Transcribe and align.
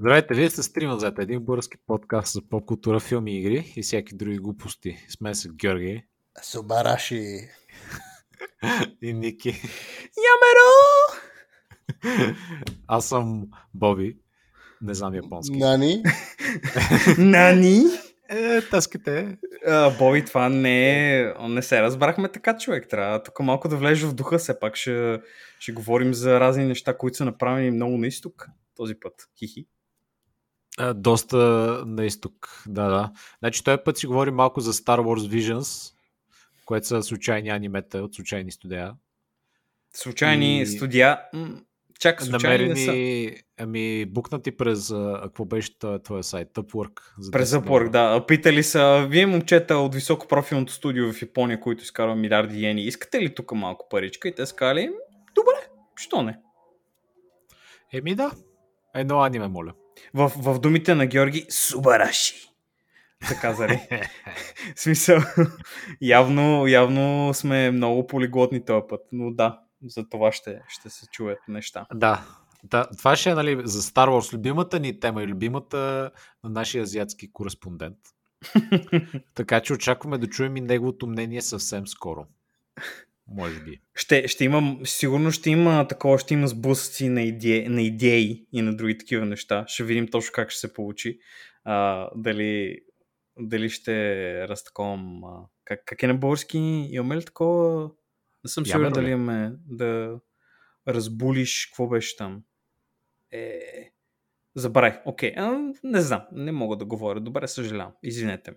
Здравейте, 0.00 0.34
вие 0.34 0.50
сте 0.50 0.62
стрима 0.62 0.98
за 0.98 1.12
един 1.18 1.40
български 1.40 1.76
подкаст 1.86 2.32
за 2.32 2.42
поп 2.50 2.64
култура, 2.64 3.00
филми, 3.00 3.38
игри 3.38 3.72
и 3.76 3.82
всяки 3.82 4.16
други 4.16 4.38
глупости. 4.38 4.96
С 5.08 5.20
мен 5.20 5.34
са 5.34 5.48
Георги 5.48 6.04
Субараши. 6.42 7.48
и 9.02 9.12
Ники. 9.12 9.48
Ямеро! 10.28 10.72
Аз 12.86 13.08
съм 13.08 13.48
Боби. 13.74 14.18
Не 14.82 14.94
знам 14.94 15.14
японски. 15.14 15.58
Нани? 15.58 16.02
Нани? 17.18 17.82
Е, 18.28 18.62
таските. 18.62 19.38
А, 19.66 19.98
Боби, 19.98 20.24
това 20.24 20.48
не 20.48 21.18
е... 21.20 21.34
Не 21.48 21.62
се 21.62 21.82
разбрахме 21.82 22.32
така, 22.32 22.58
човек. 22.58 22.88
Трябва 22.88 23.22
тук 23.22 23.40
малко 23.40 23.68
да 23.68 23.76
влежа 23.76 24.08
в 24.08 24.14
духа, 24.14 24.38
все 24.38 24.60
пак 24.60 24.76
ще, 24.76 25.20
ще 25.58 25.72
говорим 25.72 26.14
за 26.14 26.40
разни 26.40 26.64
неща, 26.64 26.96
които 26.96 27.16
са 27.16 27.24
направени 27.24 27.70
много 27.70 27.98
на 27.98 28.06
изток 28.06 28.46
този 28.76 28.94
път. 29.00 29.14
Хихи. 29.38 29.66
Доста 30.94 31.36
на 31.86 32.04
изток, 32.04 32.62
да, 32.68 32.88
да. 32.88 33.12
Значи 33.38 33.64
този 33.64 33.78
път 33.84 33.98
си 33.98 34.06
говорим 34.06 34.34
малко 34.34 34.60
за 34.60 34.72
Star 34.72 34.98
Wars 35.00 35.28
Visions, 35.40 35.94
което 36.64 36.86
са 36.86 37.02
случайни 37.02 37.48
анимета 37.48 37.98
от 37.98 38.14
случайни 38.14 38.52
студия. 38.52 38.94
Случайни 39.94 40.60
И- 40.60 40.66
студия. 40.66 41.20
Чак, 42.00 42.22
случайни 42.22 42.68
не 42.68 42.76
са. 42.76 42.86
Намерени, 42.86 43.36
ами, 43.58 44.06
букнати 44.06 44.56
през, 44.56 44.94
какво 45.22 45.44
беше 45.44 45.78
твоя 46.04 46.24
сайт, 46.24 46.48
Upwork. 46.54 47.00
За 47.18 47.30
През 47.30 47.50
10 47.50 47.58
Upwork, 47.64 47.90
да. 47.90 48.26
Питали 48.26 48.62
са, 48.62 49.06
вие 49.10 49.26
момчета 49.26 49.76
от 49.76 49.94
високопрофилното 49.94 50.72
студио 50.72 51.12
в 51.12 51.22
Япония, 51.22 51.60
които 51.60 51.82
изкарва 51.82 52.16
милиарди 52.16 52.60
йени, 52.60 52.82
искате 52.82 53.20
ли 53.20 53.34
тук 53.34 53.52
малко 53.52 53.86
паричка? 53.90 54.28
И 54.28 54.34
те 54.34 54.42
«М, 54.60 54.78
добре, 55.34 55.68
що 55.96 56.22
не? 56.22 56.38
Еми 57.92 58.14
да, 58.14 58.30
едно 58.94 59.20
аниме, 59.20 59.48
моля. 59.48 59.72
В, 60.14 60.32
в 60.36 60.58
думите 60.58 60.94
на 60.94 61.06
Георги, 61.06 61.46
Субараши. 61.48 62.50
Са 63.24 63.34
казали. 63.34 63.80
В 64.76 64.80
смисъл, 64.80 65.20
явно, 66.00 66.66
явно 66.66 67.34
сме 67.34 67.70
много 67.70 68.06
полиглотни 68.06 68.64
този 68.64 68.82
път, 68.88 69.00
но 69.12 69.30
да, 69.30 69.60
за 69.86 70.08
това 70.08 70.32
ще, 70.32 70.60
ще 70.68 70.90
се 70.90 71.06
чуят 71.06 71.38
неща. 71.48 71.86
Да, 71.94 72.26
да, 72.64 72.88
това 72.98 73.16
ще 73.16 73.30
е 73.30 73.34
нали, 73.34 73.62
за 73.64 73.82
Star 73.82 74.08
Wars 74.08 74.34
любимата 74.34 74.80
ни 74.80 75.00
тема 75.00 75.22
и 75.22 75.26
любимата 75.26 76.10
на 76.44 76.50
нашия 76.50 76.82
азиатски 76.82 77.32
кореспондент. 77.32 77.98
така 79.34 79.60
че 79.60 79.72
очакваме 79.72 80.18
да 80.18 80.26
чуем 80.26 80.56
и 80.56 80.60
неговото 80.60 81.06
мнение 81.06 81.42
съвсем 81.42 81.86
скоро. 81.86 82.26
Може 83.30 83.60
би. 83.60 83.80
Ще, 83.94 84.28
ще 84.28 84.44
има, 84.44 84.78
сигурно 84.84 85.30
ще 85.30 85.50
има 85.50 85.88
такова, 85.88 86.18
ще 86.18 86.34
има 86.34 86.48
сблъсъци 86.48 87.08
на, 87.08 87.22
идеи, 87.22 87.68
на 87.68 87.82
идеи 87.82 88.46
и 88.52 88.62
на 88.62 88.76
други 88.76 88.98
такива 88.98 89.26
неща. 89.26 89.64
Ще 89.68 89.84
видим 89.84 90.08
точно 90.08 90.32
как 90.34 90.50
ще 90.50 90.60
се 90.60 90.74
получи. 90.74 91.18
А, 91.64 92.08
дали, 92.16 92.80
дали 93.38 93.70
ще 93.70 94.48
разтаковам... 94.48 95.24
А, 95.24 95.46
как, 95.64 95.82
как 95.84 96.02
е 96.02 96.06
на 96.06 96.14
български? 96.14 96.58
Имаме 96.90 97.16
ли 97.16 97.24
такова? 97.24 97.90
Не 98.44 98.50
съм 98.50 98.66
сигурен 98.66 98.92
дали 98.92 99.10
имаме 99.10 99.52
да 99.66 100.20
разбулиш. 100.88 101.66
Какво 101.66 101.88
беше 101.88 102.16
там? 102.16 102.42
Е, 103.32 103.60
забравих. 104.54 104.94
Окей, 105.04 105.34
а, 105.36 105.72
не 105.84 106.00
знам. 106.00 106.22
Не 106.32 106.52
мога 106.52 106.76
да 106.76 106.84
говоря. 106.84 107.20
Добре, 107.20 107.48
съжалявам. 107.48 107.92
Извинете 108.02 108.50
ме. 108.50 108.56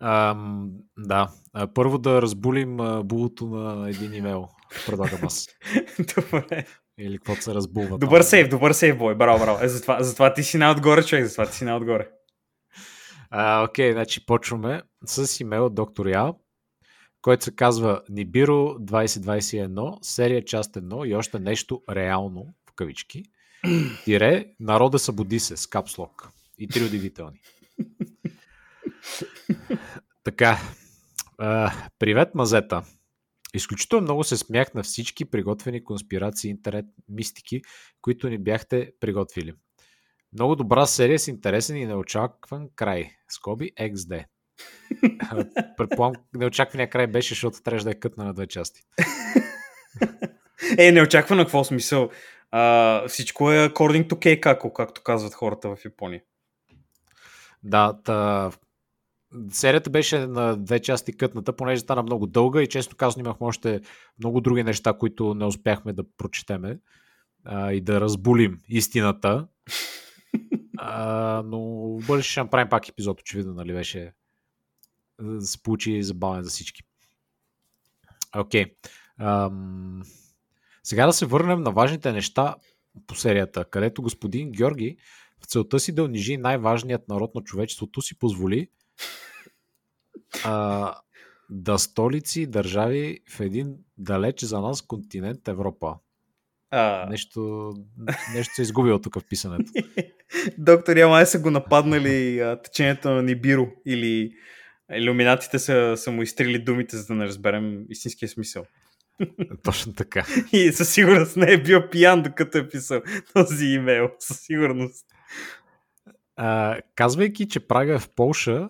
Ам, 0.00 0.70
да. 0.98 1.28
Първо 1.74 1.98
да 1.98 2.22
разбулим 2.22 2.76
булото 3.04 3.46
на 3.46 3.90
един 3.90 4.14
имейл. 4.14 4.48
Предлагам 4.86 5.20
аз. 5.22 5.48
Добре. 6.14 6.66
Или 6.98 7.18
каквото 7.18 7.42
се 7.42 7.54
разбулва. 7.54 7.98
Добър 7.98 8.20
там. 8.20 8.28
сейв, 8.28 8.48
добър 8.48 8.72
сейв, 8.72 8.98
бой. 8.98 9.14
Браво, 9.14 9.38
браво. 9.38 9.64
Е, 9.64 9.68
затова, 9.68 10.02
затова 10.02 10.34
ти 10.34 10.42
си 10.42 10.58
най-отгоре, 10.58 11.04
човек. 11.04 11.24
Затова 11.24 11.46
ти 11.46 11.56
си 11.56 11.64
най-отгоре. 11.64 12.08
А, 13.30 13.64
окей, 13.64 13.92
значи 13.92 14.26
почваме 14.26 14.82
с 15.06 15.40
имейл 15.40 15.66
от 15.66 15.74
доктор 15.74 16.06
Я, 16.06 16.32
който 17.22 17.44
се 17.44 17.56
казва 17.56 18.02
Nibiru 18.10 18.78
2021, 18.78 19.98
серия 20.02 20.44
част 20.44 20.74
1 20.74 21.08
и 21.08 21.14
още 21.14 21.38
нещо 21.38 21.82
реално, 21.90 22.46
в 22.70 22.74
кавички. 22.74 23.22
Тире, 24.04 24.46
народа 24.60 24.98
събуди 24.98 25.40
се 25.40 25.56
с 25.56 25.66
капслок 25.66 26.28
и 26.58 26.68
три 26.68 26.84
удивителни. 26.84 27.40
Така, 30.24 30.58
а, 31.38 31.72
привет, 31.98 32.34
мазета. 32.34 32.82
Изключително 33.54 34.02
много 34.02 34.24
се 34.24 34.36
смях 34.36 34.74
на 34.74 34.82
всички 34.82 35.24
приготвени 35.24 35.84
конспирации, 35.84 36.50
интернет, 36.50 36.86
мистики, 37.08 37.62
които 38.02 38.28
ни 38.28 38.38
бяхте 38.38 38.92
приготвили. 39.00 39.54
Много 40.32 40.56
добра 40.56 40.86
серия 40.86 41.18
с 41.18 41.28
интересен 41.28 41.76
и 41.76 41.86
неочакван 41.86 42.68
край. 42.76 43.10
Скоби 43.28 43.70
XD. 43.80 44.24
Предполагам, 45.76 46.22
неочаквания 46.34 46.90
край 46.90 47.06
беше, 47.06 47.34
защото 47.34 47.62
трябваше 47.62 47.84
да 47.84 47.90
е 47.90 47.94
кътна 47.94 48.24
на 48.24 48.34
две 48.34 48.46
части. 48.46 48.80
Е, 50.78 50.92
неочаквано 50.92 51.44
какво 51.44 51.64
смисъл. 51.64 52.10
А, 52.50 53.08
всичко 53.08 53.52
е 53.52 53.68
according 53.68 54.08
to 54.08 54.12
Keikaku, 54.12 54.72
както 54.72 55.02
казват 55.02 55.34
хората 55.34 55.68
в 55.68 55.84
Япония. 55.84 56.22
Да, 57.62 57.98
та... 58.04 58.50
серията 59.50 59.90
беше 59.90 60.26
на 60.26 60.56
две 60.56 60.80
части 60.80 61.12
кътната, 61.12 61.56
понеже 61.56 61.80
стана 61.80 62.02
много 62.02 62.26
дълга 62.26 62.62
и 62.62 62.68
често 62.68 62.96
казано 62.96 63.24
имахме 63.24 63.46
още 63.46 63.80
много 64.18 64.40
други 64.40 64.64
неща, 64.64 64.92
които 64.92 65.34
не 65.34 65.44
успяхме 65.44 65.92
да 65.92 66.04
прочетеме 66.16 66.78
а, 67.44 67.72
и 67.72 67.80
да 67.80 68.00
разбулим 68.00 68.58
истината. 68.68 69.46
А, 70.78 71.42
но 71.46 71.60
в 71.98 72.06
бъдеще 72.06 72.30
ще 72.30 72.40
направим 72.40 72.68
пак 72.68 72.88
епизод, 72.88 73.20
очевидно, 73.20 73.54
нали 73.54 73.72
беше 73.72 74.12
да 75.22 75.46
се 75.46 75.62
получи 75.62 76.02
забавен 76.02 76.42
за 76.42 76.50
всички. 76.50 76.82
Окей. 78.36 78.64
Ам, 79.18 80.02
сега 80.82 81.06
да 81.06 81.12
се 81.12 81.26
върнем 81.26 81.62
на 81.62 81.70
важните 81.70 82.12
неща 82.12 82.56
по 83.06 83.14
серията, 83.14 83.64
където 83.64 84.02
господин 84.02 84.52
Георги 84.52 84.96
в 85.42 85.46
целта 85.46 85.80
си 85.80 85.94
да 85.94 86.04
унижи 86.04 86.36
най-важният 86.36 87.08
народ 87.08 87.34
на 87.34 87.42
човечеството 87.42 88.02
си 88.02 88.18
позволи 88.18 88.68
а, 90.44 90.94
да 91.50 91.78
столици 91.78 92.46
държави 92.46 93.18
в 93.30 93.40
един 93.40 93.76
далеч 93.98 94.44
за 94.44 94.60
нас 94.60 94.82
континент 94.82 95.48
Европа. 95.48 95.94
А, 96.70 97.06
Нещо, 97.10 97.72
нещо 98.34 98.54
се 98.54 98.62
е 98.62 98.64
изгубило 98.64 98.98
тук 98.98 99.20
в 99.20 99.24
писането. 99.28 99.72
доктор 100.58 100.96
Ямай 100.96 101.26
са 101.26 101.40
го 101.40 101.50
нападнали 101.50 102.40
а, 102.40 102.62
течението 102.62 103.10
на 103.10 103.22
Нибиро 103.22 103.68
или 103.86 104.32
иллюминатите 104.92 105.58
са, 105.58 105.94
са 105.96 106.10
му 106.10 106.22
изтрили 106.22 106.58
думите, 106.58 106.96
за 106.96 107.06
да 107.06 107.14
не 107.14 107.24
разберем 107.24 107.84
истинския 107.88 108.28
смисъл. 108.28 108.64
Точно 109.62 109.92
така. 109.92 110.26
И 110.52 110.72
със 110.72 110.92
сигурност 110.92 111.36
не 111.36 111.52
е 111.52 111.62
бил 111.62 111.90
пиян, 111.90 112.22
докато 112.22 112.58
е 112.58 112.68
писал 112.68 113.02
този 113.34 113.66
имейл. 113.66 114.10
Със 114.18 114.40
сигурност. 114.40 115.06
А, 116.36 116.78
казвайки, 116.94 117.48
че 117.48 117.60
Прага 117.60 117.94
е 117.94 117.98
в 117.98 118.08
Полша, 118.08 118.68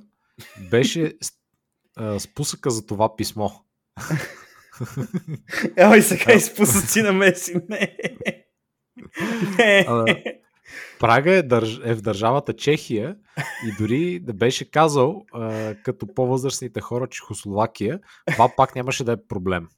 беше 0.71 1.13
спусъка 2.19 2.71
за 2.71 2.87
това 2.87 3.17
писмо. 3.17 3.49
Ой, 5.79 6.03
сега 6.03 6.33
изпусъци 6.33 7.03
на 7.03 7.13
Меси. 7.13 7.55
Не. 7.69 7.97
Не. 9.59 9.85
А, 9.89 10.17
Прага 10.99 11.33
е, 11.33 11.43
държ... 11.43 11.81
е 11.85 11.95
в 11.95 12.01
държавата 12.01 12.53
Чехия 12.53 13.17
и 13.67 13.73
дори 13.79 14.21
да 14.21 14.35
беше 14.35 14.71
казал 14.71 15.25
а, 15.33 15.75
като 15.85 16.15
по-възрастните 16.15 16.81
хора 16.81 17.07
Чехословакия, 17.07 18.01
това 18.33 18.53
пак 18.57 18.75
нямаше 18.75 19.05
да 19.05 19.13
е 19.13 19.27
проблем. 19.29 19.69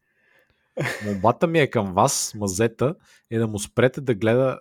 Молбата 1.04 1.46
ми 1.46 1.58
е 1.58 1.70
към 1.70 1.94
вас, 1.94 2.32
мазета, 2.36 2.94
е 3.30 3.38
да 3.38 3.46
му 3.46 3.58
спрете 3.58 4.00
да 4.00 4.14
гледа 4.14 4.58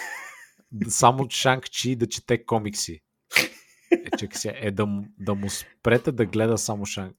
само 0.88 1.24
Шанг-Чи 1.24 1.88
и 1.88 1.96
да 1.96 2.06
чете 2.06 2.44
комикси. 2.44 3.00
Е, 3.94 4.10
чакай 4.18 4.38
сега, 4.38 4.54
е 4.60 4.70
да, 4.70 4.86
му- 4.86 5.06
да 5.18 5.34
му 5.34 5.50
спрете 5.50 6.12
да 6.12 6.26
гледа 6.26 6.58
само 6.58 6.86
Шанг. 6.86 7.16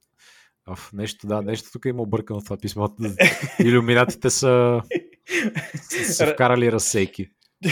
В 0.68 0.80
нещо, 0.94 1.28
да, 1.28 1.42
нещо 1.42 1.70
тук 1.72 1.86
има 1.86 2.02
объркано 2.02 2.42
това 2.42 2.58
писмо. 2.58 2.88
Иллюминатите 3.60 4.30
са, 4.30 4.82
са, 5.76 6.14
са 6.14 6.28
вкарали 6.28 6.72
разсейки. 6.72 7.30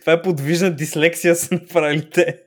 Това 0.00 0.12
е 0.12 0.22
подвижна 0.22 0.76
дислексия 0.76 1.36
са 1.36 1.54
направили 1.54 2.10
те. 2.10 2.42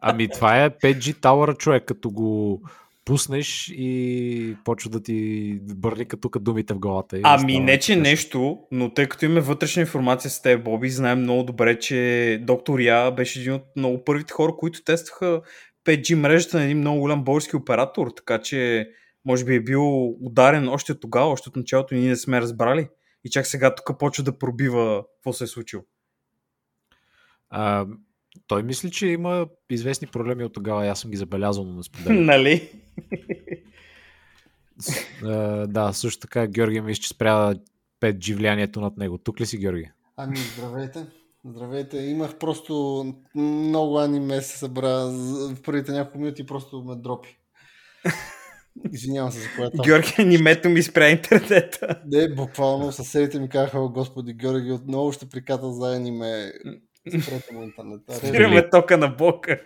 Ами 0.00 0.28
това 0.28 0.64
е 0.64 0.70
5G 0.70 1.14
Tower 1.20 1.56
човек, 1.56 1.84
като 1.84 2.10
го 2.10 2.62
пуснеш 3.10 3.68
и 3.74 4.56
почва 4.64 4.90
да 4.90 5.02
ти 5.02 5.58
бърника 5.62 6.20
тук 6.20 6.38
думите 6.38 6.74
в 6.74 6.78
главата. 6.78 7.18
и 7.18 7.20
Ами 7.24 7.52
става 7.52 7.64
не, 7.64 7.78
че 7.78 7.92
тъжно. 7.92 8.02
нещо, 8.02 8.58
но 8.70 8.94
тъй 8.94 9.06
като 9.06 9.24
имаме 9.24 9.40
вътрешна 9.40 9.80
информация 9.80 10.30
с 10.30 10.42
теб, 10.42 10.64
Боби, 10.64 10.90
знаем 10.90 11.18
много 11.20 11.42
добре, 11.42 11.78
че 11.78 12.38
доктор 12.42 12.78
Я 12.78 13.10
беше 13.10 13.40
един 13.40 13.52
от 13.52 13.62
много 13.76 14.04
първите 14.04 14.32
хора, 14.32 14.52
които 14.58 14.84
тестваха 14.84 15.40
5G 15.84 16.14
мрежата 16.14 16.56
на 16.56 16.64
един 16.64 16.78
много 16.78 17.00
голям 17.00 17.24
български 17.24 17.56
оператор, 17.56 18.10
така 18.16 18.40
че 18.40 18.90
може 19.24 19.44
би 19.44 19.54
е 19.54 19.60
бил 19.60 20.08
ударен 20.08 20.68
още 20.68 20.92
от 20.92 21.00
тогава, 21.00 21.30
още 21.30 21.48
от 21.48 21.56
началото 21.56 21.94
ние 21.94 22.08
не 22.08 22.16
сме 22.16 22.40
разбрали. 22.40 22.88
И 23.24 23.30
чак 23.30 23.46
сега 23.46 23.74
тук 23.74 23.98
почва 23.98 24.24
да 24.24 24.38
пробива 24.38 25.04
какво 25.16 25.32
се 25.32 25.44
е 25.44 25.46
случило. 25.46 25.82
А, 27.48 27.86
той 28.46 28.62
мисли, 28.62 28.90
че 28.90 29.06
има 29.06 29.46
известни 29.70 30.06
проблеми 30.06 30.44
от 30.44 30.52
тогава. 30.52 30.86
Аз 30.86 31.00
съм 31.00 31.10
ги 31.10 31.16
забелязал, 31.16 31.64
но 31.64 31.76
не 31.76 31.82
споделям. 31.82 32.24
нали? 32.24 32.70
А, 35.24 35.66
да, 35.66 35.92
също 35.92 36.20
така 36.20 36.46
Георги 36.46 36.80
мисли, 36.80 37.02
че 37.02 37.08
спря 37.08 37.54
5G 38.00 38.36
влиянието 38.36 38.80
над 38.80 38.96
него. 38.96 39.18
Тук 39.18 39.40
ли 39.40 39.46
си, 39.46 39.58
Георги? 39.58 39.90
Ами, 40.16 40.36
здравейте. 40.36 41.06
Здравейте. 41.44 41.98
Имах 41.98 42.38
просто 42.38 43.04
много 43.34 43.98
аниме 43.98 44.40
се 44.40 44.58
събра 44.58 45.04
в 45.04 45.62
първите 45.62 45.92
няколко 45.92 46.18
минути 46.18 46.46
просто 46.46 46.84
ме 46.84 46.96
дропи. 46.96 47.38
Извинявам 48.92 49.32
се 49.32 49.40
за 49.40 49.48
което. 49.56 49.82
Георги, 49.82 50.14
анимето 50.18 50.68
ми 50.68 50.82
спря 50.82 51.10
интернета. 51.10 52.02
Не, 52.06 52.34
буквално 52.34 52.92
съседите 52.92 53.40
ми 53.40 53.48
казаха, 53.48 53.88
господи, 53.88 54.34
Георги 54.34 54.72
отново 54.72 55.12
ще 55.12 55.28
приката 55.28 55.72
за 55.72 55.96
аниме. 55.96 56.52
Спрете 57.08 57.54
му 57.54 57.62
интернета. 57.62 58.14
Спираме 58.14 58.70
тока 58.70 58.98
на 58.98 59.08
бока. 59.08 59.60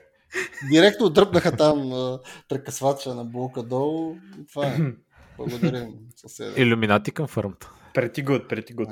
Директно 0.71 1.11
дръпнаха 1.11 1.57
там 1.57 1.93
а, 1.93 2.21
прекъсвача 2.49 3.15
на 3.15 3.25
блока 3.25 3.63
долу. 3.63 4.17
Това 4.53 4.67
е. 4.67 4.79
Благодарим 5.37 5.89
съседа. 6.17 6.63
Иллюминати 6.63 7.11
към 7.11 7.27
фърмата. 7.27 7.71
Прети 7.95 8.23
гуд, 8.23 8.49
прети 8.49 8.75
гуд. 8.75 8.89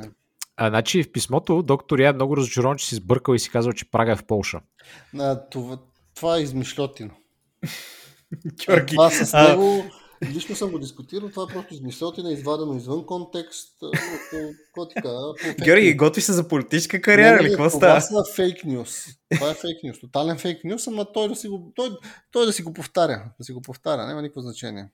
А, 0.56 0.68
значи 0.68 1.02
в 1.02 1.12
писмото 1.12 1.62
доктор 1.62 1.98
Я 1.98 2.08
е 2.08 2.12
много 2.12 2.36
разочарован, 2.36 2.76
че 2.76 2.86
си 2.86 2.94
сбъркал 2.94 3.34
и 3.34 3.38
си 3.38 3.50
казал, 3.50 3.72
че 3.72 3.90
Прага 3.90 4.12
е 4.12 4.16
в 4.16 4.24
Полша. 4.24 4.60
На, 5.14 5.48
това, 5.48 5.78
това 6.14 6.36
е 6.36 6.42
измишлотина. 6.42 7.10
Георги, 8.66 8.94
Това 8.94 9.10
с 9.10 9.34
а, 9.34 9.48
него, 9.48 9.84
лично 10.22 10.56
съм 10.56 10.70
го 10.70 10.78
дискутирал, 10.78 11.28
това 11.28 11.46
просто 11.46 11.74
измишлотина, 11.74 12.32
извадено 12.32 12.76
извън 12.76 13.06
контекст. 13.06 13.76
Какво 14.30 14.88
фейк 15.42 15.64
Георги, 15.64 15.96
готви 15.96 16.20
се 16.20 16.32
за 16.32 16.48
политическа 16.48 17.00
кариера 17.00 17.42
ли? 17.42 17.48
Какво 17.48 17.68
Това 17.68 18.00
става? 18.00 18.00
са 18.00 18.34
фейк 18.34 18.64
нюс. 18.64 19.04
Това 19.34 19.50
е 19.50 19.54
фейк 19.54 19.84
нюс. 19.84 20.00
Тотален 20.00 20.38
фейк 20.38 20.64
нюс, 20.64 20.86
ама 20.86 21.12
той 21.12 21.28
да 21.28 21.36
си 21.36 21.48
го, 21.48 21.72
той, 21.76 21.90
той 22.32 22.46
да 22.46 22.52
си 22.52 22.62
го 22.62 22.72
повтаря. 22.72 23.24
Да 23.38 23.44
си 23.44 23.52
го 23.52 23.62
повтаря. 23.62 24.06
Няма 24.06 24.22
никакво 24.22 24.40
значение. 24.40 24.88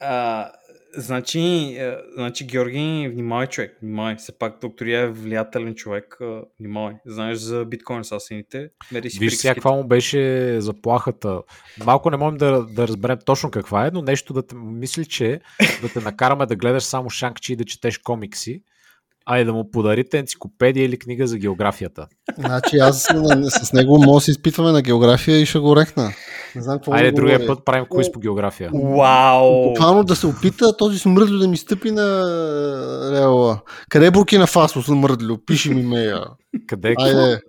А, 0.00 0.50
значи, 0.94 1.76
а, 1.78 2.02
значи, 2.14 2.46
Георги, 2.46 3.08
внимавай 3.12 3.46
човек, 3.46 3.78
внимавай. 3.82 4.16
Все 4.16 4.38
пак 4.38 4.60
доктор 4.60 4.86
Я 4.86 5.00
е 5.00 5.08
влиятелен 5.08 5.74
човек, 5.74 6.16
а, 6.20 6.42
внимавай. 6.60 6.94
Знаеш 7.06 7.38
за 7.38 7.64
биткоин 7.64 8.00
асасините? 8.00 8.70
Мери 8.92 9.10
си 9.10 9.18
Виж 9.18 9.34
сега 9.34 9.54
каква 9.54 9.72
му 9.72 9.84
беше 9.84 10.56
заплахата. 10.60 11.42
Малко 11.84 12.10
не 12.10 12.16
можем 12.16 12.38
да, 12.38 12.62
да 12.62 12.88
разберем 12.88 13.18
точно 13.24 13.50
каква 13.50 13.86
е, 13.86 13.90
но 13.90 14.02
нещо 14.02 14.32
да 14.32 14.46
те 14.46 14.54
мисли, 14.54 15.06
че 15.06 15.40
да 15.82 15.88
те 15.88 16.00
накараме 16.00 16.46
да 16.46 16.56
гледаш 16.56 16.82
само 16.82 17.10
Шанкчи 17.10 17.52
и 17.52 17.56
да 17.56 17.64
четеш 17.64 17.98
комикси, 17.98 18.62
а 19.30 19.38
и 19.38 19.44
да 19.44 19.52
му 19.52 19.70
подарите 19.70 20.18
енциклопедия 20.18 20.84
или 20.84 20.98
книга 20.98 21.26
за 21.26 21.38
географията. 21.38 22.06
Значи 22.38 22.76
аз 22.76 23.06
с 23.62 23.72
него 23.72 23.98
мога 23.98 24.16
да 24.16 24.20
се 24.20 24.30
изпитваме 24.30 24.72
на 24.72 24.82
география 24.82 25.40
и 25.40 25.46
ще 25.46 25.58
го 25.58 25.76
рехна. 25.76 26.10
Не 26.56 26.62
знам 26.62 26.76
какво 26.78 26.92
Айде 26.92 27.10
да 27.10 27.14
другия 27.16 27.38
говори. 27.38 27.46
път 27.56 27.64
правим 27.64 27.84
квиз 27.92 28.12
по 28.12 28.20
география. 28.20 28.70
Вау! 28.74 29.62
Буквално 29.68 30.04
да 30.04 30.16
се 30.16 30.26
опита 30.26 30.76
този 30.76 30.98
смръдлю 30.98 31.38
да 31.38 31.48
ми 31.48 31.56
стъпи 31.56 31.90
на 31.90 32.04
реала. 33.12 33.60
Къде 33.88 34.06
е 34.06 34.10
Буркина 34.10 34.46
Фасо 34.46 34.82
смръдлю? 34.82 35.38
Пиши 35.46 35.74
ми 35.74 35.82
мея. 35.82 36.24
Къде 36.66 36.88
е? 36.88 36.94
Айде. 36.98 37.40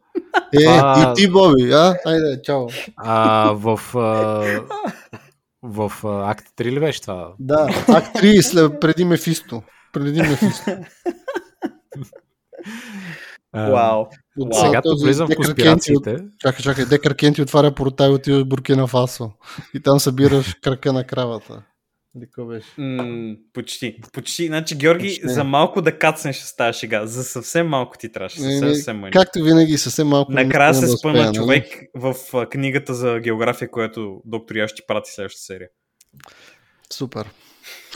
Е, 0.53 0.61
и 0.61 1.13
ти, 1.15 1.31
Боби, 1.31 1.71
а? 1.71 1.95
Айде, 2.05 2.41
чао. 2.43 2.67
А, 2.97 3.51
в, 3.51 3.79
а, 3.95 3.99
в 5.63 5.91
а, 6.03 6.31
акт 6.31 6.47
3 6.57 6.71
ли 6.71 6.79
беше 6.79 7.01
това? 7.01 7.33
Да, 7.39 7.67
акт 7.87 8.15
3 8.15 8.41
след, 8.41 8.79
преди 8.79 9.05
Мефисто. 9.05 9.63
Преди 9.93 10.21
Мефисто. 10.21 10.71
Вау! 13.53 13.71
Вау. 13.71 14.05
Сега 14.53 14.81
тук 14.81 14.83
този 14.83 15.05
влизам 15.05 15.27
в 15.27 15.35
конспирациите. 15.35 16.09
От- 16.11 16.39
Чакай, 16.39 16.63
чакай. 16.63 16.85
Декър 16.85 17.15
Кенти 17.15 17.41
отваря 17.41 17.75
порота 17.75 18.05
и 18.05 18.09
отива 18.09 18.39
в 18.39 18.47
Буркина 18.47 18.87
Фасо. 18.87 19.31
И 19.73 19.81
там 19.81 19.99
събираш 19.99 20.55
кръка 20.61 20.93
на 20.93 21.03
кравата. 21.07 21.63
Какво 22.21 22.45
беше? 22.45 22.67
М, 22.77 23.35
почти, 23.53 24.01
почти. 24.13 24.47
Значи, 24.47 24.75
Георги, 24.75 25.07
Почти. 25.07 25.29
за 25.29 25.43
малко 25.43 25.81
да 25.81 25.99
кацнеш 25.99 26.37
с 26.37 26.55
тази 26.55 26.79
шега. 26.79 27.05
За 27.05 27.23
съвсем 27.23 27.67
малко 27.67 27.97
ти 27.97 28.11
трябваше. 28.11 28.39
Съвсем, 28.39 28.73
съвсем. 28.73 29.01
Както 29.13 29.43
винаги, 29.43 29.77
съвсем 29.77 30.07
малко. 30.07 30.31
Накрая 30.31 30.73
се 30.73 30.85
да 30.85 30.87
спъна 30.87 31.13
успея, 31.13 31.25
нали? 31.25 31.35
човек 31.35 31.65
в 31.95 32.15
книгата 32.49 32.93
за 32.93 33.19
география, 33.19 33.71
която 33.71 34.21
доктор 34.25 34.55
Я 34.55 34.67
ще 34.67 34.75
ти 34.75 34.81
прати 34.87 35.11
следващата 35.11 35.43
серия. 35.43 35.69
Супер. 36.93 37.29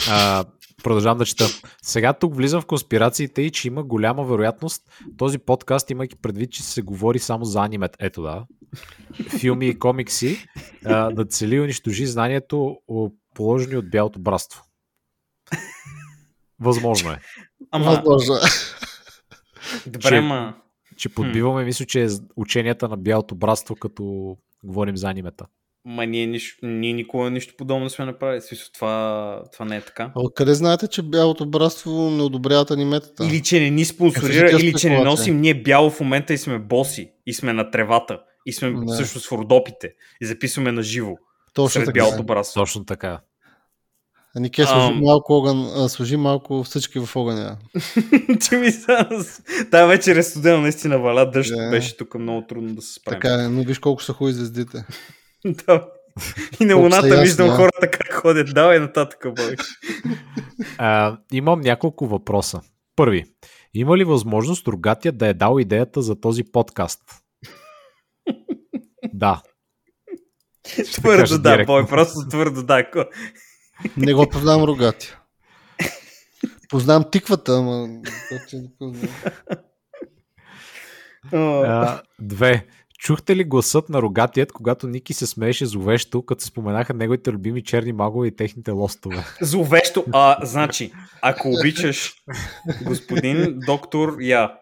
А, 0.10 0.46
продължавам 0.84 1.18
да 1.18 1.26
чета. 1.26 1.46
Сега 1.82 2.14
тук 2.14 2.36
влизам 2.36 2.62
в 2.62 2.66
конспирациите 2.66 3.42
и 3.42 3.52
че 3.52 3.68
има 3.68 3.84
голяма 3.84 4.24
вероятност 4.26 4.84
този 5.18 5.38
подкаст, 5.40 5.90
имайки 5.90 6.16
предвид, 6.16 6.52
че 6.52 6.64
се 6.64 6.82
говори 6.82 7.20
само 7.20 7.46
за 7.46 7.60
анимет, 7.64 7.96
ето 8.00 8.22
да, 8.22 8.46
филми 9.40 9.68
и 9.68 9.80
комикси, 9.80 10.46
а, 10.86 11.12
да 11.12 11.26
цели 11.26 11.60
унищожи 11.60 12.06
знанието, 12.06 12.78
о, 12.88 13.10
положени 13.36 13.78
от 13.78 13.90
бялото 13.90 14.20
братство. 14.20 14.64
Възможно 16.60 17.12
е. 17.12 17.20
Ама, 17.72 17.86
Възможно. 17.86 18.36
е. 18.36 18.40
добре, 19.90 20.08
че- 20.08 20.22
ма. 20.22 20.56
Че 20.98 21.10
подбиваме, 21.10 21.64
мисля, 21.64 21.86
че 21.86 22.04
е 22.04 22.08
ученията 22.36 22.90
на 22.90 22.98
бялото 22.98 23.36
братство, 23.36 23.76
като 23.76 24.38
говорим 24.64 24.98
за 24.98 25.10
анимета. 25.10 25.46
Ма 25.86 26.06
ние, 26.06 26.26
нищо, 26.28 26.58
ние 26.66 26.94
никога 26.94 27.30
нищо 27.30 27.54
подобно 27.58 27.84
не 27.84 27.90
сме 27.90 28.06
направили. 28.06 28.42
Смисъл, 28.42 28.68
това, 28.74 29.44
това 29.54 29.66
не 29.66 29.76
е 29.76 29.82
така. 29.82 30.04
А 30.16 30.22
откъде 30.22 30.54
знаете, 30.54 30.88
че 30.88 31.02
бялото 31.02 31.46
братство 31.46 32.12
не 32.12 32.24
одобряват 32.24 32.72
аниметата? 32.72 33.26
Или 33.26 33.44
че 33.44 33.60
не 33.60 33.70
ни 33.70 33.86
спонсорира, 33.86 34.52
Кажи 34.52 34.66
или 34.68 34.74
че 34.74 34.90
не 34.90 35.04
носим 35.04 35.42
ние 35.42 35.62
бяло 35.62 35.90
в 35.90 36.00
момента 36.00 36.34
и 36.34 36.38
сме 36.38 36.60
боси. 36.60 37.10
И 37.26 37.34
сме 37.34 37.54
на 37.54 37.72
тревата. 37.72 38.20
И 38.46 38.54
сме 38.54 38.70
Не. 38.70 38.96
също 38.96 39.20
с 39.20 39.32
родопите. 39.32 39.90
И 40.22 40.26
записваме 40.26 40.72
на 40.72 40.84
живо. 40.84 41.12
Точно 41.54 41.70
Сред 41.70 41.86
така. 41.86 41.94
бялото 41.94 42.24
братство. 42.24 42.62
Точно 42.62 42.86
така. 42.86 43.20
А 44.36 44.40
Нике, 44.40 44.64
сложи 44.64 44.88
Ам. 44.88 45.00
малко, 45.04 45.34
огън, 45.34 45.72
а, 45.76 45.90
сложи 45.90 46.18
малко 46.18 46.64
всички 46.64 47.00
в 47.00 47.16
огъня. 47.16 47.58
Ти 48.40 48.56
ми. 48.56 48.70
Та 49.72 49.86
вечер 49.86 50.16
е 50.16 50.24
студено, 50.24 50.62
наистина 50.62 51.00
валя 51.00 51.32
дъжд. 51.32 51.54
Да. 51.56 51.70
Беше 51.70 51.98
тук 51.98 52.16
много 52.16 52.48
трудно 52.48 52.76
да 52.76 52.82
се 52.82 52.94
справим. 52.94 53.22
Така 53.22 53.44
е, 53.44 53.48
но 53.48 53.64
виж 53.64 53.80
колко 53.80 54.04
са 54.04 54.14
хубави 54.14 54.34
звездите. 54.34 54.86
Да. 55.68 55.88
И 56.60 56.66
на 56.66 56.76
луната 56.76 57.22
виждам 57.22 57.50
хората 57.50 57.92
как 57.92 58.14
ходят. 58.14 58.54
Давай 58.54 58.80
нататък, 58.80 59.26
бой. 59.36 59.56
А, 60.78 61.18
имам 61.32 61.62
няколко 61.62 62.08
въпроса. 62.08 62.62
Първи. 62.96 63.26
Има 63.74 63.98
ли 63.98 64.04
възможност 64.04 64.68
Рогатия 64.68 65.12
да 65.12 65.28
е 65.28 65.34
дал 65.34 65.60
идеята 65.60 66.02
за 66.02 66.22
този 66.22 66.44
подкаст? 66.44 67.02
Да. 69.14 69.42
Ще 70.68 71.02
Твърдо 71.02 71.22
кажа 71.22 71.40
да, 71.40 71.52
директно. 71.52 71.74
бой, 71.74 71.88
просто 71.88 72.28
твърдо 72.30 72.64
да. 72.64 72.86
Не 73.98 74.14
го 74.14 74.30
познавам 74.30 74.64
рогатия. 74.64 75.20
Познавам 76.70 77.12
тиквата, 77.12 77.58
ама... 77.58 77.88
А, 81.32 82.02
две. 82.20 82.68
Чухте 83.04 83.36
ли 83.36 83.44
гласът 83.44 83.90
на 83.90 84.02
Рогатият, 84.02 84.52
когато 84.52 84.88
Ники 84.88 85.14
се 85.14 85.28
смееше 85.28 85.66
зловещо, 85.66 86.26
като 86.26 86.44
споменаха 86.44 86.94
неговите 86.94 87.32
любими 87.32 87.64
черни 87.64 87.94
магове 87.94 88.28
и 88.28 88.36
техните 88.36 88.72
лостове? 88.72 89.24
Зловещо. 89.42 90.06
А, 90.14 90.46
значи, 90.46 90.92
ако 91.22 91.50
обичаш 91.50 92.14
господин 92.86 93.60
доктор 93.68 94.18
Я, 94.20 94.58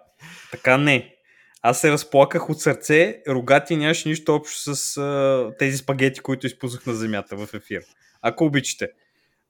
така 0.51 0.77
не. 0.77 1.15
Аз 1.61 1.81
се 1.81 1.91
разплаках 1.91 2.49
от 2.49 2.61
сърце, 2.61 3.21
рогати 3.27 3.75
нямаше 3.75 4.09
нищо 4.09 4.35
общо 4.35 4.75
с 4.75 4.97
а, 4.97 5.51
тези 5.59 5.77
спагети, 5.77 6.19
които 6.19 6.47
изпуснах 6.47 6.85
на 6.85 6.93
земята 6.93 7.35
в 7.35 7.53
ефир. 7.53 7.81
Ако 8.21 8.45
обичате. 8.45 8.89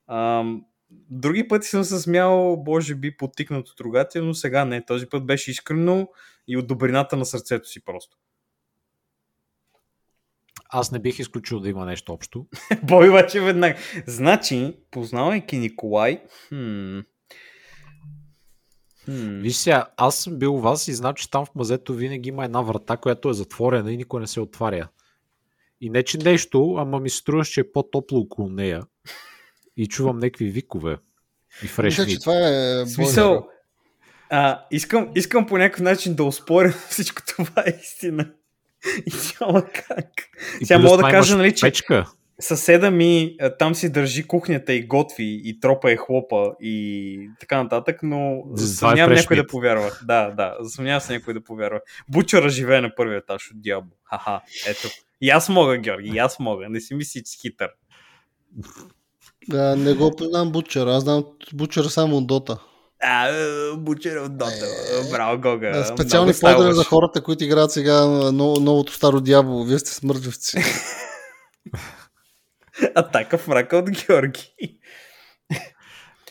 Ам, 0.08 0.64
други 1.10 1.48
пъти 1.48 1.68
съм 1.68 1.84
се 1.84 1.98
смял, 1.98 2.62
може 2.66 2.94
би, 2.94 3.16
потикнат 3.16 3.68
от 3.68 3.80
рогати, 3.80 4.20
но 4.20 4.34
сега 4.34 4.64
не. 4.64 4.84
Този 4.84 5.06
път 5.06 5.26
беше 5.26 5.50
искрено 5.50 6.08
и 6.48 6.56
от 6.56 6.66
добрината 6.66 7.16
на 7.16 7.26
сърцето 7.26 7.68
си 7.68 7.84
просто. 7.84 8.16
Аз 10.72 10.92
не 10.92 10.98
бих 10.98 11.18
изключил 11.18 11.60
да 11.60 11.68
има 11.68 11.86
нещо 11.86 12.12
общо. 12.12 12.46
Бой 12.82 13.08
обаче 13.08 13.40
веднага. 13.40 13.76
Значи, 14.06 14.76
познавайки 14.90 15.58
Николай, 15.58 16.22
хм, 16.48 16.98
хм, 19.04 19.40
Виж 19.40 19.56
сега, 19.56 19.86
аз 19.96 20.16
съм 20.16 20.38
бил 20.38 20.54
у 20.54 20.60
вас 20.60 20.88
и 20.88 20.92
знам, 20.92 21.14
че 21.14 21.30
там 21.30 21.46
в 21.46 21.54
мазето 21.54 21.94
винаги 21.94 22.28
има 22.28 22.44
една 22.44 22.60
врата, 22.60 22.96
която 22.96 23.28
е 23.28 23.34
затворена 23.34 23.92
и 23.92 23.96
никой 23.96 24.20
не 24.20 24.26
се 24.26 24.40
отваря. 24.40 24.88
И 25.80 25.90
не 25.90 26.02
че 26.02 26.18
нещо, 26.18 26.74
ама 26.78 27.00
ми 27.00 27.10
се 27.10 27.16
струва, 27.16 27.44
че 27.44 27.60
е 27.60 27.72
по-топло 27.72 28.18
около 28.18 28.48
нея. 28.48 28.82
И 29.76 29.86
чувам 29.86 30.18
някакви 30.18 30.44
викове. 30.44 30.96
И 31.62 31.66
фреш 31.66 31.98
Мисля, 31.98 32.10
че 32.10 32.20
това 32.20 32.34
е... 32.34 32.86
Смисъл, 32.86 33.48
а, 34.30 34.66
искам, 34.70 35.08
искам 35.14 35.46
по 35.46 35.58
някакъв 35.58 35.80
начин 35.80 36.14
да 36.14 36.24
успоря 36.24 36.74
всичко 36.88 37.22
това 37.26 37.64
е 37.66 37.78
истина. 37.82 38.32
И 39.06 39.12
няма 39.40 39.64
как. 39.64 40.08
И 40.60 40.66
Сега 40.66 40.78
мога 40.78 40.96
да 40.96 41.10
кажа, 41.10 41.36
нали, 41.36 41.54
че- 41.54 41.66
Печка. 41.66 42.06
съседа 42.40 42.90
ми 42.90 43.36
там 43.58 43.74
си 43.74 43.92
държи 43.92 44.26
кухнята 44.26 44.72
и 44.72 44.86
готви, 44.86 45.40
и 45.44 45.60
тропа 45.60 45.92
е 45.92 45.96
хлопа 45.96 46.52
и 46.60 47.28
така 47.40 47.62
нататък, 47.62 48.00
но 48.02 48.42
е 48.56 48.60
съмнявам 48.60 49.12
fresh 49.16 49.20
някой 49.20 49.36
да 49.36 49.46
повярва. 49.46 49.90
Да, 50.04 50.30
да, 50.30 50.56
съмнявам 50.68 51.00
се 51.00 51.12
някой 51.12 51.34
да 51.34 51.44
повярва. 51.44 51.80
Бучера 52.08 52.48
живее 52.48 52.80
на 52.80 52.94
първия 52.94 53.18
етаж 53.18 53.50
от 53.50 53.62
дявол. 53.62 53.90
Ха-ха, 54.04 54.40
ето. 54.66 54.88
И 55.20 55.30
аз 55.30 55.48
мога, 55.48 55.78
Георги, 55.78 56.08
и 56.08 56.18
аз 56.18 56.38
мога. 56.38 56.68
Не 56.68 56.80
си 56.80 56.94
мисли, 56.94 57.20
че 57.20 57.30
си 57.30 57.38
хитър. 57.40 57.68
Да, 59.48 59.76
не 59.76 59.94
го 59.94 60.16
познавам 60.16 60.52
Бучер. 60.52 60.86
Аз 60.86 61.02
знам 61.02 61.24
Бучер 61.54 61.84
само 61.84 62.16
от 62.16 62.26
Дота. 62.26 62.58
А, 63.02 63.28
е, 63.28 63.76
бучера 63.76 64.20
от 64.20 64.38
Дота. 64.38 64.66
Браво, 65.10 65.40
Гога. 65.40 65.68
Е, 65.68 65.84
Специални 65.84 66.32
поздрави 66.32 66.74
за 66.74 66.84
хората, 66.84 67.22
които 67.22 67.44
играят 67.44 67.72
сега 67.72 68.06
на 68.06 68.32
но- 68.32 68.54
новото 68.54 68.92
старо 68.92 69.20
дяволо. 69.20 69.64
Вие 69.64 69.78
сте 69.78 69.90
смърджавци. 69.90 70.58
Атака 72.94 73.38
в 73.38 73.48
рака 73.48 73.76
от 73.76 73.90
Георги. 73.90 74.54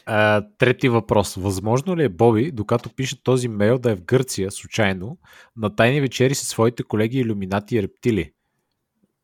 А, 0.05 0.45
трети 0.57 0.89
въпрос. 0.89 1.35
Възможно 1.35 1.95
ли 1.97 2.03
е 2.03 2.09
Боби, 2.09 2.51
докато 2.51 2.95
пише 2.95 3.23
този 3.23 3.47
мейл, 3.47 3.77
да 3.79 3.91
е 3.91 3.95
в 3.95 4.03
Гърция, 4.03 4.51
случайно, 4.51 5.17
на 5.57 5.75
тайни 5.75 6.01
вечери 6.01 6.35
със 6.35 6.47
своите 6.47 6.83
колеги 6.83 7.17
иллюминати 7.17 7.75
и 7.75 7.83
рептили? 7.83 8.33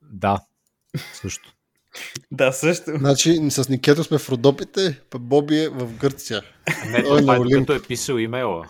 Да, 0.01 0.39
също. 1.13 1.56
Да, 2.32 2.51
също. 2.51 2.92
значи 2.98 3.39
с 3.50 3.70
Никето 3.70 4.04
сме 4.04 4.18
в 4.18 4.30
Родопите, 4.30 5.01
пък 5.10 5.22
Боби 5.22 5.60
е 5.60 5.70
в 5.70 5.94
Гърция. 5.94 6.42
Не, 6.92 7.04
Той 7.04 7.18
е 7.18 7.22
това 7.22 7.39
на 7.39 7.74
е 7.74 7.77
е 7.77 7.82
писал 7.82 8.16
имейла. 8.18 8.66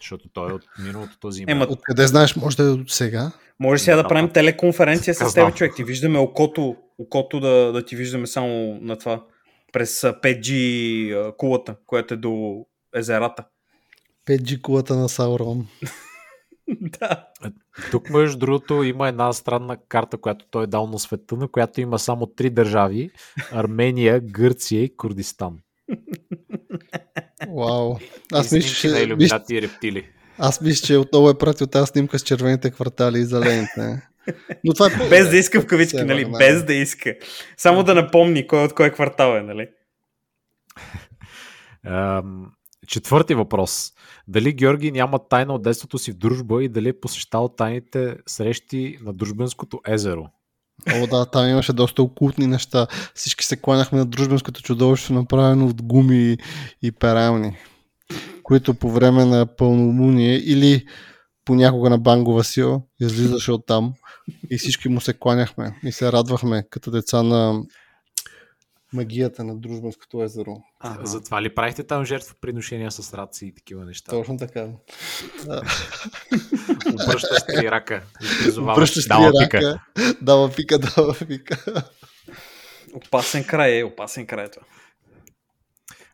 Защото 0.00 0.28
той 0.32 0.50
е 0.50 0.52
от 0.52 0.62
миналото 0.78 1.18
този 1.20 1.42
имейл. 1.42 1.56
Ема, 1.56 1.66
Откъде 1.70 2.06
знаеш, 2.06 2.36
може 2.36 2.56
да 2.56 2.62
е 2.62 2.68
от 2.68 2.90
сега? 2.90 3.32
Може 3.60 3.82
сега 3.82 3.96
да 3.96 4.02
Да, 4.02 4.08
правим 4.08 4.26
да. 4.26 4.32
телеконференция 4.32 5.14
с 5.14 5.34
теб, 5.34 5.54
човек. 5.54 5.72
Ти 5.76 5.84
виждаме 5.84 6.18
окото, 6.18 6.76
окото 6.98 7.40
да, 7.40 7.72
да 7.72 7.84
ти 7.84 7.96
виждаме 7.96 8.26
само 8.26 8.78
на 8.80 8.98
това. 8.98 9.24
През 9.72 10.04
а, 10.04 10.12
5G 10.12 11.28
а, 11.28 11.36
кулата, 11.36 11.76
която 11.86 12.14
е 12.14 12.16
до 12.16 12.64
езерата. 12.94 13.44
5G 14.28 14.60
кулата 14.60 14.96
на 14.96 15.08
Саурон. 15.08 15.66
да. 17.00 17.26
Тук, 17.90 18.10
между 18.10 18.38
другото, 18.38 18.82
има 18.82 19.08
една 19.08 19.32
странна 19.32 19.76
карта, 19.88 20.16
която 20.18 20.44
той 20.50 20.64
е 20.64 20.66
дал 20.66 20.86
на 20.86 20.98
света, 20.98 21.36
на 21.36 21.48
която 21.48 21.80
има 21.80 21.98
само 21.98 22.26
три 22.26 22.50
държави 22.50 23.10
Армения, 23.52 24.20
Гърция 24.20 24.82
и 24.82 24.96
Курдистан. 24.96 25.58
Вау. 27.56 27.96
Аз 28.32 28.52
мисля, 28.52 28.68
на 28.68 28.74
че, 28.74 28.88
мисля, 28.88 29.00
иллюминати 29.02 29.54
и 29.54 29.62
рептили. 29.62 30.06
аз 30.38 30.60
мисля, 30.60 30.86
че 30.86 30.96
отново 30.96 31.30
е 31.30 31.38
пратил 31.38 31.66
тази 31.66 31.86
снимка 31.86 32.18
с 32.18 32.22
червените 32.22 32.70
квартали 32.70 33.18
и 33.18 33.24
зелените. 33.24 34.02
Но 34.64 34.74
това 34.74 34.86
е 34.86 34.98
по- 34.98 35.08
Без 35.10 35.30
да 35.30 35.36
иска 35.36 35.60
в 35.60 35.66
кавички, 35.66 35.96
нали? 35.96 36.32
Без 36.38 36.64
да 36.64 36.74
иска. 36.74 37.14
Само 37.56 37.82
да 37.82 37.94
напомни 37.94 38.46
кой 38.46 38.64
от 38.64 38.74
кой 38.74 38.90
квартал 38.90 39.36
е, 39.36 39.42
нали? 39.42 39.68
Четвърти 42.86 43.34
въпрос. 43.34 43.92
Дали 44.30 44.52
Георги 44.52 44.92
няма 44.92 45.18
тайна 45.28 45.54
от 45.54 45.62
детството 45.62 45.98
си 45.98 46.12
в 46.12 46.16
дружба 46.16 46.64
и 46.64 46.68
дали 46.68 46.88
е 46.88 47.00
посещавал 47.00 47.48
тайните 47.48 48.16
срещи 48.26 48.98
на 49.02 49.12
Дружбенското 49.12 49.80
езеро? 49.88 50.26
О, 50.94 51.06
да, 51.06 51.26
там 51.26 51.48
имаше 51.48 51.72
доста 51.72 52.02
окултни 52.02 52.46
неща. 52.46 52.86
Всички 53.14 53.44
се 53.44 53.56
кланяхме 53.56 53.98
на 53.98 54.06
дружбенското 54.06 54.62
чудовище, 54.62 55.12
направено 55.12 55.66
от 55.66 55.82
гуми 55.82 56.36
и 56.82 56.92
перални, 56.92 57.56
които 58.42 58.74
по 58.74 58.90
време 58.90 59.24
на 59.24 59.46
пълнолуние 59.56 60.36
или 60.36 60.84
понякога 61.44 61.90
на 61.90 61.98
Банго 61.98 62.34
Васил 62.34 62.82
излизаше 63.00 63.52
от 63.52 63.66
там 63.66 63.94
и 64.50 64.58
всички 64.58 64.88
му 64.88 65.00
се 65.00 65.12
кланяхме 65.12 65.80
и 65.84 65.92
се 65.92 66.12
радвахме 66.12 66.64
като 66.70 66.90
деца 66.90 67.22
на 67.22 67.62
магията 68.92 69.44
на 69.44 69.56
Дружбенското 69.56 70.22
езеро. 70.22 70.56
Ага. 70.80 71.06
Затова 71.06 71.42
ли 71.42 71.54
правихте 71.54 71.84
там 71.84 72.04
жертвоприношения 72.04 72.90
с 72.90 73.14
раци 73.14 73.46
и 73.46 73.54
такива 73.54 73.84
неща? 73.84 74.10
Точно 74.10 74.36
така. 74.36 74.68
Обръщаш 76.94 77.38
три 77.46 77.70
рака 77.70 78.02
Дава 79.08 79.32
три 79.32 79.44
пика. 79.44 79.60
рака, 79.60 79.80
дава 80.22 80.50
пика, 80.56 80.78
дава 80.78 81.14
пика. 81.28 81.84
Опасен 82.94 83.44
край 83.44 83.78
е, 83.78 83.84
опасен 83.84 84.26
край 84.26 84.44
е 84.44 84.50
това. 84.50 84.66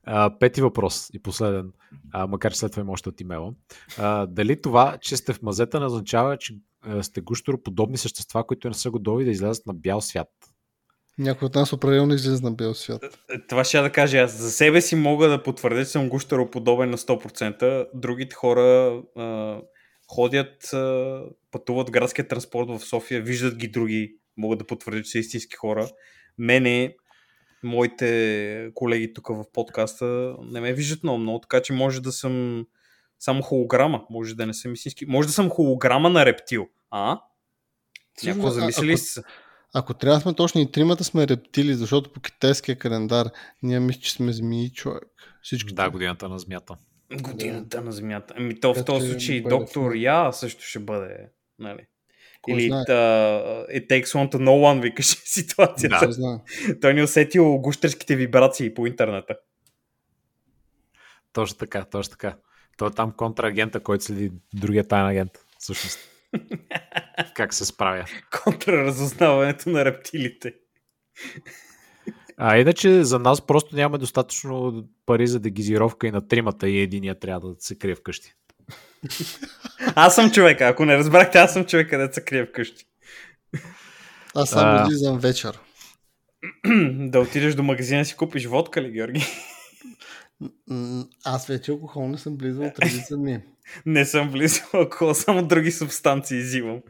А, 0.04 0.38
пети 0.38 0.62
въпрос 0.62 1.10
и 1.12 1.22
последен, 1.22 1.72
а, 2.12 2.26
макар 2.26 2.52
че 2.52 2.58
след 2.58 2.70
това 2.70 2.80
има 2.80 2.92
още 2.92 3.08
от 3.08 3.20
имейла. 3.20 3.52
А, 3.98 4.26
дали 4.26 4.62
това, 4.62 4.98
че 5.00 5.16
сте 5.16 5.32
в 5.32 5.42
мазета, 5.42 5.80
не 5.80 5.86
означава, 5.86 6.36
че 6.36 6.54
а, 6.82 7.02
сте 7.02 7.20
гущероподобни 7.20 7.98
същества, 7.98 8.46
които 8.46 8.68
не 8.68 8.74
са 8.74 8.90
готови 8.90 9.24
да 9.24 9.30
излязат 9.30 9.66
на 9.66 9.74
бял 9.74 10.00
свят? 10.00 10.28
Някой 11.18 11.46
от 11.46 11.54
нас 11.54 11.72
определено 11.72 12.14
излиза 12.14 12.42
на 12.42 12.50
бел 12.50 12.74
свят. 12.74 13.04
Е, 13.30 13.46
Това 13.48 13.64
ще 13.64 13.76
я 13.76 13.82
да 13.82 13.92
кажа 13.92 14.18
аз. 14.18 14.32
За 14.32 14.50
себе 14.50 14.80
си 14.80 14.96
мога 14.96 15.28
да 15.28 15.42
потвърдя, 15.42 15.80
че 15.80 15.90
съм 15.90 16.08
гущероподобен 16.08 16.90
на 16.90 16.96
100%. 16.98 17.86
Другите 17.94 18.34
хора 18.36 18.62
а, 19.16 19.56
ходят, 20.08 20.64
а, 20.64 21.20
пътуват 21.50 21.88
в 21.88 21.92
градския 21.92 22.28
транспорт 22.28 22.68
в 22.70 22.80
София, 22.80 23.22
виждат 23.22 23.56
ги 23.56 23.68
други, 23.68 24.16
могат 24.36 24.58
да 24.58 24.66
потвърдят, 24.66 25.04
че 25.04 25.10
са 25.10 25.18
истински 25.18 25.56
хора. 25.56 25.88
Мене, 26.38 26.96
моите 27.62 28.70
колеги 28.74 29.12
тук 29.14 29.28
в 29.28 29.44
подкаста 29.52 30.04
не 30.42 30.60
ме 30.60 30.72
виждат 30.72 31.02
много, 31.02 31.18
много, 31.18 31.40
така 31.40 31.60
че 31.60 31.72
може 31.72 32.02
да 32.02 32.12
съм 32.12 32.66
само 33.18 33.42
холограма, 33.42 34.04
може 34.10 34.34
да 34.34 34.46
не 34.46 34.54
съм 34.54 34.72
истински. 34.72 35.06
Може 35.06 35.28
да 35.28 35.34
съм 35.34 35.50
холограма 35.50 36.10
на 36.10 36.26
рептил. 36.26 36.66
А? 36.90 37.08
Някой 37.08 37.20
Всъщност, 38.16 38.46
а- 38.48 38.60
замисли 38.60 38.86
ли 38.86 38.92
ако- 38.92 39.00
се? 39.00 39.20
Ако 39.20 39.28
трябва 39.82 40.16
да 40.16 40.20
сме 40.20 40.34
точни, 40.34 40.62
и 40.62 40.70
тримата 40.72 41.04
сме 41.04 41.28
рептили, 41.28 41.74
защото 41.74 42.12
по 42.12 42.20
китайския 42.20 42.76
календар 42.76 43.30
ние 43.62 43.80
мисля, 43.80 44.00
че 44.00 44.12
сме 44.12 44.32
змии 44.32 44.70
човек. 44.70 45.04
Всички. 45.42 45.74
Да, 45.74 45.90
годината 45.90 46.28
на 46.28 46.38
змията. 46.38 46.76
Годината 47.20 47.80
на 47.80 47.92
Земята. 47.92 48.34
Ами 48.36 48.60
то 48.60 48.74
в 48.74 48.84
този 48.84 49.10
случай 49.10 49.40
бъде 49.40 49.56
доктор 49.56 49.94
Я 49.94 50.32
също 50.32 50.62
ще 50.62 50.78
бъде. 50.78 51.28
Нали? 51.58 51.86
Кой 52.42 52.54
Или 52.54 52.66
знае? 52.66 52.84
uh, 52.84 53.68
It 53.68 53.88
takes 53.88 54.04
one 54.04 54.32
to 54.32 54.36
know 54.36 54.74
one, 54.74 54.82
викаш 54.82 55.06
ситуацията. 55.06 56.12
Знае? 56.12 56.38
Той 56.80 56.94
ни 56.94 57.02
усетил 57.02 57.58
гущерските 57.58 58.16
вибрации 58.16 58.74
по 58.74 58.86
интернета. 58.86 59.36
Точно 61.32 61.58
така, 61.58 61.84
точно 61.84 62.10
така. 62.10 62.36
Той 62.76 62.88
е 62.88 62.90
там 62.90 63.12
контрагента, 63.12 63.80
който 63.80 64.04
следи 64.04 64.32
другия 64.54 64.88
тайен 64.88 65.06
агент. 65.06 65.32
Всъщност. 65.58 65.98
как 67.34 67.54
се 67.54 67.64
справя. 67.64 68.04
Контраразузнаването 68.42 69.70
на 69.70 69.84
рептилите. 69.84 70.54
А 72.36 72.58
иначе 72.58 73.04
за 73.04 73.18
нас 73.18 73.46
просто 73.46 73.76
нямаме 73.76 73.98
достатъчно 73.98 74.84
пари 75.06 75.26
за 75.26 75.40
дегизировка 75.40 76.06
и 76.06 76.10
на 76.10 76.28
тримата 76.28 76.68
и 76.68 76.80
единия 76.80 77.18
трябва 77.18 77.48
да 77.48 77.54
се 77.58 77.78
крие 77.78 77.94
вкъщи. 77.94 78.34
Аз 79.94 80.14
съм 80.14 80.30
човека, 80.30 80.64
ако 80.64 80.84
не 80.84 80.96
разбрахте, 80.96 81.38
аз 81.38 81.52
съм 81.52 81.64
човека, 81.64 81.98
да 81.98 82.14
се 82.14 82.24
крие 82.24 82.46
вкъщи. 82.46 82.84
Аз 84.34 84.50
само 84.50 84.82
излизам 84.82 85.18
вечер. 85.18 85.58
да 86.90 87.20
отидеш 87.20 87.54
до 87.54 87.62
магазина 87.62 88.00
и 88.00 88.04
си 88.04 88.16
купиш 88.16 88.46
водка 88.46 88.82
ли, 88.82 88.90
Георги? 88.90 89.26
Аз 91.24 91.46
вече 91.46 91.70
алкохол 91.70 92.08
не 92.08 92.18
съм 92.18 92.36
близо 92.36 92.62
от 92.62 92.78
редица 92.78 93.16
дни. 93.16 93.40
не 93.86 94.04
съм 94.04 94.30
близо 94.30 94.60
около, 94.74 95.14
само 95.14 95.46
други 95.46 95.72
субстанции 95.72 96.42
взимам. 96.42 96.80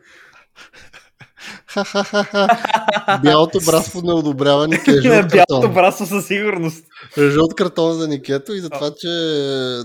Бялото 3.23 3.59
братство 3.67 4.03
не 4.03 4.12
одобрява 4.12 4.69
Нике. 4.69 4.91
Не, 5.09 5.23
бялото 5.23 5.73
братство 5.75 6.07
със 6.07 6.26
сигурност. 6.26 6.87
Жълт 7.19 7.55
картон 7.55 7.93
за 7.93 8.09
Никето 8.09 8.53
и 8.53 8.61
за 8.61 8.71
това, 8.71 8.91
че 9.00 9.09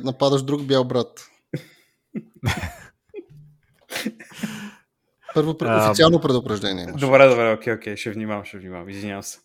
нападаш 0.04 0.42
друг 0.42 0.64
бял 0.64 0.84
брат. 0.84 1.28
Първо 5.34 5.56
официално 5.62 6.22
предупреждение 6.22 6.84
имаш. 6.84 7.02
Добре, 7.02 7.28
добре, 7.28 7.54
окей, 7.54 7.74
окей, 7.74 7.96
ще 7.96 8.12
внимавам, 8.12 8.46
ще 8.46 8.58
внимавам, 8.58 8.90
извинявам 8.90 9.24
се. 9.24 9.40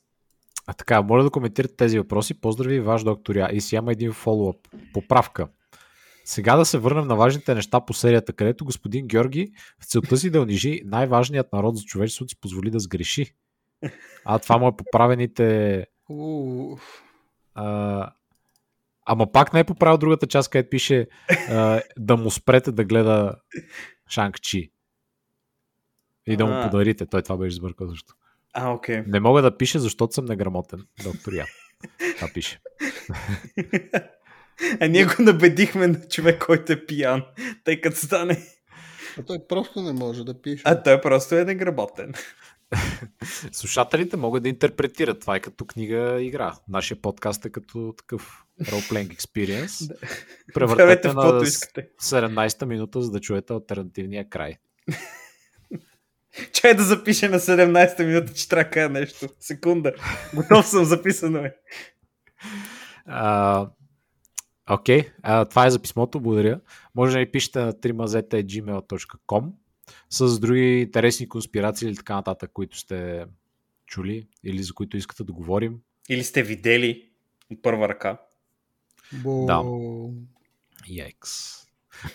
А 0.67 0.73
така, 0.73 1.03
моля 1.03 1.23
да 1.23 1.31
коментирате 1.31 1.77
тези 1.77 1.99
въпроси. 1.99 2.41
Поздрави, 2.41 2.81
ваш 2.81 3.03
доктор 3.05 3.35
Я. 3.35 3.49
И 3.53 3.61
си 3.61 3.77
има 3.77 3.93
един 3.93 4.13
фоллоуап. 4.13 4.57
Поправка. 4.93 5.49
Сега 6.25 6.57
да 6.57 6.65
се 6.65 6.79
върнем 6.79 7.07
на 7.07 7.17
важните 7.17 7.55
неща 7.55 7.81
по 7.81 7.95
серията, 7.95 8.33
където 8.33 8.65
господин 8.65 9.07
Георги 9.07 9.53
в 9.81 9.85
целта 9.87 10.17
си 10.17 10.31
да 10.31 10.43
унижи 10.43 10.83
най-важният 10.85 11.53
народ 11.53 11.77
за 11.77 11.83
човечеството 11.83 12.29
си 12.29 12.41
позволи 12.41 12.71
да 12.71 12.81
сгреши. 12.81 13.35
А 14.25 14.39
това 14.39 14.59
му 14.59 14.69
е 14.69 14.77
поправените... 14.77 15.87
А... 17.55 18.11
Ама 19.09 19.33
пак 19.33 19.53
не 19.53 19.61
е 19.61 19.65
поправил 19.65 19.99
другата 19.99 20.27
част, 20.27 20.51
където 20.51 20.71
пише 20.71 21.07
а, 21.51 21.83
да 21.99 22.17
му 22.17 22.31
спрете 22.31 22.73
да 22.73 22.85
гледа 22.85 23.35
Шанг-Чи. 24.11 24.71
И 26.27 26.37
да 26.37 26.47
му 26.47 26.63
подарите. 26.63 27.07
Той 27.07 27.23
това 27.23 27.37
беше 27.37 27.57
сбъркал 27.57 27.89
също. 27.91 28.15
А, 28.59 28.71
окей. 28.71 29.03
Не 29.07 29.21
мога 29.21 29.43
да 29.43 29.57
пиша, 29.57 29.81
защото 29.81 30.15
съм 30.15 30.25
неграмотен. 30.25 30.87
Доктор 31.05 31.33
Я. 31.33 31.47
Това 32.17 32.29
пише. 32.35 32.61
А 34.81 34.89
ние 34.89 35.05
го 35.05 35.13
набедихме 35.19 35.87
на 35.87 36.09
човек, 36.09 36.45
който 36.47 36.73
е 36.73 36.87
пиян, 36.87 37.23
тъй 37.65 37.81
като 37.81 37.97
стане. 37.97 38.47
а 39.19 39.23
той 39.23 39.39
просто 39.49 39.83
не 39.83 39.93
може 39.93 40.25
да 40.25 40.43
пише. 40.43 40.63
А 40.67 40.83
той 40.83 41.01
просто 41.01 41.35
е 41.35 41.45
негработен. 41.45 42.15
Слушателите 43.53 44.17
могат 44.17 44.43
да 44.43 44.49
интерпретират. 44.49 45.21
Това 45.21 45.37
е 45.37 45.41
като 45.41 45.65
книга 45.65 46.23
игра. 46.23 46.55
Нашия 46.69 47.03
подкаст 47.03 47.45
е 47.45 47.51
като 47.51 47.95
такъв 47.99 48.45
role-playing 48.63 49.17
experience. 49.17 49.97
Превъртете 50.55 51.09
на 51.09 51.15
каквото 51.15 51.45
искате. 51.45 51.89
17-та 52.03 52.67
минута, 52.67 53.03
за 53.03 53.11
да 53.11 53.21
чуете 53.21 53.53
альтернативния 53.53 54.29
край. 54.29 54.57
Чай 56.53 56.75
да 56.75 56.83
запише 56.83 57.29
на 57.29 57.39
17-та 57.39 58.05
минута, 58.05 58.35
че 58.35 58.49
трябва 58.49 58.89
да 58.89 58.89
нещо. 58.89 59.29
Секунда. 59.41 59.93
Готов 60.35 60.67
съм, 60.67 60.85
записано 60.85 61.39
е. 61.39 61.57
А, 63.07 63.69
Окей, 64.71 65.05
а, 65.23 65.45
това 65.45 65.67
е 65.67 65.71
за 65.71 65.83
писмото, 65.83 66.21
благодаря. 66.21 66.61
Може 66.95 67.13
да 67.13 67.19
ни 67.19 67.31
пишете 67.31 67.59
на 67.59 67.73
trimazeta.gmail.com 67.73 69.51
с 70.11 70.41
други 70.41 70.81
интересни 70.81 71.29
конспирации 71.29 71.89
или 71.89 71.97
така 71.97 72.15
нататък, 72.15 72.51
които 72.53 72.79
сте 72.79 73.27
чули 73.87 74.29
или 74.45 74.63
за 74.63 74.75
които 74.75 74.97
искате 74.97 75.25
да 75.25 75.33
говорим. 75.33 75.79
Или 76.09 76.25
сте 76.25 76.43
видели 76.43 77.09
от 77.53 77.63
първа 77.63 77.89
ръка. 77.89 78.21
Бо... 79.13 79.47
Да. 79.47 79.63
Якс. 80.89 81.57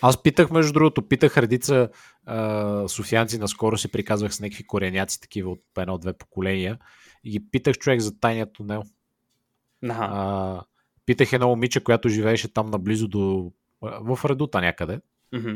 Аз 0.00 0.22
питах, 0.22 0.50
между 0.50 0.72
другото, 0.72 1.08
питах 1.08 1.36
редица 1.36 1.88
а, 2.26 2.88
софианци, 2.88 3.38
наскоро 3.38 3.78
се 3.78 3.92
приказвах 3.92 4.34
с 4.34 4.40
някакви 4.40 4.66
кореняци, 4.66 5.20
такива 5.20 5.50
от 5.50 5.62
едно-две 5.78 6.12
поколения, 6.12 6.78
и 7.24 7.30
ги 7.30 7.50
питах 7.50 7.78
човек 7.78 8.00
за 8.00 8.20
тайния 8.20 8.52
тунел. 8.52 8.82
Ага. 9.84 10.08
А, 10.12 10.62
питах 11.06 11.32
едно 11.32 11.48
момиче, 11.48 11.84
която 11.84 12.08
живееше 12.08 12.52
там 12.52 12.70
наблизо 12.70 13.08
до... 13.08 13.52
в 13.82 14.18
Редута 14.24 14.60
някъде. 14.60 15.00
Мгм. 15.32 15.54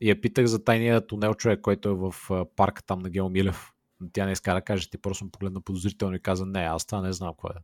И 0.00 0.10
я 0.10 0.20
питах 0.20 0.46
за 0.46 0.64
тайния 0.64 1.06
тунел 1.06 1.34
човек, 1.34 1.60
който 1.60 1.88
е 1.88 1.94
в 1.94 2.14
парка 2.56 2.82
там 2.82 2.98
на 2.98 3.10
Гео 3.10 3.28
Милев. 3.28 3.70
Но 4.00 4.08
Тя 4.12 4.26
не 4.26 4.32
иска 4.32 4.54
да 4.54 4.60
каже, 4.60 4.90
ти 4.90 4.98
просто 4.98 5.24
му 5.24 5.30
погледна 5.30 5.60
подозрително 5.60 6.14
и 6.16 6.20
каза, 6.20 6.46
не, 6.46 6.60
аз 6.60 6.86
това 6.86 7.00
не 7.02 7.12
знам 7.12 7.30
какво 7.32 7.48
е. 7.48 7.62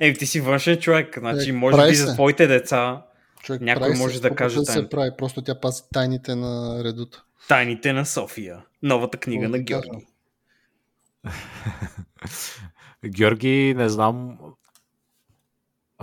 Еми, 0.00 0.14
ти 0.14 0.26
си 0.26 0.40
външен 0.40 0.78
човек. 0.80 1.18
Значи, 1.18 1.50
Е, 1.50 1.52
може 1.52 1.88
би 1.88 1.94
се. 1.94 2.06
за 2.06 2.14
твоите 2.14 2.46
деца 2.46 3.02
Човек 3.42 3.60
Някой 3.60 3.80
прави 3.80 3.96
се, 3.96 4.02
може 4.02 4.20
да 4.20 4.34
каже 4.34 4.64
тайна. 4.64 4.82
се 4.82 4.88
прави, 4.88 5.10
просто 5.18 5.42
тя 5.42 5.60
пази 5.60 5.82
тайните 5.92 6.34
на 6.34 6.84
редута. 6.84 7.24
Тайните 7.48 7.92
на 7.92 8.06
София. 8.06 8.64
Новата 8.82 9.18
книга 9.18 9.48
на 9.48 9.58
О, 9.58 9.60
Георги. 9.60 10.06
Георги, 13.06 13.74
не 13.76 13.88
знам, 13.88 14.38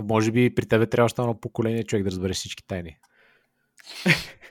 може 0.02 0.32
би 0.32 0.54
при 0.54 0.66
тебе 0.66 0.86
трябваше 0.86 1.14
едно 1.18 1.40
поколение 1.40 1.84
човек 1.84 2.04
да 2.04 2.10
разбере 2.10 2.32
всички 2.32 2.66
тайни. 2.66 2.96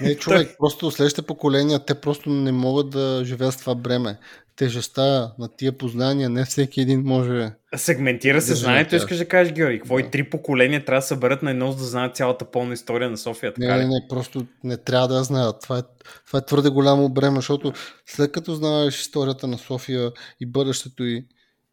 Не, 0.00 0.14
човек, 0.18 0.56
просто 0.58 0.90
следващите 0.90 1.26
поколения, 1.26 1.84
те 1.84 1.94
просто 1.94 2.30
не 2.30 2.52
могат 2.52 2.90
да 2.90 3.22
живеят 3.24 3.54
с 3.54 3.56
това 3.56 3.74
бреме. 3.74 4.18
Тежестта 4.56 5.32
на 5.38 5.48
тия 5.56 5.78
познания, 5.78 6.28
не 6.28 6.44
всеки 6.44 6.80
един 6.80 7.00
може. 7.00 7.52
Сегментира 7.76 8.42
съзнанието, 8.42 8.86
на 8.86 8.90
тях. 8.90 8.98
искаш 9.00 9.18
да 9.18 9.28
кажеш, 9.28 9.52
Георги. 9.52 9.78
Какво 9.78 9.94
Да. 9.94 10.00
и 10.00 10.10
три 10.10 10.30
поколения 10.30 10.84
трябва 10.84 11.00
да 11.00 11.06
съберат 11.06 11.42
на 11.42 11.50
едно, 11.50 11.72
за 11.72 11.78
да 11.78 11.84
знаят 11.84 12.16
цялата 12.16 12.44
пълна 12.44 12.74
история 12.74 13.10
на 13.10 13.16
София. 13.18 13.52
Не, 13.58 13.66
Така 13.66 13.76
не, 13.76 13.82
ли? 13.84 13.88
не, 13.88 14.00
просто 14.08 14.46
не 14.64 14.76
трябва 14.76 15.08
да 15.08 15.16
я 15.16 15.22
знаят. 15.24 15.56
Това 15.62 15.78
е, 15.78 15.82
това 16.26 16.38
е 16.38 16.44
твърде 16.46 16.68
голямо 16.68 17.08
бреме, 17.08 17.36
защото 17.36 17.72
след 18.06 18.32
като 18.32 18.54
знаеш 18.54 19.00
историята 19.00 19.46
на 19.46 19.58
София 19.58 20.12
и 20.40 20.46
бъдещето 20.46 21.04
й, 21.04 21.24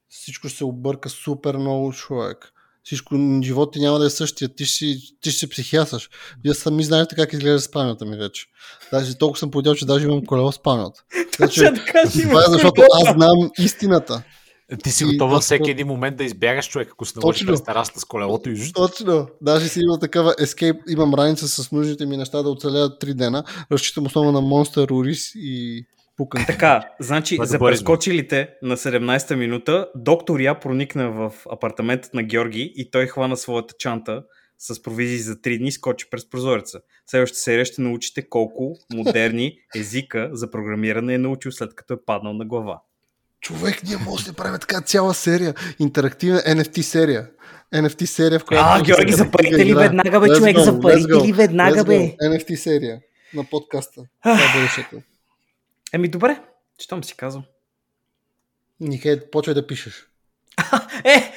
всичко 0.09 0.49
се 0.49 0.65
обърка 0.65 1.09
супер 1.09 1.55
много 1.57 1.93
човек. 1.93 2.37
Всичко, 2.83 3.15
живота 3.43 3.71
ти 3.71 3.79
няма 3.79 3.99
да 3.99 4.05
е 4.05 4.09
същия, 4.09 4.49
ти 4.55 4.65
ще, 4.65 4.77
си- 4.77 5.15
ти 5.21 5.31
ще 5.31 5.39
се 5.39 5.49
психиасаш. 5.49 6.09
Вие 6.43 6.53
сами 6.53 6.83
знаете 6.83 7.15
как 7.15 7.33
изглежда 7.33 7.59
спалнята 7.59 8.05
ми 8.05 8.17
вече. 8.17 8.45
Даже 8.93 9.17
толкова 9.17 9.39
съм 9.39 9.51
подял, 9.51 9.75
че 9.75 9.85
даже 9.85 10.05
имам 10.05 10.25
колело 10.25 10.51
спалнята. 10.51 11.03
Ще 11.51 11.71
да 11.71 11.83
кажа, 11.85 12.21
това 12.21 12.41
е 12.41 12.51
защото 12.51 12.81
аз 12.93 13.13
знам 13.13 13.51
истината. 13.59 14.23
Ти 14.83 14.91
си 14.91 15.05
готова 15.05 15.33
да, 15.33 15.39
всеки 15.39 15.71
един 15.71 15.87
момент 15.87 16.17
да 16.17 16.23
избягаш 16.23 16.69
човек, 16.69 16.89
ако 16.91 17.05
се 17.05 17.19
наложи 17.19 17.45
през 17.45 17.63
терасата 17.63 17.99
с 17.99 18.05
колелото 18.05 18.49
и. 18.49 18.71
Точно. 18.73 19.27
Даже 19.41 19.67
си 19.67 19.79
има 19.79 19.99
такава 19.99 20.35
ескейп, 20.39 20.75
имам 20.89 21.13
раница 21.13 21.47
с 21.47 21.71
нужните 21.71 22.05
ми 22.05 22.17
неща 22.17 22.43
да 22.43 22.49
оцелеят 22.49 23.03
3 23.03 23.13
дена. 23.13 23.43
Разчитам 23.71 24.05
основно 24.05 24.31
на 24.31 24.41
Монстър, 24.41 24.87
Орис 24.91 25.31
и 25.35 25.85
Пукан. 26.21 26.45
Така, 26.45 26.89
значи 26.99 27.37
за 27.41 27.59
прескочилите 27.59 28.49
на 28.61 28.77
17-та 28.77 29.35
минута, 29.35 29.87
доктор 29.95 30.39
Я 30.39 30.59
проникна 30.59 31.11
в 31.11 31.33
апартаментът 31.51 32.13
на 32.13 32.23
Георги 32.23 32.73
и 32.75 32.91
той 32.91 33.07
хвана 33.07 33.37
своята 33.37 33.73
чанта 33.79 34.23
с 34.57 34.83
провизии 34.83 35.17
за 35.17 35.35
3 35.35 35.57
дни 35.57 35.67
и 35.67 35.71
скочи 35.71 36.09
през 36.09 36.29
прозореца. 36.29 36.79
Следващата 37.07 37.39
серия 37.39 37.65
ще 37.65 37.81
научите 37.81 38.29
колко 38.29 38.75
модерни 38.93 39.53
езика 39.75 40.29
за 40.33 40.51
програмиране 40.51 41.13
е 41.13 41.17
научил 41.17 41.51
след 41.51 41.75
като 41.75 41.93
е 41.93 41.97
паднал 42.05 42.33
на 42.33 42.45
глава. 42.45 42.81
Човек, 43.41 43.83
ние 43.83 43.97
може 43.97 44.25
да 44.25 44.33
правим 44.33 44.59
така 44.59 44.81
цяла 44.81 45.13
серия. 45.13 45.53
Интерактивна 45.79 46.39
NFT 46.39 46.81
серия. 46.81 47.29
NFT 47.73 48.05
серия, 48.05 48.39
в 48.39 48.45
която... 48.45 48.65
А, 48.67 48.83
Георги, 48.83 49.13
за 49.13 49.31
парите 49.31 49.65
ли 49.65 49.73
веднага, 49.73 50.19
бе, 50.19 50.27
човек? 50.27 50.57
За 50.57 50.79
парите 50.79 51.27
ли 51.27 51.33
веднага, 51.33 51.83
бе? 51.83 52.15
NFT 52.23 52.55
серия 52.55 52.99
на 53.33 53.43
подкаста. 53.43 54.01
Това 54.23 54.33
е 54.33 54.57
бъдещето. 54.57 55.01
Еми, 55.93 56.07
добре. 56.07 56.41
Щом 56.79 57.03
си 57.03 57.15
казал. 57.17 57.43
Никей, 58.79 59.29
почвай 59.31 59.53
да 59.55 59.67
пишеш. 59.67 60.07
Е, 61.03 61.33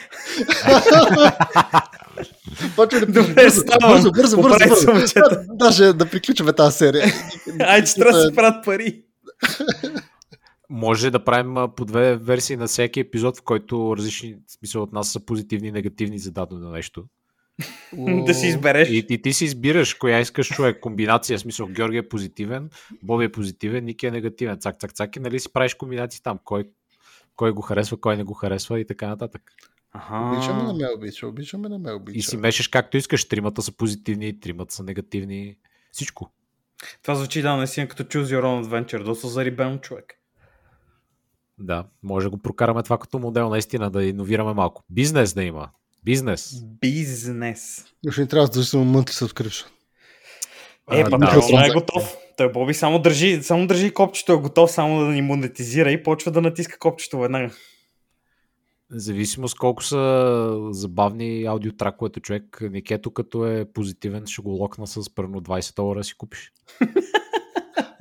Почвай 2.77 3.01
да 3.01 3.07
пишеш. 3.07 3.27
Добре, 3.27 3.35
Бързо, 3.35 3.61
ставам. 3.61 3.93
бързо, 3.93 4.13
бързо, 4.13 4.37
бързо, 4.43 4.59
бързо. 4.59 4.77
се, 4.77 4.93
момчета. 4.93 5.45
Даже 5.49 5.93
да 5.93 6.11
приключваме 6.11 6.53
тази 6.53 6.77
серия. 6.77 7.05
ай, 7.61 7.85
че 7.85 7.95
трябва 7.95 8.19
да 8.19 8.25
се 8.29 8.35
правят 8.35 8.65
пари. 8.65 9.05
Може 10.71 11.11
да 11.11 11.25
правим 11.25 11.55
по 11.77 11.85
две 11.85 12.17
версии 12.17 12.57
на 12.57 12.67
всеки 12.67 13.01
епизод, 13.01 13.39
в 13.39 13.43
който 13.43 13.95
различни 13.97 14.37
смисъл 14.49 14.83
от 14.83 14.93
нас 14.93 15.13
са 15.13 15.21
позитивни 15.21 15.69
и 15.69 15.73
негативни 15.73 16.19
за 16.19 16.31
дадено 16.31 16.71
нещо. 16.71 17.05
Да 17.97 18.35
си 18.35 18.47
избереш. 18.47 18.91
И, 18.91 19.07
и 19.09 19.23
ти 19.23 19.33
си 19.33 19.45
избираш 19.45 19.95
коя 19.95 20.21
искаш 20.21 20.49
човек. 20.49 20.81
Комбинация, 20.81 21.39
в 21.39 21.41
смисъл 21.41 21.67
Георги 21.67 21.97
е 21.97 22.09
позитивен, 22.09 22.71
Боби 23.03 23.25
е 23.25 23.33
позитивен, 23.33 23.85
Ники 23.85 24.07
е 24.07 24.11
негативен. 24.11 24.59
Цак, 24.59 24.81
цак, 24.81 24.93
цак 24.93 25.17
и 25.17 25.21
нали 25.21 25.41
си 25.41 25.53
правиш 25.53 25.75
комбинации 25.75 26.23
там. 26.23 26.39
Кой, 26.45 26.69
кой 27.37 27.53
го 27.53 27.63
харесва, 27.63 28.01
кой 28.01 28.17
не 28.17 28.25
го 28.25 28.35
харесва 28.35 28.81
и 28.81 28.87
така 28.87 29.09
нататък. 29.09 29.43
Обичаме 29.95 30.63
на 30.63 30.65
Аха. 30.65 30.75
ме 30.75 30.89
обича, 30.97 31.27
обичаме 31.27 31.69
на 31.69 31.79
ме 31.79 31.93
обича. 31.93 32.19
И 32.19 32.23
си 32.23 32.37
мешаш 32.37 32.69
както 32.69 32.97
искаш. 32.97 33.29
Тримата 33.29 33.63
са 33.63 33.73
позитивни, 33.73 34.41
тримата 34.41 34.75
са 34.75 34.83
негативни. 34.83 35.57
Всичко. 35.93 36.33
Това 37.03 37.15
звучи 37.15 37.43
да, 37.43 37.57
наистина 37.57 37.89
като 37.89 38.03
Choose 38.03 38.25
Your 38.25 38.43
Own 38.43 38.65
Adventure. 38.65 39.05
Доста 39.05 39.29
зарибен 39.29 39.79
човек. 39.79 40.15
Да, 41.59 41.85
може 42.03 42.27
да 42.27 42.31
го 42.31 42.39
прокараме 42.39 42.83
това 42.83 42.99
като 42.99 43.19
модел, 43.19 43.49
наистина 43.49 43.91
да 43.91 44.05
иновираме 44.05 44.53
малко. 44.53 44.83
Бизнес 44.91 45.35
да 45.35 45.43
има. 45.43 45.71
Бизнес. 46.05 46.63
Бизнес. 46.81 47.85
Ще 48.11 48.21
ни 48.21 48.29
трябва 48.29 48.47
да 48.47 48.53
задължително 48.53 49.03
monthly 49.03 49.11
subscription. 49.11 49.67
Е, 50.93 51.01
А, 51.01 51.11
па 51.11 51.19
да. 51.19 51.31
той 51.31 51.53
да. 51.53 51.67
е 51.67 51.71
готов. 51.71 52.17
Той 52.37 52.53
Боби 52.53 52.75
само 52.75 52.99
държи, 52.99 53.43
само 53.43 53.67
държи 53.67 53.91
копчето, 53.91 54.33
е 54.33 54.37
готов 54.37 54.71
само 54.71 55.01
да 55.01 55.07
ни 55.07 55.23
монетизира 55.23 55.91
и 55.91 56.03
почва 56.03 56.31
да 56.31 56.41
натиска 56.41 56.79
копчето 56.79 57.19
веднага. 57.19 57.51
Зависимост 58.91 59.59
колко 59.59 59.85
са 59.85 60.59
забавни 60.71 61.45
аудиотраковете 61.45 62.21
човек. 62.21 62.59
Никето 62.71 63.11
като 63.11 63.47
е 63.47 63.65
позитивен 63.75 64.27
ще 64.27 64.43
го 64.43 64.51
локна 64.51 64.87
с 64.87 65.15
пърно 65.15 65.41
20 65.41 65.77
долара 65.77 65.99
да 65.99 66.05
си 66.05 66.15
купиш. 66.19 66.53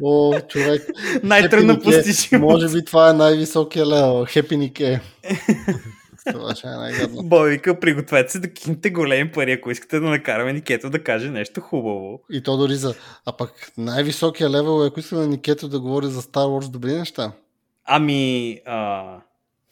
О, 0.04 0.40
човек. 0.48 0.88
Най-трудно 1.24 1.80
постижимо. 1.80 2.46
Може 2.46 2.70
би 2.70 2.86
това 2.86 3.10
е 3.10 3.14
най-високия 3.14 3.86
левел. 3.86 4.26
Happy 4.26 4.72
Nick 4.72 4.80
е. 4.80 5.02
Това 6.32 6.56
ще 6.56 6.68
е 6.68 6.72
най-гадно. 6.72 7.24
Бой 7.24 7.50
вика, 7.50 7.80
пригответе 7.80 8.32
се 8.32 8.40
да 8.40 8.54
кинете 8.54 8.90
големи 8.90 9.32
пари, 9.32 9.52
ако 9.52 9.72
искате 9.72 10.00
да 10.00 10.10
накараме 10.10 10.54
Никето 10.54 10.90
да 10.90 11.04
каже 11.04 11.30
нещо 11.30 11.62
хубаво. 11.62 12.22
И 12.32 12.44
то 12.44 12.58
дори 12.58 12.76
за... 12.76 12.96
А 13.26 13.38
пък 13.38 13.72
най-високия 13.78 14.50
левел 14.50 14.84
е, 14.84 14.88
ако 14.88 15.00
иска 15.00 15.16
на 15.16 15.28
Никето 15.28 15.70
да 15.70 15.80
говори 15.80 16.08
за 16.08 16.22
Star 16.22 16.46
Wars 16.46 16.72
добри 16.72 16.92
неща. 16.94 17.32
Ами... 17.86 18.60
А... 18.66 19.04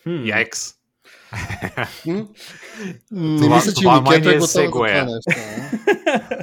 Хм. 0.03 0.25
Яйкс. 0.25 0.73
Не 2.15 2.25
Това- 3.11 3.55
мисля, 3.55 3.73
че 3.73 3.87
Никето 3.87 4.29
ни 4.29 4.33
е 4.33 4.35
е 4.35 4.37
готов 4.37 4.51
за 4.51 4.65
това 4.71 4.87
нещо. 4.87 5.41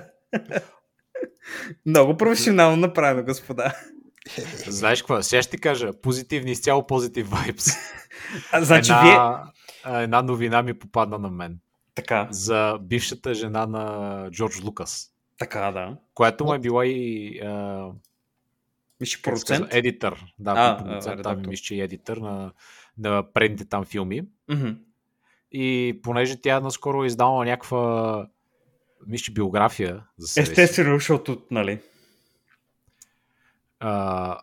Много 1.87 2.17
професионално 2.17 2.77
направено, 2.77 3.25
господа. 3.25 3.75
Знаеш 4.67 5.03
какво? 5.03 5.23
Сега 5.23 5.43
ще 5.43 5.51
ти 5.51 5.59
кажа. 5.59 5.91
Позитивни, 6.03 6.51
изцяло 6.51 6.87
позитив 6.87 7.29
вайбс. 7.31 7.67
А, 8.53 8.65
значи 8.65 8.93
една, 8.93 9.03
вие... 9.03 9.53
една 9.87 10.23
новина 10.23 10.63
ми 10.63 10.75
попадна 10.79 11.19
на 11.19 11.31
мен. 11.31 11.59
Така, 11.95 12.29
За 12.31 12.79
бившата 12.83 13.35
жена 13.35 13.67
на 13.67 14.29
Джордж 14.31 14.63
Лукас. 14.63 15.13
така, 15.39 15.71
да. 15.73 15.97
Която 16.15 16.45
му 16.45 16.55
е 16.55 16.59
била 16.59 16.87
и 16.87 17.39
а, 17.41 17.87
Миши 19.01 19.23
процент. 19.23 19.67
едитър. 19.75 20.25
Да, 20.39 20.55
А, 20.57 20.85
продуцент, 20.85 21.23
там 21.23 21.43
мисля, 21.47 21.63
че 21.63 21.75
е 21.75 21.79
едитър 21.79 22.17
на, 22.17 22.53
на 22.99 23.33
предните 23.33 23.65
там 23.65 23.85
филми. 23.85 24.23
Мгм. 24.49 24.69
И 25.53 26.01
понеже 26.03 26.41
тя 26.41 26.61
наскоро 26.61 27.05
е 27.05 27.07
издала 27.07 27.45
някаква 27.45 28.27
мисля, 29.07 29.25
че 29.25 29.33
биография 29.33 30.05
за 30.19 30.29
себе 30.29 30.47
си. 30.47 30.53
Естествено, 30.53 30.95
защото, 30.95 31.43
нали? 31.51 31.81
А, 33.81 34.39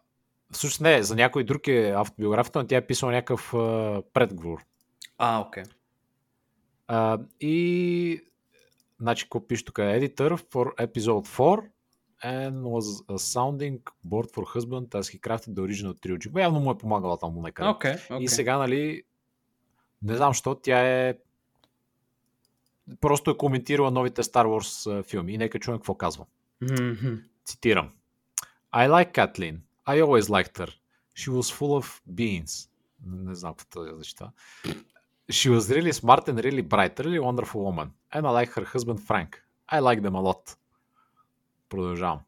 Всъщност 0.51 0.81
не, 0.81 1.03
за 1.03 1.15
някой 1.15 1.43
друг 1.43 1.67
е 1.67 1.93
автобиографията, 1.97 2.59
но 2.59 2.67
тя 2.67 2.77
е 2.77 2.87
писала 2.87 3.11
някакъв 3.11 3.53
а, 3.53 4.01
предговор. 4.13 4.59
А, 5.17 5.39
окей. 5.41 5.63
А, 6.87 7.19
и 7.39 8.21
значи, 8.99 9.25
какво 9.25 9.47
пише 9.47 9.65
тук? 9.65 9.75
Editor 9.75 10.37
for 10.51 10.75
episode 10.75 11.27
4 11.27 11.69
and 12.23 12.63
was 12.63 13.03
a 13.09 13.17
sounding 13.17 13.79
board 14.05 14.27
for 14.33 14.45
husband 14.55 14.87
as 14.95 15.07
he 15.07 15.19
crafted 15.19 15.55
the 15.55 15.61
original 15.61 15.93
trilogy. 15.93 16.41
Явно 16.41 16.59
му 16.59 16.71
е 16.71 16.77
помагала 16.77 17.17
там 17.17 17.41
некъде. 17.41 17.69
Окей, 17.69 17.95
окей. 18.09 18.23
И 18.23 18.27
сега, 18.27 18.57
нали, 18.57 19.03
не 20.01 20.15
знам, 20.15 20.33
що 20.33 20.55
тя 20.55 20.79
е 20.79 21.15
просто 23.01 23.31
е 23.31 23.37
коментирала 23.37 23.91
новите 23.91 24.23
Star 24.23 24.45
Wars 24.45 25.03
филми 25.03 25.33
и 25.33 25.37
нека 25.37 25.59
чуем 25.59 25.77
какво 25.77 25.95
казва. 25.95 26.25
Мгм. 26.61 27.15
Цитирам. 27.45 27.89
I 28.73 28.89
like 28.89 29.13
Kathleen. 29.13 29.57
I 29.87 30.01
always 30.01 30.29
liked 30.29 30.57
her. 30.57 30.69
She 31.15 31.29
was 31.31 31.59
full 31.59 31.81
of 31.81 32.01
beans. 32.11 32.69
Не 33.05 33.35
знам 33.35 33.53
какво 33.53 33.83
да 33.83 33.97
защита. 33.97 34.31
She 35.28 35.48
was 35.48 35.70
really 35.70 35.92
smart 35.92 36.28
and 36.28 36.42
really 36.44 36.62
bright, 36.62 36.98
really 36.98 37.18
wonderful 37.18 37.62
woman. 37.62 37.92
And 38.12 38.26
I 38.26 38.30
like 38.30 38.50
her 38.52 38.64
husband 38.64 39.00
Frank. 39.02 39.40
I 39.68 39.78
like 39.78 40.02
them 40.02 40.16
a 40.16 40.20
lot. 40.20 40.56
Продължавам. 41.70 42.20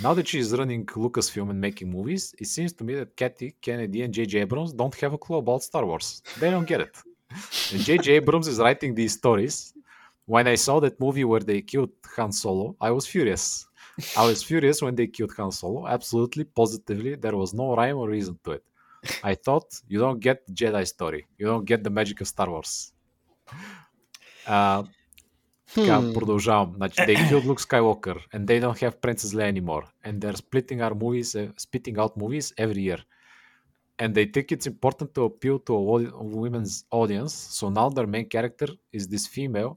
Now 0.00 0.14
that 0.14 0.26
she 0.28 0.38
is 0.38 0.52
running 0.56 0.86
Lucasfilm 0.86 1.50
and 1.50 1.60
making 1.60 1.90
movies, 1.90 2.34
it 2.38 2.46
seems 2.46 2.72
to 2.74 2.84
me 2.84 2.94
that 2.94 3.16
Kathy, 3.16 3.54
Kennedy 3.60 4.02
and 4.02 4.14
J.J. 4.14 4.40
Abrams 4.40 4.72
don't 4.72 4.94
have 4.94 5.12
a 5.12 5.18
clue 5.18 5.38
about 5.38 5.62
Star 5.62 5.84
Wars. 5.84 6.22
They 6.40 6.50
don't 6.50 6.68
get 6.72 6.80
it. 6.80 6.96
And 7.72 7.80
J.J. 7.80 8.12
Abrams 8.20 8.48
is 8.48 8.58
writing 8.58 8.94
these 8.94 9.14
stories. 9.14 9.74
When 10.26 10.46
I 10.46 10.54
saw 10.54 10.80
that 10.80 10.98
movie 10.98 11.24
where 11.24 11.40
they 11.40 11.60
killed 11.60 11.90
Han 12.16 12.32
Solo, 12.32 12.76
I 12.80 12.90
was 12.90 13.06
furious. 13.06 13.66
I 14.16 14.24
was 14.26 14.42
furious 14.42 14.80
when 14.80 14.94
they 14.94 15.06
killed 15.06 15.32
Han 15.36 15.52
Solo. 15.52 15.86
Absolutely, 15.86 16.44
positively, 16.44 17.16
there 17.16 17.36
was 17.36 17.52
no 17.52 17.76
rhyme 17.76 17.98
or 17.98 18.08
reason 18.08 18.38
to 18.44 18.52
it. 18.52 18.64
I 19.22 19.34
thought 19.34 19.66
you 19.88 19.98
don't 19.98 20.20
get 20.20 20.46
the 20.46 20.52
Jedi 20.52 20.84
story. 20.86 21.26
You 21.38 21.46
don't 21.46 21.66
get 21.66 21.82
the 21.84 21.90
magic 21.90 22.20
of 22.20 22.26
Star 22.28 22.48
Wars. 22.48 22.92
А, 24.46 24.84
така, 25.74 26.00
Хм. 26.00 26.12
продължавам. 26.12 26.72
Значи, 26.76 27.00
they 27.02 27.16
killed 27.28 27.44
Luke 27.44 27.60
Skywalker 27.60 28.16
and 28.32 28.46
they 28.46 28.60
don't 28.60 28.78
have 28.80 29.00
Princess 29.00 29.32
Leia 29.34 29.48
anymore. 29.54 29.84
And 30.04 30.20
they're 30.20 30.40
splitting 30.44 30.80
our 30.86 30.94
movies, 30.94 31.30
uh, 31.34 31.52
spitting 31.66 31.96
out 32.02 32.12
movies 32.22 32.46
every 32.64 32.82
year. 32.88 33.00
And 34.02 34.10
they 34.16 34.26
think 34.34 34.46
it's 34.54 34.66
important 34.74 35.08
to 35.16 35.22
appeal 35.30 35.58
to 35.66 35.72
a 35.80 35.82
wo- 35.88 36.12
women's 36.44 36.74
audience. 37.00 37.34
So 37.58 37.64
now 37.78 37.88
their 37.96 38.08
main 38.16 38.28
character 38.34 38.68
is 38.98 39.04
this 39.14 39.24
female 39.36 39.72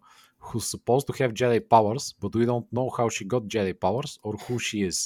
who's 0.45 0.65
supposed 0.75 1.05
to 1.07 1.13
have 1.21 1.31
Jedi 1.39 1.59
powers, 1.75 2.05
but 2.21 2.31
we 2.39 2.45
don't 2.51 2.67
know 2.77 2.87
how 2.97 3.07
she 3.15 3.23
got 3.33 3.43
Jedi 3.53 3.73
powers 3.85 4.11
or 4.25 4.33
who 4.45 4.55
she 4.67 4.77
is. 4.89 4.97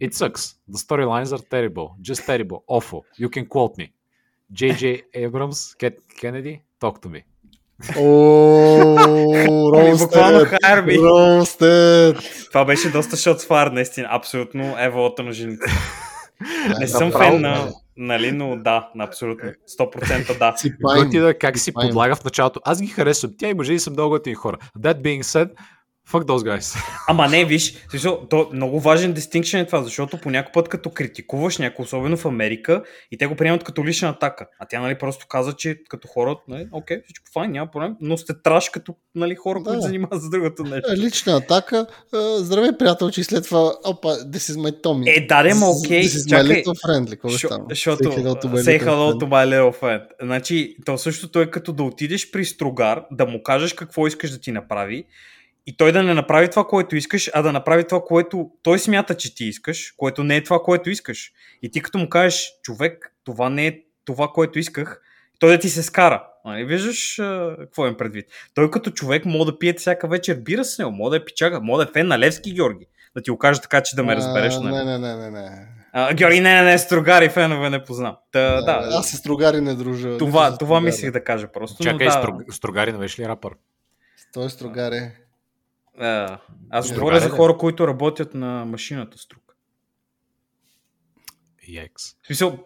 It 0.00 0.14
sucks. 0.14 0.54
The 0.68 0.78
storylines 0.78 1.32
are 1.32 1.44
terrible. 1.50 1.88
Just 2.00 2.26
terrible. 2.26 2.64
Awful. 2.66 3.04
You 3.18 3.28
can 3.28 3.46
quote 3.46 3.74
me. 3.78 3.92
J.J. 4.52 5.02
Abrams, 5.14 5.74
Ket- 5.80 6.02
Kennedy, 6.20 6.62
talk 6.80 7.00
to 7.02 7.08
me. 7.08 7.22
О, 7.96 8.96
Ами! 10.14 10.44
Харби. 10.62 10.98
Ростед! 10.98 12.16
Това 12.48 12.64
беше 12.64 12.90
доста 12.90 13.16
шот 13.16 13.42
фар, 13.42 13.66
наистина. 13.66 14.08
Абсолютно 14.10 14.76
еволата 14.78 15.22
на 15.22 15.32
жените. 15.32 15.64
Не 16.78 16.88
съм 16.88 17.12
фен 17.12 17.40
на... 17.40 17.68
Нали, 17.98 18.32
но 18.32 18.56
да, 18.56 18.90
абсолютно. 18.98 19.50
100% 19.80 20.38
да. 20.38 20.54
Ти 21.10 21.20
да 21.20 21.38
как 21.38 21.58
си 21.58 21.72
подлага 21.72 22.16
в 22.16 22.24
началото. 22.24 22.60
Аз 22.64 22.82
ги 22.82 22.88
харесвам. 22.88 23.32
Тя 23.38 23.48
и 23.48 23.54
мъже 23.54 23.72
и 23.72 23.78
са 23.78 23.90
много 23.90 24.10
готини 24.10 24.34
хора. 24.34 24.56
That 24.78 25.02
being 25.02 25.22
said, 25.22 25.50
fuck 26.10 26.24
those 26.24 26.58
guys. 26.58 26.78
Ама 27.08 27.28
не, 27.28 27.44
виж, 27.44 27.74
смисъл, 27.90 28.26
то 28.30 28.40
е 28.42 28.56
много 28.56 28.80
важен 28.80 29.12
дистинкшен 29.12 29.60
е 29.60 29.66
това, 29.66 29.82
защото 29.82 30.18
по 30.18 30.30
някой 30.30 30.52
път 30.52 30.68
като 30.68 30.90
критикуваш 30.90 31.58
някой, 31.58 31.82
особено 31.82 32.16
в 32.16 32.24
Америка, 32.26 32.82
и 33.12 33.18
те 33.18 33.26
го 33.26 33.36
приемат 33.36 33.64
като 33.64 33.84
лична 33.84 34.08
атака. 34.08 34.46
А 34.58 34.66
тя 34.66 34.80
нали 34.80 34.98
просто 34.98 35.26
каза, 35.28 35.52
че 35.52 35.78
като 35.88 36.08
хора, 36.08 36.36
нали, 36.48 36.68
окей, 36.72 37.00
всичко 37.04 37.26
файн, 37.32 37.50
няма 37.50 37.70
проблем, 37.70 37.96
но 38.00 38.16
сте 38.16 38.32
траш 38.42 38.68
като 38.68 38.94
нали, 39.14 39.34
хора, 39.34 39.58
Да. 39.58 39.64
които 39.64 39.80
занимават 39.80 40.22
с 40.22 40.30
другото 40.30 40.62
нещо. 40.62 40.88
Лична 40.96 41.36
атака. 41.36 41.86
А, 42.14 42.36
Здравей, 42.38 42.70
приятелче, 42.78 43.20
и 43.20 43.24
след 43.24 43.44
това, 43.44 43.72
опа, 43.84 44.08
this 44.08 44.52
is 44.52 44.58
my 44.60 44.82
Tommy. 44.82 45.16
Е, 45.16 45.26
да, 45.26 45.54
ма, 45.54 45.66
окей, 45.70 46.02
This 46.02 46.06
is 46.06 46.26
my 46.26 46.30
чакай. 46.30 46.62
little 46.62 46.86
friend, 46.86 47.06
ли? 47.06 47.10
Какво 47.10 47.28
Шо- 47.28 47.46
става? 47.46 47.64
Защото 47.70 48.04
Say 48.04 48.18
hello 48.18 48.34
my 48.34 48.62
little 48.62 48.82
friend. 48.82 49.18
to 49.20 49.26
my 49.26 49.46
little 49.46 49.80
friend. 49.82 50.02
Значи, 50.22 50.76
то 50.84 50.98
същото 50.98 51.40
е 51.40 51.50
като 51.50 51.72
да 51.72 51.82
отидеш 51.82 52.30
при 52.30 52.44
стругар, 52.44 53.02
да 53.10 53.26
му 53.26 53.42
кажеш 53.42 53.72
какво 53.72 54.06
искаш 54.06 54.30
да 54.30 54.38
ти 54.38 54.52
направи 54.52 55.04
и 55.66 55.76
той 55.76 55.92
да 55.92 56.02
не 56.02 56.14
направи 56.14 56.50
това, 56.50 56.64
което 56.66 56.96
искаш, 56.96 57.30
а 57.34 57.42
да 57.42 57.52
направи 57.52 57.84
това, 57.86 58.00
което 58.04 58.50
той 58.62 58.78
смята, 58.78 59.16
че 59.16 59.34
ти 59.34 59.44
искаш, 59.44 59.94
което 59.96 60.24
не 60.24 60.36
е 60.36 60.44
това, 60.44 60.58
което 60.58 60.90
искаш. 60.90 61.32
И 61.62 61.70
ти 61.70 61.82
като 61.82 61.98
му 61.98 62.08
кажеш, 62.08 62.52
човек, 62.62 63.14
това 63.24 63.50
не 63.50 63.66
е 63.66 63.78
това, 64.04 64.28
което 64.28 64.58
исках, 64.58 65.00
той 65.38 65.50
да 65.50 65.58
ти 65.58 65.68
се 65.68 65.82
скара. 65.82 66.24
Нали, 66.44 66.64
виждаш 66.64 67.18
а, 67.18 67.56
какво 67.58 67.86
им 67.86 67.96
предвид. 67.96 68.26
Той 68.54 68.70
като 68.70 68.90
човек 68.90 69.24
мога 69.24 69.44
да 69.44 69.58
пие 69.58 69.72
всяка 69.72 70.08
вечер 70.08 70.34
бира 70.34 70.64
с 70.64 70.78
него, 70.78 70.90
мога 70.90 71.10
да 71.10 71.16
е 71.16 71.24
пичага, 71.24 71.60
мога 71.60 71.84
да 71.84 71.90
е 71.90 71.92
фен 71.92 72.06
на 72.06 72.18
Левски 72.18 72.52
Георги. 72.52 72.86
Да 73.16 73.22
ти 73.22 73.30
го 73.30 73.38
кажа 73.38 73.60
така, 73.60 73.80
че 73.80 73.96
да 73.96 74.02
ме 74.02 74.16
разбереш. 74.16 74.54
Нали? 74.56 74.74
Не, 74.74 74.84
не, 74.84 74.98
не, 74.98 75.16
не, 75.16 75.30
не. 75.30 75.68
А, 75.92 76.14
Георги, 76.14 76.40
не, 76.40 76.54
не, 76.54 76.62
не, 76.62 76.78
стругари, 76.78 77.28
фенове 77.28 77.70
не 77.70 77.84
познам. 77.84 78.16
Та, 78.32 78.62
да, 78.62 78.88
Аз 78.92 79.10
с 79.10 79.22
другари 79.22 79.60
не 79.60 79.74
дружа. 79.74 80.18
това, 80.18 80.58
това 80.58 80.80
мислих 80.80 81.10
да 81.10 81.24
кажа 81.24 81.48
просто. 81.52 81.82
Чакай, 81.82 82.06
да, 82.06 82.12
Струг... 82.12 82.42
Строгарин 82.50 82.98
беше 82.98 83.22
ли 83.22 83.28
рапър? 83.28 83.52
Той 84.32 84.46
е 84.46 84.48
стругари. 84.48 85.10
А, 86.00 86.38
аз 86.70 86.86
Стругари, 86.86 87.00
говоря 87.00 87.20
за 87.20 87.28
хора, 87.28 87.56
които 87.56 87.88
работят 87.88 88.34
на 88.34 88.64
машината 88.64 89.18
струк. 89.18 89.42
Екс. 91.76 92.04
В 92.22 92.26
смисъл, 92.26 92.58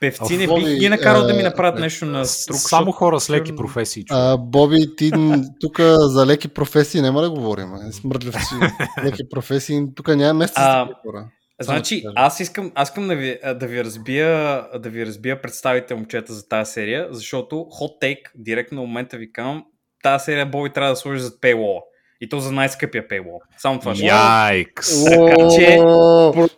певци 0.00 0.36
не 0.36 0.46
бих 0.46 0.78
ги 0.78 0.88
накарал 0.88 1.26
да 1.26 1.34
ми 1.34 1.40
а, 1.40 1.44
направят 1.44 1.80
нещо 1.80 2.06
на 2.06 2.24
струк. 2.24 2.56
Само 2.56 2.92
хора 2.92 3.20
с 3.20 3.30
леки 3.30 3.56
професии. 3.56 4.04
А, 4.10 4.36
Боби, 4.36 4.96
ти 4.96 5.12
тук 5.60 5.80
за 5.98 6.26
леки 6.26 6.48
професии 6.48 7.00
няма 7.00 7.22
да 7.22 7.30
говорим. 7.30 7.74
а. 7.74 7.92
Смърдливци. 7.92 8.54
леки 9.04 9.28
професии. 9.30 9.82
Тук 9.94 10.08
няма 10.08 10.38
место 10.38 10.60
за 10.60 10.88
хора. 11.06 11.28
Значи, 11.60 12.02
аз 12.16 12.40
искам, 12.40 12.72
аз 12.74 12.88
искам 12.88 13.08
да, 13.08 13.16
ви, 13.16 13.38
да, 13.54 13.66
ви 13.66 13.84
разбия, 13.84 14.62
да 14.78 14.90
ви 14.90 15.06
разбия 15.06 15.42
представите 15.42 15.94
момчета 15.94 16.32
за 16.32 16.48
тази 16.48 16.72
серия, 16.72 17.08
защото 17.10 17.56
hot 17.56 18.02
take, 18.02 18.22
директно 18.34 18.76
на 18.76 18.86
момента 18.86 19.16
ви 19.16 19.32
казвам, 19.32 19.64
тази 20.02 20.24
серия 20.24 20.46
Боби 20.46 20.72
трябва 20.72 20.90
да 20.90 20.96
сложи 20.96 21.20
зад 21.20 21.34
paywall. 21.40 21.80
И 22.22 22.28
то 22.28 22.40
за 22.40 22.52
най-скъпия 22.52 23.08
paywall. 23.08 23.38
Само 23.58 23.80
това 23.80 23.94
ще. 23.94 24.04
Яйкс. 24.04 25.04
Така 25.04 25.36
че, 25.56 25.76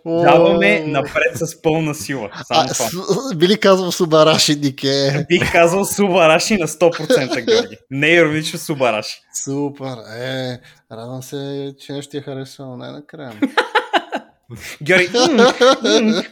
Даваме 0.06 0.80
напред 0.80 1.32
с 1.34 1.62
пълна 1.62 1.94
сила. 1.94 2.30
Само 2.44 2.68
А, 2.70 2.74
това. 2.74 3.34
би 3.36 3.48
ли 3.48 3.60
казал 3.60 3.92
Субараши 3.92 4.54
Дике? 4.56 5.24
Бих 5.28 5.52
казал 5.52 5.84
Субараши 5.84 6.56
на 6.56 6.68
100% 6.68 7.44
Георги. 7.46 7.76
Не 7.90 8.08
иронично 8.08 8.58
Субараши. 8.58 9.20
Супер. 9.44 9.96
Е, 10.20 10.58
радвам 10.92 11.22
се, 11.22 11.72
че 11.80 11.92
нещо 11.92 12.10
ти 12.10 12.16
е 12.16 12.22
харесало 12.22 12.76
най-накрая. 12.76 13.32
Георги, 14.82 15.08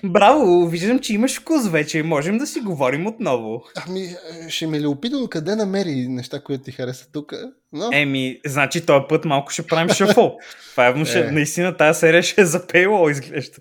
браво, 0.05 0.69
виждам, 0.69 0.99
че 0.99 1.15
имаш 1.15 1.41
вкус 1.41 1.69
вече. 1.69 2.03
Можем 2.03 2.39
да 2.39 2.47
си 2.47 2.61
говорим 2.61 3.07
отново. 3.07 3.63
Ами, 3.87 4.03
е, 4.03 4.17
ще 4.49 4.67
ме 4.67 4.81
ли 4.81 4.87
опитам 4.87 5.27
къде 5.27 5.57
намери 5.57 6.09
неща, 6.09 6.41
които 6.41 6.65
ти 6.65 6.73
харесат 6.73 7.09
тук? 7.13 7.33
Но, 7.73 7.91
Еми, 7.93 8.41
значи 8.47 8.87
този 8.87 9.05
път 9.09 9.25
малко 9.25 9.51
ще 9.53 9.63
правим 9.63 9.89
шафол. 9.95 10.39
Това 10.71 10.85
явно 10.85 11.07
ще, 11.07 11.21
Е. 11.21 11.31
наистина 11.31 11.77
тази 11.77 11.99
серия 11.99 12.23
ще 12.23 12.41
е 12.41 12.45
за 12.45 12.61
paywall, 12.67 13.11
изглежда. 13.11 13.57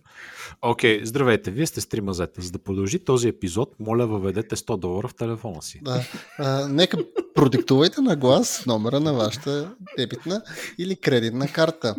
Окей, 0.62 1.02
здравейте, 1.06 1.52
вие 1.52 1.65
сте 1.65 1.82
с 1.82 1.86
три 1.88 2.02
мазета. 2.02 2.41
За 2.41 2.52
да 2.52 2.60
продължи 2.60 3.00
този 3.00 3.28
епизод, 3.28 3.76
моля 3.80 4.08
въведете 4.08 4.56
100 4.56 4.78
долара 4.78 5.08
в 5.08 5.15
телефона 5.15 5.62
си. 5.62 5.80
да. 5.84 6.04
А, 6.38 6.67
нека 6.67 6.97
продиктувайте 7.36 8.02
на 8.02 8.15
глас 8.15 8.63
номера 8.65 9.00
на 9.00 9.13
вашата 9.13 9.76
дебитна 9.97 10.41
или 10.78 10.95
кредитна 10.95 11.47
карта. 11.47 11.95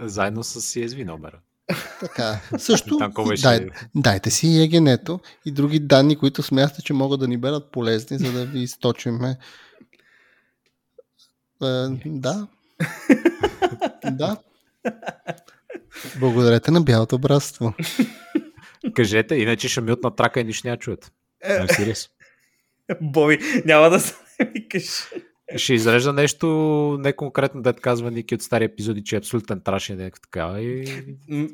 Заедно 0.00 0.44
с 0.44 0.60
CSV 0.60 1.04
номера. 1.04 1.38
Така. 2.00 2.40
Също 2.58 2.98
беше? 3.28 3.42
дай, 3.42 3.68
дайте 3.94 4.30
си 4.30 4.62
егенето 4.62 5.20
и 5.44 5.52
други 5.52 5.80
данни, 5.80 6.16
които 6.16 6.42
смятате, 6.42 6.82
че 6.82 6.92
могат 6.92 7.20
да 7.20 7.28
ни 7.28 7.36
бъдат 7.36 7.72
полезни, 7.72 8.18
за 8.18 8.32
да 8.32 8.46
ви 8.46 8.60
източиме. 8.60 9.38
Е, 11.62 11.66
да. 12.06 12.46
да. 14.10 14.36
Благодарете 16.20 16.70
на 16.70 16.80
Бялото 16.80 17.18
братство. 17.18 17.74
Кажете, 18.94 19.34
иначе 19.34 19.68
ще 19.68 19.80
мют 19.80 20.02
на 20.02 20.16
трака 20.16 20.40
и 20.40 20.44
нищо 20.44 20.66
няма 20.68 20.78
чуят. 20.78 21.12
Е. 21.42 21.58
Serious. 21.58 22.10
Боби, 23.00 23.38
няма 23.64 23.90
да 23.90 24.00
се 24.00 24.14
викаш. 24.54 25.10
Ще 25.56 25.74
изрежда 25.74 26.12
нещо 26.12 26.46
не 27.00 27.12
конкретно, 27.12 27.62
да 27.62 27.72
казва 27.72 28.10
Ники 28.10 28.34
от 28.34 28.42
стари 28.42 28.64
епизоди, 28.64 29.04
че 29.04 29.16
е 29.16 29.18
абсолютен 29.18 29.60
траш 29.60 29.88
и 29.88 29.92
някакво 29.92 30.22
така. 30.22 30.60
И... 30.60 30.84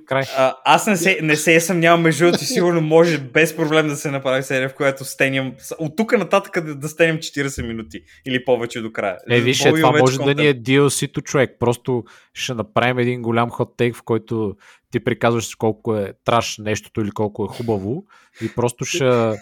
Край. 0.07 0.25
А, 0.37 0.55
аз 0.65 0.87
не 0.87 0.97
се, 0.97 1.19
не 1.23 1.37
се 1.37 1.61
съмнявам, 1.61 2.03
между 2.03 2.25
другото, 2.25 2.45
сигурно 2.45 2.81
може 2.81 3.19
без 3.19 3.57
проблем 3.57 3.89
да 3.89 3.97
се 3.97 4.11
направи 4.11 4.43
серия, 4.43 4.69
в 4.69 4.75
която 4.75 5.05
стеням 5.05 5.53
от 5.79 5.97
тук 5.97 6.19
нататък 6.19 6.65
да, 6.65 6.75
да 6.75 6.89
стеням 6.89 7.17
40 7.17 7.67
минути 7.67 8.03
или 8.27 8.45
повече 8.45 8.81
до 8.81 8.93
края. 8.93 9.19
Е, 9.31 9.41
виж, 9.41 9.65
е, 9.65 9.73
това 9.73 9.93
може 9.93 10.17
контент. 10.17 10.37
да 10.37 10.43
ни 10.43 10.49
е 10.49 10.55
DLC-то 10.55 11.21
човек. 11.21 11.57
Просто 11.59 12.05
ще 12.35 12.55
направим 12.55 12.99
един 12.99 13.23
голям 13.23 13.51
хот 13.51 13.75
тейк, 13.77 13.97
в 13.97 14.03
който 14.03 14.57
ти 14.91 15.05
приказваш 15.05 15.55
колко 15.55 15.97
е 15.97 16.13
траш 16.25 16.59
нещото 16.59 17.01
или 17.01 17.11
колко 17.11 17.45
е 17.45 17.57
хубаво 17.57 18.05
и 18.43 18.55
просто 18.55 18.85
ще 18.85 19.33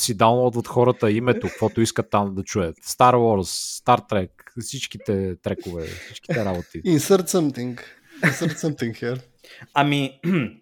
си 0.00 0.16
даунлодват 0.16 0.66
хората 0.66 1.10
името, 1.10 1.48
каквото 1.48 1.80
искат 1.80 2.10
там 2.10 2.34
да 2.34 2.42
чуят. 2.42 2.76
Star 2.76 3.14
Wars, 3.14 3.80
Star 3.84 4.10
Trek, 4.10 4.30
всичките 4.60 5.36
трекове, 5.42 5.86
всичките 5.86 6.44
работи. 6.44 6.82
Insert 6.82 7.28
something. 7.28 7.80
Insert 8.24 8.54
something 8.54 9.02
here. 9.02 9.20
Ами, 9.74 10.20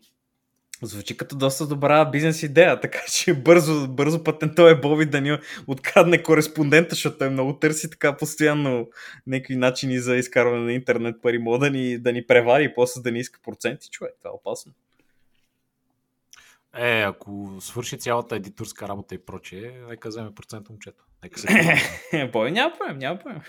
звучи 0.83 1.17
като 1.17 1.37
доста 1.37 1.67
добра 1.67 2.05
бизнес 2.05 2.43
идея, 2.43 2.81
така 2.81 3.01
че 3.13 3.35
бързо, 3.35 3.89
бързо 3.89 4.25
патентове 4.25 4.81
Боби 4.81 5.07
да 5.07 5.21
ни 5.21 5.39
открадне 5.67 6.23
кореспондента, 6.23 6.95
защото 6.95 7.19
той 7.19 7.31
много 7.31 7.59
търси 7.59 7.91
така 7.91 8.17
постоянно 8.17 8.89
някакви 9.27 9.57
начини 9.57 9.99
за 9.99 10.17
изкарване 10.17 10.65
на 10.65 10.73
интернет 10.73 11.17
пари, 11.23 11.39
мога 11.39 11.59
да 11.59 11.71
ни, 11.71 11.99
да 11.99 12.13
ни 12.13 12.27
превари 12.27 12.65
и 12.65 12.75
после 12.75 13.01
да 13.01 13.13
ни 13.13 13.19
иска 13.19 13.41
проценти, 13.43 13.91
човек. 13.91 14.15
Това 14.19 14.31
е 14.31 14.37
опасно. 14.37 14.73
Е, 16.77 17.01
ако 17.01 17.57
свърши 17.61 17.99
цялата 17.99 18.37
едиторска 18.37 18.89
работа 18.89 19.15
и 19.15 19.19
прочее, 19.19 19.73
нека 19.89 20.09
вземе 20.09 20.35
процент 20.35 20.69
момчето. 20.69 21.05
Нека 21.23 21.41
се. 21.41 22.29
Бой, 22.33 22.51
няма 22.51 22.75
проблем, 22.79 22.99
няма 22.99 23.19
проблем. 23.19 23.41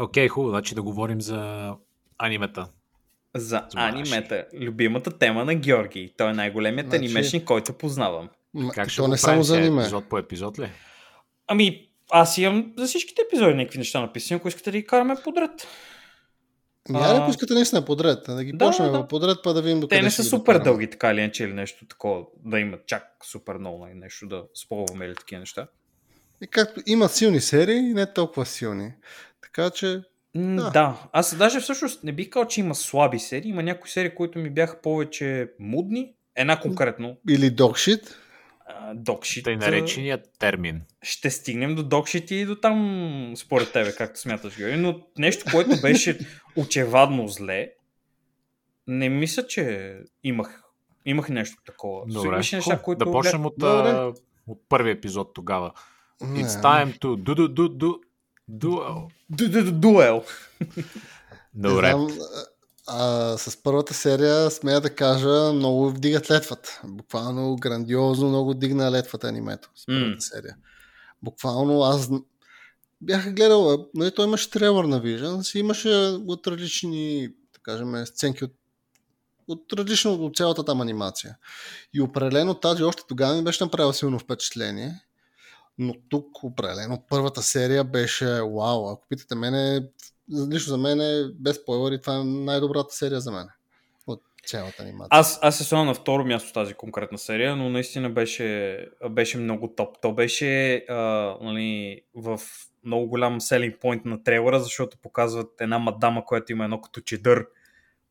Окей, 0.00 0.26
okay, 0.26 0.28
хубаво. 0.28 0.50
Значи 0.50 0.74
да 0.74 0.82
говорим 0.82 1.20
за 1.20 1.72
анимета. 2.18 2.68
За 3.34 3.68
анимета. 3.74 4.46
Любимата 4.54 5.18
тема 5.18 5.44
на 5.44 5.54
Георги. 5.54 6.14
Той 6.18 6.30
е 6.30 6.32
най-големият 6.32 6.88
значи... 6.88 7.04
анимешник, 7.04 7.44
който 7.44 7.72
познавам. 7.72 8.28
Как 8.74 8.88
ще 8.88 9.02
то 9.02 9.08
не 9.08 9.18
само 9.18 9.42
за 9.42 9.58
аниме. 9.58 9.82
Епизод 9.82 10.08
по 10.08 10.18
епизод 10.18 10.58
ли? 10.58 10.70
Ами, 11.46 11.88
аз 12.10 12.38
имам 12.38 12.72
за 12.76 12.86
всичките 12.86 13.22
епизоди 13.26 13.54
някакви 13.54 13.78
неща 13.78 14.00
написани, 14.00 14.36
ако 14.36 14.48
искате 14.48 14.70
да 14.70 14.78
ги 14.78 14.86
караме 14.86 15.16
подред. 15.24 15.66
Ами, 16.88 16.98
а... 17.02 17.22
ако 17.22 17.30
искате 17.30 17.54
наистина 17.54 17.84
подред, 17.84 18.18
да 18.28 18.44
ги 18.44 18.52
да, 18.52 18.66
почнем 18.66 18.92
да. 18.92 19.08
подред, 19.08 19.38
па 19.44 19.54
да 19.54 19.62
видим 19.62 19.80
до 19.80 19.86
Те 19.86 20.02
не 20.02 20.10
са 20.10 20.24
супер 20.24 20.58
дълги, 20.58 20.90
така 20.90 21.12
или 21.12 21.20
иначе, 21.20 21.44
или 21.44 21.52
нещо 21.52 21.86
такова, 21.86 22.24
да 22.44 22.60
имат 22.60 22.86
чак 22.86 23.16
супер 23.24 23.54
много 23.54 23.86
нали, 23.86 23.94
нещо 23.94 24.26
да 24.26 24.44
сполваме 24.54 25.04
или 25.04 25.14
такива 25.14 25.40
неща. 25.40 25.66
И 26.42 26.46
както 26.46 26.80
има 26.86 27.08
силни 27.08 27.40
серии, 27.40 27.80
не 27.80 28.12
толкова 28.12 28.46
силни. 28.46 28.92
Така 29.42 29.70
че. 29.70 30.02
Да. 30.34 30.70
да. 30.70 31.08
Аз 31.12 31.36
даже 31.36 31.60
всъщност 31.60 32.04
не 32.04 32.12
бих 32.12 32.30
казал, 32.30 32.48
че 32.48 32.60
има 32.60 32.74
слаби 32.74 33.18
серии. 33.18 33.48
Има 33.48 33.62
някои 33.62 33.90
серии, 33.90 34.14
които 34.14 34.38
ми 34.38 34.50
бяха 34.50 34.80
повече 34.80 35.50
мудни. 35.60 36.14
Една 36.36 36.60
конкретно. 36.60 37.16
Или 37.30 37.50
докшит. 37.50 38.18
Докшит. 38.94 39.44
Тъй 39.44 39.56
нареченият 39.56 40.20
термин. 40.38 40.82
Ще 41.02 41.30
стигнем 41.30 41.74
до 41.74 41.82
докшит 41.82 42.30
и 42.30 42.44
до 42.44 42.56
там, 42.56 43.32
според 43.36 43.72
тебе, 43.72 43.92
както 43.92 44.20
смяташ, 44.20 44.56
Георги. 44.56 44.76
Но 44.76 45.00
нещо, 45.18 45.44
което 45.50 45.80
беше 45.80 46.18
очевадно 46.56 47.28
зле, 47.28 47.72
не 48.86 49.08
мисля, 49.08 49.46
че 49.46 49.94
имах, 50.24 50.62
имах 51.04 51.28
нещо 51.28 51.62
такова. 51.66 52.06
Добре. 52.06 52.28
Имаше 52.28 52.56
неща, 52.56 52.82
които... 52.82 53.04
Да 53.04 53.12
почнем 53.12 53.46
от, 53.46 53.62
а, 53.62 54.12
от 54.46 54.62
първи 54.68 54.90
епизод 54.90 55.34
тогава. 55.34 55.72
It's 56.22 56.62
time 56.62 56.98
to 56.98 57.16
do, 57.16 57.34
do, 57.34 57.48
do, 57.48 57.68
do, 57.68 58.00
duel. 58.50 59.08
Do, 59.32 59.48
do, 59.48 59.62
do, 59.62 59.72
duel. 59.72 60.24
Добре. 61.54 61.90
Знам, 61.90 62.08
а, 62.86 63.38
с 63.38 63.62
първата 63.62 63.94
серия, 63.94 64.50
смея 64.50 64.80
да 64.80 64.94
кажа, 64.94 65.52
много 65.52 65.90
вдигат 65.90 66.30
летвата. 66.30 66.80
Буквално 66.84 67.56
грандиозно 67.56 68.28
много 68.28 68.54
дигна 68.54 68.90
летвата 68.90 69.28
анимето 69.28 69.70
с 69.74 69.86
първата 69.86 70.22
mm. 70.22 70.30
серия. 70.34 70.56
Буквално 71.22 71.82
аз 71.82 72.10
бях 73.00 73.34
гледал, 73.34 73.88
нали, 73.94 74.10
той 74.10 74.26
имаше 74.26 74.50
трейлър 74.50 74.84
на 74.84 75.02
Vision, 75.02 75.58
имаше 75.58 75.88
от 76.26 76.46
различни, 76.46 77.28
да 77.28 77.58
кажем, 77.62 78.06
сценки 78.06 78.44
от 78.44 78.52
от 79.48 79.72
различно 79.72 80.12
от 80.12 80.36
цялата 80.36 80.64
там 80.64 80.80
анимация. 80.80 81.36
И 81.94 82.00
определено 82.00 82.54
тази 82.54 82.82
още 82.82 83.02
тогава 83.08 83.34
ми 83.34 83.44
беше 83.44 83.64
направила 83.64 83.94
силно 83.94 84.18
впечатление. 84.18 85.00
Но 85.78 85.94
тук 86.08 86.44
определено 86.44 87.04
първата 87.08 87.42
серия 87.42 87.84
беше 87.84 88.26
вау. 88.26 88.88
Ако 88.88 89.06
питате 89.08 89.34
мене, 89.34 89.88
лично 90.50 90.70
за 90.70 90.78
мен 90.78 91.00
е 91.00 91.24
без 91.34 91.56
спойлери, 91.56 92.00
това 92.00 92.16
е 92.16 92.24
най-добрата 92.24 92.94
серия 92.94 93.20
за 93.20 93.32
мен 93.32 93.48
от 94.06 94.22
цялата 94.46 94.82
анимация. 94.82 95.08
Аз, 95.10 95.38
аз 95.42 95.58
се 95.58 95.64
сложа 95.64 95.84
на 95.84 95.94
второ 95.94 96.24
място 96.24 96.52
тази 96.52 96.74
конкретна 96.74 97.18
серия, 97.18 97.56
но 97.56 97.70
наистина 97.70 98.10
беше, 98.10 98.78
беше 99.10 99.38
много 99.38 99.68
топ. 99.68 99.96
То 100.02 100.12
беше 100.12 100.74
а, 100.88 100.94
нали, 101.40 102.00
в 102.14 102.40
много 102.84 103.06
голям 103.06 103.40
селинг 103.40 103.76
point 103.76 104.04
на 104.04 104.22
трейлера, 104.22 104.60
защото 104.60 104.98
показват 104.98 105.60
една 105.60 105.78
мадама, 105.78 106.24
която 106.24 106.52
има 106.52 106.64
едно 106.64 106.80
като 106.80 107.00
чедър 107.00 107.46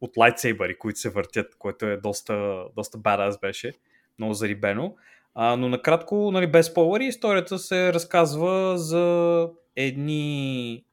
от 0.02 0.18
лайтсейбъри, 0.18 0.78
които 0.78 1.00
се 1.00 1.10
въртят, 1.10 1.56
което 1.60 1.86
е 1.86 1.98
доста, 1.98 2.64
доста 2.76 2.98
badass 2.98 3.42
беше, 3.42 3.74
много 4.20 4.34
зарибено. 4.34 4.96
А, 5.36 5.56
но 5.56 5.70
накратко, 5.70 6.32
нали, 6.32 6.48
без 6.48 6.66
спойлери, 6.66 7.06
историята 7.06 7.60
се 7.60 7.94
разказва 7.94 8.78
за 8.78 9.48
едни 9.76 10.84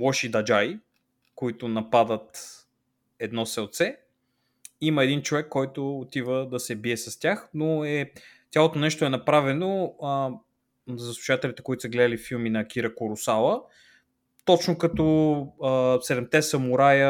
лоши 0.00 0.28
даджаи, 0.28 0.78
които 1.34 1.68
нападат 1.68 2.52
едно 3.18 3.46
селце. 3.46 3.96
Има 4.80 5.04
един 5.04 5.22
човек, 5.22 5.48
който 5.48 5.98
отива 5.98 6.48
да 6.48 6.60
се 6.60 6.76
бие 6.76 6.96
с 6.96 7.18
тях, 7.18 7.48
но 7.54 7.84
е, 7.84 8.12
цялото 8.50 8.78
нещо 8.78 9.04
е 9.04 9.08
направено 9.08 9.94
а, 10.02 10.30
за 10.88 11.12
слушателите, 11.12 11.62
които 11.62 11.80
са 11.80 11.88
гледали 11.88 12.18
филми 12.18 12.50
на 12.50 12.68
Кира 12.68 12.94
Коросала, 12.94 13.62
точно 14.44 14.78
като 14.78 15.98
Седемте 16.02 16.42
самурая, 16.42 17.08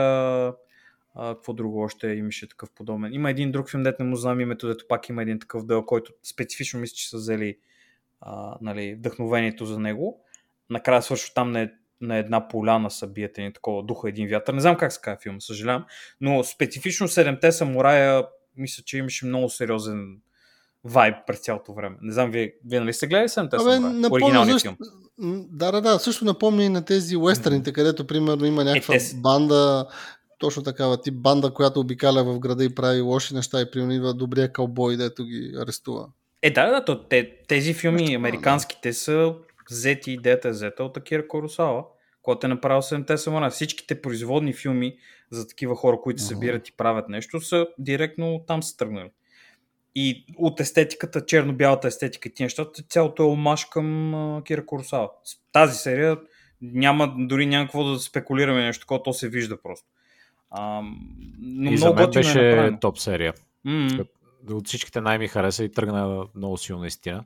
а, 1.15 1.35
какво 1.35 1.53
друго 1.53 1.81
още 1.81 2.09
имаше 2.09 2.49
такъв 2.49 2.71
подобен. 2.71 3.13
Има 3.13 3.31
един 3.31 3.53
друг 3.53 3.71
филм, 3.71 3.83
дете 3.83 4.03
не 4.03 4.09
му 4.09 4.17
знам 4.17 4.41
името, 4.41 4.69
дето 4.69 4.85
пак 4.89 5.09
има 5.09 5.23
един 5.23 5.39
такъв 5.39 5.67
дел, 5.67 5.83
който 5.83 6.13
специфично 6.23 6.81
мисля, 6.81 6.95
че 6.95 7.09
са 7.09 7.17
взели 7.17 7.59
а, 8.21 8.57
нали, 8.61 8.95
вдъхновението 8.95 9.67
за 9.67 9.79
него. 9.79 10.21
Накрая 10.71 11.03
свършва 11.03 11.35
там 11.35 11.53
на 11.53 11.71
на 12.01 12.17
една 12.17 12.49
поляна 12.49 12.91
са 12.91 13.07
биете 13.07 13.43
ни 13.43 13.53
такова 13.53 13.83
духа 13.83 14.09
един 14.09 14.29
вятър. 14.29 14.55
Не 14.55 14.61
знам 14.61 14.77
как 14.77 14.93
се 14.93 15.01
казва 15.03 15.19
филм, 15.23 15.41
съжалявам. 15.41 15.85
Но 16.21 16.45
специфично 16.45 17.09
Седемте 17.09 17.53
самурая 17.53 18.27
мисля, 18.57 18.83
че 18.87 18.99
имаше 18.99 19.27
много 19.27 19.49
сериозен 19.49 20.21
вайб 20.85 21.15
през 21.27 21.39
цялото 21.41 21.75
време. 21.75 21.97
Не 22.03 22.13
знам, 22.13 22.31
вие, 22.31 22.55
вие 22.67 22.81
нали 22.81 22.93
сте 22.93 23.07
гледали 23.07 23.29
Седемте 23.29 23.59
самурая? 23.59 24.11
Оригиналният 24.11 24.63
филм. 24.63 24.77
Да, 25.53 25.73
да, 25.73 25.81
да. 25.81 25.99
Също 25.99 26.25
напомня 26.25 26.65
и 26.65 26.69
на 26.69 26.85
тези 26.85 27.17
уестърните, 27.17 27.73
където 27.73 28.07
примерно 28.07 28.47
има 28.47 28.65
някаква 28.65 28.95
е, 28.95 28.99
банда, 29.15 29.87
точно 30.39 30.63
такава 30.63 31.01
тип 31.01 31.15
банда, 31.15 31.55
която 31.55 31.81
обикаля 31.81 32.25
в 32.25 32.39
града 32.39 32.65
и 32.65 32.75
прави 32.75 33.01
лоши 33.01 33.35
неща 33.35 33.61
и 33.61 33.71
примерно 33.71 33.93
идва 33.93 34.15
добрия 34.15 34.53
кълбой, 34.53 34.97
дето 34.97 35.25
ги 35.25 35.55
арестува. 35.59 36.07
Е, 36.43 36.51
да, 36.51 36.71
да, 36.71 36.85
то, 36.85 37.09
те, 37.09 37.31
тези 37.49 37.75
филми, 37.75 38.03
Нещо, 38.03 38.17
американските, 38.17 38.89
да. 38.89 38.95
са 38.95 39.35
взети 39.71 40.13
идеята 40.13 40.49
е 40.49 40.51
взета 40.51 40.85
от 40.85 40.97
Акира 40.97 41.29
Коросава, 41.29 41.85
който 42.23 42.47
е 42.47 42.49
направил 42.49 42.83
7-те 42.83 43.19
самурай. 43.19 43.51
Всичките 43.51 44.03
производни 44.03 44.53
филми 44.53 44.97
за 45.31 45.49
такива 45.49 45.77
хора, 45.77 46.01
които 46.03 46.21
се 46.23 46.29
събират 46.29 46.69
и 46.69 46.77
правят 46.77 47.09
нещо, 47.09 47.41
са 47.41 47.67
директно 47.79 48.45
там 48.47 48.63
са 48.63 48.77
тръгнали. 48.77 49.11
И 49.95 50.25
от 50.37 50.61
естетиката, 50.61 51.27
черно-бялата 51.27 51.89
естетика 51.89 52.29
и 52.29 52.35
тия 52.35 52.45
нещата, 52.45 52.83
цялото 52.83 53.23
е 53.23 53.27
омаш 53.27 53.65
към 53.65 54.15
Акира 54.37 54.67
Коросава. 54.67 55.11
Тази 55.53 55.79
серия 55.79 56.19
няма, 56.63 57.15
дори 57.19 57.47
няма 57.47 57.65
какво 57.65 57.85
да 57.85 57.99
спекулираме 57.99 58.65
нещо, 58.65 58.81
такова, 58.81 59.03
то 59.03 59.13
се 59.13 59.29
вижда 59.29 59.63
просто. 59.63 59.87
А, 60.51 60.83
но 61.41 61.71
и 61.71 61.75
много 61.75 61.79
за 61.79 61.95
мен 61.95 62.05
е 62.05 62.11
беше 62.11 62.67
е 62.67 62.79
топ 62.81 62.99
серия. 62.99 63.35
Mm-hmm 63.67 64.07
от 64.55 64.67
всичките 64.67 65.01
най-ми 65.01 65.29
хареса 65.29 65.65
и 65.65 65.73
тръгна 65.73 66.25
много 66.35 66.57
силно 66.57 66.81
наистина. 66.81 67.25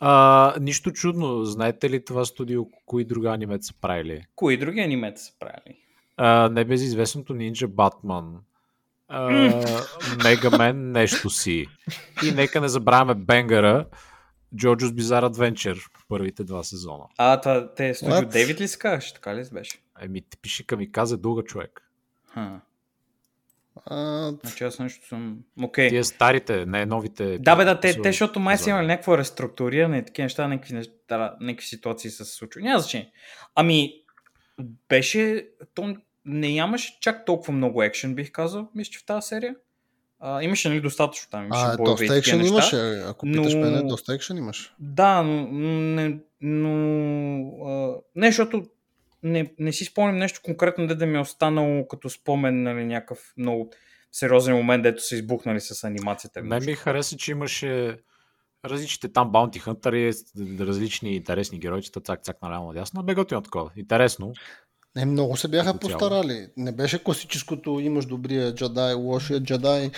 А, 0.00 0.54
нищо 0.60 0.92
чудно, 0.92 1.44
знаете 1.44 1.90
ли 1.90 2.04
това 2.04 2.24
студио, 2.24 2.66
кои 2.86 3.04
други 3.04 3.26
анимета 3.26 3.64
са 3.64 3.74
правили? 3.80 4.24
Кои 4.36 4.56
други 4.56 4.80
анимета 4.80 5.20
са 5.20 5.32
правили? 5.38 5.78
А, 6.16 6.48
небезизвестното 6.48 7.34
Ninja 7.34 7.66
Batman, 7.66 8.38
Мегамен 10.24 10.92
нещо 10.92 11.30
си. 11.30 11.66
И 12.24 12.32
нека 12.32 12.60
не 12.60 12.68
забравяме 12.68 13.14
Бенгъра, 13.14 13.86
Джорджо's 14.56 15.00
Bizarre 15.00 15.32
Adventure 15.32 15.90
първите 16.08 16.44
два 16.44 16.64
сезона. 16.64 17.04
А, 17.18 17.40
това, 17.40 17.74
те 17.74 17.94
студио 17.94 18.28
Дейвид 18.28 18.60
ли 18.60 18.68
се? 18.68 18.78
Така 19.14 19.34
ли 19.34 19.44
беше? 19.52 19.78
Еми, 20.00 20.20
ти 20.20 20.36
пише 20.36 20.66
към 20.66 20.80
и 20.80 20.92
каза 20.92 21.16
дълга 21.16 21.42
човек. 21.42 21.90
Ха. 22.28 22.60
А, 23.86 24.30
Значи 24.42 24.64
аз 24.64 24.78
нещо 24.78 25.08
съм... 25.08 25.38
Окей. 25.62 25.88
Тия 25.88 26.04
старите, 26.04 26.66
не 26.66 26.86
новите. 26.86 27.38
Да, 27.38 27.56
бе, 27.56 27.64
да, 27.64 27.80
те, 27.80 28.02
те 28.02 28.08
защото 28.08 28.40
май 28.40 28.58
са 28.58 28.70
имали 28.70 28.86
някакво 28.86 29.18
реструктуриране 29.18 29.98
и 29.98 30.04
такива 30.04 30.24
неща, 30.24 30.48
някакви, 30.48 30.74
неща, 30.74 31.36
някакви 31.40 31.66
ситуации 31.66 32.10
са 32.10 32.24
се 32.24 32.34
случвали. 32.34 32.64
Няма 32.64 32.78
значение. 32.78 33.12
Ами, 33.54 33.92
беше, 34.88 35.48
то 35.74 35.96
не 36.24 36.48
нямаше 36.52 36.98
чак 37.00 37.24
толкова 37.24 37.52
много 37.52 37.82
екшен, 37.82 38.14
бих 38.14 38.32
казал, 38.32 38.68
мисля, 38.74 38.90
че 38.90 38.98
в 38.98 39.04
тази 39.04 39.28
серия. 39.28 39.54
А, 40.20 40.42
имаше, 40.42 40.68
нали, 40.68 40.80
достатъчно 40.80 41.30
там. 41.30 41.44
Имаше 41.44 41.62
а 41.64 41.76
боеве 41.76 41.90
доста 41.90 42.16
екшен 42.16 42.38
неща. 42.38 42.52
имаше. 42.52 43.02
Ако 43.06 43.26
питаш 43.26 43.54
но- 43.54 43.60
мене, 43.60 43.82
доста 43.82 44.14
екшен 44.14 44.36
имаш. 44.36 44.74
Да, 44.78 45.22
но, 45.22 45.46
не, 45.52 46.18
но 46.40 46.72
а, 47.66 47.94
не, 48.16 48.26
защото 48.26 48.64
не, 49.22 49.54
не 49.58 49.72
си 49.72 49.84
спомням 49.84 50.18
нещо 50.18 50.40
конкретно, 50.44 50.86
де 50.86 50.94
да 50.94 51.06
ми 51.06 51.16
е 51.16 51.20
останало 51.20 51.88
като 51.88 52.10
спомен, 52.10 52.62
нали, 52.62 52.84
някакъв 52.84 53.32
много 53.36 53.70
сериозен 54.12 54.56
момент, 54.56 54.82
дето 54.82 55.02
са 55.02 55.14
избухнали 55.14 55.60
с 55.60 55.84
анимацията. 55.84 56.42
Мен 56.42 56.48
нещо. 56.48 56.70
ми 56.70 56.76
хареса, 56.76 57.16
че 57.16 57.30
имаше 57.30 57.98
различните 58.64 59.12
там 59.12 59.32
Bounty 59.32 59.60
Hunter 59.60 59.94
и 59.96 60.64
различни 60.64 61.16
интересни 61.16 61.58
геройчета, 61.58 62.00
цак, 62.00 62.22
цак, 62.22 62.42
наляво, 62.42 62.66
надясно. 62.66 63.02
Бе 63.02 63.14
готино 63.14 63.42
такова. 63.42 63.70
Интересно. 63.76 64.32
Не, 64.96 65.04
много 65.04 65.36
се 65.36 65.48
бяха 65.48 65.78
постарали. 65.78 66.48
Не 66.56 66.72
беше 66.72 67.04
класическото 67.04 67.80
имаш 67.80 68.06
добрия 68.06 68.54
джедай, 68.54 68.94
лошия 68.94 69.40
джедай, 69.40 69.90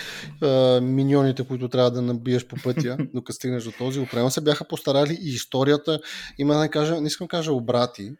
е, 0.43 0.79
миньоните, 0.81 1.47
които 1.47 1.69
трябва 1.69 1.91
да 1.91 2.01
набиеш 2.01 2.47
по 2.47 2.55
пътя, 2.63 2.97
докато 3.13 3.33
стигнеш 3.33 3.63
до 3.63 3.71
този. 3.71 3.99
Определено 3.99 4.31
се 4.31 4.41
бяха 4.41 4.67
постарали 4.67 5.17
и 5.21 5.29
историята 5.29 5.99
има 6.37 6.53
да 6.53 6.59
не 6.59 6.69
кажа, 6.69 7.01
не 7.01 7.07
искам 7.07 7.25
да 7.25 7.29
кажа 7.29 7.53
обрати, 7.53 8.13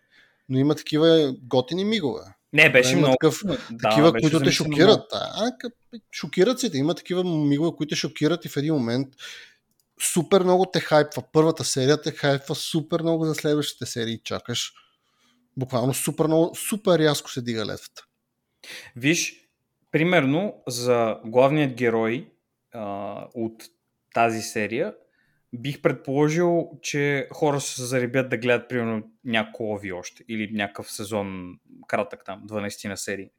но 0.50 0.60
има 0.60 0.76
такива 0.76 1.36
готини 1.44 1.86
мигове. 1.86 2.22
Не, 2.54 2.72
беше 2.72 2.92
има 2.92 3.00
много. 3.00 3.16
такъв- 3.22 3.44
да, 3.72 3.90
такива, 3.90 4.12
беше 4.12 4.22
които 4.24 4.40
те 4.40 4.52
шокират. 4.52 5.06
А, 5.12 5.52
шокират 6.12 6.60
се. 6.60 6.72
Има 6.74 6.96
такива 6.96 7.24
мигове, 7.24 7.72
които 7.78 7.90
те 7.90 7.96
шокират 7.96 8.46
и 8.46 8.50
в 8.50 8.58
един 8.58 8.74
момент 8.74 9.08
супер 10.02 10.44
много 10.44 10.66
те 10.66 10.80
хайпва. 10.80 11.24
Първата 11.32 11.64
серия 11.64 12.02
те 12.02 12.12
хайпва 12.12 12.56
супер 12.56 13.02
много 13.02 13.26
за 13.26 13.36
следващите 13.36 13.86
серии. 13.86 14.20
Чакаш. 14.24 14.74
Буквално 15.58 15.94
супер 15.94 16.26
много, 16.26 16.56
супер 16.56 17.00
рязко 17.00 17.32
се 17.32 17.42
дига 17.42 17.66
летвата. 17.66 18.04
Виж, 18.96 19.36
примерно 19.92 20.54
за 20.68 21.18
главният 21.26 21.74
герой 21.74 22.32
а, 22.74 23.16
от 23.34 23.64
тази 24.14 24.42
серия, 24.42 24.94
бих 25.54 25.82
предположил, 25.82 26.70
че 26.82 27.28
хора 27.32 27.60
ще 27.60 27.72
се 27.72 27.86
заребят 27.86 28.30
да 28.30 28.38
гледат 28.38 28.70
примерно 28.70 29.04
няколко 29.26 29.74
ови 29.74 29.92
още 29.92 30.24
или 30.30 30.50
някакъв 30.54 30.92
сезон 30.92 31.54
кратък 31.88 32.26
там, 32.26 32.44
12 32.50 32.90
на 32.90 32.98
серии. 32.98 33.30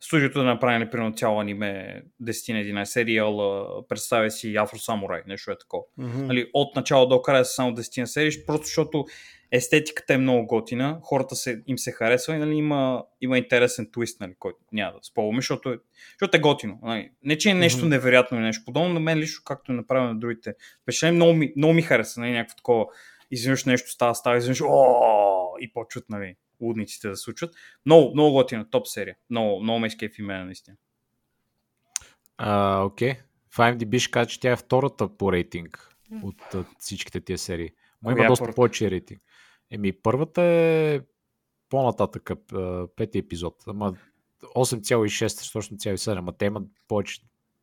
Студиото 0.00 0.38
да 0.38 0.44
направи 0.44 0.90
примерно 0.90 1.14
цяло 1.14 1.40
аниме 1.40 2.02
10 2.22 2.52
на 2.52 2.82
11 2.82 2.84
серии, 2.84 3.18
ала 3.18 3.88
представя 3.88 4.30
си 4.30 4.56
Афро 4.56 4.78
Самурай, 4.78 5.22
нещо 5.26 5.50
е 5.50 5.58
такова. 5.58 5.84
Мгм. 5.98 6.26
Нали, 6.26 6.50
от 6.54 6.76
начало 6.76 7.06
до 7.06 7.22
края 7.22 7.44
са 7.44 7.52
само 7.52 7.72
10 7.72 8.00
на 8.00 8.06
серии, 8.06 8.46
просто 8.46 8.66
защото 8.66 9.04
естетиката 9.50 10.14
е 10.14 10.18
много 10.18 10.46
готина, 10.46 10.98
хората 11.02 11.36
се, 11.36 11.62
им 11.66 11.78
се 11.78 11.92
харесва 11.92 12.34
и 12.34 12.38
нали, 12.38 12.54
има, 12.54 13.04
има 13.20 13.38
интересен 13.38 13.90
твист, 13.92 14.20
нали, 14.20 14.34
който 14.38 14.58
няма 14.72 14.92
да 14.92 14.98
спомняме, 15.02 15.38
защото, 15.38 15.70
е- 15.70 15.78
защото 16.20 16.36
е 16.36 16.40
готино. 16.40 16.78
Нали. 16.82 17.10
Не, 17.24 17.38
че 17.38 17.50
е 17.50 17.54
нещо 17.54 17.86
невероятно 17.86 18.38
или 18.38 18.44
нещо 18.44 18.64
подобно, 18.64 18.88
на 18.88 19.00
мен 19.00 19.18
лично, 19.18 19.44
както 19.44 19.72
е 19.72 19.74
направено 19.74 20.12
на 20.12 20.18
другите 20.20 20.54
впечатления, 20.82 21.14
много 21.14 21.32
ми, 21.32 21.52
много 21.56 21.74
ми 21.74 21.82
хареса, 21.82 22.20
нали, 22.20 22.32
някакво 22.32 22.56
такова, 22.56 22.86
изведнъж 23.30 23.64
нещо 23.64 23.90
става, 23.90 24.14
става, 24.14 24.36
изведнъж, 24.36 24.60
и 25.60 25.72
почват, 25.72 26.04
нали, 26.08 26.36
лудниците 26.60 27.08
да 27.08 27.16
случват. 27.16 27.54
Много, 27.86 28.14
много 28.14 28.32
готина, 28.32 28.70
топ 28.70 28.86
серия. 28.86 29.16
Много, 29.30 29.62
много 29.62 29.78
ме 29.78 29.86
изкефи 29.86 30.22
мен, 30.22 30.46
наистина. 30.46 30.76
А, 32.38 32.82
окей. 32.84 33.14
В 33.50 33.58
IMDb 33.58 33.98
ще 33.98 34.10
кажа, 34.10 34.30
че 34.30 34.40
тя 34.40 34.50
е 34.50 34.56
втората 34.56 35.08
по 35.08 35.32
рейтинг 35.32 35.96
от 36.22 36.54
а, 36.54 36.64
всичките 36.78 37.20
тия 37.20 37.38
серии. 37.38 37.70
Но 38.02 38.10
има 38.10 38.24
е 38.24 38.28
доста 38.28 38.52
повече 38.52 38.90
рейтинг. 38.90 39.22
Еми, 39.70 39.92
първата 39.92 40.42
е 40.42 41.00
по-нататък, 41.70 42.30
а, 42.30 42.86
пети 42.96 43.18
епизод. 43.18 43.54
Ама 43.66 43.94
8,6, 44.42 45.52
точно 45.52 45.76
7, 45.76 46.18
ама 46.18 46.32
те 46.32 46.44
имат 46.44 46.68
повече, 46.88 47.20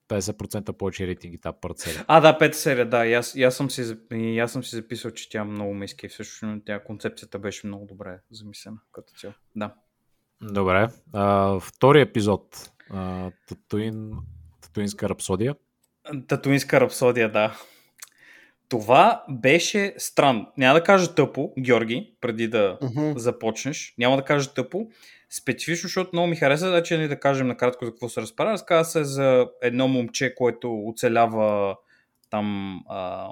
50% 0.08 0.72
повече 0.72 1.08
рейтинги 1.08 1.38
тази 1.38 1.58
първата 1.62 1.82
серия. 1.82 2.06
А, 2.08 2.20
да, 2.20 2.38
пета 2.38 2.58
серия, 2.58 2.90
да. 2.90 3.06
И 3.06 3.14
аз, 3.14 3.36
и 3.36 3.44
аз, 3.44 3.56
съм, 3.56 3.70
си, 3.70 3.98
и 4.12 4.40
аз 4.40 4.52
съм 4.52 4.64
си 4.64 4.76
записал, 4.76 5.12
че 5.12 5.30
тя 5.30 5.44
много 5.44 5.74
ме 5.74 5.86
изкефи. 5.86 6.16
Също 6.16 6.46
но 6.46 6.62
тя 6.66 6.84
концепцията 6.84 7.40
беше 7.40 7.68
много 7.68 7.86
добре 7.86 8.20
замислена 8.32 8.78
като 8.92 9.14
цяло. 9.14 9.34
Да. 9.56 9.74
Добре. 10.42 10.88
А, 11.14 11.60
втори 11.60 12.02
епизод. 12.02 12.72
А, 12.90 13.32
Татуин, 13.48 14.12
Татуинска 14.62 15.10
рапсодия. 15.10 15.56
Татуинска 16.28 16.82
рапсодия, 16.82 17.32
да. 17.32 17.58
Това 18.74 19.24
беше 19.30 19.94
странно. 19.98 20.52
Няма 20.58 20.80
да 20.80 20.84
кажа 20.84 21.16
тъпо, 21.16 21.54
Георги, 21.60 22.14
преди 22.22 22.48
да 22.48 22.78
Мгм. 22.82 23.12
започнеш. 23.16 23.94
Няма 23.98 24.18
да 24.18 24.24
кажа 24.24 24.54
тъпо. 24.54 24.88
Специфично, 25.30 25.88
защото 25.88 26.10
много 26.14 26.28
ми 26.28 26.36
хареса, 26.36 26.68
значи 26.68 26.98
не 26.98 27.08
да 27.08 27.20
кажем 27.20 27.48
накратко 27.48 27.86
за 27.86 27.92
какво 27.92 28.10
се 28.10 28.22
разправя. 28.22 28.52
Разказва 28.52 28.86
се 28.86 29.04
за 29.04 29.48
едно 29.62 29.88
момче, 29.88 30.36
което 30.36 30.88
оцелява 30.88 31.76
там 32.30 32.80
а, 32.90 33.30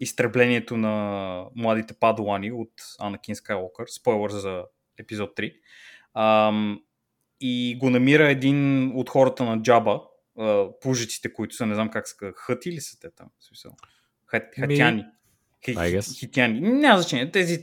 изтреблението 0.00 0.76
на 0.76 1.44
младите 1.56 1.94
падуани 1.94 2.52
от 2.52 2.72
Анакин 3.00 3.34
Скайлокър. 3.34 3.86
Спойлър 3.88 4.30
за 4.30 4.64
епизод 4.98 5.30
3. 5.36 5.54
Ам, 6.14 6.80
и 7.40 7.76
го 7.80 7.90
намира 7.90 8.28
един 8.28 8.90
от 8.96 9.10
хората 9.10 9.44
на 9.44 9.62
Джаба, 9.62 10.00
а, 10.38 10.66
пужиците, 10.80 11.32
които 11.32 11.54
са, 11.54 11.66
не 11.66 11.74
знам 11.74 11.90
как 11.90 12.08
са, 12.08 12.16
хъти 12.36 12.72
ли 12.72 12.80
са 12.80 13.00
те 13.00 13.10
там? 13.10 13.26
Смисъл, 13.40 13.72
Хат, 14.32 14.58
Ми, 14.58 14.66
хатяни. 14.66 15.04
Хитяни. 16.18 16.60
Няма 16.60 17.00
значение. 17.00 17.30
Тези 17.30 17.62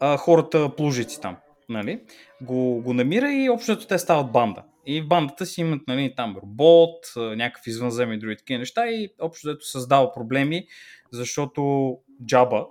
а, 0.00 0.16
хората 0.16 0.76
плужици 0.76 1.20
там. 1.20 1.36
Нали? 1.68 2.00
Го, 2.40 2.82
го 2.82 2.92
намира 2.92 3.32
и 3.32 3.50
общото 3.50 3.86
те 3.86 3.98
стават 3.98 4.32
банда. 4.32 4.64
И 4.86 5.02
в 5.02 5.08
бандата 5.08 5.46
си 5.46 5.60
имат 5.60 5.82
нали, 5.88 6.14
там 6.16 6.36
робот, 6.42 7.06
а, 7.16 7.20
някакви 7.20 7.70
извънземни 7.70 8.14
и 8.14 8.18
други 8.18 8.36
такива 8.36 8.58
неща 8.58 8.86
и 8.86 9.08
общо 9.20 9.48
дето 9.48 9.66
създава 9.66 10.12
проблеми, 10.12 10.66
защото 11.12 11.92
Джаба 12.26 12.66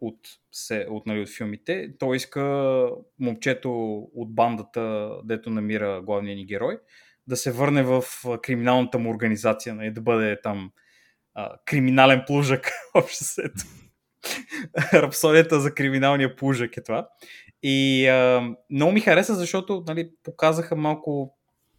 от, 0.00 0.18
се, 0.52 0.86
от, 0.90 1.06
нали, 1.06 1.20
от 1.20 1.28
филмите, 1.28 1.88
той 1.98 2.16
иска 2.16 2.88
момчето 3.20 3.98
от 4.14 4.34
бандата, 4.34 5.10
дето 5.24 5.50
намира 5.50 6.02
главния 6.02 6.36
ни 6.36 6.46
герой, 6.46 6.78
да 7.26 7.36
се 7.36 7.52
върне 7.52 7.82
в 7.82 8.04
криминалната 8.42 8.98
му 8.98 9.10
организация, 9.10 9.74
нали, 9.74 9.90
да 9.90 10.00
бъде 10.00 10.40
там 10.40 10.72
а, 11.34 11.56
криминален 11.64 12.22
плужък, 12.26 12.70
общо 12.94 13.24
сето. 13.24 13.64
Рапсодията 14.94 15.60
за 15.60 15.74
криминалния 15.74 16.36
плужък 16.36 16.76
е 16.76 16.82
това. 16.82 17.08
И 17.62 18.06
а, 18.08 18.50
много 18.70 18.92
ми 18.92 19.00
хареса, 19.00 19.34
защото 19.34 19.84
нали, 19.86 20.10
показаха 20.24 20.76
малко 20.76 21.36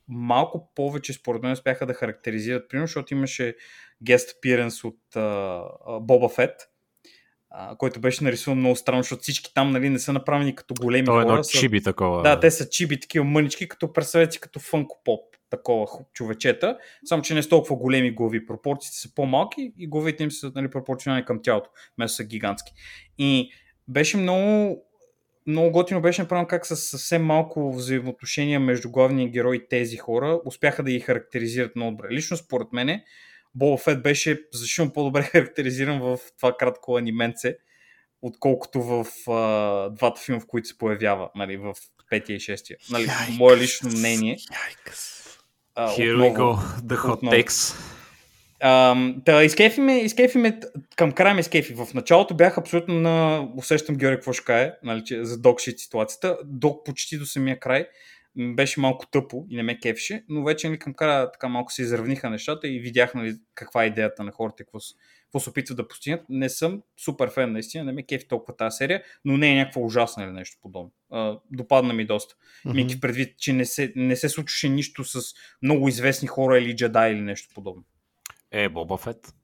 малко 0.07 0.71
повече, 0.75 1.13
според 1.13 1.43
мен, 1.43 1.51
успяха 1.51 1.85
да 1.85 1.93
характеризират, 1.93 2.69
примерно, 2.69 2.87
защото 2.87 3.13
имаше 3.13 3.55
guest 4.05 4.27
appearance 4.35 4.83
от 4.85 4.97
Боба 6.05 6.29
Фет, 6.29 6.69
който 7.77 7.99
беше 7.99 8.23
нарисуван 8.23 8.59
много 8.59 8.75
странно, 8.75 9.03
защото 9.03 9.21
всички 9.21 9.53
там 9.53 9.71
нали, 9.71 9.89
не 9.89 9.99
са 9.99 10.13
направени 10.13 10.55
като 10.55 10.73
големи 10.81 11.05
То 11.05 11.11
е 11.19 11.23
хора. 11.23 11.31
едно 11.33 11.43
са- 11.43 11.59
чиби 11.59 11.83
такова. 11.83 12.21
да, 12.21 12.39
те 12.39 12.51
са 12.51 12.69
чиби, 12.69 12.99
такива 12.99 13.25
мънички, 13.25 13.67
като 13.67 13.93
представете 13.93 14.39
като 14.39 14.59
фънко 14.59 15.01
поп, 15.05 15.21
такова 15.53 15.87
човечета, 16.13 16.77
само 17.05 17.23
че 17.23 17.33
не 17.33 17.43
с 17.43 17.49
толкова 17.49 17.75
големи 17.75 18.11
глави. 18.11 18.45
Пропорциите 18.45 18.97
са 18.97 19.15
по-малки 19.15 19.73
и 19.79 19.87
главите 19.87 20.23
им 20.23 20.31
са 20.31 20.51
нали, 20.55 20.69
пропорционални 20.69 21.25
към 21.25 21.39
тялото, 21.43 21.69
вместо 21.97 22.15
са 22.15 22.23
гигантски. 22.23 22.73
И 23.17 23.51
беше 23.87 24.17
много, 24.17 24.83
много 25.47 25.71
готино 25.71 26.01
беше 26.01 26.21
направено 26.21 26.47
как 26.47 26.65
с 26.65 26.75
съвсем 26.75 27.25
малко 27.25 27.73
взаимоотношения 27.73 28.59
между 28.59 28.91
главния 28.91 29.29
герой 29.29 29.55
и 29.55 29.67
тези 29.69 29.97
хора 29.97 30.39
успяха 30.45 30.83
да 30.83 30.91
ги 30.91 30.99
характеризират 30.99 31.75
много 31.75 31.91
добре. 31.91 32.07
Лично 32.11 32.37
според 32.37 32.67
мене 32.73 33.03
Боба 33.55 33.77
Фет 33.77 34.03
беше 34.03 34.41
значително 34.53 34.93
по-добре 34.93 35.23
характеризиран 35.31 35.99
в 35.99 36.19
това 36.37 36.57
кратко 36.57 36.97
анименце, 36.97 37.55
отколкото 38.21 38.81
в 38.81 39.05
а, 39.31 39.89
двата 39.89 40.21
филма, 40.21 40.39
в 40.39 40.47
които 40.47 40.67
се 40.67 40.77
появява, 40.77 41.29
нали, 41.35 41.57
в 41.57 41.73
петия 42.09 42.35
и 42.35 42.39
шестия. 42.39 42.77
Нали, 42.91 43.07
мое 43.37 43.57
лично 43.57 43.89
мнение. 43.89 44.37
А, 45.75 45.89
Here 45.89 46.17
we 46.17 46.31
отново. 46.31 46.55
go, 46.55 46.57
the 46.87 46.97
hot 46.97 47.13
Отново. 47.13 47.35
takes. 47.35 47.75
Та, 49.25 49.43
изкефи 49.43 49.81
ме, 49.81 49.97
изкефи 49.97 50.37
ме, 50.37 50.59
към 50.95 51.11
края 51.11 51.33
ме 51.33 51.39
изкефи. 51.39 51.73
В 51.73 51.87
началото 51.93 52.35
бях 52.35 52.57
абсолютно 52.57 52.95
на... 52.95 53.47
Усещам 53.57 53.95
Георги 53.95 54.15
какво 54.15 54.33
ще 54.33 54.45
кае, 54.45 54.73
нали, 54.83 55.03
че, 55.05 55.25
за 55.25 55.41
докшит 55.41 55.79
ситуацията. 55.79 56.37
До 56.45 56.83
почти 56.83 57.17
до 57.17 57.25
самия 57.25 57.59
край 57.59 57.87
беше 58.37 58.79
малко 58.79 59.05
тъпо 59.07 59.45
и 59.49 59.55
не 59.55 59.63
ме 59.63 59.79
кефше, 59.79 60.23
но 60.29 60.43
вече 60.43 60.67
нали, 60.67 60.79
към 60.79 60.93
края 60.93 61.31
така 61.31 61.47
малко 61.47 61.71
се 61.71 61.81
изравниха 61.81 62.29
нещата 62.29 62.67
и 62.67 62.79
видях 62.79 63.13
нали, 63.13 63.35
каква 63.55 63.83
е 63.83 63.87
идеята 63.87 64.23
на 64.23 64.31
хората 64.31 64.63
какво, 64.63 64.79
какво 65.33 65.43
се 65.43 65.49
опитват 65.49 65.77
да 65.77 65.87
постигнат. 65.87 66.21
Не 66.29 66.49
съм 66.49 66.81
супер 66.97 67.29
фен 67.29 67.51
наистина, 67.51 67.83
не 67.83 67.91
ме 67.91 68.03
кефи 68.03 68.27
толкова 68.27 68.55
тази 68.55 68.75
серия, 68.77 69.03
но 69.25 69.37
не 69.37 69.51
е 69.51 69.55
някаква 69.55 69.81
ужасна 69.81 70.23
или 70.23 70.31
нещо 70.31 70.57
подобно. 70.61 70.91
А, 71.11 71.39
допадна 71.51 71.93
ми 71.93 72.05
доста. 72.05 72.35
Мгм. 72.65 72.75
Мики 72.75 72.99
предвид, 72.99 73.39
че 73.39 73.53
не 73.53 73.65
се, 73.65 73.93
не 73.95 74.15
се 74.15 74.29
случваше 74.29 74.69
нищо 74.69 75.03
с 75.03 75.33
много 75.61 75.87
известни 75.87 76.27
хора 76.27 76.59
или 76.59 76.75
джедай 76.75 77.11
или 77.11 77.21
нещо 77.21 77.53
подобно. 77.55 77.83
Е, 78.51 78.69
Боба 78.69 78.97
Фет. 78.97 79.35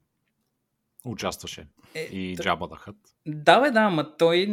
Участваше. 1.05 1.67
Е, 1.95 2.01
И 2.01 2.35
т- 2.35 2.43
Джаба 2.43 2.67
да 2.67 2.75
Хът. 2.75 2.95
Да, 3.27 3.59
бе, 3.61 3.71
да, 3.71 3.79
ама 3.79 4.17
той, 4.17 4.49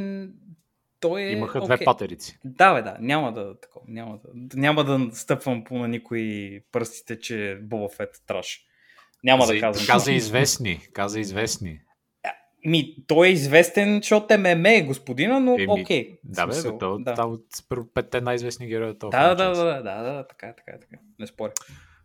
той 1.00 1.22
е... 1.22 1.32
Имаха 1.32 1.60
две 1.60 1.84
патерици. 1.84 2.38
Да, 2.44 2.74
бе, 2.74 2.82
да, 2.82 2.96
няма 3.00 3.32
да, 3.32 3.60
такова, 3.60 3.86
няма 3.88 4.18
да, 4.24 4.56
няма 4.60 4.84
да 4.84 5.10
стъпвам 5.12 5.64
по 5.64 5.78
на 5.78 5.88
никои 5.88 6.60
пръстите, 6.72 7.20
че 7.20 7.58
Боба 7.62 7.88
Фет 7.88 8.16
е 8.16 8.26
траш. 8.26 8.66
Няма 9.24 9.46
да 9.46 9.60
казвам. 9.60 9.86
Каза 9.86 10.04
това. 10.04 10.16
известни. 10.16 10.80
Каза 10.92 11.20
известни. 11.20 11.80
Ми, 12.64 12.94
той 13.06 13.26
е 13.26 13.30
известен, 13.30 13.96
защото 13.96 14.34
е 14.34 14.36
меме, 14.36 14.82
господина, 14.82 15.40
но 15.40 15.54
Еми, 15.54 15.66
окей. 15.68 16.18
Да, 16.24 16.46
бе, 16.46 16.62
бе, 16.62 16.78
то, 16.78 16.98
да. 16.98 17.14
там 17.14 17.32
от 17.32 17.44
петте 17.94 18.20
най-известни 18.20 18.66
герои 18.66 18.90
от 18.90 18.98
този 18.98 19.10
Да, 19.10 19.34
да, 19.34 19.50
да, 19.50 19.64
да, 19.64 19.82
да, 19.82 20.02
да, 20.02 20.26
така, 20.26 20.46
е, 20.46 20.56
така, 20.56 20.72
е, 20.72 20.80
така. 20.80 20.96
е. 20.96 20.98
Не 21.18 21.26
споря. 21.26 21.52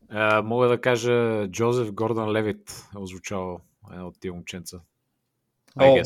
А, 0.09 0.41
мога 0.41 0.67
да 0.67 0.81
кажа 0.81 1.47
Джозеф 1.47 1.91
Гордон 1.91 2.31
Левит 2.31 2.83
е 2.95 2.99
озвучавал 2.99 3.59
едно 3.93 4.07
от 4.07 4.19
тия 4.19 4.33
момченца. 4.33 4.79
О, 5.79 5.97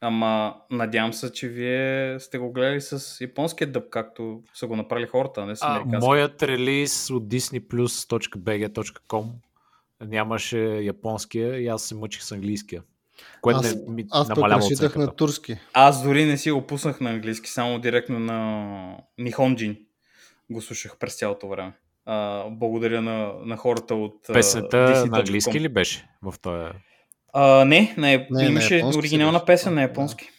ама 0.00 0.56
надявам 0.70 1.12
се, 1.12 1.32
че 1.32 1.48
вие 1.48 2.20
сте 2.20 2.38
го 2.38 2.52
гледали 2.52 2.80
с 2.80 3.20
японския 3.20 3.72
дъб, 3.72 3.90
както 3.90 4.42
са 4.54 4.66
го 4.66 4.76
направили 4.76 5.06
хората, 5.06 5.46
не 5.46 5.56
с 5.56 5.62
американски. 5.62 6.06
моят 6.06 6.42
релиз 6.42 7.10
от 7.10 7.24
disneyplus.bg.com 7.24 9.24
нямаше 10.06 10.58
японския 10.68 11.60
и 11.60 11.68
аз 11.68 11.82
се 11.82 11.94
мъчих 11.94 12.22
с 12.22 12.32
английския. 12.32 12.82
Което 13.40 13.60
Аз, 13.60 13.74
не 13.74 13.94
ми 13.94 14.04
аз 14.10 14.28
пък 14.28 14.38
разчитах 14.38 14.96
на 14.96 15.16
турски. 15.16 15.56
Аз 15.72 16.02
дори 16.02 16.24
не 16.24 16.36
си 16.36 16.50
го 16.50 16.62
пуснах 16.66 17.00
на 17.00 17.10
английски, 17.10 17.50
само 17.50 17.78
директно 17.78 18.18
на 18.18 18.96
Нихонджин 19.18 19.76
го 20.50 20.62
слушах 20.62 20.96
през 20.98 21.18
цялото 21.18 21.48
време. 21.48 21.72
А, 22.06 22.44
благодаря 22.50 23.02
на, 23.02 23.32
на 23.44 23.56
хората 23.56 23.94
от 23.94 24.14
Песента 24.32 24.76
Disney.com. 24.76 25.10
на 25.10 25.18
английски 25.18 25.60
ли 25.60 25.68
беше 25.68 26.08
в 26.22 26.34
този? 26.42 26.68
А, 27.32 27.64
не, 27.64 27.94
не, 27.98 28.28
Не, 28.30 28.44
имаше 28.44 28.78
си 28.92 28.98
оригинална 28.98 29.38
беше. 29.38 29.46
песен 29.46 29.74
на 29.74 29.78
Да. 29.78 29.82
японски. 29.82 30.30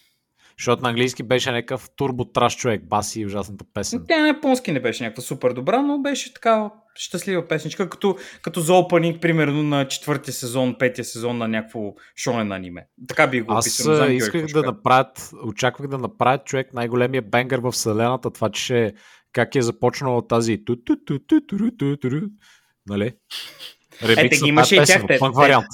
Защото 0.57 0.83
на 0.83 0.89
английски 0.89 1.23
беше 1.23 1.51
някакъв 1.51 1.89
турбо 1.95 2.25
траш 2.25 2.57
човек, 2.57 2.83
баси 2.83 3.21
и 3.21 3.25
ужасната 3.25 3.65
песен. 3.73 4.05
Тя 4.07 4.21
на 4.21 4.27
японски 4.27 4.71
не 4.71 4.79
беше 4.79 5.03
някаква 5.03 5.23
супер 5.23 5.53
добра, 5.53 5.81
но 5.81 5.99
беше 5.99 6.33
така 6.33 6.71
щастлива 6.99 7.47
песничка, 7.47 7.89
като, 7.89 8.17
като 8.41 8.59
за 8.61 8.73
опенинг, 8.73 9.21
примерно 9.21 9.63
на 9.63 9.87
четвъртия 9.87 10.33
сезон, 10.33 10.75
петия 10.79 11.05
сезон 11.05 11.37
на 11.37 11.47
някакво 11.47 11.93
шонен 12.15 12.51
аниме. 12.51 12.87
Така 13.07 13.27
би 13.27 13.41
го 13.41 13.53
Аз 13.53 13.65
описал. 13.65 13.91
не 13.91 13.95
знам 13.97 14.07
а, 14.07 14.09
Георги 14.09 14.37
исках 14.37 14.45
да 14.45 14.63
направят, 14.63 15.31
очаквах 15.45 15.87
да 15.87 15.97
направят 15.97 16.45
човек 16.45 16.73
най-големия 16.73 17.21
бенгър 17.21 17.59
в 17.59 17.71
вселената, 17.71 18.31
това 18.31 18.49
че 18.49 18.93
как 19.33 19.55
е 19.55 19.61
започнала 19.61 20.27
тази 20.27 20.65
ту 20.65 20.75
ту 23.99 24.07
ту 24.07 24.13
ту 24.13 24.15
ту 24.15 24.29
ту 24.29 24.29
ту 24.29 24.39
ту 24.39 24.39
Нали? 24.39 24.39
Ремикс 24.39 24.43
ги 24.43 24.49
имаше 24.49 24.75
и 24.75 24.77
тях, 24.77 24.85
песен, 24.87 25.07
те- 25.07 25.19
пънк 25.19 25.35
те- 25.35 25.41
вариант. 25.41 25.65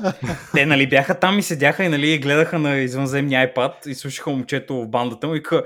Те, 0.54 0.66
нали, 0.66 0.88
бяха 0.88 1.14
там 1.14 1.38
и 1.38 1.42
седяха 1.42 1.84
и, 1.84 1.88
нали, 1.88 2.18
гледаха 2.18 2.58
на 2.58 2.76
извънземния 2.76 3.54
iPad 3.54 3.88
и 3.88 3.94
слушаха 3.94 4.30
момчето 4.30 4.74
в 4.76 4.88
бандата 4.88 5.26
му 5.26 5.34
и 5.34 5.42
ка, 5.42 5.62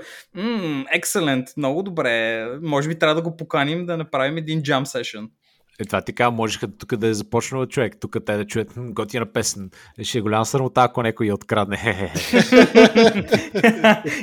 excellent, 0.99 1.57
много 1.57 1.83
добре, 1.83 2.45
може 2.61 2.89
би 2.89 2.99
трябва 2.99 3.15
да 3.15 3.21
го 3.21 3.37
поканим 3.37 3.85
да 3.85 3.97
направим 3.97 4.37
един 4.37 4.61
jam 4.61 4.83
session. 4.83 5.27
Е, 5.79 5.85
това 5.85 6.01
ти 6.01 6.13
казвам, 6.13 6.35
можеха 6.35 6.67
тук 6.77 6.95
да 6.95 7.07
е 7.07 7.13
започнал 7.13 7.65
човек, 7.65 7.93
тук 7.99 8.17
те 8.25 8.37
да 8.37 8.45
чуят 8.45 8.67
готина 8.77 9.25
песен. 9.25 9.69
Е, 9.99 10.03
Ще 10.03 10.17
е 10.17 10.21
голяма 10.21 10.45
срамота, 10.45 10.83
ако 10.83 11.03
някой 11.03 11.27
я 11.27 11.33
открадне. 11.33 12.11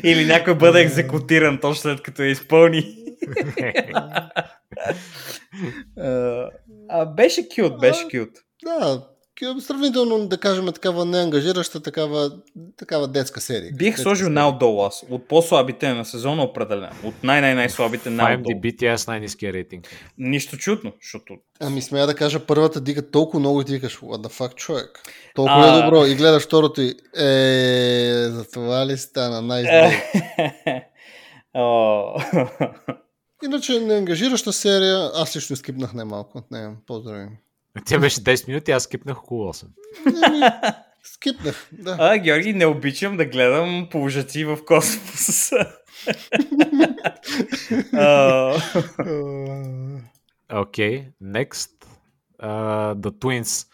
Или 0.03 0.25
някой 0.25 0.55
бъде 0.55 0.81
екзекутиран 0.81 1.59
точно 1.59 1.75
след 1.83 2.03
като 2.03 2.23
я 2.23 2.31
изпълни. 2.31 2.97
А, 6.93 7.07
беше 7.07 7.49
кют, 7.49 7.81
беше 7.81 8.09
кют. 8.09 8.31
Да, 8.65 9.03
сравнително, 9.61 10.29
да 10.29 10.39
кажем, 10.39 10.67
такава 10.67 11.05
неангажираща, 11.05 11.83
такава, 11.83 12.31
такава 12.77 13.09
детска 13.09 13.41
серия. 13.41 13.73
Бих 13.73 13.89
Детска 13.89 14.03
сложил 14.03 14.29
най-отдолу 14.29 14.83
аз. 14.83 15.05
От 15.11 15.29
по-слабите 15.29 15.95
на 15.95 16.05
сезона 16.05 16.43
определено. 16.43 16.93
От 17.05 17.15
най-най-най-слабите 17.23 18.11
В 18.11 18.13
най-отдолу. 18.13 18.55
IMDb 18.55 18.75
тя 18.79 18.93
е 18.93 18.99
с 18.99 19.07
най-низкия 19.07 19.53
рейтинг. 19.53 19.89
Нищо 20.19 20.57
чудно, 20.57 20.93
защото 21.03 21.35
Ами 21.61 21.83
смея 21.83 22.07
да 22.07 22.15
кажа, 22.15 22.47
първата 22.47 22.81
дига 22.81 23.11
толкова 23.11 23.41
много 23.41 23.61
и 23.61 23.65
ти 23.65 23.73
викаш, 23.73 23.99
what 23.99 24.29
the 24.29 24.33
fuck, 24.33 24.55
човек. 24.55 25.01
Толкова 25.35 25.67
А. 25.67 25.79
е 25.79 25.83
добро 25.83 26.07
и 26.07 26.15
гледаш 26.15 26.43
второто 26.43 26.81
и 26.81 26.95
е, 27.17 28.29
за 28.29 28.51
това 28.53 28.87
ли 28.87 28.97
стана 28.97 29.43
най 29.43 29.63
Е. 33.43 33.47
Иначе 33.47 33.81
неангажираща 33.81 34.53
серия, 34.53 35.11
аз 35.15 35.37
лично 35.37 35.57
скипнах 35.57 35.95
най-малко 35.95 36.39
от 36.39 36.51
нея. 36.51 36.77
Поздрави. 36.87 37.29
Тя 37.87 37.99
беше 37.99 38.21
10 38.21 38.49
минути, 38.49 38.71
аз 38.71 38.83
скипнах 38.83 39.19
около 39.19 39.53
8. 39.53 39.67
Еми, 40.07 40.41
скипнах, 41.05 41.69
да. 41.73 41.97
а, 42.01 42.19
Георги, 42.19 42.53
не 42.53 42.67
обичам 42.67 43.17
да 43.17 43.25
гледам 43.25 43.89
полужаци 43.91 44.45
в 44.45 44.59
космоса. 44.65 45.57
Окей, 50.53 51.01
okay, 51.01 51.07
next. 51.23 51.71
Uh, 52.43 52.95
the 52.95 53.11
Twins. 53.11 53.69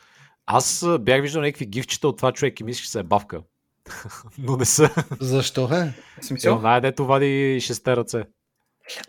Аз 0.46 0.86
бях 1.00 1.22
виждал 1.22 1.42
някакви 1.42 1.66
гифчета 1.66 2.08
от 2.08 2.16
това 2.16 2.32
човек 2.32 2.60
и 2.60 2.64
мислиш, 2.64 2.84
че 2.84 2.90
се 2.90 2.98
е 3.00 3.02
бавка. 3.02 3.42
Но 4.38 4.56
не 4.56 4.64
са. 4.64 4.90
Защо 5.20 5.68
е? 5.72 5.94
Е, 6.20 6.22
смисъл? 6.22 6.56
оная, 6.56 6.80
дето 6.80 7.06
вади 7.06 7.58
шесте 7.60 7.96
ръце. 7.96 8.24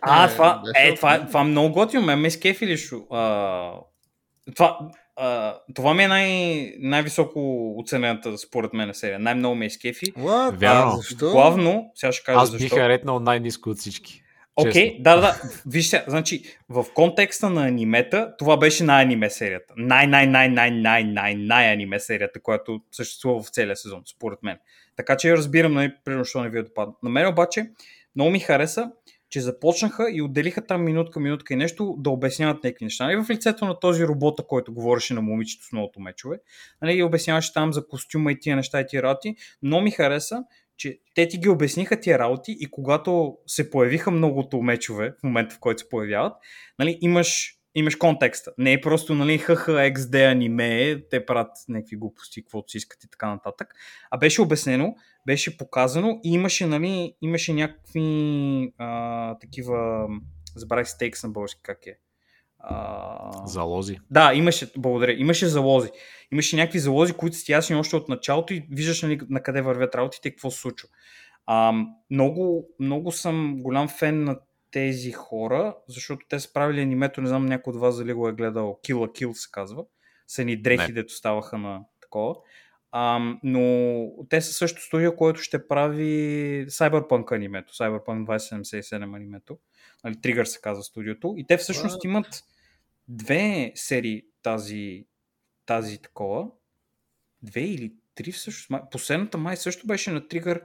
А, 0.00 0.26
Е, 0.26 0.28
това, 0.32 0.62
беше 0.64 0.88
е, 0.88 0.94
това, 0.94 1.26
това 1.26 1.44
много 1.44 1.74
готино, 1.74 2.02
ме 2.02 2.16
ме 2.16 2.30
скефи 2.30 2.66
ли 2.66 2.76
шо? 2.76 2.96
А, 3.10 3.72
това, 4.56 4.78
а, 5.16 5.54
това 5.74 5.94
ми 5.94 6.04
е 6.04 6.08
най- 6.08 6.74
най-високо 6.78 7.70
оценената 7.78 8.38
според 8.38 8.72
мен 8.72 8.94
серия. 8.94 9.18
Най-много 9.18 9.54
ме 9.54 9.66
изкефи. 9.66 10.12
What? 10.12 10.56
Вярно. 10.56 10.96
Защо? 10.96 11.30
Главно, 11.30 11.90
сега 11.94 12.12
ще 12.12 12.24
кажа 12.24 12.38
Аз 12.40 12.50
защо. 12.50 12.64
бих 12.64 12.72
я 12.82 12.88
ретнал 12.88 13.20
най-низко 13.20 13.70
от 13.70 13.78
всички. 13.78 14.22
Окей, 14.56 14.72
честно. 14.88 15.02
да, 15.02 15.14
да, 15.14 15.20
да. 15.20 15.40
Виж 15.66 15.86
сега, 15.86 16.04
значи, 16.06 16.42
в 16.68 16.84
контекста 16.94 17.50
на 17.50 17.66
анимета, 17.68 18.34
това 18.38 18.56
беше 18.56 18.84
най-аниме 18.84 19.30
серията. 19.30 19.74
Най-най-най-най-най-най-най-аниме 19.76 22.00
серията, 22.00 22.40
която 22.40 22.80
съществува 22.92 23.42
в 23.42 23.48
целия 23.48 23.76
сезон, 23.76 24.02
според 24.06 24.38
мен. 24.42 24.58
Така 24.96 25.16
че 25.16 25.28
я 25.28 25.36
разбирам, 25.36 25.74
нали, 25.74 25.92
примерно, 26.04 26.24
защо 26.24 26.42
не 26.42 26.50
ви 26.50 26.58
е 26.58 26.62
допадна. 26.62 26.94
На 27.02 27.10
мен 27.10 27.26
обаче 27.26 27.70
много 28.16 28.30
ми 28.30 28.40
хареса, 28.40 28.90
че 29.30 29.40
започнаха 29.40 30.10
и 30.12 30.22
отделиха 30.22 30.66
там 30.66 30.84
минутка, 30.84 31.20
минутка 31.20 31.54
и 31.54 31.56
нещо 31.56 31.94
да 31.98 32.10
обясняват 32.10 32.64
някакви 32.64 32.84
неща. 32.84 33.04
Нали, 33.04 33.16
в 33.16 33.30
лицето 33.30 33.64
на 33.64 33.80
този 33.80 34.06
робота, 34.06 34.42
който 34.42 34.74
говореше 34.74 35.14
на 35.14 35.22
момичето 35.22 35.64
с 35.64 35.72
многото 35.72 36.00
мечове, 36.00 36.38
нали, 36.82 36.98
и 36.98 37.02
обясняваше 37.02 37.52
там 37.52 37.72
за 37.72 37.86
костюма 37.86 38.32
и 38.32 38.40
тия 38.40 38.56
неща 38.56 38.80
и 38.80 38.86
тия 38.86 39.02
работи. 39.02 39.36
Но 39.62 39.80
ми 39.80 39.90
хареса, 39.90 40.44
че 40.76 40.98
те 41.14 41.28
ти 41.28 41.38
ги 41.38 41.48
обясниха 41.48 42.00
тия 42.00 42.18
работи 42.18 42.56
и 42.60 42.70
когато 42.70 43.38
се 43.46 43.70
появиха 43.70 44.10
многото 44.10 44.62
мечове, 44.62 45.14
в 45.20 45.22
момента 45.22 45.54
в 45.54 45.58
който 45.58 45.82
се 45.82 45.88
появяват, 45.88 46.32
нали, 46.78 46.98
имаш, 47.00 47.59
имаш 47.74 47.96
контекста. 47.96 48.52
Не 48.58 48.72
е 48.72 48.80
просто 48.80 49.14
нали, 49.14 49.38
ХХ, 49.38 49.66
XD 49.68 50.30
аниме, 50.32 51.02
те 51.10 51.26
правят 51.26 51.50
някакви 51.68 51.96
глупости, 51.96 52.42
каквото 52.42 52.70
си 52.70 52.76
искат 52.76 53.04
и 53.04 53.10
така 53.10 53.30
нататък. 53.30 53.74
А 54.10 54.18
беше 54.18 54.42
обяснено, 54.42 54.94
беше 55.26 55.58
показано 55.58 56.20
и 56.24 56.32
имаше, 56.32 56.66
нали, 56.66 57.14
имаше 57.22 57.52
някакви 57.52 58.72
а, 58.78 59.38
такива, 59.38 60.08
забравих 60.56 60.88
стейкс 60.88 61.22
на 61.22 61.28
български, 61.28 61.60
как 61.62 61.86
е. 61.86 61.98
А... 62.58 63.46
Залози. 63.46 63.98
Да, 64.10 64.32
имаше, 64.34 64.72
благодаря, 64.76 65.12
имаше 65.12 65.46
залози. 65.46 65.90
Имаше 66.32 66.56
някакви 66.56 66.78
залози, 66.78 67.12
които 67.12 67.36
са 67.36 67.44
ти 67.44 67.52
ясни 67.52 67.76
още 67.76 67.96
от 67.96 68.08
началото 68.08 68.54
и 68.54 68.66
виждаш 68.70 69.02
нали, 69.02 69.20
на 69.30 69.42
къде 69.42 69.62
вървят 69.62 69.94
работите 69.94 70.28
и 70.28 70.30
какво 70.30 70.50
се 70.50 70.60
случва. 70.60 70.88
А, 71.46 71.72
много, 72.10 72.68
много 72.80 73.12
съм 73.12 73.56
голям 73.58 73.88
фен 73.88 74.24
на 74.24 74.38
тези 74.70 75.12
хора, 75.12 75.76
защото 75.88 76.26
те 76.28 76.40
са 76.40 76.52
правили 76.52 76.80
анимето, 76.80 77.20
не 77.20 77.28
знам 77.28 77.46
някой 77.46 77.70
от 77.70 77.80
вас 77.80 77.98
дали 77.98 78.12
го 78.12 78.28
е 78.28 78.32
гледал, 78.32 78.78
Kill 78.84 78.94
a 78.94 79.08
Kill 79.08 79.32
се 79.32 79.48
казва. 79.52 79.84
Са 80.28 80.44
ни 80.44 80.62
дрехи, 80.62 80.88
Не. 80.88 80.92
дето 80.92 81.14
ставаха 81.14 81.58
на 81.58 81.80
такова. 82.00 82.34
А, 82.92 83.34
но 83.42 84.06
те 84.28 84.40
са 84.40 84.52
също 84.52 84.82
студио, 84.82 85.16
което 85.16 85.40
ще 85.40 85.68
прави 85.68 86.66
Cyberpunk 86.68 87.32
анимето, 87.36 87.74
Cyberpunk 87.74 88.26
2077 88.26 89.16
анимето. 89.16 89.58
Нали, 90.04 90.14
Trigger 90.14 90.44
се 90.44 90.60
казва 90.60 90.82
студиото. 90.82 91.34
И 91.36 91.46
те 91.46 91.56
всъщност 91.56 92.04
имат 92.04 92.42
две 93.08 93.72
серии 93.74 94.22
тази, 94.42 95.06
тази 95.66 96.02
такова. 96.02 96.46
Две 97.42 97.60
или 97.60 97.92
три 98.14 98.32
всъщност. 98.32 98.82
Последната 98.90 99.38
май 99.38 99.56
също 99.56 99.86
беше 99.86 100.10
на 100.10 100.20
Trigger 100.20 100.62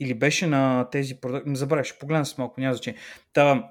или 0.00 0.14
беше 0.14 0.46
на 0.46 0.90
тези 0.90 1.20
продукти. 1.20 1.50
Не 1.50 1.56
забравяй, 1.56 1.84
ще 1.84 1.98
погледна 1.98 2.26
с 2.26 2.38
малко, 2.38 2.60
няма 2.60 2.74
значение. 2.74 3.00
Та, 3.32 3.70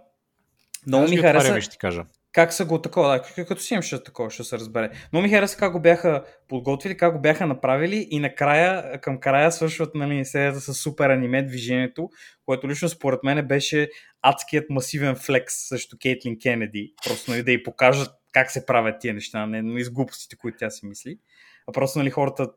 Много 0.88 1.08
ми 1.08 1.18
хареса 1.18 1.62
ще 1.62 1.78
кажа. 1.78 2.06
как 2.32 2.54
са 2.54 2.66
го 2.66 2.82
такова, 2.82 3.24
да, 3.38 3.46
като 3.46 3.62
си 3.62 3.74
имам 3.74 3.82
ще 3.82 4.04
такова, 4.04 4.30
ще 4.30 4.44
се 4.44 4.58
разбере. 4.58 4.92
Но 5.14 5.22
ми 5.22 5.30
хареса 5.30 5.58
как 5.58 5.72
го 5.72 5.80
бяха 5.80 6.24
подготвили, 6.48 6.98
как 6.98 7.14
го 7.14 7.22
бяха 7.22 7.48
направили 7.48 8.08
и 8.12 8.20
накрая, 8.20 9.02
към 9.02 9.20
края 9.20 9.52
свършват 9.52 9.96
нали, 9.96 10.26
серията 10.26 10.60
с 10.60 10.74
супер 10.74 11.10
аниме 11.10 11.44
движението, 11.44 12.10
което 12.46 12.70
лично 12.70 12.90
според 12.90 13.24
мен 13.24 13.48
беше 13.48 13.90
адският 14.22 14.70
масивен 14.70 15.16
флекс 15.16 15.54
срещу 15.68 15.98
Кейтлин 16.02 16.40
Кенеди. 16.40 16.94
Просто 17.06 17.32
нали, 17.32 17.44
да 17.44 17.52
й 17.52 17.64
покажат 17.64 18.10
как 18.32 18.52
се 18.52 18.66
правят 18.66 18.96
тия 19.00 19.14
неща, 19.14 19.46
не 19.46 19.62
нали, 19.62 19.84
с 19.84 19.92
глупостите, 19.92 20.36
които 20.36 20.58
тя 20.58 20.70
си 20.70 20.86
мисли. 20.86 21.20
А 21.68 21.72
просто 21.72 22.00
нали, 22.00 22.10
хората 22.10 22.50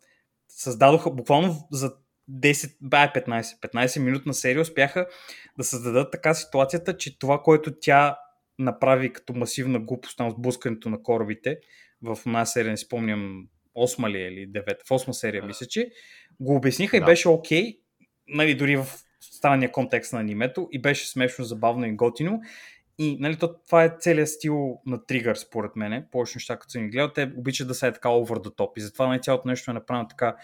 създадоха 0.48 1.10
буквално 1.10 1.68
за 1.72 1.92
10, 2.32 2.76
бай 2.80 3.08
15, 3.08 3.42
15 3.42 4.00
минутна 4.00 4.34
серия 4.34 4.62
успяха 4.62 5.06
да 5.58 5.64
създадат 5.64 6.12
така 6.12 6.34
ситуацията, 6.34 6.96
че 6.96 7.18
това, 7.18 7.42
което 7.42 7.72
тя 7.80 8.16
направи 8.58 9.12
като 9.12 9.34
масивна 9.34 9.80
глупост 9.80 10.18
там 10.18 10.30
с 10.30 10.34
блъскането 10.38 10.88
на 10.88 11.02
корабите 11.02 11.58
в 12.02 12.18
една 12.26 12.46
серия, 12.46 12.70
не 12.70 12.76
спомням, 12.76 13.46
8 13.76 14.10
ли 14.10 14.22
е 14.22 14.28
или 14.28 14.48
9, 14.48 14.86
в 14.86 14.88
8 14.88 15.10
серия 15.10 15.44
мисля, 15.44 15.66
че 15.66 15.90
го 16.40 16.56
обясниха 16.56 16.96
Да. 16.96 17.02
и 17.02 17.06
беше 17.06 17.28
окей, 17.28 17.78
нали, 18.28 18.54
дори 18.54 18.76
в 18.76 18.86
станния 19.20 19.72
контекст 19.72 20.12
на 20.12 20.20
анимето 20.20 20.68
и 20.72 20.82
беше 20.82 21.08
смешно, 21.08 21.44
забавно 21.44 21.86
и 21.86 21.92
готино. 21.92 22.40
И 22.98 23.16
нали, 23.20 23.36
то, 23.36 23.54
това 23.66 23.84
е 23.84 23.96
целият 24.00 24.28
стил 24.28 24.80
на 24.86 25.06
Тригър, 25.06 25.36
според 25.36 25.76
мен. 25.76 26.06
Повече 26.10 26.36
неща, 26.36 26.56
като 26.58 26.70
съм 26.70 26.82
ги 26.82 26.90
гледал, 26.90 27.12
те 27.12 27.32
обичат 27.36 27.68
да 27.68 27.74
са 27.74 27.86
е 27.86 27.92
така 27.92 28.08
over 28.08 28.36
the 28.36 28.56
top. 28.56 28.70
И 28.76 28.80
затова 28.80 29.06
нали, 29.06 29.22
цялото 29.22 29.48
нещо 29.48 29.70
е 29.70 29.74
направено 29.74 30.08
така. 30.08 30.36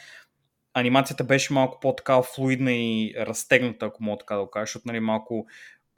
Анимацията 0.80 1.24
беше 1.24 1.52
малко 1.52 1.80
по-така 1.80 2.22
флуидна 2.22 2.72
и 2.72 3.14
разтегната, 3.18 3.86
ако 3.86 4.04
мога 4.04 4.18
така 4.18 4.34
да 4.34 4.42
го 4.42 4.50
кажа, 4.50 4.66
защото 4.66 4.88
нали, 4.88 5.00
малко 5.00 5.46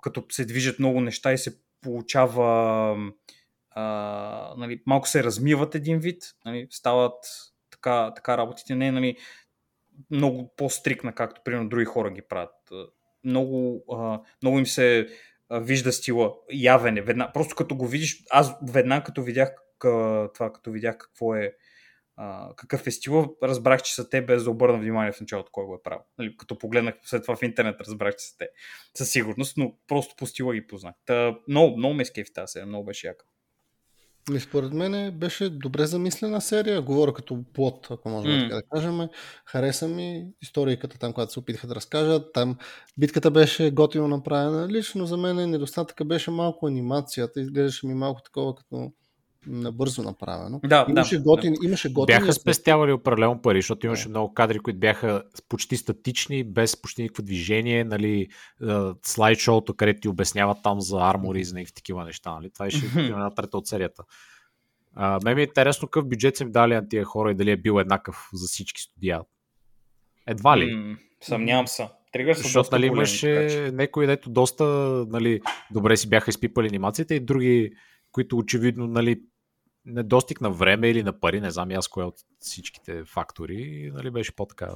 като 0.02 0.24
се 0.30 0.44
движат 0.44 0.78
много 0.78 1.00
неща 1.00 1.32
и 1.32 1.38
се 1.38 1.58
получава 1.80 2.96
а, 3.70 4.54
нали, 4.56 4.82
малко 4.86 5.08
се 5.08 5.24
размиват 5.24 5.74
един 5.74 5.98
вид, 5.98 6.22
нали, 6.44 6.66
стават 6.70 7.14
така, 7.70 8.12
така 8.14 8.38
работите, 8.38 8.74
не 8.74 8.92
нали, 8.92 9.16
много 10.10 10.54
по-стрикна, 10.56 11.12
както 11.12 11.40
примерно 11.44 11.68
други 11.68 11.84
хора 11.84 12.10
ги 12.10 12.22
правят. 12.22 12.54
Много, 13.24 13.84
а, 13.92 14.20
много 14.42 14.58
им 14.58 14.66
се 14.66 15.08
вижда 15.50 15.92
стила 15.92 16.34
явен 16.52 16.96
е. 16.96 17.00
Веднага, 17.00 17.32
просто 17.32 17.56
като 17.56 17.76
го 17.76 17.86
видиш, 17.86 18.24
аз 18.30 18.56
веднага 18.72 19.04
като 19.04 19.22
видях 19.22 19.54
това, 20.34 20.52
като 20.54 20.70
видях 20.70 20.98
какво 20.98 21.34
е 21.34 21.52
а, 22.22 22.54
какъв 22.56 22.86
е 22.86 22.90
стила, 22.90 23.28
разбрах, 23.42 23.82
че 23.82 23.94
са 23.94 24.08
те, 24.08 24.22
без 24.22 24.44
да 24.44 24.50
обърна 24.50 24.78
внимание 24.78 25.12
в 25.12 25.20
началото 25.20 25.52
кой 25.52 25.64
го 25.64 25.74
е 25.74 25.82
правил. 25.82 26.00
Нали, 26.18 26.36
като 26.36 26.58
погледнах 26.58 26.94
след 27.04 27.22
това 27.22 27.36
в 27.36 27.42
интернет, 27.42 27.80
разбрах, 27.80 28.16
че 28.16 28.26
са 28.26 28.36
те. 28.38 28.48
Със 28.94 29.10
сигурност, 29.10 29.56
но 29.56 29.74
просто 29.88 30.14
по 30.16 30.26
стила 30.26 30.54
ги 30.54 30.66
познах. 30.66 30.94
Та, 31.06 31.38
много, 31.48 31.76
много 31.76 31.94
ме 31.94 32.04
скефи 32.04 32.32
тази 32.32 32.50
серия, 32.50 32.66
много 32.66 32.84
беше 32.84 33.06
яка. 33.06 33.24
Ми, 34.30 34.40
според 34.40 34.72
мен 34.72 35.18
беше 35.18 35.50
добре 35.50 35.86
замислена 35.86 36.40
серия. 36.40 36.82
Говоря 36.82 37.12
като 37.12 37.44
плод, 37.54 37.86
ако 37.90 38.08
можем 38.08 38.32
М. 38.32 38.42
така 38.42 38.54
да 38.54 38.62
кажем. 38.62 39.08
Хареса 39.44 39.88
ми 39.88 40.26
историката 40.42 40.98
там, 40.98 41.12
която 41.12 41.32
се 41.32 41.38
опитаха 41.38 41.66
да 41.66 41.74
разкажат. 41.74 42.32
Там 42.32 42.56
битката 42.98 43.30
беше 43.30 43.70
готино 43.70 44.08
направена. 44.08 44.68
Лично 44.68 45.06
за 45.06 45.16
мен 45.16 45.50
недостатъка 45.50 46.04
беше 46.04 46.30
малко 46.30 46.66
анимацията. 46.66 47.40
Изглеждаше 47.40 47.86
ми 47.86 47.94
малко 47.94 48.22
такова 48.22 48.54
като 48.54 48.92
набързо 49.46 50.02
направено. 50.02 50.60
Да, 50.64 50.86
Имаше 50.88 51.16
да, 51.16 51.22
готин, 51.22 51.54
имаше 51.64 51.92
готин 51.92 52.18
Бяха 52.18 52.32
спестявали 52.32 52.92
определено 52.92 53.42
пари, 53.42 53.58
защото 53.58 53.86
имаше 53.86 54.08
много 54.08 54.34
кадри, 54.34 54.58
които 54.58 54.78
бяха 54.78 55.22
почти 55.48 55.76
статични, 55.76 56.44
без 56.44 56.82
почти 56.82 57.02
никакво 57.02 57.22
движение, 57.22 57.84
нали, 57.84 58.28
а, 58.62 58.94
слайдшоуто, 59.02 59.74
където 59.74 60.00
ти 60.00 60.08
обясняват 60.08 60.58
там 60.62 60.80
за 60.80 60.98
армори 61.00 61.40
и 61.40 61.44
за 61.44 61.54
някакви 61.54 61.74
такива 61.74 62.04
неща. 62.04 62.34
Нали. 62.34 62.50
Това 62.50 62.66
беше 62.66 62.90
една 62.96 63.30
трета 63.30 63.58
от 63.58 63.66
серията. 63.66 64.02
А, 64.94 65.20
мен 65.24 65.34
ми 65.34 65.40
е 65.40 65.44
интересно 65.44 65.88
какъв 65.88 66.08
бюджет 66.08 66.36
са 66.36 66.44
им 66.44 66.52
дали 66.52 66.74
на 66.74 66.88
тия 66.88 67.04
хора 67.04 67.30
и 67.30 67.34
дали 67.34 67.50
е 67.50 67.56
бил 67.56 67.80
еднакъв 67.80 68.28
за 68.32 68.46
всички 68.46 68.80
студия. 68.80 69.20
Едва 70.26 70.58
ли? 70.58 70.74
М, 70.74 70.96
Съмнявам 71.20 71.66
се. 71.66 71.88
Тригър 72.12 72.34
са 72.34 72.42
Защото 72.42 72.68
нали, 72.72 72.86
имаше 72.86 73.70
някои, 73.72 74.06
дето 74.06 74.30
доста 74.30 74.64
нали, 75.08 75.40
добре 75.70 75.96
си 75.96 76.08
бяха 76.08 76.30
изпипали 76.30 76.68
анимацията 76.68 77.14
и 77.14 77.20
други, 77.20 77.70
които 78.12 78.36
очевидно 78.38 78.86
нали, 78.86 79.20
недостиг 79.86 80.40
на 80.40 80.50
време 80.50 80.88
или 80.88 81.02
на 81.02 81.20
пари, 81.20 81.40
не 81.40 81.50
знам 81.50 81.70
и 81.70 81.74
аз 81.74 81.88
кое 81.88 82.04
от 82.04 82.14
всичките 82.40 83.04
фактори, 83.04 83.90
нали, 83.94 84.10
беше 84.10 84.36
по-така. 84.36 84.68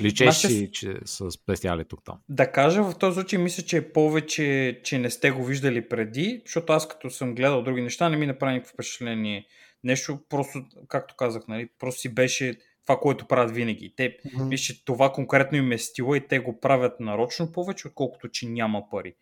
Личеше 0.00 0.28
Аз 0.28 0.38
ще 0.38 0.48
си, 0.48 0.70
че 0.72 0.96
са 1.04 1.30
спестяли 1.30 1.84
тук 1.84 2.04
там. 2.04 2.18
Да 2.28 2.52
кажа, 2.52 2.82
в 2.82 2.98
този 2.98 3.14
случай 3.14 3.38
мисля, 3.38 3.62
че 3.62 3.76
е 3.76 3.92
повече, 3.92 4.80
че 4.84 4.98
не 4.98 5.10
сте 5.10 5.30
го 5.30 5.44
виждали 5.44 5.88
преди, 5.88 6.42
защото 6.46 6.72
аз 6.72 6.88
като 6.88 7.10
съм 7.10 7.34
гледал 7.34 7.62
други 7.62 7.82
неща, 7.82 8.08
не 8.08 8.16
ми 8.16 8.26
направи 8.26 8.52
никакво 8.54 8.72
впечатление. 8.72 9.46
Нещо 9.84 10.18
просто, 10.28 10.64
както 10.88 11.16
казах, 11.16 11.42
нали, 11.48 11.68
просто 11.78 12.00
си 12.00 12.14
беше 12.14 12.58
това, 12.82 12.96
което 13.00 13.26
правят 13.26 13.54
винаги. 13.54 13.94
Те, 13.96 14.16
Мгм. 14.34 14.44
мисля, 14.44 14.74
че 14.74 14.84
това 14.84 15.12
конкретно 15.12 15.58
им 15.58 15.72
е 15.72 15.78
стила 15.78 16.16
и 16.16 16.26
те 16.28 16.38
го 16.38 16.60
правят 16.60 17.00
нарочно 17.00 17.52
повече, 17.52 17.88
отколкото 17.88 18.28
че 18.28 18.46
няма 18.46 18.90
пари. 18.90 19.14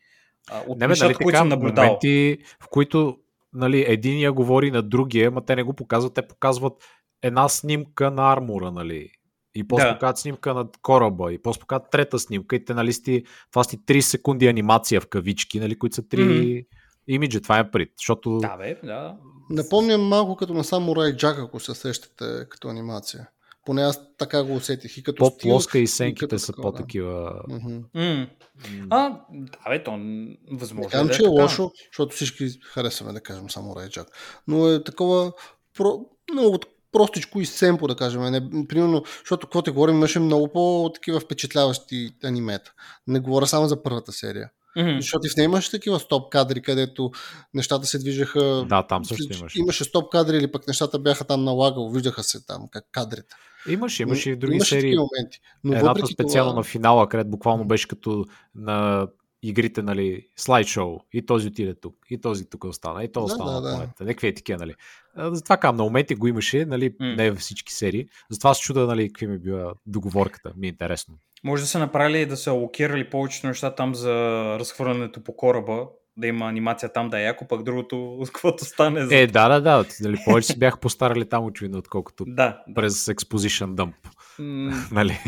От 0.66 0.78
Не, 0.78 0.86
бе, 0.86 0.88
нещата, 0.88 1.06
нали 1.06 1.14
които 1.14 1.38
така, 1.38 1.50
съм 1.50 1.58
моменти, 1.58 2.38
в 2.60 2.68
които 2.68 3.18
нали, 3.54 3.84
единия 3.88 4.32
говори 4.32 4.70
на 4.70 4.82
другия, 4.82 5.30
ма 5.30 5.44
те 5.44 5.56
не 5.56 5.62
го 5.62 5.72
показват, 5.72 6.14
те 6.14 6.22
показват 6.22 6.72
една 7.22 7.48
снимка 7.48 8.10
на 8.10 8.32
армура, 8.32 8.70
нали. 8.70 9.08
И 9.54 9.68
после 9.68 9.86
Да. 9.86 9.92
показват 9.94 10.18
снимка 10.18 10.54
на 10.54 10.66
кораба, 10.82 11.32
и 11.32 11.42
после 11.42 11.60
показват 11.60 11.90
трета 11.90 12.18
снимка, 12.18 12.56
и 12.56 12.64
те, 12.64 12.74
нали, 12.74 12.92
сти, 12.92 13.24
това 13.50 13.64
сти 13.64 13.78
30 13.78 14.00
секунди 14.00 14.46
анимация 14.46 15.00
в 15.00 15.06
кавички, 15.06 15.60
нали, 15.60 15.78
които 15.78 15.94
са 15.96 16.08
три 16.08 16.24
Мгм. 16.24 16.58
имиджа. 17.08 17.40
Това 17.40 17.58
е 17.58 17.70
прит, 17.70 17.90
защото 17.98 18.38
Да, 18.38 18.56
бе, 18.56 18.80
да. 18.84 19.16
Напомням 19.50 20.02
малко 20.02 20.36
като 20.36 20.54
на 20.54 20.64
Самурай 20.64 21.16
Джак, 21.16 21.38
ако 21.38 21.60
се 21.60 21.74
сещате 21.74 22.24
като 22.48 22.68
анимация. 22.68 23.28
Поне 23.64 23.82
аз 23.82 24.00
така 24.18 24.44
го 24.44 24.54
усетих 24.54 24.96
и 24.96 25.02
като 25.02 25.18
по-плоска 25.18 25.78
и 25.78 25.82
и 25.82 25.86
сенките 25.86 26.26
като 26.26 26.38
са 26.38 26.46
такова, 26.46 26.72
да. 26.72 26.76
по-такива. 26.76 27.42
М. 27.48 27.80
м, 27.94 28.26
А, 28.90 29.20
да, 29.30 29.70
бе, 29.70 29.82
то 29.84 29.90
н- 29.90 29.98
Не 30.00 30.36
възможно 30.50 30.90
казвам, 30.90 31.06
да 31.06 31.12
е 31.12 31.16
че 31.16 31.22
е 31.22 31.24
така. 31.24 31.42
лошо, 31.42 31.72
защото 31.92 32.14
всички 32.14 32.48
харесваме 32.64 33.12
да 33.12 33.20
кажем 33.20 33.50
Самурай 33.50 33.88
Джак. 33.88 34.08
Но 34.48 34.68
е 34.68 34.84
такова 34.84 35.32
про, 35.76 36.00
много 36.32 36.58
простичко 36.92 37.40
и 37.40 37.46
семпо, 37.46 37.86
да 37.86 37.96
кажем. 37.96 38.22
Не, 38.22 38.66
примерно, 38.68 39.02
защото 39.18 39.46
какво 39.46 39.62
те 39.62 39.70
говорим, 39.70 39.94
имаше 39.94 40.18
много 40.18 40.48
по-такива 40.48 41.20
впечатляващи 41.20 42.10
анимета. 42.24 42.72
Не 43.06 43.20
говоря 43.20 43.46
само 43.46 43.68
за 43.68 43.82
първата 43.82 44.12
серия. 44.12 44.50
Мгм. 44.76 44.96
Защото 44.96 45.26
и 45.26 45.30
в 45.30 45.36
нея 45.36 45.44
имаше 45.44 45.70
такива 45.70 46.00
стоп 46.00 46.32
кадри, 46.32 46.62
където 46.62 47.10
нещата 47.54 47.86
се 47.86 47.98
движаха. 47.98 48.64
Да, 48.68 48.86
там 48.86 49.04
също 49.04 49.32
имаше. 49.38 49.58
Имаше 49.58 49.84
стоп 49.84 50.12
кадри 50.12 50.36
или 50.36 50.52
пък 50.52 50.68
нещата 50.68 50.98
бяха 50.98 51.24
там 51.24 51.44
налагало, 51.44 51.90
виждаха 51.90 52.22
се 52.22 52.46
там 52.46 52.68
как 52.70 52.84
кадрите. 52.92 53.34
Имаше, 53.68 54.02
имаше 54.02 54.30
и 54.30 54.36
други 54.36 54.54
имаше 54.54 54.80
серии. 54.80 54.96
моменти. 54.96 55.40
Но 55.64 55.74
Едната 55.74 56.06
специално 56.06 56.50
това, 56.50 56.60
на 56.60 56.64
финала, 56.64 57.08
където 57.08 57.30
буквално 57.30 57.64
беше 57.64 57.88
като 57.88 58.24
на 58.54 59.06
игрите, 59.42 59.82
нали, 59.82 60.26
слайдшоу. 60.36 60.98
И 61.12 61.26
този 61.26 61.48
отиде 61.48 61.74
тук, 61.74 61.94
и 62.10 62.20
този 62.20 62.50
тук 62.50 62.64
остана, 62.64 63.04
и 63.04 63.12
то 63.12 63.20
Да, 63.20 63.24
остана 63.24 63.50
да, 63.52 63.60
на 63.60 63.62
да. 63.62 63.74
планета. 63.74 64.04
Някакви 64.04 64.26
е 64.28 64.34
такива, 64.34 64.58
нали. 64.58 64.74
Затова 65.16 65.56
казвам, 65.56 65.76
на 65.76 65.82
моменти 65.82 66.14
го 66.14 66.26
имаше, 66.26 66.64
нали, 66.64 66.94
М. 67.00 67.06
не 67.06 67.30
във 67.30 67.38
всички 67.40 67.72
серии. 67.72 68.06
Затова 68.30 68.54
се 68.54 68.60
чуда, 68.60 68.86
нали, 68.86 69.08
какви 69.08 69.26
ми 69.26 69.38
била 69.38 69.72
договорката. 69.86 70.52
Ми 70.56 70.66
е 70.66 70.70
интересно. 70.70 71.14
Може 71.44 71.62
да 71.62 71.66
са 71.66 71.78
направили 71.78 72.26
да 72.26 72.36
са 72.36 72.50
алокирали 72.50 73.10
повечето 73.10 73.46
неща 73.46 73.74
там 73.74 73.94
за 73.94 74.12
разхвърлянето 74.60 75.24
по 75.24 75.36
кораба, 75.36 75.86
да 76.16 76.26
има 76.26 76.48
анимация 76.48 76.92
там 76.92 77.10
да 77.10 77.20
е 77.20 77.24
яко, 77.24 77.48
пък 77.48 77.62
другото, 77.62 78.18
каквото 78.26 78.64
стане. 78.64 79.06
За... 79.06 79.16
Е, 79.16 79.26
да, 79.26 79.48
да, 79.48 79.60
да. 79.60 79.84
Нали, 80.00 80.18
повече 80.24 80.46
си 80.46 80.58
бях 80.58 80.78
постарали 80.78 81.28
там 81.28 81.44
очевидно, 81.44 81.78
отколкото 81.78 82.24
Да, 82.24 82.32
да. 82.68 82.74
през 82.74 83.06
Exposition 83.06 83.74
Dump. 83.74 83.94
Нали. 84.92 85.18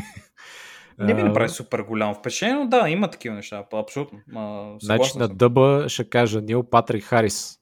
Не 0.99 1.15
ми 1.15 1.23
направи 1.23 1.49
супер 1.49 1.81
голямо 1.81 2.15
впечатление, 2.15 2.55
но 2.55 2.69
да, 2.69 2.89
има 2.89 3.11
такива 3.11 3.35
неща, 3.35 3.65
абсолютно. 3.73 4.21
А, 4.35 4.73
Значи 4.81 5.19
на 5.19 5.29
дъба 5.29 5.85
ще 5.89 6.09
кажа 6.09 6.41
Нил 6.41 6.63
Патрик 6.63 7.05
Харис 7.05 7.61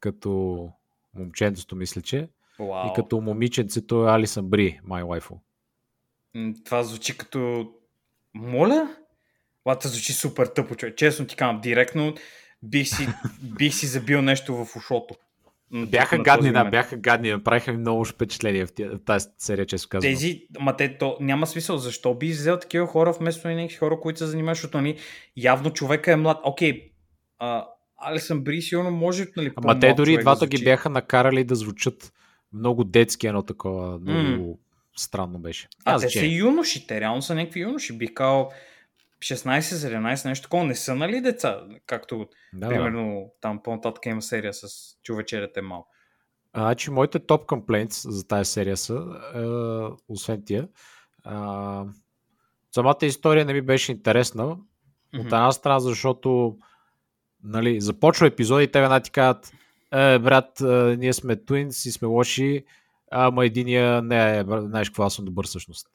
като 0.00 0.68
момченцето, 1.14 1.76
мисля, 1.76 2.02
че. 2.02 2.28
Вау. 2.58 2.86
И 2.86 2.92
като 2.94 3.20
момиченцето 3.20 4.08
е 4.08 4.10
Алисън 4.10 4.48
Бри, 4.48 4.80
лайфо. 4.90 5.40
М, 6.34 6.52
Това 6.64 6.82
звучи 6.82 7.18
като... 7.18 7.70
Моля? 8.34 8.96
Това 9.64 9.76
звучи 9.82 10.12
супер 10.12 10.46
тъпо, 10.46 10.74
човек. 10.74 10.96
Честно 10.96 11.26
ти 11.26 11.36
казвам, 11.36 11.60
директно 11.60 12.14
бих 12.62 12.88
си, 12.88 13.08
бих 13.58 13.74
си 13.74 13.86
забил 13.86 14.22
нещо 14.22 14.64
в 14.64 14.76
ушото. 14.76 15.14
Бяха 15.72 16.18
гадни, 16.18 16.52
да, 16.52 16.64
бяха 16.64 16.96
гадни. 16.96 17.30
Направиха 17.30 17.72
ми 17.72 17.78
много 17.78 18.04
впечатление 18.04 18.66
в 18.66 18.98
тази 19.04 19.26
серия, 19.38 19.66
често 19.66 19.88
казвам. 19.88 20.12
Тези, 20.12 20.46
ма 20.60 20.76
те, 20.76 20.98
то 20.98 21.16
няма 21.20 21.46
смисъл. 21.46 21.76
Защо 21.76 22.14
би 22.14 22.28
взел 22.28 22.56
такива 22.58 22.86
хора 22.86 23.12
вместо 23.12 23.48
някакви 23.48 23.76
хора, 23.76 24.00
които 24.00 24.18
се 24.18 24.26
занимават, 24.26 24.56
защото 24.56 24.80
нали, 24.80 24.96
явно 25.36 25.70
човека 25.70 26.12
е 26.12 26.16
млад. 26.16 26.38
Окей, 26.44 26.92
а, 27.38 27.66
Алисън 27.96 28.40
Бри 28.40 28.62
сигурно 28.62 28.90
може 28.90 29.26
нали, 29.36 29.46
Ама 29.46 29.54
по-млад 29.54 29.80
те 29.80 29.94
дори 29.94 30.18
двата 30.18 30.40
да 30.40 30.46
ги 30.46 30.64
бяха 30.64 30.88
накарали 30.88 31.44
да 31.44 31.54
звучат 31.54 32.12
много 32.52 32.84
детски, 32.84 33.26
едно 33.26 33.42
такова, 33.42 33.98
много 33.98 34.60
странно 34.96 35.38
беше. 35.38 35.68
А, 35.84 35.90
Няма 35.90 36.00
те 36.00 36.08
са 36.08 36.10
значение. 36.10 36.36
юноши, 36.36 36.86
те 36.86 37.00
реално 37.00 37.22
са 37.22 37.34
някакви 37.34 37.60
юноши. 37.60 37.98
Бих 37.98 38.14
казал, 38.14 38.50
16-17, 39.18 40.28
нещо 40.28 40.42
такова, 40.42 40.64
не 40.64 40.74
са 40.74 40.94
нали 40.94 41.20
деца, 41.20 41.60
както 41.86 42.26
Да, 42.52 42.68
да. 42.68 42.68
примерно 42.68 43.32
там 43.40 43.62
по-нататък 43.62 44.06
има 44.06 44.22
серия 44.22 44.54
с 44.54 44.68
човечерят 45.02 45.56
е 45.56 45.60
малко. 45.60 45.88
Значи, 46.56 46.90
моите 46.90 47.18
топ 47.18 47.46
комплейнтс 47.46 48.10
за 48.10 48.26
тази 48.26 48.50
серия 48.50 48.76
са, 48.76 49.06
е, 49.34 49.40
освен 50.08 50.42
тия, 50.46 50.68
а, 51.24 51.84
самата 52.74 52.98
история 53.02 53.44
не 53.44 53.52
ми 53.52 53.60
беше 53.62 53.92
интересна. 53.92 54.46
От 54.46 54.58
Мгм. 55.14 55.26
една 55.26 55.52
страна, 55.52 55.80
защото 55.80 56.58
нали, 57.44 57.80
започва 57.80 58.26
епизоди 58.26 58.64
и 58.64 58.70
те 58.70 58.80
веднага 58.80 59.02
ти 59.02 59.10
казват 59.10 59.52
е, 59.92 60.18
брат, 60.18 60.60
е, 60.60 60.96
ние 60.96 61.12
сме 61.12 61.44
твинс 61.44 61.86
и 61.86 61.92
сме 61.92 62.08
лоши, 62.08 62.64
ама 63.10 63.46
единия 63.46 64.02
не 64.02 64.38
е, 64.38 64.44
знаеш 64.44 64.88
какво, 64.88 65.02
аз 65.02 65.14
съм 65.14 65.24
добър 65.24 65.46
всъщност. 65.46 65.88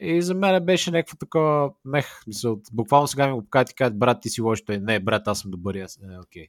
И 0.00 0.22
за 0.22 0.34
мен 0.34 0.64
беше 0.64 0.90
някакво 0.90 1.16
такова 1.16 1.70
мех. 1.84 2.06
Мисъл, 2.26 2.60
буквално 2.72 3.06
сега 3.06 3.26
ми 3.26 3.32
го 3.32 3.42
покажат 3.42 3.70
и 3.70 3.74
казват, 3.74 3.98
брат, 3.98 4.18
ти 4.20 4.28
си 4.28 4.40
лош, 4.40 4.62
той 4.62 4.78
не, 4.78 5.00
брат, 5.00 5.28
аз 5.28 5.38
съм 5.38 5.50
добър, 5.50 5.74
аз, 5.74 5.96
е, 5.96 6.18
окей. 6.18 6.46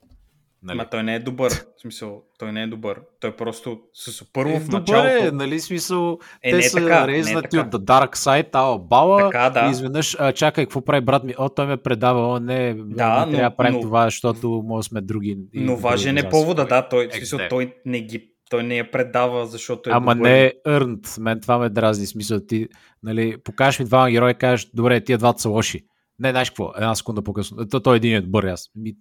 Нали? 0.64 0.78
Ма 0.78 0.86
той 0.86 1.04
не 1.04 1.16
е 1.16 1.20
добър. 1.20 1.52
В 1.52 1.82
смисъл, 1.82 2.24
той 2.40 2.52
не 2.52 2.64
е 2.64 2.68
добър. 2.68 3.02
Той 3.20 3.36
просто 3.36 3.80
с 3.94 4.26
първо 4.34 4.52
Е, 4.52 4.60
в 4.60 4.66
добър 4.66 4.80
началото. 4.80 5.28
е, 5.28 5.32
нали 5.32 5.60
смисъл, 5.60 6.20
Е, 6.44 6.52
те 6.52 6.58
не 6.58 6.60
е 6.60 6.70
са 6.70 6.78
така, 6.78 7.06
не 7.06 7.14
е 7.14 7.18
резнати 7.18 7.48
така. 7.50 7.68
от 7.68 7.74
The 7.74 7.78
Dark 7.80 8.16
Side, 8.16 8.50
ала 8.54 8.80
бала, 8.80 9.18
Така, 9.22 9.50
да. 9.52 9.68
и 9.68 9.72
изведнъж, 9.72 10.16
а, 10.20 10.32
чакай, 10.34 10.66
какво 10.66 10.82
прави 10.82 11.02
брат 11.02 11.24
ми? 11.24 11.34
О, 11.38 11.50
той 11.50 11.68
ме 11.68 11.78
предава, 11.78 12.28
о, 12.28 12.40
не, 12.40 12.74
Да, 12.74 13.26
не 13.26 13.32
трябва 13.32 13.50
да 13.50 13.56
правим 13.56 13.74
но- 13.74 13.82
това, 13.82 14.04
защото 14.04 14.64
може 14.66 14.88
сме 14.88 15.02
други. 15.02 15.38
Но 15.54 15.76
важен 15.76 16.18
е 16.18 16.30
повода, 16.30 16.66
да. 16.66 16.90
Той, 16.90 17.10
смисъл, 17.14 17.40
той 17.50 17.74
не 17.86 18.02
ги 18.02 18.32
той 18.50 18.64
не 18.64 18.76
я 18.76 18.92
предава, 18.92 19.48
защото 19.48 19.90
е 19.90 19.94
Ама 19.94 20.16
добър. 20.16 20.30
не 20.30 20.46
е 20.46 20.54
earned, 20.68 21.20
мен 21.20 21.42
това 21.42 21.58
ме 21.58 21.70
дразни, 21.70 22.06
смисъл 22.08 22.40
ти, 22.40 22.68
нали, 23.04 23.38
покажеш 23.38 23.80
ми 23.80 23.86
двама 23.86 24.12
герои 24.12 24.32
и 24.32 24.36
кажеш, 24.36 24.70
добре, 24.74 25.02
тия 25.02 25.18
двата 25.18 25.42
са 25.42 25.50
лоши. 25.50 25.86
Не, 26.20 26.30
знаеш 26.32 26.50
какво, 26.50 26.72
една 26.76 26.96
секунда 26.96 27.22
по-късно, 27.22 27.68
то, 27.68 27.80
той 27.80 27.98
един 27.98 28.16
е 28.16 28.22
добър, 28.22 28.44
и 28.44 28.50
аз. 28.50 28.70
Ми, 28.76 28.94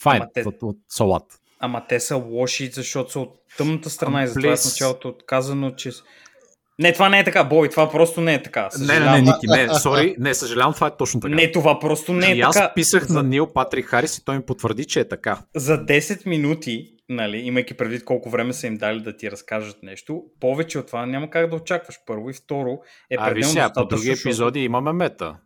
файн, 0.00 0.22
Ама 0.22 0.30
те- 0.34 0.42
от, 0.42 0.56
от 0.62 0.76
салат. 0.88 1.22
Ама 1.60 1.82
те 1.88 2.00
са 2.00 2.16
лоши, 2.16 2.66
защото 2.66 3.12
са 3.12 3.20
от 3.20 3.34
тъмната 3.58 3.90
страна 3.90 4.22
и 4.22 4.28
затова 4.28 4.52
е 4.52 4.56
в 4.56 4.64
началото 4.64 5.14
казано, 5.26 5.70
че... 5.70 5.90
Не, 6.78 6.92
това 6.92 7.08
не 7.08 7.18
е 7.18 7.24
така, 7.24 7.44
Бой, 7.44 7.68
това 7.68 7.90
просто 7.90 8.20
не 8.20 8.34
е 8.34 8.42
така. 8.42 8.64
Не, 8.64 8.70
Съжалявам. 8.70 9.12
не, 9.12 9.20
не, 9.22 9.22
Ники, 9.22 9.46
не, 9.68 9.74
сори, 9.74 10.16
не, 10.18 10.34
съжалявам, 10.34 10.74
това 10.74 10.86
е 10.86 10.96
точно 10.96 11.20
така. 11.20 11.34
Не, 11.34 11.52
това 11.52 11.78
просто 11.78 12.12
не 12.12 12.26
е 12.26 12.34
и 12.34 12.40
аз 12.40 12.54
така. 12.54 12.72
писах 12.74 13.06
за, 13.06 13.14
на 13.14 13.22
Нил 13.22 13.46
Патрик 13.46 13.86
Харис 13.86 14.18
и 14.18 14.24
той 14.24 14.36
ми 14.36 14.42
потвърди, 14.42 14.84
че 14.84 15.00
е 15.00 15.08
така. 15.08 15.38
за 15.56 15.76
10 15.76 16.26
минути, 16.26 16.92
нали, 17.08 17.38
имайки 17.38 17.74
предвид 17.74 18.04
колко 18.04 18.30
време 18.30 18.52
са 18.52 18.66
им 18.66 18.76
дали 18.76 19.00
да 19.00 19.16
ти 19.16 19.30
разкажат 19.30 19.82
нещо, 19.82 20.24
повече 20.40 20.78
от 20.78 20.86
това 20.86 21.06
няма 21.06 21.30
как 21.30 21.50
да 21.50 21.56
очакваш. 21.56 22.00
Първо 22.06 22.30
и 22.30 22.32
второ 22.32 22.78
е 23.10 23.16
а 23.18 23.24
пределно 23.24 23.52
сега, 23.52 23.72
по 23.72 23.84
други 23.84 24.10
епизоди 24.10 24.60
имаме 24.60 24.92
мета. 24.92 25.36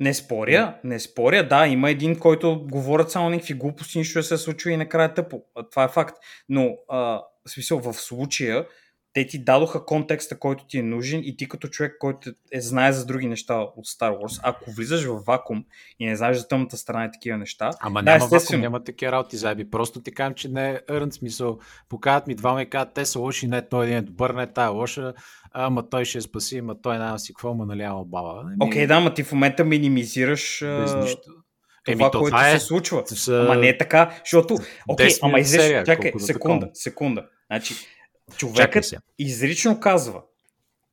Не 0.00 0.14
споря, 0.14 0.78
не 0.84 1.00
споря, 1.00 1.48
да, 1.48 1.66
има 1.66 1.90
един, 1.90 2.18
който 2.18 2.66
говорят 2.70 3.10
само 3.10 3.30
някакви 3.30 3.54
глупости, 3.54 3.98
нищо 3.98 4.18
не 4.18 4.22
се 4.22 4.36
случва 4.36 4.72
и 4.72 4.76
накрая 4.76 5.08
е 5.08 5.14
тъпо. 5.14 5.42
Това 5.70 5.84
е 5.84 5.88
факт. 5.88 6.16
Но, 6.48 6.76
а, 6.88 6.98
в 7.46 7.50
смисъл, 7.50 7.80
в 7.80 7.92
случая, 7.92 8.66
те 9.12 9.26
ти 9.26 9.44
дадоха 9.44 9.84
контекста, 9.84 10.38
който 10.38 10.64
ти 10.66 10.78
е 10.78 10.82
нужен 10.82 11.20
и 11.24 11.36
ти 11.36 11.48
като 11.48 11.68
човек, 11.68 11.96
който 11.98 12.30
е, 12.52 12.60
знае 12.60 12.92
за 12.92 13.06
други 13.06 13.26
неща 13.26 13.54
от 13.56 13.86
Star 13.86 14.16
Wars, 14.16 14.40
ако 14.42 14.70
влизаш 14.70 15.04
в 15.04 15.22
вакуум 15.26 15.64
и 15.98 16.06
не 16.06 16.16
знаеш 16.16 16.36
за 16.36 16.48
тъмната 16.48 16.76
страна 16.76 17.04
и 17.04 17.10
такива 17.12 17.38
неща, 17.38 17.70
Ама 17.80 18.02
Да, 18.02 18.10
няма 18.12 18.24
естествено. 18.24 18.56
вакуум, 18.58 18.60
няма 18.60 18.84
такива 18.84 19.12
работи 19.12 19.36
заеби. 19.36 19.70
Просто 19.70 20.00
ти 20.00 20.14
казвам, 20.14 20.34
че 20.34 20.48
не 20.48 20.70
е 20.70 20.80
earned 20.88 21.10
смисъл. 21.10 21.58
Показват 21.88 22.26
ми 22.26 22.34
двама 22.34 22.62
и 22.62 22.70
казват, 22.70 22.94
те 22.94 23.06
са 23.06 23.18
лоши, 23.18 23.48
не, 23.48 23.68
той 23.68 23.84
един 23.84 23.96
е 23.96 24.02
добър, 24.02 24.30
не, 24.30 24.46
тая 24.46 24.66
е 24.66 24.70
лоша, 24.70 25.12
ама 25.52 25.88
той 25.88 26.04
ще 26.04 26.20
спаси, 26.20 26.58
ама 26.58 26.80
той 26.82 26.98
няма 26.98 27.18
си 27.18 27.34
какво, 27.34 27.54
ма 27.54 27.84
ама 27.84 28.04
баба. 28.04 28.40
Еми, 28.42 28.56
окей, 28.60 28.86
да, 28.86 29.00
ма 29.00 29.14
ти 29.14 29.22
в 29.22 29.32
момента 29.32 29.64
минимизираш 29.64 30.64
Без 30.64 30.94
нищо. 30.94 31.20
това, 31.22 31.92
Еми, 31.92 32.04
то 32.12 32.20
което 32.20 32.36
е. 32.36 32.50
се 32.50 32.58
случва. 32.58 33.02
Са... 33.06 33.44
Ама 33.48 33.56
не 33.56 33.68
е 33.68 33.78
така, 33.78 34.10
защото... 34.24 34.56
Окей, 34.88 35.06
10 35.08 35.18
ама 35.22 35.44
серия, 35.44 35.84
чакай, 35.84 36.12
секунда, 36.18 36.70
секунда. 36.74 37.26
Значи, 37.50 37.74
човекът 38.36 38.84
се. 38.84 38.96
изрично 39.18 39.80
казва, 39.80 40.22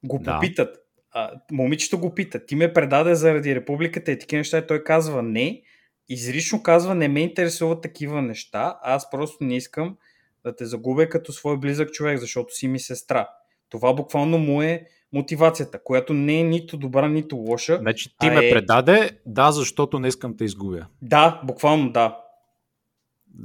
го 0.04 0.20
Да. 0.20 0.34
попитат, 0.34 0.78
а, 1.12 1.32
момичето 1.52 2.00
го 2.00 2.14
пита, 2.16 2.46
ти 2.46 2.56
ме 2.56 2.74
предаде 2.74 3.16
заради 3.16 3.56
републиката 3.56 4.12
и 4.12 4.20
такива 4.20 4.38
неща, 4.38 4.58
и 4.58 4.68
той 4.68 4.84
казва 4.84 5.24
не, 5.24 5.62
изрично 6.10 6.64
казва, 6.64 6.96
не 6.96 7.08
ме 7.08 7.20
интересуват 7.20 7.82
такива 7.82 8.22
неща, 8.22 8.78
аз 8.82 9.10
просто 9.10 9.44
не 9.44 9.56
искам 9.56 9.98
да 10.46 10.56
те 10.56 10.66
загубя 10.66 11.10
като 11.10 11.32
свой 11.32 11.58
близък 11.58 11.92
човек, 11.92 12.20
защото 12.20 12.56
си 12.56 12.68
ми 12.68 12.80
сестра. 12.80 13.28
Това 13.70 13.94
буквално 13.94 14.38
му 14.38 14.62
е 14.62 14.86
мотивацията, 15.14 15.84
която 15.84 16.14
не 16.14 16.40
е 16.40 16.44
нито 16.44 16.78
добра, 16.78 17.08
нито 17.08 17.36
лоша. 17.36 17.78
Значи 17.78 18.16
ти 18.20 18.30
ме 18.30 18.48
е- 18.48 18.52
предаде, 18.54 19.10
да, 19.26 19.52
защото 19.52 20.00
не 20.00 20.08
искам 20.08 20.34
да 20.34 20.46
изгубя. 20.46 20.86
Да, 21.02 21.42
буквално 21.46 21.92
да. 21.92 22.18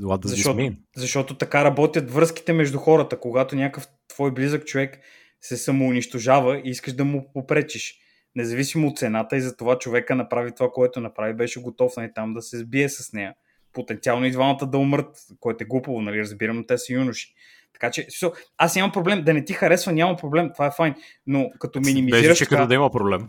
What 0.01 0.25
does 0.25 0.27
Защото, 0.27 0.59
this 0.59 0.71
mean? 0.71 0.77
защото 0.97 1.35
така 1.35 1.65
работят 1.65 2.11
връзките 2.11 2.53
между 2.53 2.79
хората. 2.79 3.21
Когато 3.21 3.57
някакъв 3.57 3.89
твой 4.09 4.31
близък 4.31 4.65
човек 4.65 4.99
се 5.41 5.57
самоунищожава 5.57 6.59
и 6.59 6.71
искаш 6.71 6.93
да 6.93 7.05
му 7.05 7.31
попречиш. 7.35 7.95
Независимо 8.37 8.89
от 8.89 8.99
цената 8.99 9.37
и 9.37 9.41
за 9.41 9.57
това 9.57 9.79
човека 9.79 10.15
направи 10.15 10.53
това, 10.55 10.71
което 10.71 11.01
направи, 11.01 11.35
беше 11.35 11.61
готов 11.61 11.97
нали, 11.97 12.11
там 12.15 12.35
да 12.35 12.43
се 12.43 12.59
сбие 12.59 12.89
с 12.89 13.13
нея. 13.13 13.35
Потенциално 13.73 14.27
и 14.27 14.31
двамата 14.31 14.67
да 14.67 14.79
умрат, 14.79 15.17
което 15.41 15.65
е 15.65 15.67
глупаво, 15.67 16.01
нали, 16.01 16.21
разбирам, 16.21 16.57
но 16.57 16.67
те 16.67 16.79
са 16.79 16.93
юноши. 16.93 17.35
Така 17.73 17.91
че, 17.91 18.07
аз 18.59 18.77
нямам 18.77 18.93
проблем. 18.93 19.25
Да 19.25 19.35
не 19.35 19.45
ти 19.45 19.53
харесва, 19.53 19.93
няма 19.93 20.17
проблем. 20.17 20.51
Това 20.53 20.67
е 20.67 20.71
файн. 20.77 20.95
Но 21.27 21.51
като 21.59 21.81
минимизираш 21.81 22.29
Беше, 22.29 22.39
че 22.39 22.45
това... 22.45 22.57
като 22.57 22.69
да 22.69 22.75
има 22.75 22.91
проблем. 22.91 23.29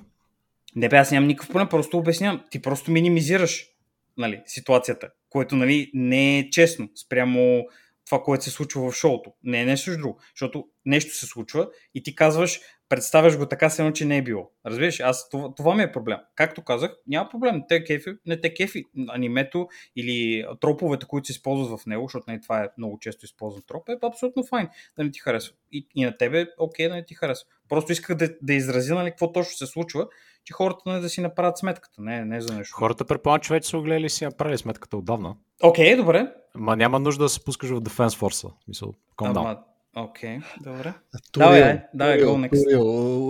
Не 0.76 0.90
бе, 0.90 0.98
аз 0.98 1.12
нямам 1.12 1.28
никакъв 1.28 1.50
проблем, 1.50 1.68
просто 1.70 1.98
обяснявам. 1.98 2.44
Ти 2.50 2.62
просто 2.62 2.92
минимизираш 2.92 3.73
нали, 4.18 4.42
ситуацията, 4.46 5.10
което 5.30 5.56
нали, 5.56 5.92
не 5.94 6.40
е 6.40 6.50
честно 6.50 6.90
спрямо 7.06 7.64
това, 8.06 8.24
което 8.24 8.44
се 8.44 8.50
случва 8.50 8.92
в 8.92 8.96
шоуто. 8.96 9.34
Не 9.44 9.62
е 9.62 9.66
нещо 9.66 9.98
друго, 9.98 10.20
защото 10.36 10.68
нещо 10.86 11.16
се 11.16 11.26
случва 11.26 11.70
и 11.96 12.04
ти 12.04 12.16
казваш, 12.16 12.60
представяш 12.90 13.38
го 13.38 13.46
така, 13.46 13.72
едно, 13.80 13.92
че 13.92 14.06
не 14.06 14.18
е 14.18 14.22
било. 14.22 14.52
Разбираш, 14.66 15.00
аз 15.00 15.30
това, 15.30 15.56
това 15.56 15.76
ми 15.76 15.84
е 15.84 15.92
проблем. 15.92 16.18
Както 16.36 16.64
казах, 16.64 16.92
няма 17.08 17.30
проблем. 17.30 17.62
Те 17.70 17.84
кефи, 17.84 18.10
не 18.26 18.42
те 18.42 18.54
кефи 18.54 18.84
анимето 19.10 19.68
или 19.96 20.46
троповете, 20.62 21.06
които 21.06 21.28
се 21.28 21.32
използват 21.32 21.80
в 21.80 21.86
него, 21.86 22.06
защото 22.06 22.32
не, 22.32 22.42
това 22.42 22.64
е 22.64 22.70
много 22.78 23.00
често 23.00 23.26
използван 23.26 23.64
троп, 23.68 23.90
е 23.90 23.98
абсолютно 24.04 24.44
файн 24.44 24.70
да 24.98 25.04
не 25.04 25.12
ти 25.12 25.20
харесва. 25.20 25.56
И, 25.72 25.88
и 25.96 26.06
на 26.06 26.18
тебе, 26.18 26.48
окей, 26.58 26.88
да 26.88 26.96
не 26.96 27.06
ти 27.06 27.14
харесва. 27.14 27.48
Просто 27.70 27.92
исках 27.92 28.18
да, 28.18 28.30
да 28.42 28.54
изразя 28.54 28.96
нали, 28.96 29.10
какво 29.10 29.32
точно 29.32 29.58
се 29.58 29.66
случва, 29.66 30.08
че 30.46 30.54
хората 30.54 30.80
нали, 30.86 31.02
да 31.02 31.10
си 31.10 31.22
направят 31.22 31.58
сметката, 31.58 31.96
не, 32.02 32.26
не 32.26 32.42
за 32.42 32.54
нещо. 32.54 32.76
Хората 32.76 33.06
предполагам, 33.06 33.42
че 33.42 33.54
вече 33.54 33.70
са 33.70 33.78
го 33.78 33.84
гледали 33.84 34.06
и 34.06 34.10
си 34.10 34.26
направили 34.26 34.58
сметката 34.58 34.98
отдавна. 34.98 35.36
Окей, 35.64 35.96
добре. 35.96 36.34
Ма 36.56 36.76
няма 36.76 37.00
нужда 37.00 37.24
да 37.24 37.30
се 37.30 37.44
пускаш 37.44 37.70
в 37.70 37.82
Defense 37.82 38.20
Force. 38.20 38.52
Мисъл. 38.68 38.94
Ама, 39.18 39.58
окей, 39.98 40.40
добре. 40.62 40.94
Турил, 41.32 41.46
Давай, 41.46 41.64
ай, 41.64 41.82
давай, 41.94 42.18
Турил, 42.18 42.30
go 42.30 42.50
next. 42.50 42.64
Турил. 42.64 42.84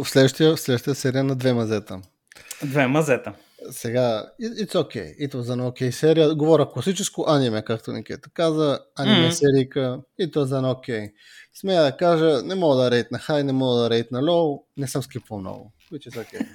В 0.04 0.10
следващия, 0.10 0.56
в 0.56 0.60
следващия 0.60 0.96
серия 0.96 1.24
на 1.24 1.36
две 1.36 1.54
мазета. 1.54 2.02
Две 2.64 2.88
мазета. 2.88 3.34
Сега, 3.72 4.26
it- 4.42 4.66
it's 4.66 4.74
okay. 4.74 5.18
It 5.20 5.34
was 5.34 5.42
an 5.42 5.72
okay 5.72 5.90
серия. 5.90 6.36
Говоря 6.36 6.66
класическо 6.66 7.26
аниме, 7.28 7.62
както 7.62 7.92
Никета 7.92 8.30
каза. 8.30 8.80
Аниме 8.96 9.22
Мгм. 9.22 9.32
серийка. 9.32 10.00
It 10.22 10.34
was 10.34 10.46
an 10.46 10.74
okay. 10.74 11.12
Смея 11.54 11.84
да 11.84 11.98
кажа, 11.98 12.42
не 12.44 12.56
мога 12.56 12.76
да 12.76 12.92
рейт 12.92 13.12
на 13.12 13.20
хай, 13.20 13.44
не 13.44 13.54
мога 13.54 13.82
да 13.82 13.90
рейт 13.90 14.12
на 14.12 14.22
лоу. 14.22 14.64
Не 14.78 14.88
съм 14.88 15.04
скипвал 15.04 15.40
много. 15.40 15.74
Which 15.94 16.10
is 16.10 16.18
okay. 16.18 16.46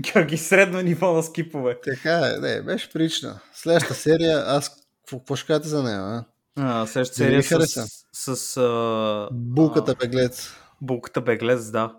Георги, 0.00 0.36
средно 0.36 0.80
ниво 0.80 1.12
на 1.12 1.22
скипове. 1.22 1.78
така 1.84 2.18
е, 2.26 2.40
не, 2.40 2.62
беше 2.62 2.92
прилична. 2.92 3.40
Следващата 3.54 3.94
серия, 3.94 4.42
аз 4.46 4.86
какво, 5.10 5.36
ще 5.36 5.46
кажете 5.46 5.68
за 5.68 5.82
нея? 5.82 6.00
А? 6.00 6.24
А, 6.56 6.86
следващата 6.86 7.16
серия 7.16 7.42
хареса? 7.42 7.84
с, 8.12 8.36
с 8.36 8.56
а, 8.56 9.28
Булката 9.32 9.94
беглец. 9.94 10.54
булката 10.80 11.20
беглец, 11.20 11.70
да. 11.70 11.94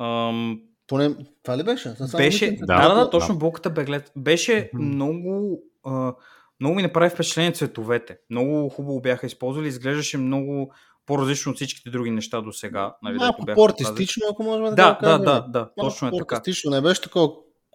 Ам, 0.00 0.60
Поне, 0.86 1.14
това 1.42 1.58
ли 1.58 1.62
беше? 1.62 1.94
Беше, 2.16 2.50
да, 2.50 2.66
Да, 2.66 2.88
да, 2.88 2.94
да, 2.94 3.00
да. 3.00 3.10
точно 3.10 3.38
булката 3.38 3.70
беглец. 3.70 4.10
Беше 4.16 4.70
Мгм. 4.74 4.84
много, 4.84 5.62
а, 5.84 6.14
много 6.60 6.76
ми 6.76 6.82
направи 6.82 7.10
впечатление 7.10 7.52
цветовете. 7.52 8.18
Много 8.30 8.68
хубаво 8.68 9.00
бяха 9.00 9.26
използвали, 9.26 9.68
изглеждаше 9.68 10.18
много 10.18 10.72
по-различно 11.06 11.50
от 11.50 11.56
всичките 11.56 11.90
други 11.90 12.10
неща 12.10 12.40
до 12.40 12.52
сега. 12.52 12.94
Нали, 13.02 13.16
Малко 13.16 13.44
бяха 13.44 13.56
по-артистично, 13.56 14.26
ако 14.30 14.42
можем 14.42 14.64
да, 14.64 14.74
Да, 14.74 14.98
да, 15.02 15.18
да, 15.18 15.46
да, 15.48 15.58
Малко 15.58 15.90
точно 15.90 16.08
е 16.08 16.10
така. 16.10 16.26
по-артистично, 16.26 16.70
не 16.70 16.80
беше 16.80 17.00
такова 17.00 17.28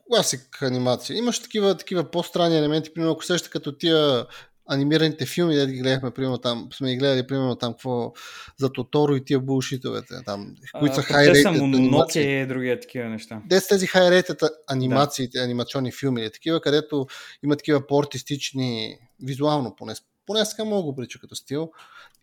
класик 0.10 0.62
анимация. 0.62 1.18
Имаш 1.18 1.40
такива, 1.40 1.78
такива 1.78 2.12
по-странни 2.12 2.58
елементи, 2.58 2.94
примерно 2.94 3.14
ако 3.14 3.26
сеща 3.26 3.50
като 3.50 3.72
тия 3.72 4.26
анимираните 4.66 5.26
филми, 5.26 5.56
да 5.56 5.68
ги 5.68 5.80
гледахме, 5.80 6.12
примерно 6.12 6.38
там, 6.38 6.70
сме 6.74 6.92
ги 6.92 6.98
гледали, 6.98 7.28
примерно 7.28 7.56
там, 7.56 7.74
какво 7.74 8.14
за 8.58 8.72
Тоторо 8.72 9.16
и 9.16 9.26
тия 9.26 9.40
булшитовете, 9.40 10.16
там, 10.26 10.56
които 10.80 10.96
са 10.96 11.02
хай 11.02 11.46
анимации. 11.46 12.42
и 12.42 12.46
другия 12.46 12.80
такива 12.80 13.10
неща. 13.10 13.42
Те 13.50 13.60
са 13.60 13.68
тези 13.68 13.88
хай 13.88 14.24
анимациите, 14.68 15.40
анимационни 15.40 15.92
филми, 15.92 16.32
такива, 16.34 16.62
където 16.62 17.08
има 17.44 17.56
такива 17.56 17.88
по-артистични, 17.88 18.98
визуално 19.24 19.76
поне, 19.76 19.94
поне 20.26 20.40
аз 20.40 20.50
така 20.50 20.66
мога 20.66 20.84
го 20.84 20.96
прича 20.96 21.20
като 21.20 21.36
стил. 21.36 21.72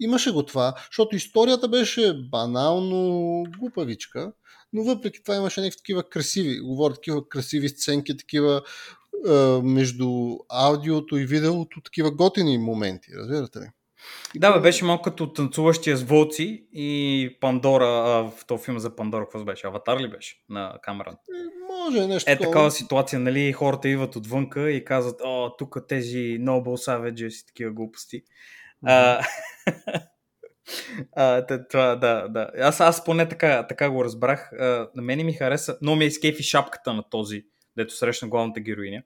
Имаше 0.00 0.32
го 0.32 0.42
това, 0.42 0.74
защото 0.90 1.16
историята 1.16 1.68
беше 1.68 2.14
банално 2.30 3.42
глупавичка, 3.58 4.32
но 4.72 4.82
въпреки 4.82 5.22
това 5.22 5.36
имаше 5.36 5.60
някакви 5.60 5.76
такива 5.76 6.08
красиви, 6.08 6.60
говоря 6.60 6.94
такива 6.94 7.28
красиви 7.28 7.68
сценки, 7.68 8.16
такива 8.16 8.62
а, 9.26 9.60
между 9.62 10.36
аудиото 10.48 11.16
и 11.16 11.26
видеото 11.26 11.80
такива 11.84 12.10
готини 12.10 12.58
моменти, 12.58 13.10
разбирате 13.16 13.58
ли? 13.58 13.70
Да, 14.36 14.52
бе, 14.52 14.60
беше 14.60 14.84
малко 14.84 15.02
като 15.02 15.32
танцуващия 15.32 15.96
с 15.96 16.02
вълци 16.02 16.66
и 16.72 17.36
Пандора, 17.40 17.84
а, 17.84 18.30
в 18.30 18.46
този 18.46 18.64
филм 18.64 18.78
за 18.78 18.96
Пандора, 18.96 19.24
какво 19.24 19.44
беше? 19.44 19.66
Аватар 19.66 20.00
ли 20.00 20.10
беше 20.10 20.44
на 20.48 20.78
камера? 20.82 21.16
Може 21.68 22.06
нещо 22.06 22.30
Е 22.30 22.38
такава 22.38 22.70
ситуация, 22.70 23.18
нали? 23.18 23.52
Хората 23.52 23.88
идват 23.88 24.16
отвънка 24.16 24.70
и 24.70 24.84
казват, 24.84 25.20
о, 25.24 25.56
тук 25.58 25.76
тези 25.88 26.38
Noble 26.40 26.88
Savages 26.88 27.42
и 27.42 27.46
такива 27.46 27.70
глупости. 27.70 28.22
А, 28.86 29.24
а, 31.16 31.46
т- 31.46 31.68
това, 31.68 31.96
да, 31.96 32.28
да. 32.28 32.50
Аз, 32.58 32.80
аз 32.80 33.04
поне 33.04 33.28
така, 33.28 33.66
така 33.66 33.90
го 33.90 34.04
разбрах. 34.04 34.52
А, 34.52 34.88
на 34.94 35.02
мене 35.02 35.24
ми 35.24 35.32
хареса, 35.32 35.78
но 35.82 35.96
ми 35.96 36.04
е 36.04 36.10
скефи 36.10 36.42
шапката 36.42 36.92
на 36.92 37.02
този, 37.10 37.44
дето 37.76 37.94
срещна 37.94 38.28
главната 38.28 38.60
героиня. 38.60 39.02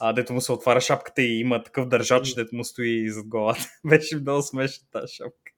А, 0.00 0.12
дето 0.12 0.32
му 0.32 0.40
се 0.40 0.52
отваря 0.52 0.80
шапката 0.80 1.22
и 1.22 1.40
има 1.40 1.62
такъв 1.62 1.88
държач, 1.88 2.34
дето 2.34 2.56
му 2.56 2.64
стои 2.64 3.10
зад 3.10 3.28
главата. 3.28 3.68
Беше 3.86 4.16
много 4.16 4.42
смешна 4.42 4.86
тази 4.92 5.12
шапка. 5.14 5.52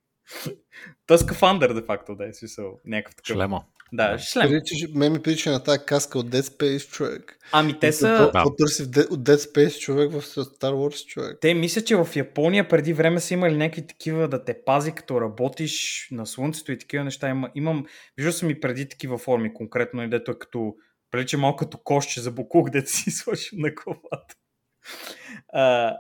Той 1.07 1.15
е 1.15 1.19
скафандър, 1.19 1.75
де 1.75 1.83
факто, 1.83 2.15
да 2.17 2.29
е 2.29 2.33
смисъл. 2.33 2.81
Някакъв 2.85 3.15
такъв. 3.17 3.35
Шлема. 3.37 3.65
Да, 3.93 4.19
шлем. 4.19 4.49
Прилича, 4.49 4.75
ме 4.95 5.11
ми 5.11 5.23
прилича 5.23 5.51
на 5.51 5.63
тази 5.63 5.79
каска 5.87 6.19
от 6.19 6.27
Dead 6.31 6.41
Space 6.41 6.91
човек. 6.91 7.39
Ами 7.53 7.79
те 7.79 7.93
са... 7.93 8.07
Какво 8.09 8.25
Да. 8.25 8.33
какво 8.33 8.55
търси 8.57 8.83
в 8.83 8.87
Dead- 8.87 9.11
от 9.11 9.21
Dead 9.21 9.37
Space 9.37 9.79
човек 9.81 10.13
в 10.13 10.21
Star 10.23 10.73
Wars 10.73 11.07
човек? 11.07 11.39
Те 11.41 11.55
мисля, 11.55 11.83
че 11.83 11.97
в 11.97 12.09
Япония 12.17 12.69
преди 12.69 12.93
време 12.93 13.21
са 13.21 13.35
имали 13.35 13.57
някакви 13.57 13.87
такива 13.87 14.29
да 14.29 14.45
те 14.45 14.65
пази, 14.65 14.93
като 14.93 15.21
работиш 15.21 16.09
на 16.11 16.27
слънцето 16.27 16.73
и 16.73 16.79
такива 16.79 17.05
неща. 17.05 17.29
Има, 17.29 17.51
имам, 17.55 17.87
виждал 18.17 18.33
съм 18.33 18.51
и 18.51 18.61
преди 18.61 18.89
такива 18.89 19.19
форми, 19.19 19.55
конкретно 19.55 20.03
и 20.03 20.09
дето 20.11 20.31
е 20.31 20.39
като, 20.39 20.75
прилича 21.15 21.39
малко 21.39 21.57
като 21.57 21.79
кошче 21.79 22.21
за 22.21 22.31
буклук, 22.31 22.71
дето 22.71 22.91
си 22.91 23.11
сложим 23.11 23.59
на 23.59 23.71
главата. 23.71 24.35
А, 25.53 25.97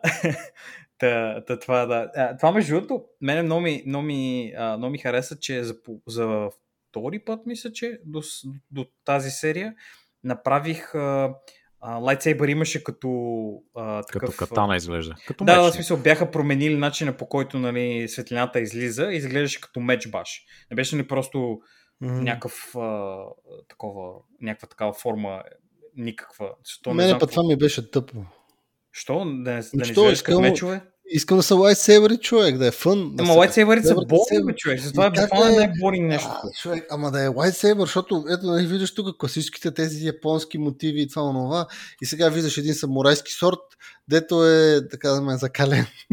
та, 0.99 1.45
та, 1.45 1.59
това, 1.59 1.87
да. 1.87 2.11
А, 2.17 2.37
това 2.37 2.53
между 2.53 2.75
другото, 2.75 3.05
мене 3.21 3.43
много 3.43 3.61
ми, 3.61 3.83
много 3.87 4.05
ми, 4.05 4.53
а, 4.57 4.77
много 4.77 4.91
ми 4.91 4.99
хареса, 4.99 5.39
че 5.39 5.65
за, 5.65 5.77
за 6.07 6.49
втори 6.91 7.19
път, 7.19 7.47
мисля, 7.47 7.73
че 7.73 8.01
до, 8.05 8.23
до 8.71 8.87
тази 9.05 9.31
серия 9.31 9.75
направих 10.25 10.95
а, 10.95 11.35
Lightsaber 11.83 12.51
имаше 12.51 12.85
като 12.85 13.09
а, 13.75 14.03
Като 14.03 14.27
такъв, 14.27 14.35
а, 14.35 14.47
катана 14.47 14.77
изглежда. 14.77 15.15
Като 15.27 15.45
да, 15.45 15.61
в 15.61 15.73
смисъл 15.73 15.97
бяха 15.97 16.31
променили 16.31 16.77
начина 16.77 17.17
по 17.17 17.29
който 17.29 17.59
нали, 17.59 18.09
светлината 18.09 18.61
излиза 18.61 19.05
и 19.13 19.17
изглеждаше 19.17 19.61
като 19.61 19.81
меч 19.81 20.09
баш. 20.09 20.43
Не 20.71 20.75
беше 20.75 20.97
ли 20.97 21.07
просто 21.07 21.61
М. 22.01 22.23
някакъв, 22.23 22.77
а, 22.77 23.25
такова, 23.69 24.15
някаква 24.41 24.69
такава 24.69 24.93
форма, 24.93 25.43
никаква. 25.97 26.55
Що, 26.65 26.91
не 26.91 26.97
Мене 26.97 27.19
път 27.19 27.31
това 27.31 27.43
ми 27.43 27.57
беше 27.57 27.91
тъпо. 27.91 28.25
Що? 28.93 29.19
Да, 29.19 29.25
не- 29.25 29.43
да 29.43 29.51
не 29.75 29.83
изглеждаш 29.83 30.23
като 30.23 30.41
мечове? 30.41 30.81
Искам 31.11 31.37
да 31.37 31.43
са 31.43 31.55
лайтсейбери 31.55 32.17
човек, 32.17 32.59
да 32.59 32.67
е 32.67 32.71
фън. 32.71 33.17
да 33.17 33.23
Ама 33.23 33.33
лайтсейбърите 33.35 33.87
са 33.87 33.95
болни, 33.95 34.55
човек. 34.57 34.81
Това 34.93 35.07
е 35.07 35.11
буквално 35.11 35.47
да 35.47 35.63
е? 35.63 35.67
най-боринг 35.67 36.09
нещо. 36.09 36.29
А, 36.31 36.51
човек, 36.61 36.87
ама 36.91 37.11
да 37.11 37.23
е 37.23 37.29
лайтсейбър, 37.29 37.87
защото 37.87 38.25
ето 38.31 38.47
нали 38.47 38.67
виждаш 38.67 38.95
тук 38.95 39.19
класическите 39.19 39.75
тези 39.75 40.07
японски 40.07 40.59
мотиви 40.59 41.01
и 41.01 41.09
това 41.09 41.23
онова 41.23 41.67
и 42.03 42.07
сега 42.07 42.29
виждаш 42.29 42.59
един 42.59 42.75
самурайски 42.75 43.33
сорт, 43.33 43.59
дето 44.09 44.47
е, 44.47 44.89
така 44.91 45.09
да 45.09 45.21
ме 45.21 45.37
закален. 45.37 45.87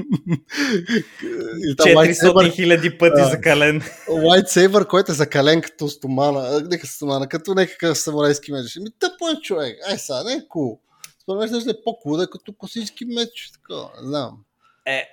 и 1.57 1.75
там 1.75 1.87
400 1.87 1.95
лайтсейбър, 1.95 2.51
хиляди 2.51 2.97
пъти 2.97 3.21
Да. 3.21 3.29
закален. 3.29 3.81
лайтсейбър, 4.09 4.87
който 4.87 5.11
е 5.11 5.15
закален 5.15 5.61
като 5.61 5.87
стомана, 5.87 6.39
а, 6.39 6.61
не 6.69 6.77
като 6.77 6.93
стомана, 6.93 7.27
като 7.27 7.53
някакъв 7.53 7.97
самурайски 7.97 8.51
меч. 8.51 8.75
Ми 8.75 8.89
тъпо 8.99 9.29
е 9.29 9.41
човек, 9.41 9.77
ай 9.89 9.97
сега, 9.97 10.23
не 10.23 10.33
е 10.33 10.47
кул. 10.49 10.79
Според 11.23 11.51
мен 11.51 11.61
ще 11.61 11.69
е 11.69 11.83
по-кул 11.83 12.17
да 12.17 12.23
е 12.23 12.27
като 12.31 12.53
класически 12.53 13.05
меч, 13.05 13.51
такова, 13.53 13.89
не 14.01 14.07
знам. 14.07 14.37
Е, 14.85 15.03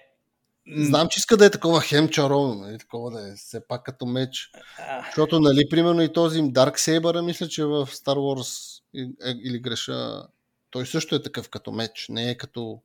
Знам, 0.77 1.09
че 1.09 1.19
иска 1.19 1.37
да 1.37 1.47
е 1.47 1.51
такова 1.51 1.81
хем 1.81 2.09
чаровно, 2.09 2.55
нали, 2.55 2.79
такова 2.79 3.11
да 3.11 3.29
е 3.29 3.35
все 3.37 3.67
пак 3.69 3.85
като 3.85 4.07
меч. 4.07 4.51
а, 4.79 5.05
Защото, 5.05 5.41
нали, 5.41 5.69
примерно 5.71 6.03
и 6.03 6.13
този 6.13 6.41
Dark 6.41 6.75
Saber, 6.75 7.25
мисля, 7.25 7.49
че 7.49 7.65
в 7.65 7.87
Star 7.87 8.17
Wars 8.17 8.81
е, 9.25 9.31
или 9.31 9.59
греша, 9.59 10.23
той 10.71 10.87
също 10.87 11.15
е 11.15 11.23
такъв 11.23 11.49
като 11.49 11.73
меч, 11.73 12.07
не 12.09 12.31
е 12.31 12.37
като 12.37 12.83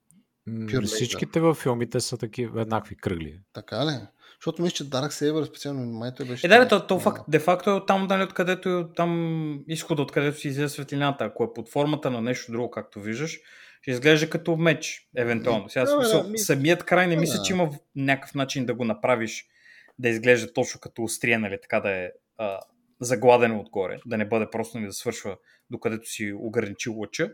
Pure 0.49 0.85
Всичките 0.85 1.39
във 1.39 1.57
филмите 1.57 1.99
са 1.99 2.17
такива 2.17 2.61
еднакви 2.61 2.95
кръгли. 2.95 3.39
така 3.53 3.85
ли. 3.85 3.99
Защото 4.39 4.61
мисля, 4.61 4.75
че 4.75 4.83
Dark 4.89 5.09
Saber 5.09 5.45
специално 5.45 5.85
май 5.85 6.11
той 6.17 6.25
беше... 6.25 6.47
Е, 6.47 6.49
да, 6.49 6.59
да, 6.59 6.67
то, 6.67 6.87
то 6.87 6.99
факт, 6.99 7.21
де 7.27 7.39
факто 7.39 7.69
е 7.69 7.73
оттам, 7.73 8.07
нали, 8.09 8.23
откъдето 8.23 8.89
там 8.95 9.63
изхода, 9.67 10.01
откъдето 10.01 10.39
си 10.39 10.47
излиза 10.47 10.69
светлината. 10.69 11.23
Ако 11.23 11.43
е 11.43 11.53
под 11.55 11.69
формата 11.69 12.11
на 12.11 12.21
нещо 12.21 12.51
друго, 12.51 12.71
както 12.71 12.99
виждаш, 12.99 13.39
ще 13.83 13.91
изглежда 13.91 14.29
като 14.29 14.55
меч, 14.55 15.07
евентуално. 15.17 15.69
Сега, 15.69 15.85
Да, 15.85 15.91
смисъл, 15.91 16.23
да, 16.23 16.29
ми- 16.29 16.37
самият 16.37 16.83
край 16.83 17.07
не 17.07 17.17
мисля, 17.17 17.37
Да. 17.37 17.43
че 17.43 17.53
има 17.53 17.69
някакъв 17.95 18.35
начин 18.35 18.65
да 18.65 18.73
го 18.73 18.85
направиш 18.85 19.45
да 19.99 20.09
изглежда 20.09 20.53
точно 20.53 20.79
като 20.79 21.03
острие, 21.03 21.37
нали, 21.37 21.57
така 21.61 21.79
да 21.79 21.89
е 21.91 22.09
а, 22.37 22.59
загладено 23.01 23.59
отгоре, 23.59 23.97
да 24.05 24.17
не 24.17 24.25
бъде 24.25 24.45
просто 24.51 24.77
нали, 24.77 24.87
да 24.87 24.93
свършва 24.93 25.37
докъдето 25.69 26.09
си 26.09 26.33
ограничил 26.37 26.93
лъча. 26.99 27.31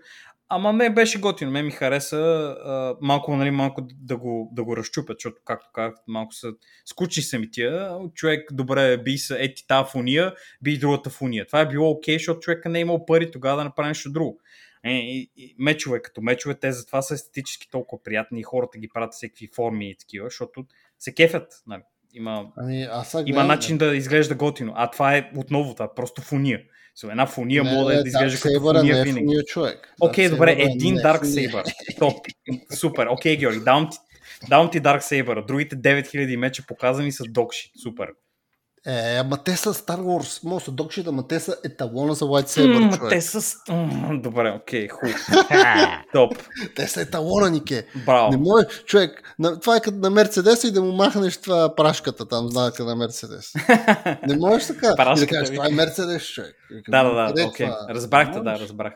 Ама 0.52 0.74
ме 0.74 0.90
беше 0.90 1.20
готино, 1.20 1.52
ме 1.52 1.64
ми 1.64 1.72
хареса 1.72 2.18
а, 2.18 2.96
малко, 3.02 3.36
нали, 3.36 3.52
малко 3.52 3.82
да 3.96 4.18
го, 4.18 4.50
да 4.54 4.64
го 4.64 4.78
разчупят, 4.78 5.18
защото, 5.20 5.42
както 5.46 5.70
казах, 5.74 5.96
малко 6.08 6.34
са 6.34 6.52
скучни 6.86 7.24
са 7.24 7.40
ми 7.40 7.52
тия. 7.52 7.98
Човек, 8.16 8.50
добре, 8.54 8.98
би 8.98 9.18
са 9.18 9.38
ети 9.40 9.68
тази 9.68 9.90
фуния, 9.92 10.34
би 10.62 10.74
и 10.74 10.78
другата 10.80 11.10
фуния. 11.10 11.48
Това 11.48 11.60
е 11.62 11.68
било 11.68 11.90
окей, 11.92 12.16
защото 12.16 12.40
човека 12.40 12.70
не 12.70 12.80
е 12.80 12.82
имал 12.82 13.06
пари 13.06 13.32
тогава 13.32 13.58
да 13.58 13.64
направи 13.64 13.88
нещо 13.88 14.12
друго. 14.12 14.40
Е, 14.84 14.92
и, 14.92 15.32
и, 15.38 15.56
мечове 15.60 16.02
като 16.02 16.22
мечове, 16.22 16.56
те 16.56 16.72
затова 16.72 17.02
са 17.02 17.14
естетически 17.14 17.70
толкова 17.70 18.04
приятни 18.04 18.40
и 18.40 18.44
хората 18.44 18.78
ги 18.78 18.90
правят 18.90 19.14
всеки 19.14 19.48
форми 19.48 19.90
и 19.90 19.96
такива, 19.96 20.26
защото 20.28 20.66
се 21.00 21.14
кефят. 21.14 21.64
Нали. 21.68 21.82
Има, 22.14 22.52
Ами, 22.58 22.84
аз 22.84 23.12
сега 23.12 23.24
има 23.26 23.44
начин 23.44 23.78
да 23.78 23.96
изглежда 23.96 24.36
готино. 24.36 24.74
А 24.76 24.92
това 24.92 25.16
е 25.16 25.32
отново, 25.36 25.74
това 25.74 25.86
е 25.86 25.96
просто 25.96 26.22
фуния. 26.22 26.62
So, 26.98 27.12
една 27.12 27.26
фуния 27.26 27.64
Не, 27.64 27.74
може 27.74 27.96
не, 27.96 28.02
да 28.02 28.08
изглежда 28.08 28.40
като 28.42 28.60
фуния 28.62 28.96
не 28.96 29.02
е 29.02 29.04
винаги. 29.04 29.26
фуния 29.26 29.44
човек. 29.44 29.94
Окей, 30.02 30.28
Dark 30.28 30.30
добре, 30.30 30.56
Saber 30.56 30.76
един 30.76 30.98
е 30.98 31.00
Dark. 31.00 31.24
Saber. 31.24 31.64
Топ. 32.00 32.26
Супер. 32.74 33.08
Окей, 33.10 33.38
Георги, 33.38 33.60
давам 33.60 33.90
ти, 33.92 33.98
давам 34.50 34.72
ти 34.72 34.82
Dark 34.82 35.00
Saber. 35.00 35.46
Другите 35.46 35.76
9000 35.76 36.36
меча 36.36 36.64
показани 36.68 37.12
са 37.12 37.24
докши. 37.24 37.72
Супер. 37.84 38.08
Е, 38.86 39.18
ама 39.20 39.38
те 39.38 39.56
са 39.56 39.74
Star 39.74 40.00
Wars. 40.00 40.44
Може 40.44 40.66
да 40.66 40.72
докши, 40.72 41.04
ама 41.08 41.28
те 41.28 41.40
са 41.40 41.56
еталона 41.64 42.14
за 42.14 42.26
Lightsaber, 42.26 42.98
човек. 42.98 43.10
те 43.12 43.22
са... 43.22 43.58
Добре, 44.12 44.52
окей, 44.62 44.88
хубаво. 44.88 45.18
Топ. 46.14 46.34
Те 46.76 46.88
са 46.88 47.02
еталона, 47.02 47.50
Нике. 47.50 47.88
Браво. 48.06 48.32
Не 48.32 48.38
може, 48.38 48.68
човек, 48.86 49.36
на, 49.40 49.60
това 49.60 49.76
е 49.76 49.80
като 49.80 49.98
на 49.98 50.10
Мерцедес 50.10 50.64
и 50.64 50.72
да 50.72 50.82
му 50.82 50.92
махнеш 50.92 51.38
това 51.38 51.76
прашката 51.76 52.28
там, 52.28 52.48
знака 52.48 52.86
на 52.86 52.96
Мерцедес. 52.96 53.54
Не 54.28 54.38
можеш 54.38 54.68
така. 54.68 54.88
и 54.88 54.90
да 54.90 54.96
Прашката, 54.96 55.34
кажеш, 55.34 55.56
това 55.56 55.68
е 55.68 55.72
Мерцедес, 55.72 56.24
човек. 56.28 56.56
Да, 56.90 57.04
да, 57.04 57.34
да, 57.34 57.42
е 57.42 57.46
окей. 57.46 57.70
Разбрахте, 57.90 58.40
да, 58.40 58.60
разбрах. 58.60 58.94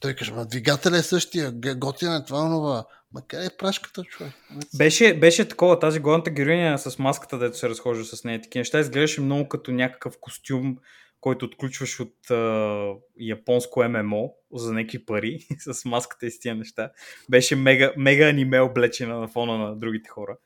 Той 0.00 0.14
каже, 0.14 0.32
ма 0.32 0.44
двигателя 0.44 0.96
е 0.96 1.02
същия, 1.02 1.52
готина 1.76 2.16
е 2.16 2.24
това, 2.24 2.40
онова. 2.40 2.84
Ма 3.14 3.22
къде 3.28 3.46
е 3.46 3.56
прашката, 3.58 4.02
човек? 4.04 4.32
Беше, 4.76 5.14
беше 5.14 5.48
такова, 5.48 5.78
тази 5.78 6.00
главната 6.00 6.30
героиня 6.30 6.78
с 6.78 6.98
маската, 6.98 7.38
дето 7.38 7.58
се 7.58 7.68
разхожда 7.68 8.04
с 8.04 8.24
нея. 8.24 8.40
Такива 8.42 8.60
неща 8.60 8.80
изглеждаше 8.80 9.20
много 9.20 9.48
като 9.48 9.72
някакъв 9.72 10.14
костюм, 10.20 10.76
който 11.20 11.44
отключваш 11.44 12.00
от 12.00 12.30
а, 12.30 12.92
японско 13.20 13.84
ММО 13.84 14.34
за 14.54 14.72
някакви 14.72 15.04
пари 15.04 15.38
с 15.58 15.84
маската 15.84 16.26
и 16.26 16.30
с 16.30 16.40
тия 16.40 16.54
неща. 16.54 16.90
Беше 17.30 17.56
мега, 17.56 17.92
мега 17.96 18.28
аниме 18.28 18.60
облечена 18.60 19.20
на 19.20 19.28
фона 19.28 19.58
на 19.58 19.76
другите 19.76 20.08
хора. 20.08 20.36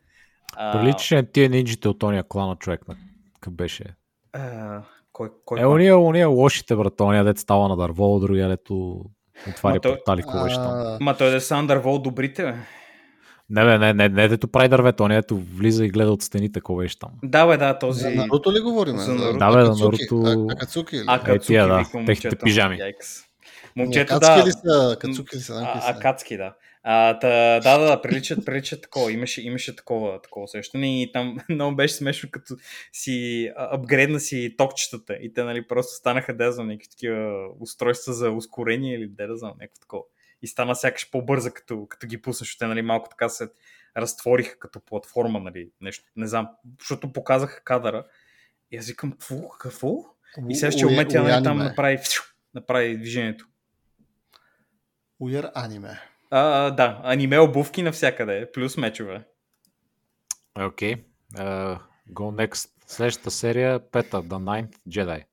А, 0.57 0.73
Приличаше 0.81 1.15
на 1.17 1.27
тия 1.27 1.49
нинджите 1.51 1.89
от 1.89 2.03
ония 2.03 2.25
клана 2.29 2.57
човек. 2.57 2.89
на- 2.89 2.97
Къв 3.41 3.53
беше? 3.53 3.85
а, 4.33 4.83
кой, 5.13 5.31
кой 5.45 5.61
Е, 5.61 5.67
уния, 5.67 5.99
уния 5.99 6.29
лошите 6.29 6.77
брат, 6.77 7.01
ония 7.01 7.25
дет 7.25 7.39
става 7.39 7.69
на 7.69 7.77
дърво, 7.77 8.19
другия 8.21 8.49
дето 8.49 9.05
отваря 9.49 9.75
Ма 9.75 9.81
той- 9.81 9.93
портали, 9.95 10.23
беше 10.43 10.57
там. 10.57 10.97
Ма 11.01 11.17
той 11.17 11.31
да 11.31 11.37
е 11.37 11.41
Сандървол 11.41 11.99
добрите, 11.99 12.43
бе. 12.43 12.55
Не, 13.51 13.65
бе, 13.65 13.79
не, 13.79 13.93
не, 13.95 14.09
не, 14.09 14.29
дето 14.29 14.49
прави 14.49 14.69
дървето, 14.69 15.05
ония 15.05 15.23
дето 15.23 15.37
влиза 15.55 15.85
и 15.85 15.89
гледа 15.89 16.11
от 16.11 16.23
стените, 16.23 16.61
беше 16.73 16.99
там. 16.99 17.11
Да, 17.23 17.47
бе, 17.47 17.57
да, 17.57 17.79
този... 17.79 18.01
За 18.01 18.11
Наруто 18.11 18.53
ли 18.53 18.61
говорим? 18.61 18.97
За 18.97 19.15
Наруто. 19.15 19.39
Да, 19.39 19.47
бе, 19.49 19.65
за 19.65 19.71
Акацуки? 19.71 20.07
Наруто. 20.13 20.47
А- 20.49 20.53
Акацуки 20.53 20.97
ли? 20.97 21.05
А, 21.07 21.21
Е, 21.27 21.39
тия, 21.39 21.69
да, 21.69 21.85
техните 22.07 22.37
пижами. 22.37 22.79
Ами, 22.81 22.93
Момчето, 23.77 24.15
Акацки 24.15 24.41
да. 24.41 24.47
ли 24.47 24.53
са? 24.53 24.93
Акацуки 24.93 25.37
ли 25.37 25.41
са. 25.41 25.67
акацки, 25.87 26.37
да. 26.37 26.53
А, 26.89 27.19
та, 27.19 27.61
да, 27.61 27.79
да, 27.79 27.87
да, 27.87 28.03
приличат, 28.03 28.45
приличат 28.45 28.83
такова. 28.83 29.13
Имаше, 29.13 29.43
имаше 29.43 29.77
такова, 29.77 30.23
такова 30.23 30.45
усещане 30.45 31.03
и 31.03 31.13
там 31.13 31.39
много 31.49 31.77
беше 31.77 31.95
смешно, 31.95 32.29
като 32.33 32.57
си 32.93 33.51
апгрейдна 33.57 34.21
си 34.21 34.55
токчетата 34.59 35.15
и 35.15 35.33
те, 35.33 35.45
нали, 35.45 35.67
просто 35.67 35.93
станаха, 35.93 36.37
да 36.37 36.53
знам, 36.53 36.67
някакви 36.67 36.89
такива 36.89 37.49
устройства 37.61 38.13
за 38.13 38.31
ускорение 38.31 38.95
или 38.95 39.09
да, 39.09 39.37
знам, 39.37 39.55
някакво 39.61 39.81
такова. 39.81 40.03
И 40.43 40.47
стана 40.47 40.77
сякаш 40.77 41.11
по-бърза, 41.11 41.51
като, 41.51 41.87
като 41.87 42.07
ги 42.07 42.23
пуснаш. 42.23 42.59
Те, 42.59 42.67
нали, 42.67 42.83
малко 42.83 43.09
така 43.09 43.29
се 43.29 43.49
разтвориха 43.97 44.59
като 44.59 44.81
платформа, 44.81 45.41
нали, 45.41 45.71
нещо, 45.81 46.05
не 46.17 46.27
знам, 46.27 46.49
защото 46.81 47.13
показаха 47.13 47.65
кадъра. 47.65 48.07
И 48.71 48.77
аз 48.77 48.87
викам, 48.87 49.13
какво, 49.13 49.49
какво? 49.49 49.97
И 50.49 50.55
сега 50.55 50.73
ще 50.73 50.87
уметя, 50.87 51.23
нали, 51.23 51.45
там 51.45 51.59
направи, 51.59 51.99
направи 52.55 52.99
движението. 52.99 53.47
Уяр 55.21 55.51
аниме. 55.55 56.01
А, 56.31 56.71
да, 56.71 57.01
аниме 57.05 57.39
обувки 57.39 57.83
навсякъде, 57.83 58.53
плюс 58.53 58.77
мечове. 58.77 59.23
Окей. 60.59 60.95
Okay. 60.95 61.05
Uh, 61.35 61.79
go 62.11 62.47
next. 62.47 62.71
Следващата 62.87 63.31
серия, 63.31 63.91
пета, 63.91 64.23
The 64.23 64.39
Ninth 64.67 64.77
Jedi. 64.89 65.25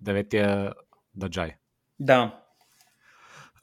Деветия 0.00 0.72
Даджай. 1.14 1.54
Да. 2.00 2.40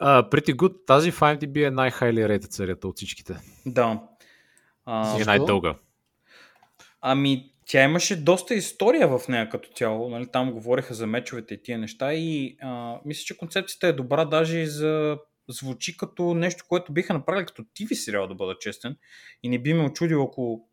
Uh, 0.01 0.29
pretty 0.29 0.55
good. 0.55 0.85
Тази 0.87 1.11
в 1.11 1.19
IMDb 1.19 1.67
е 1.67 1.71
най-хайли 1.71 2.19
rated 2.19 2.51
серията 2.51 2.87
от 2.87 2.97
всичките. 2.97 3.37
Да. 3.65 4.01
Uh, 4.87 5.21
е 5.21 5.25
най-дълга. 5.25 5.75
Ами, 7.01 7.53
тя 7.65 7.83
имаше 7.83 8.23
доста 8.23 8.55
история 8.55 9.07
в 9.07 9.27
нея 9.27 9.49
като 9.49 9.69
цяло. 9.75 10.09
Нали? 10.09 10.27
Там 10.31 10.51
говореха 10.51 10.93
за 10.93 11.07
мечовете 11.07 11.53
и 11.53 11.61
тия 11.63 11.77
неща 11.77 12.13
и 12.13 12.57
а, 12.61 12.99
мисля, 13.05 13.23
че 13.25 13.37
концепцията 13.37 13.87
е 13.87 13.93
добра 13.93 14.25
даже 14.25 14.59
и 14.59 14.67
за 14.67 15.17
звучи 15.49 15.97
като 15.97 16.33
нещо, 16.33 16.65
което 16.67 16.93
биха 16.93 17.13
направили 17.13 17.45
като 17.45 17.63
TV 17.63 17.93
сериал, 17.93 18.27
да 18.27 18.35
бъда 18.35 18.57
честен. 18.59 18.97
И 19.43 19.49
не 19.49 19.59
би 19.59 19.73
ме 19.73 19.83
очудил, 19.83 20.23
ако 20.23 20.67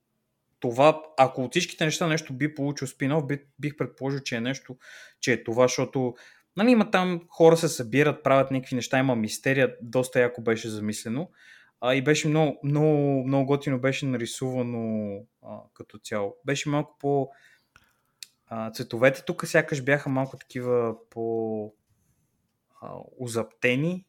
това, 0.61 1.03
ако 1.19 1.43
от 1.43 1.51
всичките 1.51 1.85
неща 1.85 2.07
нещо 2.07 2.33
би 2.33 2.55
получил 2.55 2.89
спинов, 2.89 3.27
би, 3.27 3.43
бих 3.59 3.77
предположил, 3.77 4.21
че 4.21 4.37
е 4.37 4.41
нещо, 4.41 4.77
че 5.21 5.33
е 5.33 5.45
това, 5.45 5.65
защото 5.65 6.15
нали, 6.57 6.71
има 6.71 6.91
там 6.91 7.21
хора 7.29 7.57
се 7.57 7.69
събират, 7.69 8.23
правят 8.23 8.51
някакви 8.51 8.77
неща, 8.77 8.99
има 8.99 9.17
мистерия, 9.17 9.77
доста 9.83 10.21
яко 10.21 10.43
беше 10.43 10.69
замислено. 10.69 11.31
А, 11.81 11.95
и 11.95 12.05
беше 12.05 12.29
много, 12.29 12.61
много, 12.65 13.25
много 13.27 13.47
готино 13.47 13.81
беше 13.81 14.07
нарисувано 14.07 15.15
а, 15.43 15.59
като 15.75 15.99
цяло. 15.99 16.37
Беше 16.45 16.69
малко 16.69 16.97
по... 16.99 17.31
А, 18.47 18.71
цветовете 18.71 19.25
тук 19.25 19.47
сякаш 19.47 19.83
бяха 19.85 20.11
малко 20.11 20.37
такива 20.37 20.95
по 21.11 21.75
а, 22.81 22.95
узаптени, 23.19 24.07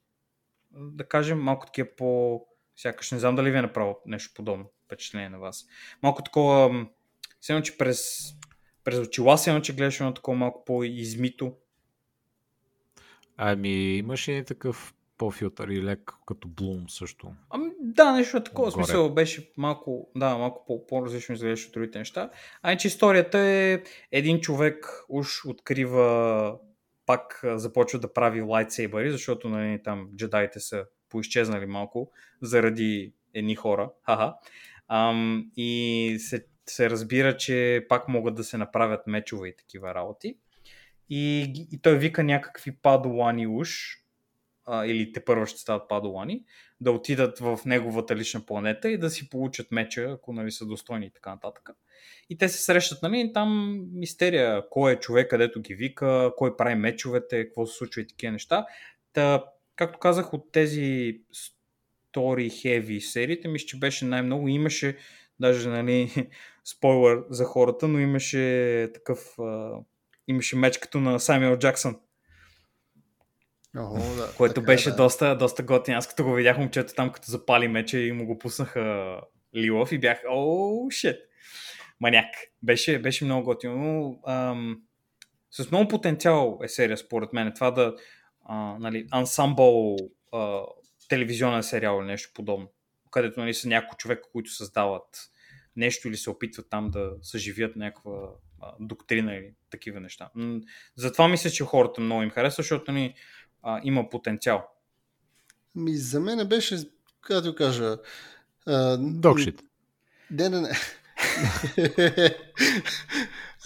да 0.73 1.03
кажем, 1.03 1.39
малко 1.39 1.65
такива 1.65 1.87
по... 1.97 2.41
Сякаш 2.75 3.11
не 3.11 3.19
знам 3.19 3.35
дали 3.35 3.51
ви 3.51 3.57
е 3.57 3.61
направил 3.61 3.95
нещо 4.05 4.31
подобно 4.35 4.65
впечатление 4.85 5.29
на 5.29 5.39
вас. 5.39 5.65
Малко 6.03 6.23
такова, 6.23 6.85
все 7.39 7.61
че 7.61 7.77
през, 7.77 7.99
през 8.83 8.99
очила 8.99 9.37
се 9.37 9.61
че 9.61 9.75
гледаш 9.75 9.99
едно 9.99 10.13
такова 10.13 10.37
малко 10.37 10.65
по-измито. 10.65 11.53
Ами, 13.37 13.97
имаше 13.97 14.31
и 14.31 14.45
такъв 14.45 14.93
по-филтър 15.17 15.67
и 15.67 15.83
лек 15.83 16.11
като 16.25 16.47
Bloom 16.47 16.89
също. 16.89 17.33
Ами, 17.49 17.69
да, 17.79 18.11
нещо 18.11 18.37
е 18.37 18.43
такова. 18.43 18.71
Горе. 18.71 18.83
Смисъл 18.83 19.13
беше 19.13 19.51
малко, 19.57 20.09
да, 20.15 20.37
малко 20.37 20.85
по-различно 20.87 21.35
изглеждаше 21.35 21.67
от 21.67 21.73
другите 21.73 21.99
неща. 21.99 22.29
А 22.61 22.77
че 22.77 22.87
историята 22.87 23.39
е 23.39 23.81
един 24.11 24.39
човек 24.41 25.05
уж 25.09 25.45
открива 25.45 26.57
пак 27.05 27.41
започва 27.43 27.99
да 27.99 28.13
прави 28.13 28.41
лайтсейбъри, 28.41 29.11
защото 29.11 29.49
нали, 29.49 29.83
там 29.83 30.09
джедаите 30.15 30.59
са 30.59 30.85
поизчезнали 31.09 31.65
малко 31.65 32.11
заради 32.41 33.13
едни 33.33 33.55
хора. 33.55 33.91
Ха-ха. 34.05 34.35
Ам, 34.87 35.51
и 35.55 36.15
се, 36.19 36.45
се 36.69 36.89
разбира, 36.89 37.37
че 37.37 37.85
пак 37.89 38.07
могат 38.07 38.35
да 38.35 38.43
се 38.43 38.57
направят 38.57 39.07
мечове 39.07 39.47
и 39.47 39.55
такива 39.55 39.93
работи. 39.93 40.37
И, 41.09 41.53
и 41.71 41.81
той 41.81 41.97
вика 41.97 42.23
някакви 42.23 42.71
падуани 42.71 43.47
уж, 43.47 44.00
а, 44.65 44.85
или 44.85 45.13
те 45.13 45.25
първо 45.25 45.45
ще 45.45 45.59
стават 45.59 45.89
падуани, 45.89 46.43
да 46.81 46.91
отидат 46.91 47.39
в 47.39 47.59
неговата 47.65 48.15
лична 48.15 48.45
планета 48.45 48.89
и 48.89 48.97
да 48.97 49.09
си 49.09 49.29
получат 49.29 49.71
меча, 49.71 50.01
ако 50.01 50.33
нали, 50.33 50.51
са 50.51 50.65
достойни 50.65 51.05
и 51.05 51.11
така 51.11 51.29
нататък. 51.29 51.69
И 52.29 52.37
те 52.37 52.49
се 52.49 52.63
срещат, 52.63 53.01
нали, 53.03 53.19
и 53.19 53.33
там 53.33 53.79
мистерия, 53.93 54.69
кой 54.69 54.91
е 54.93 54.99
човек, 54.99 55.29
където 55.29 55.61
ги 55.61 55.75
вика, 55.75 56.31
кой 56.37 56.57
прави 56.57 56.75
мечовете, 56.75 57.45
какво 57.45 57.65
се 57.65 57.77
случва 57.77 58.01
и 58.01 58.07
такива 58.07 58.31
неща. 58.31 58.65
Та, 59.13 59.45
както 59.75 59.99
казах, 59.99 60.33
от 60.33 60.51
тези 60.51 61.19
story 62.13 62.49
heavy 62.49 62.99
сериите, 62.99 63.47
мисля, 63.47 63.65
че 63.65 63.79
беше 63.79 64.05
най-много. 64.05 64.47
Имаше, 64.47 64.97
даже, 65.39 65.69
нали, 65.69 66.29
спойлер 66.63 67.23
за 67.29 67.45
хората, 67.45 67.87
но 67.87 67.99
имаше 67.99 68.89
такъв, 68.93 69.39
а, 69.39 69.77
имаше 70.27 70.55
меч 70.55 70.77
като 70.77 70.99
на 70.99 71.19
Самюел 71.19 71.57
Джаксън. 71.57 71.95
О, 73.77 74.15
да, 74.15 74.33
което 74.37 74.53
така, 74.53 74.65
беше 74.65 74.89
да. 74.89 74.95
доста, 74.95 75.37
доста 75.37 75.63
готин. 75.63 75.93
Аз 75.93 76.07
като 76.07 76.23
го 76.23 76.33
видях 76.33 76.57
момчето 76.57 76.93
там, 76.93 77.11
като 77.11 77.31
запали 77.31 77.67
меча 77.67 77.99
и 77.99 78.11
му 78.11 78.25
го 78.25 78.37
пуснаха 78.37 79.17
Лилов 79.55 79.91
и 79.91 79.99
бях, 79.99 80.21
о, 80.29 80.89
шит, 80.89 81.15
маняк. 81.99 82.33
Беше, 82.63 82.99
беше 82.99 83.25
много 83.25 83.45
готино. 83.45 83.75
Но, 83.75 84.19
ам, 84.33 84.81
с 85.51 85.71
много 85.71 85.87
потенциал 85.87 86.59
е 86.63 86.67
серия, 86.67 86.97
според 86.97 87.33
мен. 87.33 87.51
Това 87.55 87.71
да, 87.71 87.95
а, 88.45 88.77
нали, 88.79 89.07
ансамбъл 89.11 89.95
а, 90.31 90.61
телевизионен 91.09 91.63
сериал 91.63 91.99
или 91.99 92.07
нещо 92.07 92.31
подобно, 92.33 92.71
където 93.11 93.39
нали, 93.39 93.53
са 93.53 93.67
някои 93.67 93.97
човека, 93.97 94.29
които 94.31 94.51
създават 94.51 95.31
нещо 95.75 96.07
или 96.07 96.17
се 96.17 96.29
опитват 96.29 96.69
там 96.69 96.91
да 96.91 97.11
съживят 97.21 97.75
някаква 97.75 98.29
а, 98.61 98.73
доктрина 98.79 99.35
или 99.35 99.53
такива 99.69 99.99
неща. 99.99 100.29
Затова 100.95 101.27
мисля, 101.27 101.49
че 101.49 101.63
хората 101.63 102.01
много 102.01 102.23
им 102.23 102.29
харесва, 102.29 102.63
защото 102.63 102.91
ни 102.91 103.15
а, 103.63 103.81
има 103.83 104.09
потенциал. 104.09 104.67
Ми, 105.75 105.97
за 105.97 106.19
мен 106.19 106.47
беше, 106.47 106.77
като 107.21 107.55
кажа... 107.55 107.97
А, 108.67 108.97
Докшит. 108.97 109.61
Не, 110.31 110.49
не, 110.49 110.61
не. 110.61 110.71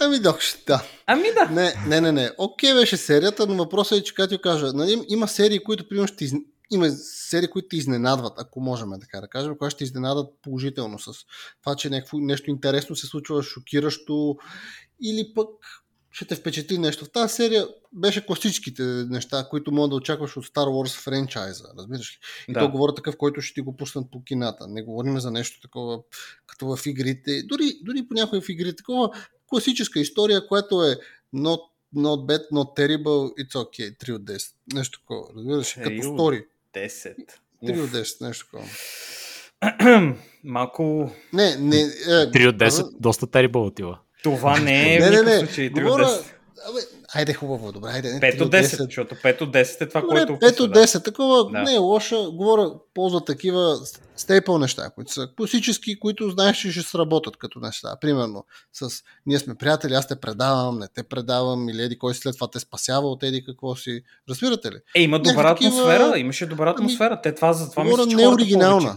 ами 0.00 0.18
докшит, 0.18 0.62
да. 0.66 0.82
Ами 1.06 1.28
да. 1.34 1.50
Не, 1.50 1.74
не, 1.86 2.00
не, 2.00 2.12
не. 2.12 2.30
Окей 2.38 2.74
беше 2.74 2.96
серията, 2.96 3.46
но 3.46 3.54
въпросът 3.54 3.98
е, 3.98 4.02
че 4.02 4.14
като 4.14 4.38
кажа, 4.38 4.72
нали, 4.72 5.04
има 5.08 5.28
серии, 5.28 5.64
които 5.64 5.88
примерно 5.88 6.08
ще 6.08 6.24
из... 6.24 6.32
има 6.70 6.90
серии, 6.90 7.48
които 7.48 7.68
те 7.68 7.76
изненадват, 7.76 8.32
ако 8.36 8.60
можем 8.60 8.88
така 9.00 9.20
да 9.20 9.28
кажем, 9.28 9.58
които 9.58 9.70
ще 9.74 9.84
изненадат 9.84 10.34
положително 10.42 10.98
с 10.98 11.12
това, 11.62 11.76
че 11.76 11.90
някакво, 11.90 12.18
нещо 12.18 12.50
интересно 12.50 12.96
се 12.96 13.06
случва, 13.06 13.42
шокиращо 13.42 14.36
или 15.02 15.32
пък 15.34 15.48
ще 16.16 16.24
те 16.24 16.34
впечатли 16.34 16.78
нещо. 16.78 17.04
В 17.04 17.10
тази 17.10 17.34
серия 17.34 17.66
беше 17.92 18.26
класическите 18.26 18.82
неща, 18.82 19.46
които 19.50 19.72
мога 19.72 19.88
да 19.88 19.94
очакваш 19.94 20.36
от 20.36 20.46
Star 20.46 20.66
Wars 20.66 21.00
франчайза. 21.00 21.64
Разбираш 21.78 22.12
ли? 22.12 22.18
И 22.48 22.52
Да. 22.52 22.60
то 22.60 22.70
говоря 22.70 22.94
такъв, 22.94 23.16
който 23.16 23.40
ще 23.40 23.54
ти 23.54 23.60
го 23.60 23.76
пуснат 23.76 24.10
по 24.10 24.24
кината. 24.24 24.66
Не 24.68 24.82
говорим 24.82 25.20
за 25.20 25.30
нещо 25.30 25.60
такова, 25.60 25.98
като 26.46 26.76
в 26.76 26.86
игрите. 26.86 27.42
Дори, 27.42 27.64
дори 27.82 28.08
по 28.08 28.14
някои 28.14 28.40
в 28.40 28.48
игрите. 28.48 28.76
Такова 28.76 29.10
класическа 29.46 30.00
история, 30.00 30.46
която 30.46 30.82
е 30.82 30.96
not, 31.34 31.60
not 31.96 32.26
bad, 32.26 32.50
not 32.52 32.78
terrible, 32.78 33.04
it's 33.36 33.54
okay. 33.54 33.98
3 33.98 34.12
от 34.12 34.22
10. 34.22 34.52
Нещо 34.74 35.00
такова. 35.00 35.28
Разбираш 35.36 35.78
ли? 35.78 35.82
Като 35.82 36.14
стори. 36.14 36.44
10. 36.74 37.14
3 37.64 37.72
Уф. 37.72 37.84
от 37.84 37.90
10. 37.90 38.26
Нещо 38.26 38.46
такова. 38.46 38.68
Малко... 40.44 41.10
Не, 41.32 41.56
не. 41.56 41.76
Е, 41.80 41.86
3 41.86 42.48
от 42.48 42.56
10, 42.56 42.58
каза- 42.58 42.90
доста 43.00 43.26
терибъл 43.26 43.66
отива. 43.66 43.98
Това 44.26 44.58
не 44.58 44.94
е 44.94 44.98
Не, 45.00 45.10
не, 45.10 45.22
не. 45.22 45.38
случай 45.38 45.64
3 45.64 45.76
от 45.76 45.82
Говоря... 45.82 46.04
10. 46.04 46.22
Абе, 46.68 46.78
айде 47.14 47.34
хубаво, 47.34 47.72
добре, 47.72 47.88
айде. 47.88 48.12
не 48.12 48.20
5 48.20 48.38
3 48.38 48.42
от 48.42 48.52
10, 48.52 48.62
защото 48.78 49.14
5 49.14 49.40
от 49.42 49.50
10 49.50 49.80
е 49.80 49.88
това, 49.88 50.02
което 50.02 50.32
Добре, 50.32 50.46
5 50.46 50.60
от 50.60 50.72
да. 50.72 50.80
10, 50.80 51.04
такова 51.04 51.50
Да. 51.50 51.62
не 51.62 51.74
е 51.74 51.78
лоша. 51.78 52.16
Говоря, 52.30 52.72
ползва 52.94 53.24
такива 53.24 53.76
стейпъл 54.16 54.58
неща, 54.58 54.90
които 54.90 55.12
са 55.12 55.28
класически, 55.36 55.98
които 55.98 56.30
знаеш, 56.30 56.56
че 56.56 56.72
ще 56.72 56.82
сработят 56.82 57.36
като 57.36 57.58
неща. 57.58 57.96
Примерно, 58.00 58.44
с 58.72 58.88
ние 59.26 59.38
сме 59.38 59.54
приятели, 59.54 59.94
аз 59.94 60.08
те 60.08 60.16
предавам, 60.16 60.78
не 60.78 60.86
те 60.88 61.02
предавам, 61.02 61.68
или 61.68 61.82
еди 61.82 61.98
кой 61.98 62.14
след 62.14 62.34
това 62.34 62.48
те 62.48 62.60
спасява 62.60 63.08
от 63.08 63.22
еди 63.22 63.44
какво 63.44 63.76
си. 63.76 64.00
Разбирате 64.30 64.68
ли? 64.68 64.76
Е, 64.96 65.02
има 65.02 65.18
добра 65.18 65.32
Някакви 65.34 65.64
такива- 65.64 65.82
атмосфера, 65.82 66.18
имаше 66.18 66.46
добра 66.46 66.64
Ами, 66.64 66.70
атмосфера. 66.70 67.20
Те 67.22 67.34
това 67.34 67.52
за 67.52 67.70
това 67.70 67.84
Говоря 67.84 68.02
мисля, 68.02 68.10
че 68.10 68.16
не 68.16 68.24
хората 68.24 68.34
оригинална. 68.34 68.96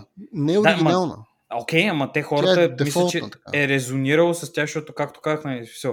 Окей, 1.54 1.90
ама 1.90 2.12
те 2.12 2.22
Тя 2.22 2.28
хората, 2.28 2.62
е 2.62 2.68
мисля, 2.68 2.76
дефолтна 2.76 3.12
че 3.12 3.20
така. 3.20 3.52
е 3.54 3.68
резонирало 3.68 4.34
с 4.34 4.54
тях, 4.54 4.66
защото, 4.66 4.94
както 4.94 5.22
казах, 5.22 5.46
нали, 5.46 5.66
все, 5.66 5.90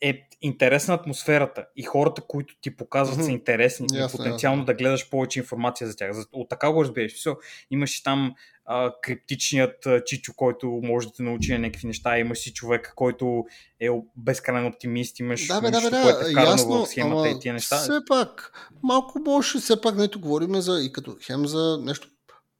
е 0.00 0.28
интересна 0.42 0.94
атмосферата 0.94 1.66
и 1.76 1.82
хората, 1.82 2.22
които 2.28 2.54
ти 2.60 2.76
показват, 2.76 3.24
са 3.24 3.30
интересни 3.30 3.86
и 3.92 4.16
потенциално 4.16 4.60
ясно. 4.60 4.64
да 4.64 4.74
гледаш 4.74 5.10
повече 5.10 5.38
информация 5.38 5.88
за 5.88 5.96
тях. 5.96 6.16
От 6.32 6.48
така 6.48 6.72
го 6.72 6.84
разбираш. 6.84 7.14
Все, 7.14 7.30
имаш 7.70 8.02
там 8.02 8.34
а, 8.64 8.92
криптичният 9.02 9.86
а, 9.86 10.04
чичо, 10.04 10.32
който 10.36 10.80
може 10.84 11.06
да 11.06 11.12
те 11.12 11.22
научи 11.22 11.52
на 11.52 11.58
някакви 11.58 11.86
неща, 11.86 12.18
имаш 12.18 12.38
си 12.38 12.52
човек, 12.52 12.92
който 12.96 13.44
е 13.80 13.88
безкрайен 14.16 14.66
оптимист, 14.66 15.20
имаш 15.20 15.46
Да, 15.46 15.60
бе, 15.60 15.70
да, 15.70 15.80
бе, 15.80 15.90
нещо, 15.90 16.02
което 16.02 16.26
е 16.26 16.32
да, 16.32 16.40
ясно, 16.40 16.84
в 16.84 16.88
схемата 16.88 17.28
ама 17.28 17.28
и 17.28 17.40
тия 17.40 17.54
неща. 17.54 17.76
все 17.76 17.98
пак, 18.08 18.52
малко 18.82 19.18
може, 19.18 19.58
все 19.58 19.80
пак, 19.80 19.96
нето 19.96 20.20
говорим 20.20 20.54
за, 20.54 20.80
и 20.82 20.92
като 20.92 21.16
хем 21.26 21.46
за 21.46 21.78
нещо 21.82 22.08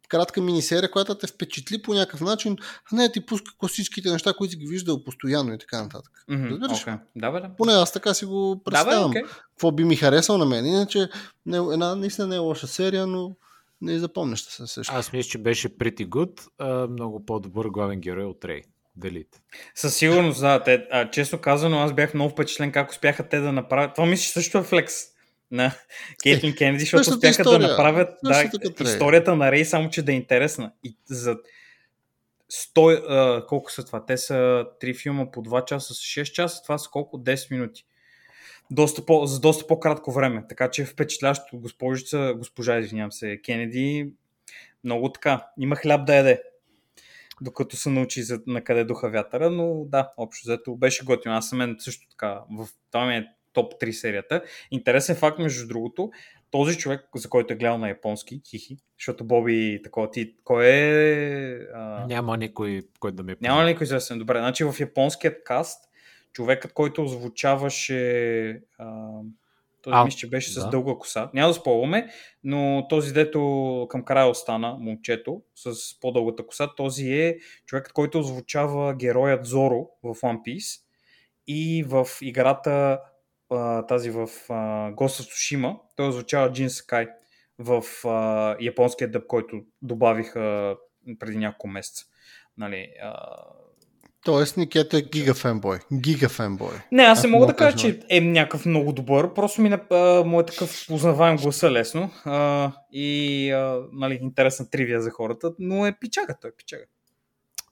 кратка 0.08 0.40
минисерия, 0.40 0.90
която 0.90 1.14
те 1.14 1.26
впечатли 1.26 1.82
по 1.82 1.94
някакъв 1.94 2.20
начин, 2.20 2.56
а 2.92 2.96
не 2.96 3.02
да 3.06 3.12
ти 3.12 3.26
пуска 3.26 3.52
класическите 3.58 4.10
неща, 4.10 4.32
които 4.32 4.50
си 4.50 4.56
ги 4.58 4.66
виждал 4.66 5.04
постоянно 5.04 5.52
и 5.54 5.58
така 5.58 5.82
нататък. 5.82 6.24
Мгм, 6.28 6.44
Разбираш 6.48 6.78
ли? 6.78 6.82
окей. 6.82 6.94
Да, 7.16 7.30
бе, 7.30 7.40
да. 7.40 7.50
Поне 7.58 7.72
аз 7.72 7.92
така 7.92 8.14
си 8.14 8.24
го 8.24 8.54
Да, 8.54 8.56
бе, 8.56 8.64
представям. 8.64 9.10
окей. 9.10 9.22
Какво 9.22 9.72
би 9.72 9.84
ми 9.84 9.96
харесал 9.96 10.38
на 10.38 10.44
мен. 10.44 10.66
Иначе 10.66 11.08
не, 11.46 11.56
една 11.56 11.94
наистина 11.94 12.26
не 12.26 12.36
е 12.36 12.38
лоша 12.38 12.66
серия, 12.66 13.06
но 13.06 13.36
не 13.80 13.94
е 13.94 13.98
запомняща 13.98 14.52
се 14.52 14.66
също. 14.66 14.94
Аз 14.94 15.12
мисля, 15.12 15.30
че 15.30 15.38
беше 15.38 15.68
pretty 15.68 16.08
good. 16.08 16.40
А, 16.58 16.86
много 16.86 17.26
по-добър 17.26 17.66
главен 17.66 18.00
герой 18.00 18.24
от 18.24 18.44
Рей. 18.44 18.62
Делит. 18.96 19.28
Със 19.74 19.94
сигурност, 19.94 20.40
да. 20.40 20.62
Те, 20.62 20.86
а, 20.90 21.10
честно 21.10 21.38
казано, 21.38 21.78
аз 21.78 21.92
бях 21.92 22.14
много 22.14 22.30
впечатлен 22.30 22.72
как 22.72 22.90
успяха 22.90 23.28
те 23.28 23.40
да 23.40 23.52
направят. 23.52 23.94
Това 23.94 24.06
мисля, 24.06 24.30
също 24.32 24.58
е 24.58 24.62
флекс. 24.62 24.94
На 25.50 25.74
Кейтлин 26.22 26.56
Кенеди, 26.56 26.80
защото 26.80 27.04
Същата 27.04 27.16
успяха 27.16 27.42
да 27.42 27.50
история. 27.50 27.68
направят 27.68 28.08
да, 28.24 28.50
като 28.50 28.84
Рей. 28.84 28.92
историята 28.92 29.36
на 29.36 29.52
Рей, 29.52 29.64
само 29.64 29.90
че 29.90 30.02
да 30.02 30.12
е 30.12 30.14
интересна. 30.14 30.72
И 30.84 30.96
за 31.06 31.36
100, 32.52 33.04
а, 33.08 33.46
колко 33.46 33.72
са 33.72 33.84
това? 33.84 34.06
Те 34.06 34.16
са 34.16 34.66
3 34.80 35.02
филма 35.02 35.30
по 35.30 35.42
2 35.42 35.64
часа, 35.64 35.94
с 35.94 35.98
6 35.98 36.32
часа, 36.32 36.62
това 36.62 36.78
са 36.78 36.90
колко? 36.90 37.18
10 37.18 37.50
минути. 37.50 37.84
Доста 38.70 39.06
по, 39.06 39.26
за 39.26 39.40
доста 39.40 39.66
по-кратко 39.66 40.12
време. 40.12 40.44
Така 40.48 40.70
че 40.70 40.82
е 40.82 40.86
впечатляващо 40.86 41.58
госпожица, 41.58 42.34
госпожа, 42.38 42.78
извинявам 42.78 43.12
се, 43.12 43.40
Кенеди, 43.42 44.10
много 44.84 45.12
така. 45.12 45.46
Има 45.58 45.76
хляб 45.76 46.06
да 46.06 46.14
яде. 46.14 46.42
Докато 47.40 47.76
се 47.76 47.90
научи 47.90 48.22
за, 48.22 48.40
на 48.46 48.64
къде 48.64 48.84
духа 48.84 49.10
вятъра, 49.10 49.50
но 49.50 49.84
да, 49.84 50.12
общо 50.16 50.42
взето 50.44 50.76
беше 50.76 51.04
готино. 51.04 51.34
Аз 51.34 51.48
съм 51.48 51.58
мен 51.58 51.76
също 51.78 52.08
така, 52.10 52.40
в 52.50 52.68
това 52.92 53.06
ми 53.06 53.16
е 53.16 53.26
топ 53.58 53.72
3 53.80 53.90
серията. 53.90 54.42
Интересен 54.70 55.16
факт, 55.16 55.38
между 55.38 55.68
другото, 55.68 56.10
този 56.50 56.78
човек, 56.78 57.00
за 57.14 57.28
който 57.28 57.52
е 57.52 57.56
гледал 57.56 57.78
на 57.78 57.88
японски, 57.88 58.40
хихи, 58.50 58.76
защото 58.98 59.24
Боби, 59.24 59.80
такова 59.84 60.10
ти, 60.10 60.34
кой 60.44 60.66
е... 60.66 61.58
А... 61.74 62.06
Няма 62.06 62.36
никой, 62.36 62.82
който 63.00 63.16
да 63.16 63.22
ми 63.22 63.32
е 63.32 63.36
Няма 63.40 63.64
никой 63.64 63.84
известен? 63.84 64.18
Добре, 64.18 64.38
значи 64.38 64.64
в 64.64 64.74
японският 64.80 65.44
каст, 65.44 65.84
човекът, 66.32 66.72
който 66.72 67.02
озвучаваше... 67.02 68.62
А... 68.78 69.08
Този 69.82 69.94
А, 69.94 70.04
мисля, 70.04 70.18
че 70.18 70.28
беше 70.28 70.52
с 70.52 70.64
да. 70.64 70.70
дълга 70.70 70.94
коса. 70.94 71.30
Няма 71.34 71.48
да 71.48 71.54
спомваме, 71.54 72.08
но 72.44 72.86
този 72.88 73.12
дето 73.12 73.86
към 73.90 74.04
края 74.04 74.28
остана, 74.28 74.76
момчето, 74.80 75.42
с 75.54 76.00
по-дългата 76.00 76.46
коса, 76.46 76.74
този 76.76 77.12
е 77.12 77.38
човекът, 77.66 77.92
който 77.92 78.18
озвучава 78.18 78.94
героят 78.94 79.44
Зоро 79.44 79.88
в 80.02 80.14
One 80.14 80.40
Piece 80.42 80.80
и 81.46 81.84
в 81.88 82.06
играта 82.22 83.00
а, 83.50 83.86
тази 83.86 84.10
в 84.10 84.28
а, 84.48 84.54
Ghost 84.92 85.22
of 85.22 85.56
Tsushima, 85.56 85.78
той 85.96 86.08
озвучава 86.08 86.52
Джин 86.52 86.70
Сакай 86.70 87.08
в 87.58 87.84
а, 88.04 88.56
японския 88.60 89.10
дъб, 89.10 89.26
който 89.26 89.60
добавиха 89.82 90.76
преди 91.18 91.36
няколко 91.36 91.68
месеца. 91.68 92.04
Нали, 92.58 92.88
а... 93.02 93.14
Тоест 94.24 94.56
Никето 94.56 94.96
е 94.96 95.02
гига 95.02 95.34
фенбой. 95.34 95.78
Гига 95.92 96.28
фенбой. 96.28 96.74
Не, 96.92 97.02
аз 97.02 97.22
не 97.22 97.30
мога 97.30 97.46
да 97.46 97.56
кажа, 97.56 97.76
че 97.76 98.00
е 98.08 98.20
някакъв 98.20 98.66
много 98.66 98.92
добър, 98.92 99.34
просто 99.34 99.62
ми 99.62 99.68
а, 99.90 100.24
му 100.26 100.40
е 100.40 100.46
такъв 100.46 100.86
познаваем 100.88 101.36
гласа 101.36 101.70
лесно 101.70 102.10
а, 102.24 102.72
и 102.92 103.50
а, 103.50 103.82
нали, 103.92 104.18
интересна 104.22 104.70
тривия 104.70 105.02
за 105.02 105.10
хората, 105.10 105.52
но 105.58 105.86
е 105.86 105.98
пичага, 106.00 106.36
той 106.40 106.50
е 106.50 106.56
пичага. 106.56 106.84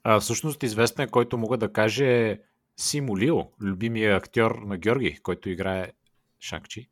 А, 0.03 0.19
всъщност 0.19 0.63
известен 0.63 1.05
е, 1.05 1.07
който 1.07 1.37
мога 1.37 1.57
да 1.57 1.73
кажа 1.73 2.05
е 2.05 2.37
Симо 2.77 3.17
Лио, 3.17 3.37
любимия 3.61 4.15
актьор 4.15 4.59
на 4.65 4.77
Георги, 4.77 5.17
който 5.17 5.49
играе 5.49 5.91
Шанкчи. 6.39 6.89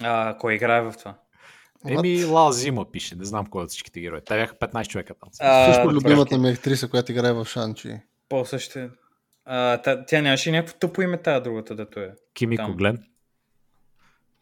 А, 0.00 0.36
кой 0.36 0.54
играе 0.54 0.82
в 0.82 0.94
това? 0.98 1.18
Еми, 1.88 2.24
Ла 2.24 2.52
Зима 2.52 2.90
пише, 2.90 3.16
не 3.16 3.24
знам 3.24 3.46
кой 3.46 3.62
от 3.62 3.70
всичките 3.70 4.00
герои. 4.00 4.20
Те 4.24 4.34
бяха 4.34 4.54
15 4.54 4.86
човека 4.86 5.14
там. 5.14 5.28
А, 5.40 5.72
Също 5.72 5.92
любимата 5.92 6.38
ми 6.38 6.48
актриса, 6.48 6.88
която 6.90 7.12
играе 7.12 7.32
в 7.32 7.44
Шанчи. 7.44 8.00
После 8.28 8.58
ще... 8.58 8.90
А, 9.44 9.82
тя, 9.82 10.04
тя 10.04 10.20
нямаше 10.20 10.50
някакво 10.50 10.78
тъпо 10.78 11.02
име 11.02 11.22
тая 11.22 11.40
другата, 11.40 11.74
дето 11.74 12.00
е. 12.00 12.14
Кимико 12.34 12.62
там. 12.62 12.76
Глен 12.76 13.04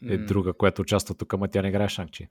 е 0.09 0.17
друга, 0.19 0.53
която 0.53 0.83
участва 0.83 1.15
тук, 1.15 1.35
ама 1.35 1.49
тя 1.49 1.63
не 1.63 1.69
играе 1.69 1.89
Шанкчи. 1.89 2.29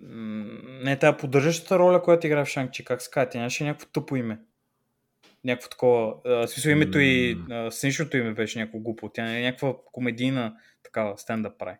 м, 0.00 0.44
Не, 0.84 0.98
тая 0.98 1.16
поддържащата 1.16 1.78
роля, 1.78 2.02
която 2.02 2.26
играе 2.26 2.44
в 2.44 2.48
Шанчи, 2.48 2.84
как 2.84 2.98
казва, 3.10 3.28
тя 3.30 3.38
нямаше 3.38 3.64
някакво 3.64 3.86
тъпо 3.86 4.16
име. 4.16 4.38
Някакво 5.44 5.68
такова. 5.68 6.14
смисъл 6.48 6.70
името 6.70 6.98
и 6.98 7.38
сценичното 7.70 8.16
име 8.16 8.34
беше 8.34 8.58
някакво 8.58 8.78
глупо. 8.78 9.08
Тя 9.08 9.38
е 9.38 9.42
някаква 9.42 9.72
комедийна 9.92 10.54
такава 10.82 11.18
стендъп 11.18 11.58
прави. 11.58 11.76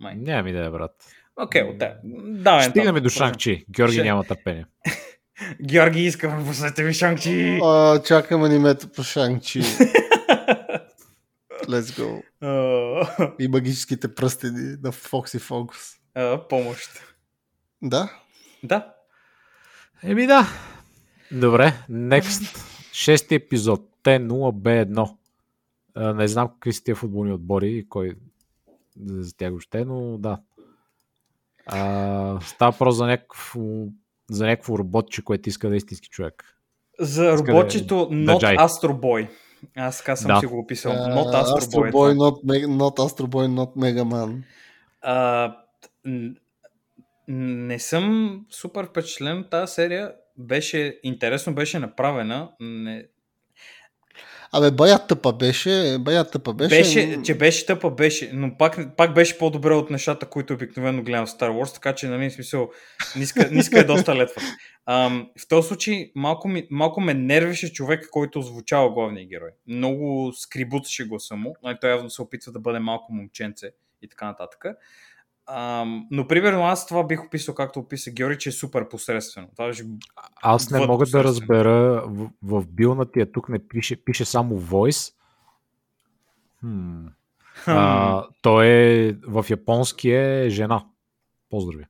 Май. 0.00 0.14
Нямам 0.16 0.46
идея, 0.46 0.70
брат. 0.70 0.90
Окей, 1.36 1.62
от 1.62 1.78
те. 1.78 1.92
Давай. 2.24 2.62
Стигаме 2.62 3.00
до. 3.00 3.08
Шанкчи. 3.08 3.64
Георги 3.70 3.94
Ще- 3.94 4.02
няма 4.04 4.24
търпение. 4.24 4.66
Георги, 5.62 6.00
искам, 6.00 6.44
пуснете 6.46 6.82
ми 6.82 6.92
Шанчи. 6.92 7.58
А, 7.64 8.02
чакам 8.02 8.42
анимето 8.42 8.88
по 8.88 9.02
Шанчи. 9.02 9.62
Let's 11.62 11.80
go. 11.80 12.22
И 13.38 13.48
магическите 13.48 14.14
пръстени 14.14 14.76
на 14.82 14.92
Фокси 14.92 15.38
Фокус. 15.38 15.78
а, 16.14 16.48
Помощ. 16.48 16.90
Да? 17.82 18.12
Да. 18.62 18.94
Еми 20.02 20.26
да. 20.26 20.46
Добре, 21.32 21.72
next. 21.90 22.58
Шести 22.98 23.34
епизод. 23.34 23.80
Т0Б1. 24.04 25.14
А, 25.94 26.14
Не 26.14 26.28
знам 26.28 26.48
какви 26.48 26.72
са 26.72 26.84
тия 26.84 26.96
футболни 26.96 27.32
отбори 27.32 27.68
и 27.68 27.88
кой 27.88 28.14
за 29.00 29.36
тях 29.36 29.50
въобще, 29.50 29.84
но 29.84 30.18
да. 30.18 30.38
А, 31.66 32.40
става 32.40 32.70
въпрос 32.72 32.96
за 32.96 33.06
някакво, 33.06 33.60
за 34.30 34.46
някакво 34.46 34.78
роботче, 34.78 35.24
което 35.24 35.48
иска 35.48 35.68
да 35.68 35.74
е 35.74 35.78
истински 35.78 36.08
човек. 36.08 36.44
За 37.00 37.24
Иска 37.24 37.42
да 37.42 37.52
е 37.52 37.54
роботчето 37.54 37.94
Not 37.94 38.26
Даджай. 38.32 38.56
Astro 38.56 38.92
Boy. 38.92 39.28
Аз 39.76 39.98
така 39.98 40.16
съм 40.16 40.28
Да. 40.28 40.40
си 40.40 40.46
го 40.46 40.58
описал. 40.58 40.92
Not 40.92 41.44
Astro 41.44 41.60
Astro 41.60 41.76
Boy. 41.76 41.88
е 41.88 41.92
Boy, 41.92 42.14
not, 42.14 42.66
not 42.66 42.98
Astro 42.98 43.26
Boy, 43.26 43.46
not 43.48 43.76
Mega 43.76 44.02
Man. 44.04 44.42
А, 45.02 45.56
н- 46.04 46.34
не 47.28 47.78
съм 47.78 48.46
супер 48.50 48.86
впечатлен 48.86 49.38
от 49.38 49.50
тази 49.50 49.72
серия. 49.74 50.12
Беше 50.38 51.00
интересно, 51.02 51.54
беше 51.54 51.78
направена. 51.78 52.50
Не, 52.60 53.04
Абе, 54.52 54.70
бая 54.70 55.06
тъпа 55.06 55.32
беше, 55.32 55.96
бая 56.00 56.24
тъпа 56.24 56.54
беше. 56.54 56.68
беше, 56.68 57.22
че 57.22 57.34
беше 57.34 57.66
тъпа, 57.66 57.90
беше, 57.90 58.30
но 58.32 58.56
пак, 58.56 58.96
пак 58.96 59.14
беше 59.14 59.38
по-добре 59.38 59.74
от 59.74 59.90
нещата, 59.90 60.26
които 60.26 60.54
обикновено 60.54 61.02
гледам 61.02 61.26
в 61.26 61.30
Star 61.30 61.50
Wars, 61.50 61.74
така 61.74 61.94
че, 61.94 62.08
нали, 62.08 62.30
смисъл, 62.30 62.70
ниска, 63.16 63.48
ниска 63.50 63.80
е 63.80 63.84
доста 63.84 64.14
летва. 64.14 64.42
Ам, 64.86 65.30
в 65.40 65.48
този 65.48 65.68
случай 65.68 66.12
малко, 66.14 66.48
ми, 66.48 66.66
малко 66.70 67.00
ме 67.00 67.14
нервеше 67.14 67.72
човек, 67.72 68.08
който 68.10 68.38
озвучава 68.38 68.92
главния 68.92 69.26
герой. 69.26 69.50
Много 69.66 70.32
скрибуташе 70.32 71.04
гласа 71.04 71.36
му, 71.36 71.56
нали, 71.62 71.76
той 71.80 71.90
явно 71.90 72.10
се 72.10 72.22
опитва 72.22 72.52
да 72.52 72.60
бъде 72.60 72.78
малко 72.78 73.12
момченце 73.12 73.70
и 74.02 74.08
така 74.08 74.26
нататък. 74.26 74.64
Ам, 75.50 76.06
но 76.10 76.26
примерно 76.26 76.62
аз 76.62 76.86
това 76.86 77.04
бих 77.04 77.24
описал 77.24 77.54
както 77.54 77.80
описа 77.80 78.10
Георги, 78.10 78.38
че 78.38 78.48
е 78.48 78.52
супер 78.52 78.88
посредствено. 78.88 79.48
Това 79.56 79.66
беше... 79.66 79.84
Аз 80.42 80.70
не 80.70 80.86
мога 80.86 81.06
да 81.06 81.24
разбера 81.24 82.02
в, 82.06 82.30
в 82.42 82.64
билнатия 82.66 83.32
тук 83.32 83.48
не 83.48 83.68
пише, 83.68 84.04
пише 84.04 84.24
само 84.24 84.60
voice. 84.60 85.14
Хм. 86.60 87.06
А, 87.66 88.24
той 88.42 88.66
е 88.66 89.12
в 89.12 89.46
японски 89.50 90.10
е 90.10 90.46
жена. 90.48 90.84
Поздрави. 91.50 91.84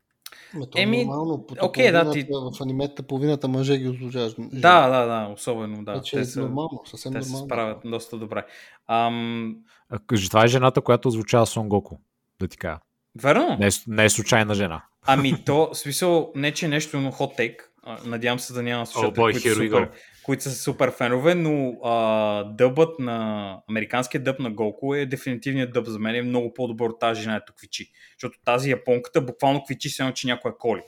Е 0.76 0.82
Еми, 0.82 1.04
нормално. 1.04 1.46
окей, 1.62 1.92
да, 1.92 2.10
ти- 2.10 2.26
В 2.52 2.62
анимета 2.62 3.02
половината 3.02 3.48
мъже 3.48 3.78
ги 3.78 3.88
ослужаваш. 3.88 4.34
Да, 4.38 4.88
да, 4.88 5.06
да, 5.06 5.32
особено, 5.32 5.84
да. 5.84 5.92
Вече 5.92 6.18
е 6.18 6.40
нормално, 6.40 6.82
съвсем 6.84 7.12
те 7.12 7.22
се 7.22 7.28
нормално. 7.28 7.46
справят 7.46 7.78
доста 7.84 8.18
добре. 8.18 8.46
Ам, 8.86 9.56
А, 9.90 9.98
Това 10.28 10.44
е 10.44 10.48
жената, 10.48 10.80
която 10.80 11.08
озвучава 11.08 11.46
Сон 11.46 11.68
Гоку. 11.68 11.96
Да 12.40 12.48
ти 12.48 12.56
кажа. 12.58 12.78
Верно? 13.22 13.56
Не 13.60 13.66
е, 13.66 13.70
не 13.86 14.04
е 14.04 14.10
случайна 14.10 14.54
жена. 14.54 14.82
Ами 15.06 15.44
то, 15.44 15.70
смисъл, 15.72 16.32
не 16.34 16.52
че 16.52 16.66
е 16.66 16.68
нещо, 16.68 17.00
но 17.00 17.12
take. 17.12 17.56
А, 17.82 17.98
Надявам 18.04 18.38
се 18.38 18.52
да 18.52 18.62
няма 18.62 18.86
слушатели, 18.86 19.24
boy, 19.24 19.32
които, 19.32 19.54
супер, 19.54 19.90
които 20.22 20.42
са 20.42 20.50
супер 20.50 20.90
фенове, 20.90 21.34
но 21.34 21.72
а, 21.84 22.44
дъбът 22.44 22.98
на 22.98 23.58
американският 23.70 24.24
дъб 24.24 24.38
на 24.38 24.50
Голко 24.50 24.94
е 24.94 25.06
дефинитивният 25.06 25.72
дъб 25.72 25.86
за 25.86 25.98
мен 25.98 26.14
е 26.14 26.22
много 26.22 26.54
по-добър 26.54 26.88
от 26.88 27.00
тази 27.00 27.22
жена, 27.22 27.36
ето 27.36 27.52
квичи. 27.56 27.90
Защото 28.16 28.38
тази 28.44 28.70
японката 28.70 29.20
буквално 29.20 29.64
квичи, 29.64 29.88
само 29.88 30.12
че 30.12 30.26
някоя 30.26 30.58
коли. 30.58 30.82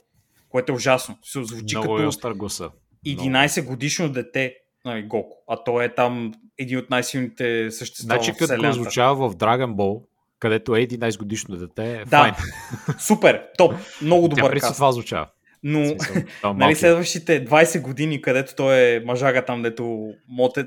Което 0.48 0.72
е 0.72 0.74
ужасно. 0.74 1.18
Се 1.22 1.44
звучи 1.44 1.76
Много 1.76 1.96
е 1.96 1.98
като 1.98 2.08
остър 2.08 2.32
гласа. 2.32 2.70
11 3.06 3.64
годишно 3.64 4.08
дете, 4.08 4.54
нали, 4.84 5.02
Гоко. 5.02 5.36
А 5.48 5.64
той 5.64 5.84
е 5.84 5.94
там 5.94 6.32
един 6.58 6.78
от 6.78 6.90
най-силните 6.90 7.70
същества 7.70 8.04
Значи 8.04 8.32
в 8.32 8.34
като 8.34 8.40
го 8.40 8.44
вселената. 8.44 8.80
озвучава 8.80 9.28
в 9.30 9.36
Dragon 9.36 9.74
Ball, 9.74 10.02
където 10.40 10.76
е 10.76 10.86
11 10.86 11.18
годишно 11.18 11.56
дете, 11.56 11.92
е 11.92 12.04
Да, 12.04 12.04
файн. 12.04 12.34
супер, 12.98 13.42
топ, 13.58 13.74
много 14.02 14.28
Тя 14.28 14.34
добър 14.34 14.50
преди 14.50 14.60
каст. 14.60 14.74
това 14.74 14.88
озвучава. 14.88 15.28
Но 15.62 15.86
смисъл, 15.88 16.16
е 16.16 16.54
нали, 16.54 16.76
следващите 16.76 17.44
20 17.44 17.80
години, 17.80 18.22
където 18.22 18.54
той 18.54 18.78
е 18.78 19.00
мъжага 19.00 19.44
там, 19.44 19.62
дето 19.62 20.12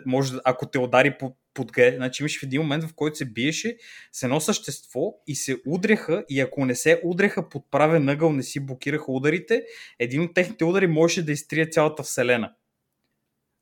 може, 0.05 0.33
ако 0.45 0.65
те 0.65 0.79
удари 0.79 1.17
под, 1.17 1.33
под 1.53 1.71
гъ, 1.71 1.93
значи 1.95 2.23
имаш 2.23 2.39
в 2.39 2.43
един 2.43 2.61
момент, 2.61 2.83
в 2.83 2.93
който 2.95 3.17
се 3.17 3.25
биеше 3.25 3.77
с 4.11 4.23
едно 4.23 4.39
същество 4.39 5.01
и 5.27 5.35
се 5.35 5.57
удряха 5.67 6.23
и 6.29 6.39
ако 6.39 6.65
не 6.65 6.75
се 6.75 7.01
удряха 7.03 7.49
под 7.49 7.71
правен 7.71 8.09
ъгъл, 8.09 8.33
не 8.33 8.43
си 8.43 8.59
блокираха 8.59 9.11
ударите, 9.11 9.63
един 9.99 10.21
от 10.21 10.33
техните 10.33 10.65
удари 10.65 10.87
можеше 10.87 11.25
да 11.25 11.31
изтрие 11.31 11.69
цялата 11.69 12.03
вселена. 12.03 12.51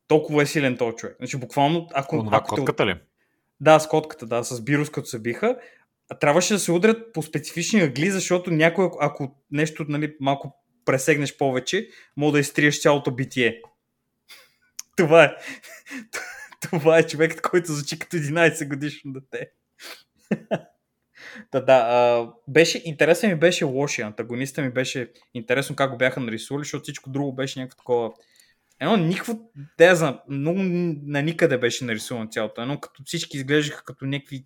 Толкова 0.08 0.42
е 0.42 0.46
силен 0.46 0.76
този 0.76 0.96
човек. 0.96 1.16
Значи 1.18 1.36
буквално, 1.36 1.88
ако, 1.94 2.30
те 2.30 2.38
котката 2.48 2.86
ли? 2.86 2.94
да, 3.62 3.78
с 3.78 3.88
котката, 3.88 4.26
да, 4.26 4.44
с 4.44 4.60
Бирус, 4.60 4.90
като 4.90 5.08
се 5.08 5.18
биха. 5.18 5.56
Трябваше 6.20 6.52
да 6.54 6.58
се 6.58 6.72
удрят 6.72 7.12
по 7.12 7.22
специфични 7.22 7.80
ъгли, 7.80 8.10
защото 8.10 8.50
някой, 8.50 8.90
ако- 9.00 9.36
нещо 9.50 9.84
нали, 9.88 10.16
малко 10.20 10.62
пресегнеш 10.84 11.36
повече, 11.36 11.88
мога 12.16 12.32
да 12.32 12.40
изтриеш 12.40 12.82
цялото 12.82 13.10
битие. 13.10 13.60
Това 14.96 15.24
е. 15.24 15.36
Това 16.70 16.98
е 16.98 17.06
човекът, 17.06 17.42
който 17.42 17.72
звучи 17.72 17.98
като 17.98 18.16
11 18.16 18.68
годишно 18.68 19.12
дете. 19.12 19.50
Да, 21.52 21.60
да. 21.60 22.32
Беше, 22.48 22.82
интересен 22.84 23.30
ми 23.30 23.36
беше 23.38 23.64
лошия. 23.64 24.06
Антагониста 24.06 24.62
ми 24.62 24.70
беше 24.70 25.12
интересно 25.34 25.76
как 25.76 25.90
го 25.90 25.96
бяха 25.96 26.20
нарисували, 26.20 26.64
защото 26.64 26.82
всичко 26.82 27.10
друго 27.10 27.34
беше 27.34 27.60
някакво 27.60 27.76
такова. 27.76 28.10
Едно 28.80 28.96
никакво, 28.96 29.40
да 29.78 29.84
я 29.84 29.96
знам, 29.96 30.18
много 30.28 30.58
на 30.62 31.22
никъде 31.22 31.58
беше 31.58 31.84
нарисувано 31.84 32.30
цялото. 32.30 32.62
Едно 32.62 32.80
като 32.80 33.02
всички 33.06 33.36
изглеждаха 33.36 33.84
като 33.84 34.04
някакви 34.04 34.44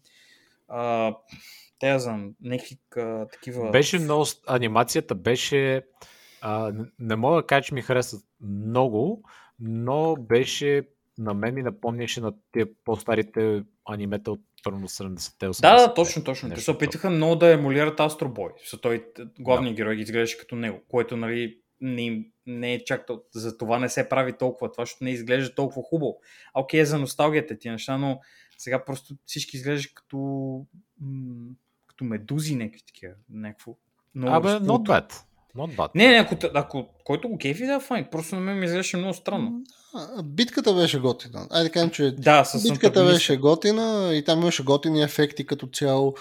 а, 0.68 1.14
те 1.78 1.88
я 1.88 1.98
знам, 1.98 2.34
някакви 2.42 2.78
а, 2.96 3.26
такива... 3.26 3.70
Беше 3.70 3.98
много... 3.98 4.24
Анимацията 4.46 5.14
беше... 5.14 5.82
А, 6.40 6.72
не 6.98 7.16
мога 7.16 7.36
да 7.36 7.46
кажа, 7.46 7.62
че 7.62 7.74
ми 7.74 7.82
хареса 7.82 8.16
много, 8.40 9.22
но 9.60 10.16
беше 10.16 10.82
на 11.18 11.34
мен 11.34 11.54
ми 11.54 11.62
напомняше 11.62 12.20
на 12.20 12.32
тези 12.52 12.70
по-старите 12.84 13.62
анимета 13.84 14.30
от 14.30 14.40
първо 14.64 14.88
70-те, 14.88 15.46
80 15.46 15.60
Да, 15.60 15.86
да, 15.86 15.94
точно, 15.94 16.24
точно. 16.24 16.50
Те 16.54 16.60
се 16.60 16.70
опитаха 16.70 17.10
много 17.10 17.36
да 17.36 17.52
емулират 17.52 18.00
Астро 18.00 18.28
Бой. 18.28 18.50
той, 18.82 19.06
главният 19.40 19.76
да. 19.76 19.82
герой 19.82 19.96
ги 19.96 20.02
изглеждаше 20.02 20.38
като 20.38 20.56
него, 20.56 20.80
което 20.88 21.16
нали, 21.16 21.58
не, 21.80 22.24
не 22.46 22.74
е 22.74 22.84
чак 22.84 23.06
за 23.34 23.58
това 23.58 23.78
не 23.78 23.88
се 23.88 24.08
прави 24.08 24.32
толкова 24.32 24.72
това, 24.72 24.82
защото 24.82 25.04
не 25.04 25.10
изглежда 25.10 25.54
толкова 25.54 25.82
хубаво. 25.82 26.18
А 26.54 26.60
окей, 26.60 26.84
за 26.84 26.98
носталгията 26.98 27.58
ти 27.58 27.70
неща, 27.70 27.98
но 27.98 28.20
сега 28.58 28.84
просто 28.84 29.14
всички 29.26 29.56
изглеждат 29.56 29.94
като 29.94 30.16
м- 31.00 31.54
като 31.86 32.04
медузи 32.04 32.56
някакви 32.56 32.82
такива. 32.86 33.12
Някакво. 33.30 33.76
Абе, 34.22 34.48
not 34.48 34.88
bad. 34.88 35.12
Not 35.56 35.76
bad. 35.76 35.90
Не, 35.94 36.08
не, 36.08 36.16
ако, 36.16 36.36
ако 36.54 36.88
който 37.04 37.28
го 37.28 37.38
кефи 37.38 37.66
да 37.66 37.74
е 37.74 37.80
файн, 37.80 38.06
просто 38.10 38.34
на 38.34 38.40
мен 38.40 38.58
ми 38.58 38.64
изглеждаше 38.64 38.96
много 38.96 39.14
странно. 39.14 39.62
Битката 40.24 40.74
беше 40.74 41.00
готина. 41.00 41.46
Айде 41.50 41.70
кажем, 41.70 41.90
че 41.90 42.10
да, 42.10 42.44
с 42.44 42.62
битката 42.62 43.04
беше 43.04 43.36
готина 43.36 44.10
и 44.14 44.24
там 44.24 44.40
имаше 44.40 44.64
готини 44.64 45.02
ефекти 45.02 45.46
като 45.46 45.66
цяло. 45.66 46.14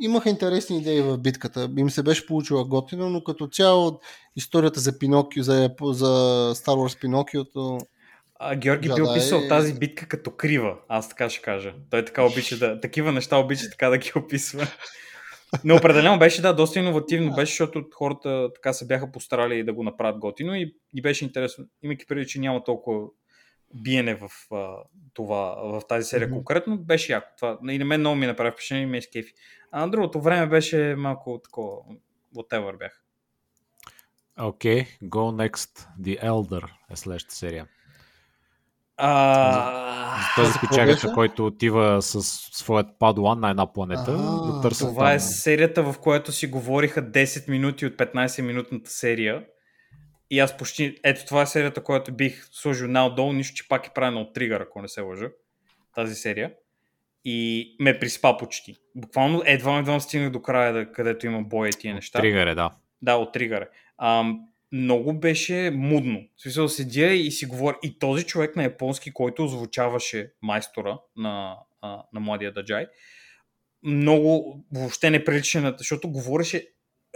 Имаха 0.00 0.30
интересни 0.30 0.78
идеи 0.78 1.00
в 1.00 1.18
битката. 1.18 1.70
Им 1.78 1.90
се 1.90 2.02
беше 2.02 2.26
получила 2.26 2.64
готина, 2.64 3.10
но 3.10 3.24
като 3.24 3.46
цяло 3.46 4.00
историята 4.36 4.80
за 4.80 4.98
Пинокио, 4.98 5.42
за, 5.42 5.70
за 5.82 6.06
Star 6.54 6.74
Wars 6.74 7.00
Пинокиото 7.00 7.78
а, 8.38 8.56
Георги 8.56 8.88
би 8.96 9.02
описал 9.02 9.38
е... 9.38 9.48
тази 9.48 9.78
битка 9.78 10.08
като 10.08 10.30
крива, 10.30 10.76
аз 10.88 11.08
така 11.08 11.30
ще 11.30 11.42
кажа. 11.42 11.74
Той 11.90 12.04
така 12.04 12.22
обича 12.22 12.58
да, 12.58 12.80
такива 12.80 13.12
неща 13.12 13.36
обича 13.36 13.70
така 13.70 13.88
да 13.88 13.98
ги 13.98 14.12
описва. 14.16 14.66
Но 15.64 15.76
определено 15.76 16.18
беше, 16.18 16.42
да, 16.42 16.52
доста 16.52 16.78
иновативно 16.78 17.34
беше, 17.34 17.50
защото 17.50 17.84
хората 17.94 18.52
така 18.54 18.72
се 18.72 18.86
бяха 18.86 19.12
постарали 19.12 19.64
да 19.64 19.72
го 19.72 19.82
направят 19.82 20.18
готино 20.18 20.54
и, 20.54 20.74
и 20.94 21.02
беше 21.02 21.24
интересно, 21.24 21.64
имайки 21.82 22.06
преди, 22.06 22.26
че 22.26 22.40
няма 22.40 22.64
толкова 22.64 23.06
биене 23.74 24.14
в, 24.14 24.54
а, 24.54 24.76
това, 25.14 25.56
в 25.62 25.82
тази 25.88 26.08
серия 26.08 26.28
mm-hmm. 26.28 26.32
конкретно, 26.32 26.78
беше 26.78 27.12
яко. 27.12 27.26
Това, 27.36 27.58
и 27.68 27.78
на 27.78 27.84
мен 27.84 28.00
много 28.00 28.16
ми 28.16 28.26
направи 28.26 28.50
впечатление 28.50 28.82
и 28.82 28.86
ме 28.86 28.98
изкефи. 28.98 29.34
А 29.72 29.80
на 29.80 29.90
другото 29.90 30.20
време 30.20 30.46
беше 30.46 30.94
малко 30.98 31.40
такова, 31.44 31.76
whatever 32.36 32.78
бях. 32.78 33.02
Окей, 34.40 34.82
okay, 34.82 34.98
go 35.02 35.48
next. 35.48 35.88
The 36.00 36.22
Elder 36.22 36.64
е 36.90 36.96
следващата 36.96 37.34
серия. 37.34 37.66
А... 38.96 40.34
Този 40.36 40.52
печагата, 40.60 41.12
който 41.12 41.46
отива 41.46 42.02
с 42.02 42.22
своят 42.52 42.86
падуан 42.98 43.40
на 43.40 43.50
една 43.50 43.72
планета. 43.72 44.16
А, 44.18 44.60
да 44.60 44.70
това 44.70 45.06
там... 45.06 45.16
е 45.16 45.20
серията, 45.20 45.82
в 45.82 45.94
която 46.00 46.32
си 46.32 46.46
говориха 46.46 47.02
10 47.02 47.50
минути 47.50 47.86
от 47.86 47.94
15-минутната 47.94 48.86
серия. 48.86 49.44
И 50.30 50.40
аз 50.40 50.56
почти... 50.56 50.96
Ето 51.04 51.26
това 51.26 51.42
е 51.42 51.46
серията, 51.46 51.82
която 51.82 52.12
бих 52.12 52.48
сложил 52.52 52.88
най-долу, 52.88 53.32
нищо, 53.32 53.54
че 53.54 53.68
пак 53.68 53.86
е 53.86 53.90
правена 53.94 54.20
от 54.20 54.34
тригър, 54.34 54.60
ако 54.60 54.82
не 54.82 54.88
се 54.88 55.00
лъжа. 55.00 55.28
Тази 55.94 56.14
серия. 56.14 56.52
И 57.24 57.66
ме 57.80 57.98
приспа 57.98 58.36
почти. 58.36 58.76
Буквално 58.94 59.42
едва 59.44 59.78
едва 59.78 60.00
стигнах 60.00 60.30
до 60.30 60.42
края, 60.42 60.92
където 60.92 61.26
има 61.26 61.42
боя 61.42 61.68
и 61.68 61.72
тия 61.72 61.94
неща. 61.94 62.20
Тригър 62.20 62.46
е, 62.46 62.54
да. 62.54 62.70
Да, 63.02 63.14
от 63.14 63.32
тригър 63.32 63.62
е. 63.62 63.68
Ам, 63.98 64.40
много 64.76 65.20
беше 65.20 65.70
мудно. 65.74 66.20
В 66.36 66.42
смисъл 66.42 66.68
седя 66.68 67.06
и 67.06 67.30
си 67.30 67.46
говоря. 67.46 67.76
И 67.82 67.98
този 67.98 68.24
човек 68.24 68.56
на 68.56 68.62
японски, 68.62 69.12
който 69.12 69.44
озвучаваше 69.44 70.32
майстора 70.42 70.98
на, 71.16 71.56
а, 71.80 72.02
на 72.12 72.20
младия 72.20 72.52
Даджай, 72.52 72.86
много 73.82 74.60
въобще 74.72 75.10
не 75.10 75.24
прилича 75.24 75.60
на... 75.60 75.74
Защото 75.78 76.10
говореше, 76.10 76.68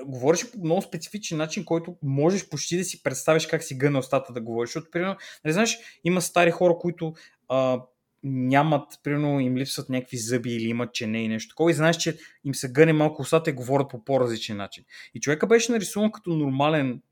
говореше 0.05 0.53
по 0.53 0.59
много 0.59 0.83
специфичен 0.83 1.39
начин, 1.39 1.65
който 1.65 1.97
можеш 2.03 2.49
почти 2.49 2.77
да 2.77 2.85
си 2.85 3.03
представиш 3.03 3.47
как 3.47 3.63
си 3.63 3.79
гъне 3.79 3.99
устата 3.99 4.33
да 4.33 4.41
говориш. 4.41 4.69
Защото, 4.69 4.91
примерно, 4.91 5.17
не 5.45 5.53
знаеш, 5.53 5.79
има 6.05 6.21
стари 6.21 6.51
хора, 6.51 6.75
които 6.79 7.13
а, 7.49 7.81
нямат, 8.23 9.01
примерно 9.03 9.41
им 9.41 9.57
липсват 9.57 9.89
някакви 9.89 10.17
зъби 10.17 10.51
или 10.51 10.69
имат 10.69 10.95
чене 10.95 11.23
и 11.23 11.29
нещо 11.29 11.49
такова 11.49 11.71
и 11.71 11.75
знаеш, 11.75 11.97
че 11.97 12.19
им 12.45 12.55
се 12.55 12.73
гъне 12.73 12.93
малко 12.93 13.23
устата 13.23 13.51
и 13.51 13.53
говорят 13.53 13.91
по 13.91 14.05
по-различен 14.05 14.57
начин. 14.57 14.85
И 15.15 15.21
човека 15.21 15.47
беше 15.47 15.73
нарисуван 15.73 16.13
като 16.13 16.31
нормален 16.31 17.03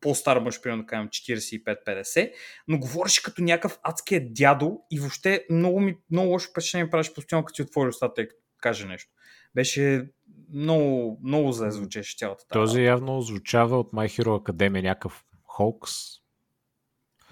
по-стар 0.00 0.38
мъж, 0.38 0.60
примерно 0.60 0.82
да 0.82 0.86
кажем 0.86 1.08
45-50, 1.08 2.32
но 2.68 2.78
говореше 2.78 3.22
като 3.22 3.42
някакъв 3.42 3.78
адския 3.82 4.32
дядо 4.32 4.80
и 4.90 4.98
въобще 4.98 5.46
много, 5.50 5.80
ми, 5.80 5.96
много 6.10 6.28
лошо 6.30 6.50
впечатление 6.50 6.90
правиш 6.90 7.12
постоянно, 7.14 7.44
като 7.44 7.56
си 7.56 7.62
отвори 7.62 7.88
устата 7.88 8.22
и 8.22 8.28
каже 8.58 8.86
нещо. 8.86 9.10
Беше 9.54 10.08
много, 10.54 11.20
много 11.22 11.52
зле 11.52 11.70
звучеше 11.70 12.16
цялата 12.18 12.46
тази. 12.46 12.60
Този 12.60 12.82
явно 12.82 13.20
звучава 13.20 13.78
от 13.78 13.92
My 13.92 14.22
Hero 14.22 14.26
Academia 14.26 14.82
някакъв 14.82 15.24
Холкс. 15.44 15.92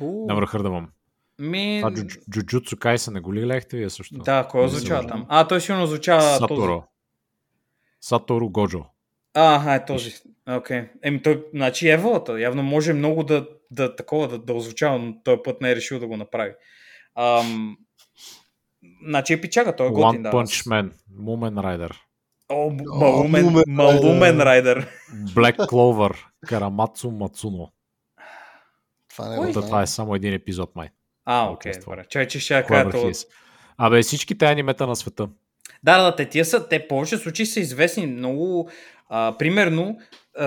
На 0.01 0.35
върха 0.35 0.63
да 0.63 0.71
вам. 0.71 0.91
Ми... 1.39 1.83
А 1.85 1.93
Джуджуцу 2.31 2.77
Кайса 2.77 3.11
не 3.11 3.21
го 3.21 3.35
ли 3.35 3.47
лехте 3.47 3.77
вие 3.77 3.91
също? 3.91 4.19
Да, 4.19 4.49
кой 4.51 4.65
озвучава 4.65 5.07
там? 5.07 5.27
А, 5.29 5.49
той 5.49 5.61
сигурно 5.61 5.85
озвучава 5.85 6.23
Саторо. 6.23 6.77
Този... 6.77 6.87
Саторо 8.01 8.49
Годжо. 8.49 8.85
А, 9.35 9.75
е 9.75 9.85
този. 9.85 10.15
Окей. 10.49 10.81
Okay. 10.81 10.89
Еми 11.03 11.23
той, 11.23 11.45
значи 11.55 11.89
Еволата, 11.89 12.41
явно 12.41 12.63
може 12.63 12.93
много 12.93 13.25
да, 13.25 13.49
да 13.71 13.97
такова 13.97 14.29
да, 14.29 14.39
да 14.39 14.55
озвучава, 14.55 14.99
но 14.99 15.23
този 15.23 15.39
път 15.45 15.61
не 15.61 15.71
е 15.71 15.77
решил 15.77 15.99
да 15.99 16.07
го 16.07 16.17
направи. 16.17 16.53
Ам, 17.15 17.77
значи 19.07 19.33
е 19.33 19.41
пичага, 19.41 19.77
той 19.77 19.87
е 19.87 19.91
готин. 19.91 20.23
One 20.23 20.33
Punch 20.33 20.67
Man, 20.67 20.91
Moomin 21.21 21.55
Rider. 21.55 21.97
О, 22.49 22.71
Малумен, 22.71 23.63
Малумен 23.67 24.41
Райдер. 24.41 24.89
Black 25.13 25.57
Clover, 25.57 26.17
Карамацу 26.47 27.11
Мацуно. 27.11 27.73
Това 29.11 29.29
не 29.29 29.51
е 29.51 29.53
това 29.53 29.83
е 29.83 29.87
само 29.87 30.15
един 30.15 30.35
епизод, 30.35 30.77
май. 30.77 30.89
А, 31.25 31.51
окей, 31.51 31.73
okay, 31.73 31.85
добре. 31.85 32.05
Чай, 32.09 32.27
че 32.29 32.41
ще 32.41 32.65
кажа 32.69 33.13
Абе, 33.79 34.03
всичките 34.03 34.47
анимета 34.47 34.87
на 34.87 34.97
света. 34.97 35.29
Да, 35.83 36.03
да, 36.03 36.17
те 36.17 36.29
тия 36.29 36.45
са, 36.45 36.69
те 36.69 36.89
повече 36.89 37.17
случаи 37.17 37.47
са 37.47 37.61
известни 37.61 38.07
много. 38.07 38.71
А, 39.13 39.39
примерно, 39.39 39.99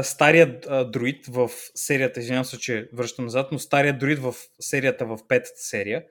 старият 0.01 0.68
а, 0.70 0.86
друид 0.86 1.26
в 1.28 1.49
серията, 1.76 2.20
извинявам 2.20 2.45
се, 2.45 2.59
че 2.59 2.89
връщам 2.93 3.26
назад, 3.26 3.47
но 3.51 3.59
старият 3.59 3.99
друид 3.99 4.20
в 4.20 4.36
серията 4.59 5.05
в 5.05 5.20
петата 5.28 5.55
серия, 5.55 6.03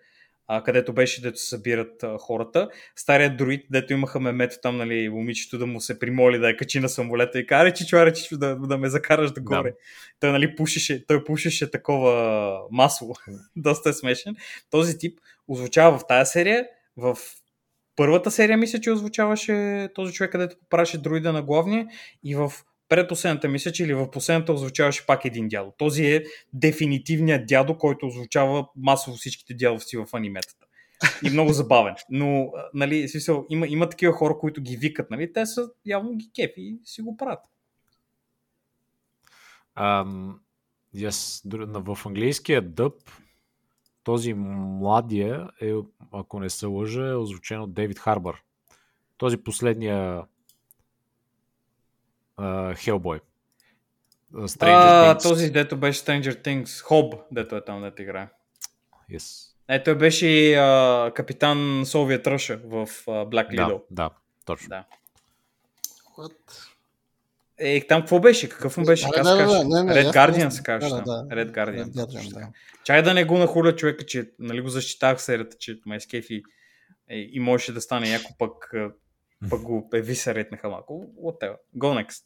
а, 0.48 0.62
където 0.62 0.92
беше, 0.92 1.22
дето 1.22 1.38
се 1.38 1.48
събират 1.48 2.03
а, 2.03 2.18
хората. 2.18 2.68
Старият 2.96 3.36
друид, 3.36 3.66
дето 3.70 3.92
имаха 3.92 4.20
мемето 4.20 4.57
там, 4.62 4.76
нали, 4.76 5.09
момичето 5.09 5.59
да 5.59 5.66
му 5.66 5.80
се 5.80 5.98
примоли 5.98 6.38
да 6.38 6.48
я 6.48 6.57
качи 6.57 6.80
на 6.80 6.88
самолета 6.88 7.38
и 7.38 7.46
кара, 7.46 7.72
че 7.72 7.86
чуаре, 7.86 8.12
че 8.12 8.36
да, 8.36 8.57
да 8.57 8.78
ме 8.78 8.88
закараш 8.88 9.32
догоре. 9.32 9.70
Да. 9.70 9.76
Той, 10.20 10.32
нали, 10.32 10.57
пушеше, 10.57 11.07
той 11.07 11.24
пушеше 11.24 11.70
такова 11.70 12.59
масово. 12.70 13.14
Доста 13.57 13.88
е 13.88 13.92
смешен. 13.92 14.36
Този 14.70 14.98
тип 14.98 15.18
озвучава 15.48 15.98
в 15.98 16.07
тази 16.07 16.30
серия, 16.30 16.66
в 16.96 17.18
първата 17.97 18.30
серия 18.30 18.59
мисля, 18.59 18.80
че 18.80 18.90
озвучаваше 18.90 19.88
този 19.95 20.12
човек, 20.12 20.32
където 20.32 20.57
поправяше 20.61 20.99
друида 20.99 21.32
на 21.32 21.43
главния 21.43 21.86
и 22.24 22.34
в 22.34 22.53
предпоследната 22.88 23.49
мисля, 23.49 23.72
че 23.72 23.84
или 23.84 23.95
в 23.95 24.11
последната 24.11 24.53
озвучаваше 24.53 25.07
пак 25.07 25.24
един 25.24 25.49
дядо. 25.49 25.72
Този 25.78 26.07
е 26.07 26.24
дефинитивният 26.53 27.47
дядо, 27.47 27.78
който 27.78 28.07
озвучава 28.07 28.66
масово 28.76 29.16
всичките 29.16 29.55
дядовци 29.55 29.97
в 29.97 30.07
аниметата. 30.12 30.66
И 31.24 31.30
много 31.30 31.53
забавен. 31.53 31.95
Но, 32.11 32.53
нали, 32.74 33.09
смисъл, 33.09 33.47
има, 33.51 33.66
има 33.66 33.88
такива 33.88 34.12
хора, 34.12 34.38
които 34.38 34.62
ги 34.62 34.76
викат, 34.76 35.11
нали, 35.11 35.32
те 35.32 35.47
са 35.47 35.70
явно 35.86 36.16
ги 36.16 36.30
кефи 36.34 36.61
и 36.61 36.78
си 36.84 37.03
го 37.03 37.16
правят. 37.16 37.40
Um, 39.79 40.33
yes, 40.96 41.95
в 41.95 42.07
английския 42.07 42.62
дъб 42.62 42.95
този 44.04 44.34
младия 44.34 45.49
е, 45.61 45.72
ако 46.12 46.41
не 46.41 46.50
се 46.50 46.66
лъжа, 46.66 47.08
е 47.08 47.14
озвучен 47.14 47.61
от 47.61 47.74
Дейвид 47.74 47.99
Харбър. 47.99 48.42
Този 49.16 49.37
последния 49.37 50.24
Хелбой. 52.74 53.20
Uh, 54.34 55.22
този, 55.22 55.50
дето 55.50 55.76
беше 55.76 56.04
Stranger 56.04 56.45
Things, 56.45 56.83
Хоб, 56.84 57.14
дето 57.33 57.57
е 57.57 57.64
там, 57.64 57.83
дето 57.83 58.03
играе. 58.03 58.29
Yes. 59.11 59.49
Е, 59.68 59.83
той 59.83 59.95
беше 59.95 60.26
uh, 60.26 61.12
капитан 61.12 61.83
Солвия 61.87 62.22
Тръша 62.22 62.57
в 62.57 62.87
uh, 62.87 63.29
Black 63.29 63.50
Widow. 63.50 63.83
Да, 63.91 64.04
да, 64.04 64.11
точно. 64.45 64.68
Да. 64.68 64.84
What? 66.18 66.71
Е, 67.64 67.87
там 67.87 68.01
какво 68.01 68.21
беше? 68.21 68.49
Какъв 68.49 68.76
му 68.76 68.84
беше? 68.84 69.09
Да, 69.17 69.22
да, 69.22 69.47
да, 69.47 69.64
не, 69.64 69.83
не, 69.83 69.93
Red 69.93 70.13
Guardian 70.13 70.49
се 70.49 70.63
казваше. 70.63 70.95
Да, 70.95 71.03
да, 71.03 71.37
Red 71.37 71.51
Guardian. 71.51 71.84
Red 71.84 72.07
Guardian 72.07 72.34
да. 72.34 72.49
Чай 72.84 73.03
да 73.03 73.14
не 73.14 73.25
го 73.25 73.39
нахуля 73.39 73.76
човека, 73.76 74.07
че 74.07 74.30
нали 74.39 74.61
го 74.61 74.68
защитавах 74.68 75.22
серията, 75.22 75.57
че 75.61 75.80
ме 75.87 76.01
скефи 76.01 76.43
и, 77.11 77.30
и 77.33 77.41
можеше 77.41 77.72
да 77.72 77.80
стане 77.80 78.11
яко 78.11 78.30
пък 78.39 78.53
пък 79.51 79.63
го 79.63 79.89
евисаретнаха 79.95 80.68
малко. 80.68 81.07
Whatever. 81.25 81.57
Go 81.76 82.05
next. 82.05 82.22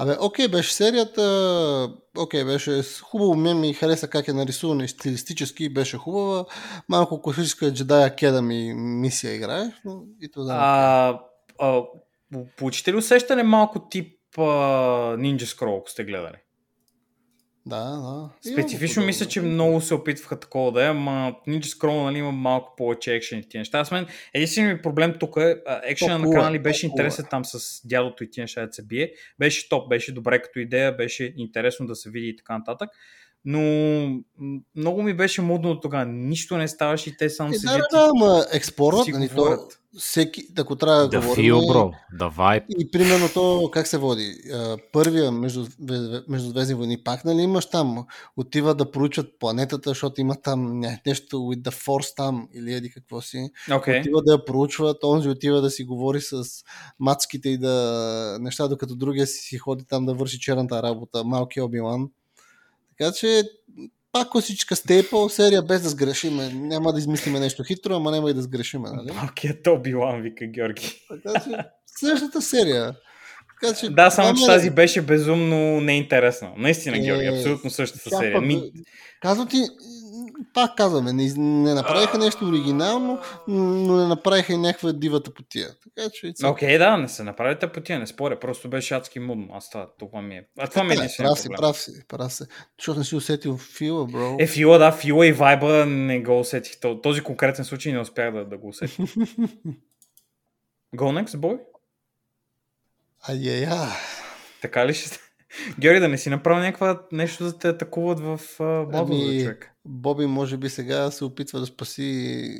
Абе, 0.00 0.16
окей, 0.20 0.48
беше 0.48 0.74
серията, 0.74 1.22
окей, 2.18 2.44
беше 2.44 2.82
хубаво, 3.02 3.34
мен 3.34 3.60
ми 3.60 3.74
хареса 3.74 4.08
как 4.08 4.28
е 4.28 4.32
нарисувана 4.32 4.84
и 4.84 4.88
стилистически 4.88 5.74
беше 5.74 5.96
хубава. 5.96 6.44
Малко 6.88 7.22
класическа 7.22 7.66
Jedi 7.66 8.16
Academy 8.16 8.74
мисия 8.74 9.34
играе, 9.34 9.64
но 9.84 10.02
и 10.20 10.30
това 10.30 10.44
да. 10.44 10.52
А, 10.52 11.20
а, 11.58 11.82
получите 12.56 12.92
ли 12.92 12.96
усещане 12.96 13.42
малко 13.42 13.88
тип 13.88 14.18
а, 14.38 14.42
Ninja 15.16 15.44
Scroll, 15.44 15.78
ако 15.78 15.90
сте 15.90 16.04
гледали? 16.04 16.36
Да, 17.66 17.84
да. 17.84 18.30
Специфично 18.52 19.04
мисля, 19.04 19.26
че 19.26 19.40
много 19.40 19.80
се 19.80 19.94
опитваха 19.94 20.40
такова 20.40 20.72
да 20.72 20.84
е, 20.84 20.88
ама 20.88 21.34
Ninja 21.48 21.62
Scroll 21.62 22.04
нали, 22.04 22.18
има 22.18 22.32
малко 22.32 22.74
повече 22.76 23.14
екшен 23.14 23.38
и 23.38 23.48
тия 23.48 23.60
неща. 23.60 23.78
Аз 23.78 23.90
мен 23.90 24.06
единственият 24.34 24.78
ми 24.78 24.82
проблем 24.82 25.14
тук 25.20 25.36
е, 25.36 25.56
екшена 25.84 26.18
на 26.18 26.30
канали 26.30 26.58
беше 26.58 26.86
интересен 26.86 27.26
там 27.30 27.44
с 27.44 27.80
дядото 27.84 28.24
и 28.24 28.30
тия 28.30 28.42
неща 28.42 28.66
да 28.66 28.72
се 28.72 28.86
бие. 28.86 29.12
Беше 29.38 29.68
топ, 29.68 29.88
беше 29.88 30.14
добре 30.14 30.42
като 30.42 30.58
идея, 30.58 30.96
беше 30.96 31.34
интересно 31.36 31.86
да 31.86 31.96
се 31.96 32.10
види 32.10 32.28
и 32.28 32.36
така 32.36 32.58
нататък. 32.58 32.90
Но 33.50 33.60
много 34.76 35.02
ми 35.02 35.14
беше 35.14 35.42
мудно 35.42 35.80
тогава. 35.80 36.04
Нищо 36.04 36.56
не 36.56 36.68
ставаше 36.68 37.10
и 37.10 37.16
те 37.16 37.30
само 37.30 37.54
се 37.54 37.66
да, 37.66 37.76
да, 37.76 38.10
ама 38.16 38.44
експорът, 38.52 39.04
си 39.04 39.12
нали, 39.12 39.28
то, 39.36 39.58
всеки, 39.98 40.42
ако 40.58 40.76
трябва 40.76 41.00
да 41.00 41.08
Да 41.08 41.20
говорим... 41.20 41.44
фил, 41.44 41.66
бро. 41.66 41.92
Да 42.18 42.28
вайб. 42.28 42.64
И 42.78 42.90
примерно 42.90 43.28
то 43.34 43.70
как 43.72 43.86
се 43.86 43.98
води? 43.98 44.34
Първия 44.92 45.32
между, 45.32 45.66
между 46.28 46.50
Звездни 46.50 46.74
войни 46.74 47.04
пак 47.04 47.24
нали 47.24 47.42
имаш 47.42 47.66
там, 47.66 48.06
отива 48.36 48.74
да 48.74 48.90
проучват 48.90 49.38
планетата, 49.38 49.90
защото 49.90 50.20
има 50.20 50.36
там 50.42 50.80
нещо 50.80 51.36
with 51.36 51.62
the 51.62 51.86
force 51.86 52.16
там 52.16 52.48
или 52.54 52.74
еди 52.74 52.90
какво 52.90 53.20
си. 53.20 53.50
Окей. 53.72 54.00
Отива 54.00 54.22
да 54.22 54.32
я 54.32 54.44
проучват, 54.44 55.04
онзи 55.04 55.28
отива 55.28 55.60
да 55.60 55.70
си 55.70 55.84
говори 55.84 56.20
с 56.20 56.44
мацките 56.98 57.48
и 57.48 57.58
да 57.58 58.38
неща, 58.40 58.68
докато 58.68 58.96
другия 58.96 59.26
си, 59.26 59.38
си 59.38 59.58
ходи 59.58 59.84
там 59.84 60.06
да 60.06 60.14
върши 60.14 60.40
черната 60.40 60.82
работа, 60.82 61.24
малкият 61.24 61.64
Обилан. 61.64 62.08
Така 62.98 63.12
че 63.12 63.42
пак 64.12 64.30
класическа 64.30 64.76
стейпъл, 64.76 65.28
серия 65.28 65.62
без 65.62 65.82
да 65.82 65.88
сгрешиме. 65.88 66.50
Няма 66.54 66.92
да 66.92 66.98
измислиме 66.98 67.40
нещо 67.40 67.64
хитро, 67.64 67.96
ама 67.96 68.10
няма 68.10 68.30
и 68.30 68.34
да 68.34 68.42
сгрешиме. 68.42 68.88
Нали? 68.90 69.12
Малкият 69.12 69.62
Тоби 69.62 69.94
Лан, 69.94 70.22
вика 70.22 70.46
Георги. 70.46 71.02
Така 71.24 71.40
че 71.40 71.50
следващата 71.86 72.42
серия. 72.42 72.94
Така, 73.60 73.74
че, 73.74 73.90
Да, 73.90 74.10
само 74.10 74.34
че 74.38 74.42
е- 74.44 74.46
тази 74.46 74.70
беше 74.70 75.02
безумно 75.02 75.80
неинтересна. 75.80 76.50
Наистина, 76.56 76.96
Е, 76.96 77.00
Георги, 77.00 77.26
абсолютно 77.26 77.70
същата 77.70 78.10
серия. 78.10 78.32
пък, 78.34 78.46
Ми, 78.46 78.62
Казвам 79.22 79.48
ти, 79.48 79.56
пак 80.54 80.76
казваме, 80.76 81.12
не, 81.12 81.32
не 81.36 81.74
направиха 81.74 82.18
нещо 82.18 82.44
оригинално, 82.48 83.18
но 83.48 83.96
не 83.96 84.06
направиха 84.06 84.52
и 84.52 84.56
някаква 84.56 84.92
дивата 84.92 85.34
потия. 85.34 85.68
Така 85.68 86.10
че... 86.10 86.26
it's 86.26 86.34
okay. 86.36 86.50
Окей, 86.50 86.78
да, 86.78 86.96
не 86.96 87.08
се 87.08 87.22
направи 87.24 87.56
по 87.74 87.80
тия, 87.80 87.98
не 87.98 88.06
споря, 88.06 88.40
просто 88.40 88.70
беше 88.70 88.94
адски 88.94 89.20
мудно. 89.20 89.48
Аз 89.52 89.70
това, 89.70 89.88
това 89.98 90.22
ми 90.22 90.36
е. 90.36 90.48
А 90.58 90.66
това 90.68 90.84
ми 90.84 90.92
е 90.92 90.96
Да, 90.96 91.00
единственият 91.02 91.34
прав 91.34 91.40
си, 91.40 91.48
прав 91.56 91.78
си, 91.78 91.90
прав 92.08 92.32
си. 92.32 92.44
Защото 92.78 92.98
не 92.98 93.04
си 93.04 93.16
усетил 93.16 93.56
фила, 93.58 94.06
бро. 94.06 94.36
Е, 94.40 94.46
фила, 94.46 94.78
да, 94.78 94.92
фила 94.92 95.26
и 95.26 95.32
вайба 95.32 95.86
не 95.86 96.20
го 96.22 96.40
усетих. 96.40 96.80
То- 96.80 97.00
Този 97.00 97.20
конкретен 97.20 97.64
случай 97.64 97.92
не 97.92 98.00
успях 98.00 98.32
да, 98.32 98.44
да 98.44 98.58
го 98.58 98.68
усетя. 98.68 99.02
Go 100.96 101.24
next, 101.24 101.36
boy? 101.36 101.60
Ай-яй-я. 103.28 103.88
Така 104.62 104.86
ли 104.86 104.94
ще 104.94 105.18
Георги, 105.78 106.00
да 106.00 106.08
не 106.08 106.18
си 106.18 106.30
направил 106.30 106.60
някаква 106.60 107.02
нещо 107.12 107.44
да 107.44 107.58
те 107.58 107.68
атакуват 107.68 108.20
в 108.20 108.38
uh, 108.50 108.84
модул, 108.98 109.16
Ами, 109.16 109.40
човек. 109.40 109.70
Боби 109.84 110.26
може 110.26 110.56
би 110.56 110.68
сега 110.68 111.10
се 111.10 111.24
опитва 111.24 111.60
да 111.60 111.66
спаси 111.66 112.02